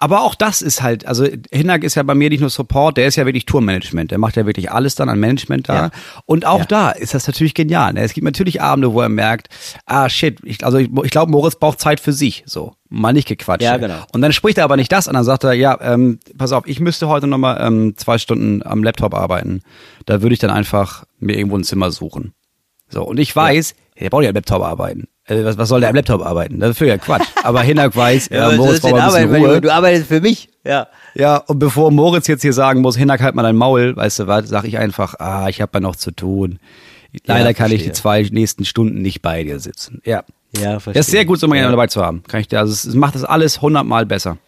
Aber 0.00 0.20
auch 0.22 0.36
das 0.36 0.62
ist 0.62 0.80
halt, 0.82 1.06
also 1.06 1.26
Hinak 1.50 1.82
ist 1.82 1.96
ja 1.96 2.02
bei 2.04 2.14
mir 2.14 2.28
nicht 2.28 2.40
nur 2.40 2.50
Support, 2.50 2.98
der 2.98 3.08
ist 3.08 3.16
ja 3.16 3.24
wirklich 3.26 3.46
Tourmanagement. 3.46 4.10
Der 4.12 4.18
macht 4.18 4.36
ja 4.36 4.46
wirklich 4.46 4.70
alles 4.70 4.94
dann 4.94 5.08
an 5.08 5.18
Management 5.18 5.68
da. 5.68 5.74
Ja. 5.74 5.90
Und 6.24 6.46
auch 6.46 6.60
Ja. 6.60 6.64
da 6.66 6.90
ist 6.90 7.14
das 7.14 7.26
natürlich 7.26 7.54
genial. 7.54 7.94
ne? 7.94 8.02
Es 8.02 8.12
gibt 8.12 8.24
natürlich 8.24 8.60
Abende, 8.60 8.92
wo 8.92 9.00
er 9.00 9.08
merkt, 9.08 9.48
ah 9.86 10.08
shit, 10.08 10.38
ich, 10.44 10.64
also 10.64 10.76
ich, 10.78 10.88
ich 11.02 11.10
glaube, 11.10 11.32
Moritz 11.32 11.56
braucht 11.56 11.80
Zeit 11.80 11.98
für 12.00 12.12
sich. 12.12 12.44
So, 12.46 12.74
mal 12.88 13.12
nicht 13.12 13.28
gequatscht. 13.28 13.62
Ja, 13.62 13.76
genau. 13.76 14.04
Und 14.12 14.22
dann 14.22 14.32
spricht 14.32 14.58
er 14.58 14.64
aber 14.64 14.76
nicht 14.76 14.90
das 14.92 15.08
an, 15.08 15.14
dann 15.14 15.24
sagt 15.24 15.44
er, 15.44 15.52
ja, 15.52 15.78
ähm, 15.80 16.20
pass 16.36 16.52
auf, 16.52 16.66
ich 16.66 16.80
müsste 16.80 17.08
heute 17.08 17.26
nochmal 17.26 17.58
ähm, 17.60 17.94
zwei 17.96 18.18
Stunden 18.18 18.62
am 18.64 18.82
Laptop 18.82 19.14
arbeiten. 19.14 19.62
Da 20.06 20.22
würde 20.22 20.32
ich 20.32 20.38
dann 20.38 20.50
einfach 20.50 21.04
mir 21.18 21.36
irgendwo 21.36 21.56
ein 21.56 21.64
Zimmer 21.64 21.90
suchen. 21.90 22.32
So, 22.88 23.02
und 23.02 23.18
ich 23.18 23.34
weiß, 23.34 23.74
der 24.00 24.10
braucht 24.10 24.22
ja 24.22 24.30
am 24.30 24.34
Laptop 24.34 24.62
arbeiten. 24.62 25.08
Äh, 25.24 25.44
was, 25.44 25.58
was 25.58 25.68
soll 25.68 25.80
der 25.80 25.90
am 25.90 25.96
Laptop 25.96 26.24
arbeiten? 26.24 26.58
Das 26.60 26.70
ist 26.70 26.78
für 26.78 26.86
ja 26.86 26.96
Quatsch. 26.96 27.26
Aber 27.42 27.62
Hinak 27.62 27.94
weiß, 27.94 28.28
ja, 28.32 28.48
was 28.48 28.56
Moritz 28.56 28.80
braucht 28.80 28.92
denn 28.94 29.00
ein 29.00 29.06
bisschen 29.06 29.24
arbeiten, 29.26 29.44
Ruhe. 29.44 29.60
Du 29.60 29.72
arbeitest 29.72 30.06
für 30.06 30.20
mich. 30.20 30.48
Ja. 30.64 30.88
Ja, 31.14 31.36
und 31.36 31.58
bevor 31.58 31.90
Moritz 31.90 32.26
jetzt 32.26 32.42
hier 32.42 32.52
sagen 32.52 32.80
muss, 32.80 32.96
Hinak 32.96 33.20
halt 33.20 33.34
mal 33.34 33.42
dein 33.42 33.56
Maul, 33.56 33.96
weißt 33.96 34.20
du 34.20 34.26
was, 34.26 34.48
sag 34.48 34.64
ich 34.64 34.78
einfach, 34.78 35.14
ah, 35.18 35.48
ich 35.48 35.60
habe 35.60 35.72
ja 35.74 35.80
noch 35.80 35.96
zu 35.96 36.12
tun. 36.12 36.58
Leider 37.26 37.46
Ja, 37.46 37.52
kann 37.52 37.72
ich 37.72 37.82
die 37.84 37.92
zwei 37.92 38.22
nächsten 38.22 38.64
Stunden 38.64 39.00
nicht 39.02 39.22
bei 39.22 39.42
dir 39.42 39.60
sitzen. 39.60 40.00
Ja. 40.04 40.24
Ja, 40.56 40.80
verstehe. 40.80 40.94
Das 40.94 41.06
ist 41.06 41.12
sehr 41.12 41.24
gut, 41.24 41.38
so 41.38 41.46
mal 41.46 41.56
ja. 41.56 41.70
dabei 41.70 41.86
zu 41.88 42.02
haben. 42.02 42.22
Kann 42.22 42.40
ich 42.40 42.48
dir, 42.48 42.58
also 42.58 42.72
es 42.72 42.84
es 42.84 42.94
macht 42.94 43.14
das 43.14 43.24
alles 43.24 43.60
hundertmal 43.60 44.06
besser. 44.06 44.38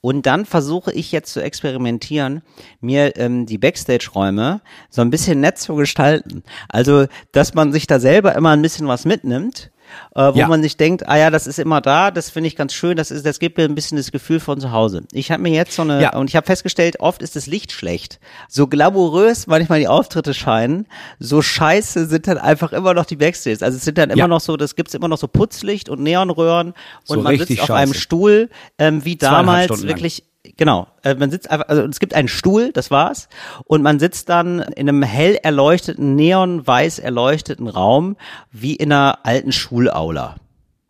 Und 0.00 0.26
dann 0.26 0.46
versuche 0.46 0.92
ich 0.92 1.12
jetzt 1.12 1.32
zu 1.32 1.42
experimentieren, 1.42 2.42
mir 2.80 3.16
ähm, 3.16 3.46
die 3.46 3.58
Backstage-Räume 3.58 4.60
so 4.88 5.02
ein 5.02 5.10
bisschen 5.10 5.40
nett 5.40 5.58
zu 5.58 5.74
gestalten. 5.74 6.42
Also, 6.68 7.06
dass 7.32 7.54
man 7.54 7.72
sich 7.72 7.86
da 7.86 8.00
selber 8.00 8.34
immer 8.34 8.50
ein 8.50 8.62
bisschen 8.62 8.88
was 8.88 9.04
mitnimmt 9.04 9.70
äh, 10.14 10.32
wo 10.34 10.38
Ja. 10.38 10.48
man 10.48 10.62
sich 10.62 10.76
denkt, 10.76 11.08
ah 11.08 11.16
ja, 11.16 11.30
das 11.30 11.46
ist 11.46 11.58
immer 11.58 11.80
da, 11.80 12.10
das 12.10 12.30
finde 12.30 12.48
ich 12.48 12.56
ganz 12.56 12.72
schön, 12.74 12.96
das 12.96 13.10
ist, 13.10 13.24
das 13.26 13.38
gibt 13.38 13.58
mir 13.58 13.64
ein 13.64 13.74
bisschen 13.74 13.96
das 13.96 14.12
Gefühl 14.12 14.40
von 14.40 14.60
zu 14.60 14.72
Hause. 14.72 15.02
Ich 15.12 15.30
habe 15.30 15.42
mir 15.42 15.50
jetzt 15.52 15.74
so 15.74 15.82
eine, 15.82 16.00
Ja. 16.02 16.16
und 16.16 16.28
ich 16.28 16.36
habe 16.36 16.46
festgestellt, 16.46 17.00
oft 17.00 17.22
ist 17.22 17.36
das 17.36 17.46
Licht 17.46 17.72
schlecht. 17.72 18.18
So 18.48 18.66
glamourös 18.66 19.46
manchmal 19.46 19.80
die 19.80 19.88
Auftritte 19.88 20.34
scheinen, 20.34 20.86
so 21.18 21.42
scheiße 21.42 22.06
sind 22.06 22.26
dann 22.28 22.38
einfach 22.38 22.72
immer 22.72 22.94
noch 22.94 23.04
die 23.06 23.16
Backstage. 23.16 23.58
Also 23.64 23.76
es 23.76 23.84
sind 23.84 23.98
dann 23.98 24.10
immer 24.10 24.18
Ja. 24.20 24.28
noch 24.28 24.40
so, 24.40 24.56
das 24.56 24.74
gibt's 24.76 24.94
immer 24.94 25.08
noch 25.08 25.18
so 25.18 25.28
Putzlicht 25.28 25.88
und 25.88 26.02
Neonröhren 26.02 26.74
So 27.04 27.14
und 27.14 27.22
man 27.22 27.38
sitzt 27.38 27.60
auf 27.60 27.70
einem 27.70 27.92
scheiße. 27.92 28.00
Stuhl, 28.02 28.50
ähm, 28.78 29.04
wie 29.04 29.16
damals 29.16 29.82
wirklich 29.86 30.22
Genau, 30.58 30.86
äh, 31.02 31.14
man 31.14 31.30
sitzt 31.30 31.50
einfach, 31.50 31.68
also 31.68 31.82
es 31.82 32.00
gibt 32.00 32.14
einen 32.14 32.28
Stuhl, 32.28 32.72
das 32.72 32.90
war's, 32.90 33.28
und 33.66 33.82
man 33.82 33.98
sitzt 33.98 34.28
dann 34.30 34.60
in 34.60 34.88
einem 34.88 35.02
hell 35.02 35.38
erleuchteten, 35.42 36.14
neonweiß 36.16 36.98
erleuchteten 36.98 37.68
Raum, 37.68 38.16
wie 38.52 38.74
in 38.74 38.90
einer 38.90 39.18
alten 39.24 39.52
Schulaula. 39.52 40.36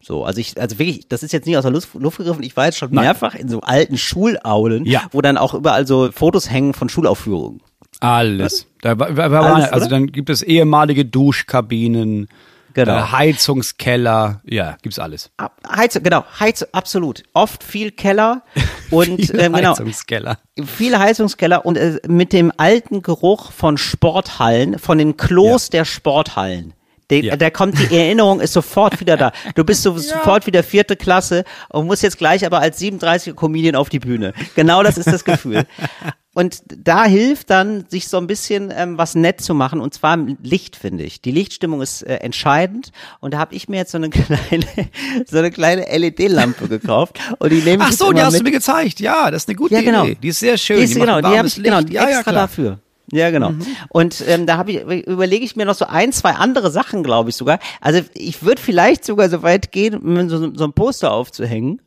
So, 0.00 0.24
also 0.24 0.38
ich, 0.40 0.60
also 0.60 0.78
wirklich, 0.78 1.08
das 1.08 1.24
ist 1.24 1.32
jetzt 1.32 1.46
nicht 1.46 1.56
aus 1.56 1.62
der 1.64 1.72
Luft, 1.72 1.92
Luft 1.94 2.18
gegriffen. 2.18 2.44
Ich 2.44 2.56
war 2.56 2.66
jetzt 2.66 2.78
schon 2.78 2.92
mehrfach 2.92 3.34
in 3.34 3.48
so 3.48 3.60
alten 3.62 3.98
Schulaulen, 3.98 4.84
Ja. 4.84 5.02
wo 5.10 5.20
dann 5.20 5.36
auch 5.36 5.52
überall 5.52 5.84
so 5.84 6.12
Fotos 6.12 6.48
hängen 6.48 6.72
von 6.74 6.88
Schulaufführungen. 6.88 7.60
Alles. 7.98 8.68
Da, 8.82 8.96
war- 9.00 9.16
war- 9.16 9.30
war- 9.32 9.54
Alles, 9.56 9.72
also 9.72 9.86
oder? 9.86 9.96
dann 9.96 10.06
gibt 10.06 10.30
es 10.30 10.42
ehemalige 10.42 11.04
Duschkabinen, 11.06 12.28
Genau. 12.76 12.98
äh, 12.98 13.02
Heizungskeller, 13.10 14.42
ja, 14.44 14.76
gibt's 14.82 14.98
alles. 14.98 15.30
Heizung, 15.66 16.02
genau, 16.02 16.24
Heizung, 16.38 16.68
absolut. 16.72 17.22
Oft 17.32 17.64
viel 17.64 17.90
Keller 17.90 18.42
und 18.90 19.16
Viele 19.26 19.44
ähm, 19.44 19.54
genau, 19.54 19.70
Heizungskeller. 19.70 20.38
viele 20.62 20.98
Heizungskeller 20.98 21.64
und 21.64 21.78
äh, 21.78 21.98
mit 22.06 22.34
dem 22.34 22.52
alten 22.58 23.00
Geruch 23.00 23.50
von 23.50 23.78
Sporthallen, 23.78 24.78
von 24.78 24.98
den 24.98 25.16
Klos 25.16 25.70
der 25.70 25.86
Sporthallen. 25.86 26.74
Der, 27.11 27.20
Ja. 27.22 27.36
der 27.36 27.50
kommt, 27.50 27.78
die 27.90 27.96
Erinnerung 27.96 28.40
ist 28.40 28.52
sofort 28.52 28.98
wieder 29.00 29.16
da. 29.16 29.32
Du 29.54 29.64
bist 29.64 29.82
so, 29.82 29.96
sofort 29.98 30.46
wieder 30.46 30.62
vierte 30.62 30.96
Klasse 30.96 31.44
und 31.68 31.86
musst 31.86 32.02
jetzt 32.02 32.18
gleich 32.18 32.44
aber 32.44 32.61
als 32.61 32.80
37er 32.80 33.34
Comedian 33.34 33.76
auf 33.76 33.88
die 33.88 34.00
Bühne. 34.00 34.32
Genau 34.57 34.82
das 34.82 34.98
ist 34.98 35.07
das 35.07 35.24
Gefühl. 35.24 35.64
Und 36.34 36.62
da 36.66 37.04
hilft 37.07 37.48
dann, 37.48 37.86
sich 37.88 38.09
so 38.09 38.18
ein 38.18 38.26
bisschen 38.26 38.70
ähm, 38.76 38.98
was 38.98 39.14
nett 39.14 39.40
zu 39.40 39.54
machen, 39.54 39.80
und 39.80 39.94
zwar 39.94 40.12
im 40.14 40.36
Licht, 40.42 40.76
finde 40.76 41.02
ich. 41.04 41.22
Die 41.22 41.30
Lichtstimmung 41.30 41.80
ist 41.80 42.02
äh, 42.02 42.16
entscheidend. 42.16 42.90
Und 43.20 43.32
da 43.32 43.38
habe 43.38 43.54
ich 43.54 43.70
mir 43.70 43.78
jetzt 43.78 43.92
so 43.92 43.96
eine 43.96 44.11
kleine, 44.11 44.66
so 45.26 45.38
eine 45.38 45.50
kleine 45.50 45.86
LED-Lampe 45.96 46.68
gekauft. 46.68 47.18
Und 47.38 47.52
die 47.52 47.61
nehme 47.62 47.76
ich 47.76 47.80
Ach 47.84 47.88
jetzt 47.88 47.98
so, 48.00 48.12
die 48.12 48.20
hast 48.20 48.32
mit. 48.34 48.40
du 48.40 48.44
mir 48.44 48.50
gezeigt. 48.50 49.00
Ja, 49.00 49.30
das 49.30 49.44
ist 49.44 49.48
eine 49.48 49.57
gute 49.57 49.74
Ja, 49.76 49.80
genau. 49.80 50.04
Idee. 50.04 50.18
Die 50.22 50.28
ist 50.28 50.40
sehr 50.40 50.59
schön. 50.59 50.76
Die 50.76 50.82
ist, 50.84 50.94
die 50.94 51.00
genau, 51.00 51.20
die 51.22 51.38
habe 51.38 51.48
ich 51.48 51.54
genau, 51.62 51.78
ja, 51.80 52.02
ja, 52.02 52.09
extra 52.09 52.22
klar. 52.32 52.34
dafür. 52.34 52.78
Ja, 53.12 53.30
genau. 53.30 53.52
Und 53.88 54.24
ähm, 54.26 54.46
da 54.46 54.57
habe 54.57 54.72
ich 54.72 55.07
überlege 55.07 55.44
ich 55.44 55.54
mir 55.54 55.64
noch 55.64 55.74
so 55.74 55.84
ein, 55.86 56.12
zwei 56.12 56.32
andere 56.32 56.70
Sachen, 56.70 57.04
glaube 57.04 57.30
ich 57.30 57.36
sogar. 57.36 57.61
Also 57.80 58.00
ich 58.14 58.42
würde 58.42 58.61
vielleicht 58.61 59.04
sogar 59.04 59.28
so 59.28 59.42
weit 59.42 59.70
gehen, 59.70 60.28
so, 60.28 60.52
so 60.54 60.64
ein 60.64 60.72
Poster 60.72 61.12
aufzuhängen. 61.12 61.80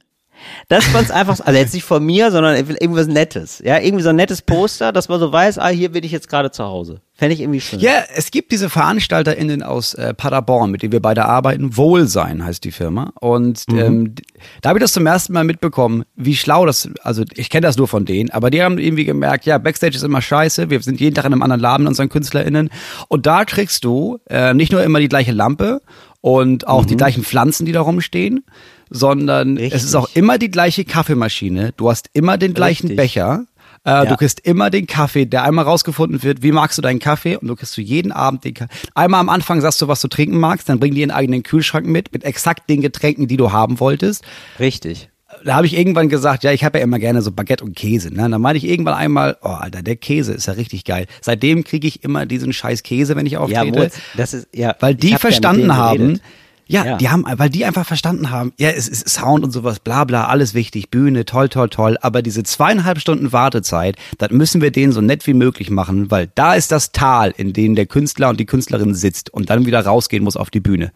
Dass 0.67 0.91
man 0.93 1.03
es 1.03 1.11
einfach, 1.11 1.35
so- 1.35 1.43
also 1.43 1.59
jetzt 1.59 1.73
nicht 1.73 1.83
von 1.85 2.03
mir, 2.05 2.31
sondern 2.31 2.55
irgendwas 2.55 3.07
Nettes. 3.07 3.61
Ja, 3.63 3.79
irgendwie 3.79 4.03
so 4.03 4.09
ein 4.09 4.15
nettes 4.15 4.41
Poster, 4.41 4.91
dass 4.91 5.09
man 5.09 5.19
so 5.19 5.31
weiß, 5.31 5.57
ah, 5.59 5.67
hier 5.69 5.91
bin 5.91 6.03
ich 6.03 6.11
jetzt 6.11 6.29
gerade 6.29 6.51
zu 6.51 6.63
Hause. 6.63 7.01
Fände 7.15 7.33
ich 7.33 7.41
irgendwie 7.41 7.59
schön. 7.59 7.79
Ja, 7.79 8.03
es 8.15 8.31
gibt 8.31 8.51
diese 8.53 8.69
VeranstalterInnen 8.69 9.61
aus 9.61 9.93
äh, 9.93 10.13
Paderborn, 10.13 10.71
mit 10.71 10.83
denen 10.83 10.93
wir 10.93 11.01
beide 11.01 11.25
arbeiten. 11.25 11.75
Wohlsein 11.75 12.45
heißt 12.45 12.63
die 12.63 12.71
Firma. 12.71 13.11
Und 13.19 13.65
ähm, 13.69 14.15
d- 14.15 14.23
da 14.61 14.69
habe 14.69 14.79
ich 14.79 14.83
das 14.83 14.93
zum 14.93 15.05
ersten 15.05 15.33
Mal 15.33 15.43
mitbekommen, 15.43 16.03
wie 16.15 16.35
schlau 16.37 16.65
das, 16.65 16.87
also 17.03 17.23
ich 17.33 17.49
kenne 17.49 17.67
das 17.67 17.75
nur 17.75 17.89
von 17.89 18.05
denen, 18.05 18.29
aber 18.29 18.49
die 18.49 18.63
haben 18.63 18.77
irgendwie 18.77 19.03
gemerkt, 19.03 19.45
ja, 19.45 19.57
Backstage 19.57 19.97
ist 19.97 20.03
immer 20.03 20.21
scheiße, 20.21 20.69
wir 20.69 20.81
sind 20.81 21.01
jeden 21.01 21.13
Tag 21.13 21.25
in 21.25 21.33
einem 21.33 21.41
anderen 21.41 21.59
Laden 21.61 21.83
mit 21.83 21.89
unseren 21.89 22.07
KünstlerInnen. 22.07 22.69
Und 23.09 23.25
da 23.25 23.43
kriegst 23.43 23.83
du 23.83 24.19
äh, 24.29 24.53
nicht 24.53 24.71
nur 24.71 24.81
immer 24.83 24.99
die 24.99 25.09
gleiche 25.09 25.33
Lampe 25.33 25.81
und 26.21 26.67
auch 26.67 26.85
die 26.85 26.95
gleichen 26.95 27.23
Pflanzen, 27.23 27.65
die 27.65 27.71
da 27.73 27.81
rumstehen, 27.81 28.45
sondern 28.89 29.57
es 29.57 29.65
ist 29.67 29.73
Richtig. 29.73 29.95
auch 29.95 30.09
immer 30.15 30.37
die 30.37 30.51
gleiche 30.51 30.85
Kaffeemaschine. 30.85 31.73
Du 31.77 31.89
hast 31.89 32.09
immer 32.13 32.37
den 32.37 32.53
gleichen 32.53 32.87
Richtig. 32.87 32.97
Becher. 32.97 33.45
Äh, 33.85 33.89
Ja. 33.91 34.05
Du 34.05 34.17
kriegst 34.17 34.41
immer 34.41 34.69
den 34.69 34.87
Kaffee, 34.87 35.25
der 35.25 35.43
einmal 35.43 35.63
rausgefunden 35.65 36.21
wird, 36.23 36.43
wie 36.43 36.51
magst 36.51 36.77
du 36.77 36.81
deinen 36.81 36.99
Kaffee 36.99 37.37
und 37.37 37.47
du 37.47 37.55
kriegst 37.55 37.77
du 37.77 37.81
jeden 37.81 38.11
Abend 38.11 38.43
den 38.43 38.53
Kaffee. 38.53 38.71
Einmal 38.93 39.21
am 39.21 39.29
Anfang 39.29 39.61
sagst 39.61 39.81
du, 39.81 39.87
was 39.87 40.01
du 40.01 40.07
trinken 40.09 40.37
magst, 40.37 40.67
dann 40.67 40.79
bring 40.79 40.93
dir 40.95 41.03
einen 41.03 41.11
eigenen 41.11 41.43
Kühlschrank 41.43 41.85
mit, 41.87 42.11
mit 42.11 42.23
exakt 42.25 42.69
den 42.69 42.81
Getränken, 42.81 43.27
die 43.27 43.37
du 43.37 43.51
haben 43.53 43.79
wolltest. 43.79 44.23
Richtig. 44.59 45.09
Da 45.45 45.55
habe 45.55 45.67
ich 45.67 45.77
irgendwann 45.77 46.09
gesagt, 46.09 46.43
ja, 46.43 46.51
ich 46.51 46.63
habe 46.65 46.79
ja 46.79 46.83
immer 46.83 46.99
gerne 46.99 47.21
so 47.21 47.31
Baguette 47.31 47.63
und 47.63 47.75
Käse. 47.75 48.09
Ne? 48.13 48.27
Dann 48.29 48.41
meinte 48.41 48.57
ich 48.57 48.65
irgendwann 48.69 48.95
einmal, 48.95 49.37
oh 49.43 49.47
Alter, 49.49 49.81
der 49.83 49.95
Käse 49.95 50.33
ist 50.33 50.47
ja 50.47 50.53
richtig 50.53 50.83
geil. 50.83 51.05
Seitdem 51.21 51.63
kriege 51.63 51.87
ich 51.87 52.03
immer 52.03 52.25
diesen 52.25 52.51
scheiß 52.51 52.83
Käse, 52.83 53.15
wenn 53.15 53.25
ich 53.27 53.33
Ja, 53.33 53.39
auftrete. 53.39 53.77
Moritz, 53.77 53.97
das 54.17 54.33
ist, 54.33 54.47
ja. 54.53 54.75
Weil 54.81 54.95
die 54.95 55.15
verstanden 55.15 55.75
haben, 55.77 55.97
geredet. 55.99 56.21
Ja, 56.69 56.85
Ja. 56.85 56.97
die 56.97 57.09
haben, 57.09 57.25
weil 57.27 57.49
die 57.49 57.65
einfach 57.65 57.85
verstanden 57.85 58.29
haben, 58.29 58.53
ja, 58.57 58.69
es 58.69 58.87
ist 58.87 59.09
Sound 59.09 59.43
und 59.43 59.51
sowas, 59.51 59.79
bla 59.79 60.03
bla, 60.05 60.27
alles 60.27 60.53
wichtig, 60.53 60.89
Bühne, 60.89 61.25
toll, 61.25 61.49
toll, 61.49 61.67
toll, 61.69 61.97
aber 62.01 62.21
diese 62.21 62.43
zweieinhalb 62.43 62.99
Stunden 62.99 63.33
Wartezeit, 63.33 63.95
das 64.19 64.29
müssen 64.31 64.61
wir 64.61 64.71
denen 64.71 64.91
so 64.93 65.01
nett 65.01 65.25
wie 65.27 65.33
möglich 65.33 65.69
machen, 65.71 66.11
weil 66.11 66.29
da 66.35 66.53
ist 66.53 66.71
das 66.71 66.91
Tal, 66.91 67.33
in 67.35 67.51
dem 67.53 67.75
der 67.75 67.87
Künstler 67.87 68.29
und 68.29 68.39
die 68.39 68.45
Künstlerin 68.45 68.93
sitzt 68.93 69.33
und 69.33 69.49
dann 69.49 69.65
wieder 69.65 69.83
rausgehen 69.85 70.23
muss 70.23 70.37
auf 70.37 70.49
die 70.51 70.59
Bühne. 70.61 70.91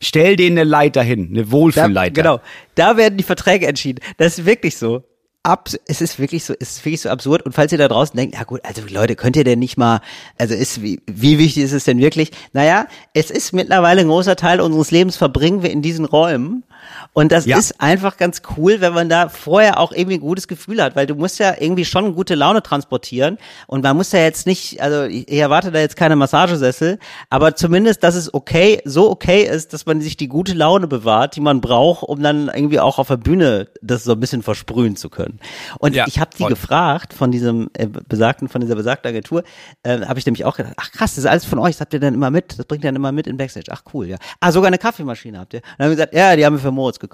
Stell 0.00 0.36
denen 0.36 0.56
eine 0.58 0.68
Leiter 0.70 1.02
hin, 1.02 1.26
eine 1.32 1.42
Da, 1.46 1.50
Wohlfühlleiter. 1.50 2.12
genau, 2.14 2.40
da 2.76 2.96
werden 2.96 3.16
die 3.16 3.24
Verträge 3.24 3.66
entschieden. 3.66 3.98
Das 4.16 4.38
ist 4.38 4.46
wirklich 4.46 4.76
so. 4.76 5.02
Ab, 5.42 5.70
es 5.86 6.00
ist 6.00 6.18
wirklich 6.18 6.44
so, 6.44 6.54
es 6.58 6.72
ist 6.72 6.84
wirklich 6.84 7.00
so 7.00 7.08
absurd. 7.08 7.42
Und 7.42 7.52
falls 7.52 7.72
ihr 7.72 7.78
da 7.78 7.88
draußen 7.88 8.16
denkt, 8.16 8.34
ja 8.34 8.44
gut, 8.44 8.60
also 8.64 8.82
Leute, 8.88 9.16
könnt 9.16 9.36
ihr 9.36 9.44
denn 9.44 9.58
nicht 9.58 9.78
mal, 9.78 10.00
also 10.36 10.54
ist, 10.54 10.82
wie, 10.82 11.00
wie 11.06 11.38
wichtig 11.38 11.62
ist 11.62 11.72
es 11.72 11.84
denn 11.84 11.98
wirklich? 11.98 12.32
Naja, 12.52 12.86
es 13.14 13.30
ist 13.30 13.52
mittlerweile 13.52 14.00
ein 14.00 14.08
großer 14.08 14.36
Teil 14.36 14.60
unseres 14.60 14.90
Lebens 14.90 15.16
verbringen 15.16 15.62
wir 15.62 15.70
in 15.70 15.80
diesen 15.80 16.04
Räumen. 16.04 16.64
Und 17.12 17.32
das 17.32 17.46
Ja. 17.46 17.58
ist 17.58 17.80
einfach 17.80 18.16
ganz 18.16 18.42
cool, 18.56 18.80
wenn 18.80 18.92
man 18.94 19.08
da 19.08 19.28
vorher 19.28 19.80
auch 19.80 19.92
irgendwie 19.92 20.14
ein 20.18 20.20
gutes 20.20 20.46
Gefühl 20.48 20.82
hat, 20.82 20.94
weil 20.94 21.06
du 21.06 21.14
musst 21.14 21.38
ja 21.38 21.54
irgendwie 21.58 21.84
schon 21.84 22.14
gute 22.14 22.34
Laune 22.36 22.62
transportieren. 22.62 23.38
Und 23.66 23.82
man 23.82 23.96
muss 23.96 24.12
ja 24.12 24.20
jetzt 24.20 24.46
nicht, 24.46 24.80
also 24.80 25.04
ich 25.04 25.30
erwarte 25.32 25.72
da 25.72 25.80
jetzt 25.80 25.96
keine 25.96 26.14
Massagesessel, 26.16 26.98
aber 27.30 27.56
zumindest, 27.56 28.02
dass 28.04 28.14
es 28.14 28.32
okay, 28.32 28.80
so 28.84 29.10
okay 29.10 29.42
ist, 29.42 29.72
dass 29.72 29.84
man 29.86 30.00
sich 30.00 30.16
die 30.16 30.28
gute 30.28 30.54
Laune 30.54 30.86
bewahrt, 30.86 31.34
die 31.36 31.40
man 31.40 31.60
braucht, 31.60 32.02
um 32.04 32.22
dann 32.22 32.48
irgendwie 32.54 32.78
auch 32.80 32.98
auf 32.98 33.08
der 33.08 33.16
Bühne 33.16 33.68
das 33.82 34.04
so 34.04 34.12
ein 34.12 34.20
bisschen 34.20 34.42
versprühen 34.42 34.94
zu 34.96 35.10
können. 35.10 35.40
Und 35.80 35.94
Ja, 35.96 36.04
ich 36.06 36.20
habe 36.20 36.30
die 36.36 36.42
voll. 36.44 36.50
gefragt 36.50 37.12
von 37.14 37.32
diesem 37.32 37.68
äh, 37.74 37.86
besagten, 37.86 38.48
von 38.48 38.60
dieser 38.60 38.76
besagten 38.76 39.08
Agentur, 39.08 39.42
äh, 39.82 40.00
habe 40.02 40.18
ich 40.20 40.26
nämlich 40.26 40.44
auch 40.44 40.56
gedacht, 40.56 40.74
ach 40.76 40.92
krass, 40.92 41.12
das 41.16 41.24
ist 41.24 41.26
alles 41.26 41.44
von 41.44 41.58
euch, 41.58 41.72
das 41.76 41.80
habt 41.80 41.94
ihr 41.94 42.00
dann 42.00 42.14
immer 42.14 42.30
mit, 42.30 42.58
das 42.58 42.66
bringt 42.66 42.84
ihr 42.84 42.88
dann 42.88 42.96
immer 42.96 43.12
mit 43.12 43.26
in 43.26 43.36
Backstage. 43.36 43.66
Ach 43.70 43.82
cool, 43.92 44.06
ja. 44.06 44.16
Ah, 44.40 44.52
sogar 44.52 44.68
eine 44.68 44.78
Kaffeemaschine 44.78 45.38
habt 45.40 45.54
ihr. 45.54 45.60
dann 45.78 45.86
haben 45.86 45.90
wir 45.90 45.96
gesagt, 45.96 46.14
ja, 46.14 46.36
die 46.36 46.44
haben 46.46 46.54
wir 46.54 46.60
für 46.60 46.70
Moritz 46.70 46.98
gekauft. 46.98 47.07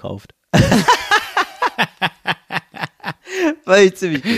War 3.65 3.79
ich 3.81 3.95
ziemlich 3.95 4.23
gut. 4.23 4.31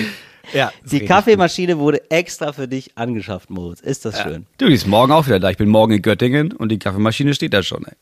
Ja, 0.54 0.72
Die 0.90 1.02
Kaffeemaschine 1.06 1.78
wurde 1.78 2.10
extra 2.10 2.54
für 2.54 2.70
dich 2.70 2.98
angeschafft, 2.98 3.50
Moritz. 3.50 3.82
Ist 3.82 4.06
das 4.06 4.22
schön. 4.22 4.46
Du, 4.58 4.68
die 4.68 4.74
ist 4.76 4.88
morgen 4.88 5.12
auch 5.12 5.26
wieder 5.28 5.40
da. 5.42 5.50
Ich 5.50 5.58
bin 5.58 5.68
morgen 5.68 5.92
in 5.94 6.02
Göttingen 6.02 6.54
und 6.54 6.70
die 6.70 6.80
Kaffeemaschine 6.80 7.34
steht 7.34 7.54
da 7.54 7.64
schon. 7.64 7.86
Ey. 7.86 7.94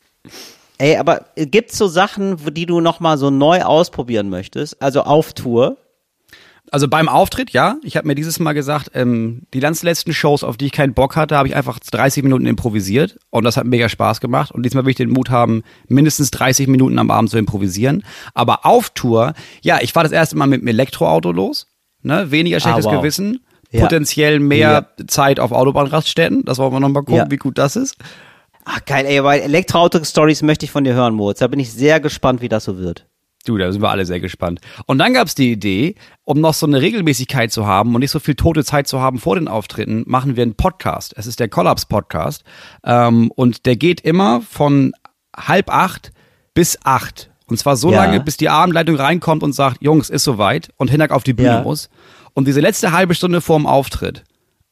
Ey, 0.78 0.98
aber 0.98 1.26
gibt's 1.36 1.78
so 1.78 1.88
Sachen, 1.88 2.46
wo- 2.46 2.50
die 2.52 2.66
du 2.68 2.82
noch 2.82 3.00
mal 3.00 3.18
so 3.18 3.30
neu 3.32 3.64
ausprobieren 3.64 4.30
möchtest? 4.30 4.80
Also 4.82 5.02
auf 5.04 5.34
Tour? 5.34 5.78
Also 6.72 6.88
beim 6.88 7.08
Auftritt, 7.08 7.52
ja. 7.52 7.78
Ich 7.84 7.96
habe 7.96 8.08
mir 8.08 8.16
dieses 8.16 8.40
Mal 8.40 8.54
gesagt, 8.54 8.92
ähm, 8.96 9.44
die 9.54 9.60
ganz 9.60 9.84
letzten 9.84 10.14
Shows, 10.14 10.44
auf 10.44 10.58
die 10.58 10.66
ich 10.66 10.72
keinen 10.72 10.94
Bock 10.94 11.16
hatte, 11.16 11.38
habe 11.38 11.48
ich 11.48 11.56
einfach 11.56 11.80
30 11.80 12.24
Minuten 12.24 12.46
improvisiert 12.48 13.18
und 13.30 13.44
das 13.44 13.56
hat 13.56 13.66
mega 13.66 13.88
Spaß 13.88 14.20
gemacht. 14.20 14.52
Und 14.52 14.64
diesmal 14.64 14.84
will 14.84 14.90
ich 14.92 14.96
den 14.98 15.12
Mut 15.12 15.30
haben, 15.30 15.64
mindestens 15.88 16.32
30 16.32 16.68
Minuten 16.68 16.98
am 17.00 17.12
Abend 17.12 17.30
zu 17.30 17.38
improvisieren. 17.38 18.04
Aber 18.34 18.66
auf 18.66 18.90
Tour, 18.90 19.34
ja, 19.62 19.80
ich 19.82 19.96
war 19.96 20.04
das 20.04 20.12
erste 20.12 20.36
Mal 20.38 20.48
mit 20.48 20.62
dem 20.62 20.68
Elektroauto 20.68 21.32
los. 21.32 21.68
Ne? 22.02 22.32
Weniger 22.32 22.60
schlechtes 22.60 22.88
Ah, 22.88 22.92
wow. 22.92 23.02
Gewissen, 23.02 23.40
Ja. 23.72 23.82
potenziell 23.82 24.40
mehr 24.40 24.90
Zeit 25.08 25.40
auf 25.40 25.52
Autobahnraststätten. 25.52 26.46
Das 26.46 26.58
wollen 26.58 26.74
wir 26.74 26.80
noch 26.80 26.90
mal 26.90 27.02
gucken, 27.02 27.16
Ja. 27.16 27.32
wie 27.32 27.38
gut 27.38 27.58
das 27.58 27.76
ist. 27.76 27.96
Ach 28.66 28.84
geil, 28.86 29.06
ey, 29.06 29.24
weil 29.24 29.42
Elektroauto-Stories 29.42 30.42
möchte 30.42 30.66
ich 30.66 30.72
von 30.72 30.84
dir 30.84 30.94
hören, 30.96 31.14
Moritz. 31.14 31.40
Da 31.40 31.48
bin 31.48 31.60
ich 31.60 31.72
sehr 31.72 32.00
gespannt, 32.00 32.42
wie 32.42 32.50
das 32.50 32.64
so 32.64 32.80
wird. 32.80 33.06
Du, 33.46 33.58
da 33.58 33.72
sind 33.72 33.82
wir 33.82 33.90
alle 33.90 34.06
sehr 34.06 34.20
gespannt. 34.20 34.60
Und 34.86 34.98
dann 34.98 35.14
gab's 35.14 35.36
die 35.36 35.52
Idee, 35.52 35.96
um 36.24 36.42
noch 36.42 36.54
so 36.54 36.66
eine 36.66 36.82
Regelmäßigkeit 36.82 37.52
zu 37.52 37.66
haben 37.68 37.94
und 37.96 38.02
nicht 38.02 38.12
so 38.12 38.20
viel 38.20 38.36
tote 38.36 38.64
Zeit 38.64 38.88
zu 38.88 39.00
haben 39.00 39.20
vor 39.20 39.36
den 39.36 39.48
Auftritten, 39.48 40.04
machen 40.08 40.36
wir 40.36 40.44
einen 40.44 40.56
Podcast. 40.56 41.14
Es 41.18 41.28
ist 41.28 41.40
der 41.40 41.48
Collapse 41.50 41.86
Podcast. 41.88 42.44
Ähm, 42.84 43.32
und 43.36 43.66
der 43.66 43.76
geht 43.76 44.02
immer 44.02 44.42
von 44.42 44.94
halb 45.38 45.70
acht 45.74 46.12
bis 46.54 46.78
acht. 46.84 47.30
Und 47.48 47.58
zwar 47.58 47.76
so 47.76 47.92
Ja. 47.92 48.04
lange, 48.04 48.20
bis 48.22 48.38
die 48.38 48.50
Abendleitung 48.50 48.96
reinkommt 48.96 49.44
und 49.44 49.54
sagt, 49.54 49.82
Jungs, 49.82 50.10
ist 50.10 50.24
soweit 50.24 50.70
und 50.78 50.90
Hinak 50.90 51.12
auf 51.12 51.24
die 51.24 51.34
Bühne 51.34 51.50
Ja. 51.50 51.62
muss. 51.62 51.90
Und 52.34 52.48
diese 52.48 52.60
letzte 52.60 52.92
halbe 52.92 53.14
Stunde 53.14 53.40
vorm 53.42 53.68
Auftritt, 53.68 54.24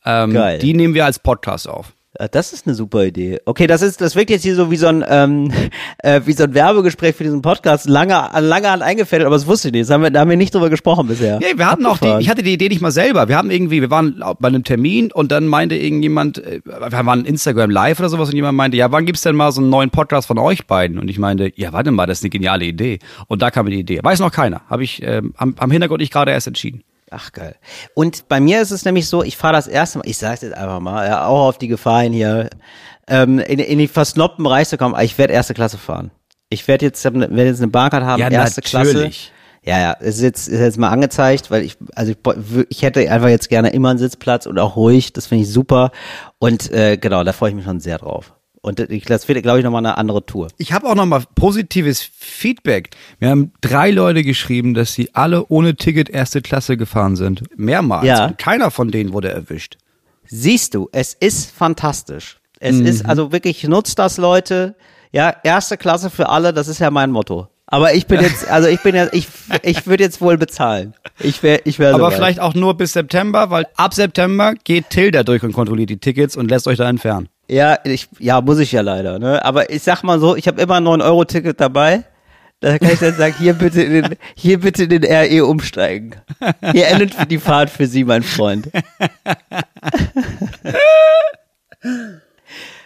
ähm, 0.06 0.34
die 0.62 0.74
nehmen 0.74 0.94
wir 0.96 1.06
als 1.06 1.20
Podcast 1.20 1.70
auf. 1.70 1.94
Ja, 2.20 2.28
das 2.28 2.54
ist 2.54 2.68
eine 2.68 2.76
super 2.76 3.06
Idee. 3.06 3.40
Okay, 3.46 3.66
das 3.66 3.82
ist, 3.82 4.00
das 4.00 4.16
wirkt 4.16 4.30
jetzt 4.30 4.44
hier 4.44 4.56
so 4.56 4.70
wie 4.70 4.76
so 4.76 4.86
ein, 4.86 5.04
ähm, 5.08 5.52
äh, 5.98 6.22
wie 6.26 6.34
so 6.34 6.44
ein 6.44 6.54
Werbegespräch 6.54 7.16
für 7.16 7.24
diesen 7.24 7.42
Podcast. 7.42 7.90
Lange, 7.90 8.30
lange 8.40 8.70
Hand 8.70 8.84
eingefädelt, 8.84 9.26
aber 9.26 9.36
das 9.36 9.48
wusste 9.48 9.70
ich 9.70 9.72
nicht. 9.72 9.84
Das 9.84 9.90
haben 9.90 10.04
wir, 10.04 10.12
da 10.12 10.20
haben 10.20 10.30
wir 10.30 10.38
nicht 10.38 10.54
drüber 10.54 10.70
gesprochen 10.70 11.08
bisher. 11.08 11.40
Nee, 11.40 11.58
wir 11.58 11.70
hatten 11.70 11.88
auch 11.88 11.98
die, 11.98 12.16
ich 12.20 12.30
hatte 12.30 12.44
die 12.44 12.54
Idee 12.54 12.70
nicht 12.70 12.82
mal 12.82 12.92
selber. 12.92 13.30
Wir 13.30 13.36
haben 13.36 13.50
irgendwie, 13.50 13.82
wir 13.82 13.90
waren 13.90 14.24
bei 14.40 14.48
einem 14.48 14.64
Termin 14.64 15.12
und 15.12 15.32
dann 15.32 15.48
meinte 15.48 15.76
irgendjemand, 15.76 16.38
äh, 16.38 16.62
wir 16.64 17.06
waren 17.06 17.26
Instagram 17.26 17.72
live 17.72 18.00
oder 18.00 18.10
sowas 18.10 18.30
und 18.30 18.36
jemand 18.36 18.58
meinte, 18.58 18.78
ja, 18.78 18.92
wann 18.92 19.08
gibt's 19.08 19.22
denn 19.22 19.36
mal 19.36 19.52
so 19.52 19.62
einen 19.62 19.72
neuen 19.72 19.90
Podcast 19.90 20.28
von 20.28 20.38
euch 20.38 20.68
beiden? 20.68 21.00
Und 21.00 21.10
ich 21.10 21.18
meinte, 21.18 21.52
ja, 21.56 21.74
warte 21.74 21.90
mal, 21.90 22.06
das 22.06 22.20
ist 22.20 22.24
eine 22.24 22.30
geniale 22.30 22.66
Idee. 22.66 23.00
Und 23.28 23.42
da 23.42 23.50
kam 23.50 23.66
mir 23.66 23.72
die 23.72 23.80
Idee. 23.80 24.00
Weiß 24.04 24.20
noch 24.20 24.32
keiner. 24.32 24.62
Habe 24.70 24.84
ich 24.84 25.02
ähm, 25.02 25.34
am, 25.36 25.56
am 25.58 25.72
Hintergrund 25.72 26.04
ich 26.04 26.12
gerade 26.12 26.30
erst 26.30 26.46
entschieden. 26.46 26.84
Ach 27.16 27.32
geil. 27.32 27.56
Und 27.94 28.28
bei 28.28 28.40
mir 28.40 28.62
ist 28.62 28.72
es 28.72 28.86
nämlich 28.86 29.08
so, 29.08 29.24
ich 29.24 29.38
fahre 29.38 29.54
das 29.54 29.68
erste 29.68 30.00
Mal, 30.00 30.08
ich 30.08 30.18
sag's 30.18 30.42
jetzt 30.42 30.56
einfach 30.56 30.80
mal, 30.80 31.08
ja, 31.08 31.26
auch 31.28 31.48
auf 31.48 31.58
die 31.58 31.68
Gefahren 31.68 32.12
hier, 32.12 32.50
ähm, 33.08 33.40
in, 33.40 33.60
in 33.60 33.78
die 33.78 33.88
versnobten 33.88 34.44
Bereich 34.44 34.70
zu 34.70 34.78
kommen, 34.78 34.96
ich 35.02 35.18
werde 35.18 35.34
erste 35.34 35.54
Klasse 35.54 35.78
fahren. 35.78 36.12
Ich 36.50 36.68
werde 36.68 36.86
jetzt, 36.86 37.04
werde 37.04 37.46
jetzt 37.46 37.62
eine 37.62 37.72
Bahncard 37.72 38.04
haben, 38.04 38.20
Ja, 38.20 38.30
erste 38.30 38.62
natürlich. 38.62 39.32
Klasse. 39.32 39.34
Ja, 39.66 39.80
ja, 39.80 39.96
es 40.02 40.16
ist 40.16 40.22
jetzt, 40.22 40.48
ist 40.50 40.60
jetzt 40.60 40.78
mal 40.78 40.90
angezeigt, 40.90 41.50
weil 41.50 41.64
ich, 41.64 41.78
also 41.96 42.12
ich, 42.12 42.18
ich 42.70 42.82
hätte 42.82 43.10
einfach 43.10 43.30
jetzt 43.30 43.48
gerne 43.48 43.70
immer 43.70 43.92
einen 43.92 44.00
Sitzplatz 44.00 44.46
und 44.46 44.60
auch 44.60 44.76
ruhig, 44.76 45.14
das 45.14 45.28
finde 45.28 45.44
ich 45.46 45.52
super. 45.52 45.92
Und 46.38 46.70
äh, 46.72 46.98
genau, 46.98 47.24
da 47.24 47.32
freue 47.32 47.52
ich 47.52 47.56
mich 47.56 47.64
schon 47.64 47.80
sehr 47.80 47.98
drauf. 47.98 48.34
Und 48.66 48.80
ich, 48.80 49.04
das 49.04 49.28
wird, 49.28 49.44
glaube 49.44 49.60
ich, 49.60 49.66
nochmal 49.66 49.86
eine 49.86 49.98
andere 49.98 50.26
Tour. 50.26 50.48
Ich 50.58 50.72
habe 50.72 50.88
auch 50.88 50.96
nochmal 50.96 51.24
positives 51.36 52.02
Feedback. 52.18 52.92
Wir 53.20 53.30
haben 53.30 53.52
drei 53.60 53.92
Leute 53.92 54.24
geschrieben, 54.24 54.74
dass 54.74 54.94
sie 54.94 55.10
alle 55.14 55.46
ohne 55.48 55.76
Ticket 55.76 56.10
erste 56.10 56.42
Klasse 56.42 56.78
gefahren 56.78 57.18
sind. 57.18 57.44
Mehrmals. 57.58 58.06
Ja. 58.08 58.28
Und 58.28 58.38
keiner 58.38 58.72
von 58.72 58.90
denen 58.90 59.12
wurde 59.12 59.30
erwischt. 59.32 59.76
Siehst 60.26 60.76
du, 60.76 60.88
es 60.94 61.14
ist 61.14 61.52
fantastisch. 61.52 62.40
Es 62.62 62.78
Mhm. 62.78 62.86
ist, 62.86 63.06
also 63.06 63.34
wirklich, 63.34 63.66
nutzt 63.66 64.00
das, 64.00 64.16
Leute. 64.18 64.76
Ja, 65.12 65.36
erste 65.44 65.76
Klasse 65.78 66.10
für 66.10 66.30
alle, 66.30 66.54
das 66.54 66.70
ist 66.70 66.80
ja 66.80 66.90
mein 66.90 67.12
Motto. 67.12 67.50
Aber 67.68 67.94
ich 67.94 68.08
bin 68.08 68.22
jetzt, 68.22 68.48
also 68.50 68.70
ich 68.70 68.80
bin 68.82 68.96
ja, 68.96 69.08
ich, 69.12 69.28
ich 69.64 69.86
würde 69.88 70.04
jetzt 70.04 70.22
wohl 70.22 70.38
bezahlen. 70.38 70.94
Ich 71.20 71.44
wäre, 71.44 71.60
ich 71.66 71.80
wäre 71.80 71.94
Aber 71.96 72.06
soweit. 72.06 72.14
vielleicht 72.16 72.40
auch 72.40 72.54
nur 72.54 72.76
bis 72.78 72.94
September, 72.94 73.50
weil 73.50 73.68
ab 73.76 73.94
September 73.94 74.54
geht 74.64 74.90
Till 74.90 75.12
da 75.12 75.24
durch 75.24 75.44
und 75.44 75.52
kontrolliert 75.52 75.90
die 75.90 75.98
Tickets 75.98 76.38
und 76.38 76.50
lässt 76.50 76.68
euch 76.68 76.78
da 76.78 76.88
entfernen. 76.90 77.28
Ja, 77.48 77.78
ich, 77.84 78.08
ja, 78.20 78.42
muss 78.42 78.60
ich 78.60 78.72
ja 78.72 78.82
leider, 78.82 79.20
ne? 79.20 79.44
Aber 79.44 79.70
ich 79.70 79.84
sag 79.84 80.04
mal 80.04 80.20
so, 80.20 80.36
ich 80.36 80.48
habe 80.48 80.62
immer 80.62 80.76
ein 80.76 80.86
9-Euro-Ticket 80.86 81.60
dabei. 81.60 82.06
Da 82.62 82.80
kann 82.80 82.92
ich 82.92 83.00
dann 83.00 83.14
sagen, 83.16 83.36
hier 83.38 83.54
bitte 83.54 83.82
in 83.82 83.92
den, 83.92 84.16
hier 84.36 84.60
bitte 84.60 84.84
in 84.84 84.90
den 84.90 85.04
RE 85.04 85.46
umsteigen. 85.46 86.16
Hier 86.72 86.88
endet 86.88 87.30
die 87.30 87.38
Fahrt 87.38 87.70
für 87.70 87.88
Sie, 87.88 88.06
mein 88.06 88.24
Freund. 88.24 88.70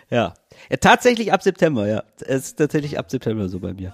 ja. 0.10 0.34
ja. 0.70 0.78
Tatsächlich 0.82 1.32
ab 1.32 1.44
September, 1.44 1.88
ja. 1.88 2.04
Es 2.22 2.48
ist 2.48 2.56
tatsächlich 2.58 2.98
ab 2.98 3.12
September 3.12 3.48
so 3.50 3.60
bei 3.60 3.74
mir. 3.74 3.94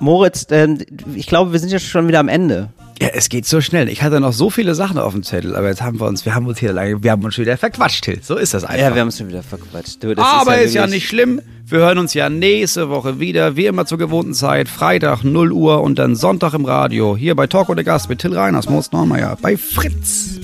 Moritz, 0.00 0.46
ähm, 0.50 0.78
ich 1.14 1.28
glaube, 1.28 1.52
wir 1.52 1.60
sind 1.60 1.70
ja 1.70 1.78
schon 1.78 2.08
wieder 2.08 2.18
am 2.18 2.28
Ende. 2.28 2.70
Ja, 3.04 3.10
es 3.12 3.28
geht 3.28 3.44
so 3.44 3.60
schnell. 3.60 3.90
Ich 3.90 4.02
hatte 4.02 4.18
noch 4.18 4.32
so 4.32 4.48
viele 4.48 4.74
Sachen 4.74 4.96
auf 4.98 5.12
dem 5.12 5.22
Zettel, 5.22 5.54
aber 5.56 5.68
jetzt 5.68 5.82
haben 5.82 6.00
wir 6.00 6.06
uns, 6.06 6.24
wir 6.24 6.34
haben 6.34 6.46
uns 6.46 6.58
hier 6.58 6.72
lange, 6.72 7.02
wir 7.02 7.10
haben 7.10 7.22
uns 7.22 7.34
schon 7.34 7.44
wieder 7.44 7.58
verquatscht, 7.58 8.02
Till. 8.04 8.20
So 8.22 8.36
ist 8.36 8.54
das 8.54 8.64
einfach. 8.64 8.80
Ja, 8.80 8.94
wir 8.94 9.02
haben 9.02 9.08
es 9.08 9.18
schon 9.18 9.28
wieder 9.28 9.42
verquatscht. 9.42 10.02
Du, 10.02 10.14
das 10.14 10.24
aber 10.24 10.58
ist 10.62 10.74
ja, 10.74 10.82
wirklich- 10.82 11.02
nicht 11.02 11.08
schlimm. 11.08 11.42
Wir 11.66 11.78
hören 11.80 11.98
uns 11.98 12.14
ja 12.14 12.28
nächste 12.30 12.88
Woche 12.88 13.20
wieder, 13.20 13.56
wie 13.56 13.66
immer 13.66 13.84
zur 13.84 13.98
gewohnten 13.98 14.32
Zeit, 14.34 14.68
Freitag 14.68 15.22
0 15.22 15.52
Uhr 15.52 15.82
und 15.82 15.98
dann 15.98 16.14
Sonntag 16.16 16.54
im 16.54 16.64
Radio, 16.64 17.14
hier 17.16 17.34
bei 17.34 17.46
Talk 17.46 17.68
oder 17.68 17.84
Gast 17.84 18.08
mit 18.08 18.20
Till 18.20 18.34
Reiners, 18.34 18.68
Most 18.70 18.92
Neumeier, 18.94 19.36
bei 19.40 19.56
Fritz. 19.56 20.40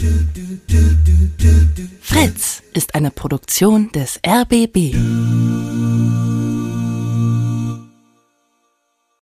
Fritz 2.00 2.62
ist 2.74 2.94
eine 2.94 3.10
Produktion 3.10 3.90
des 3.92 4.18
RBB. 4.26 4.94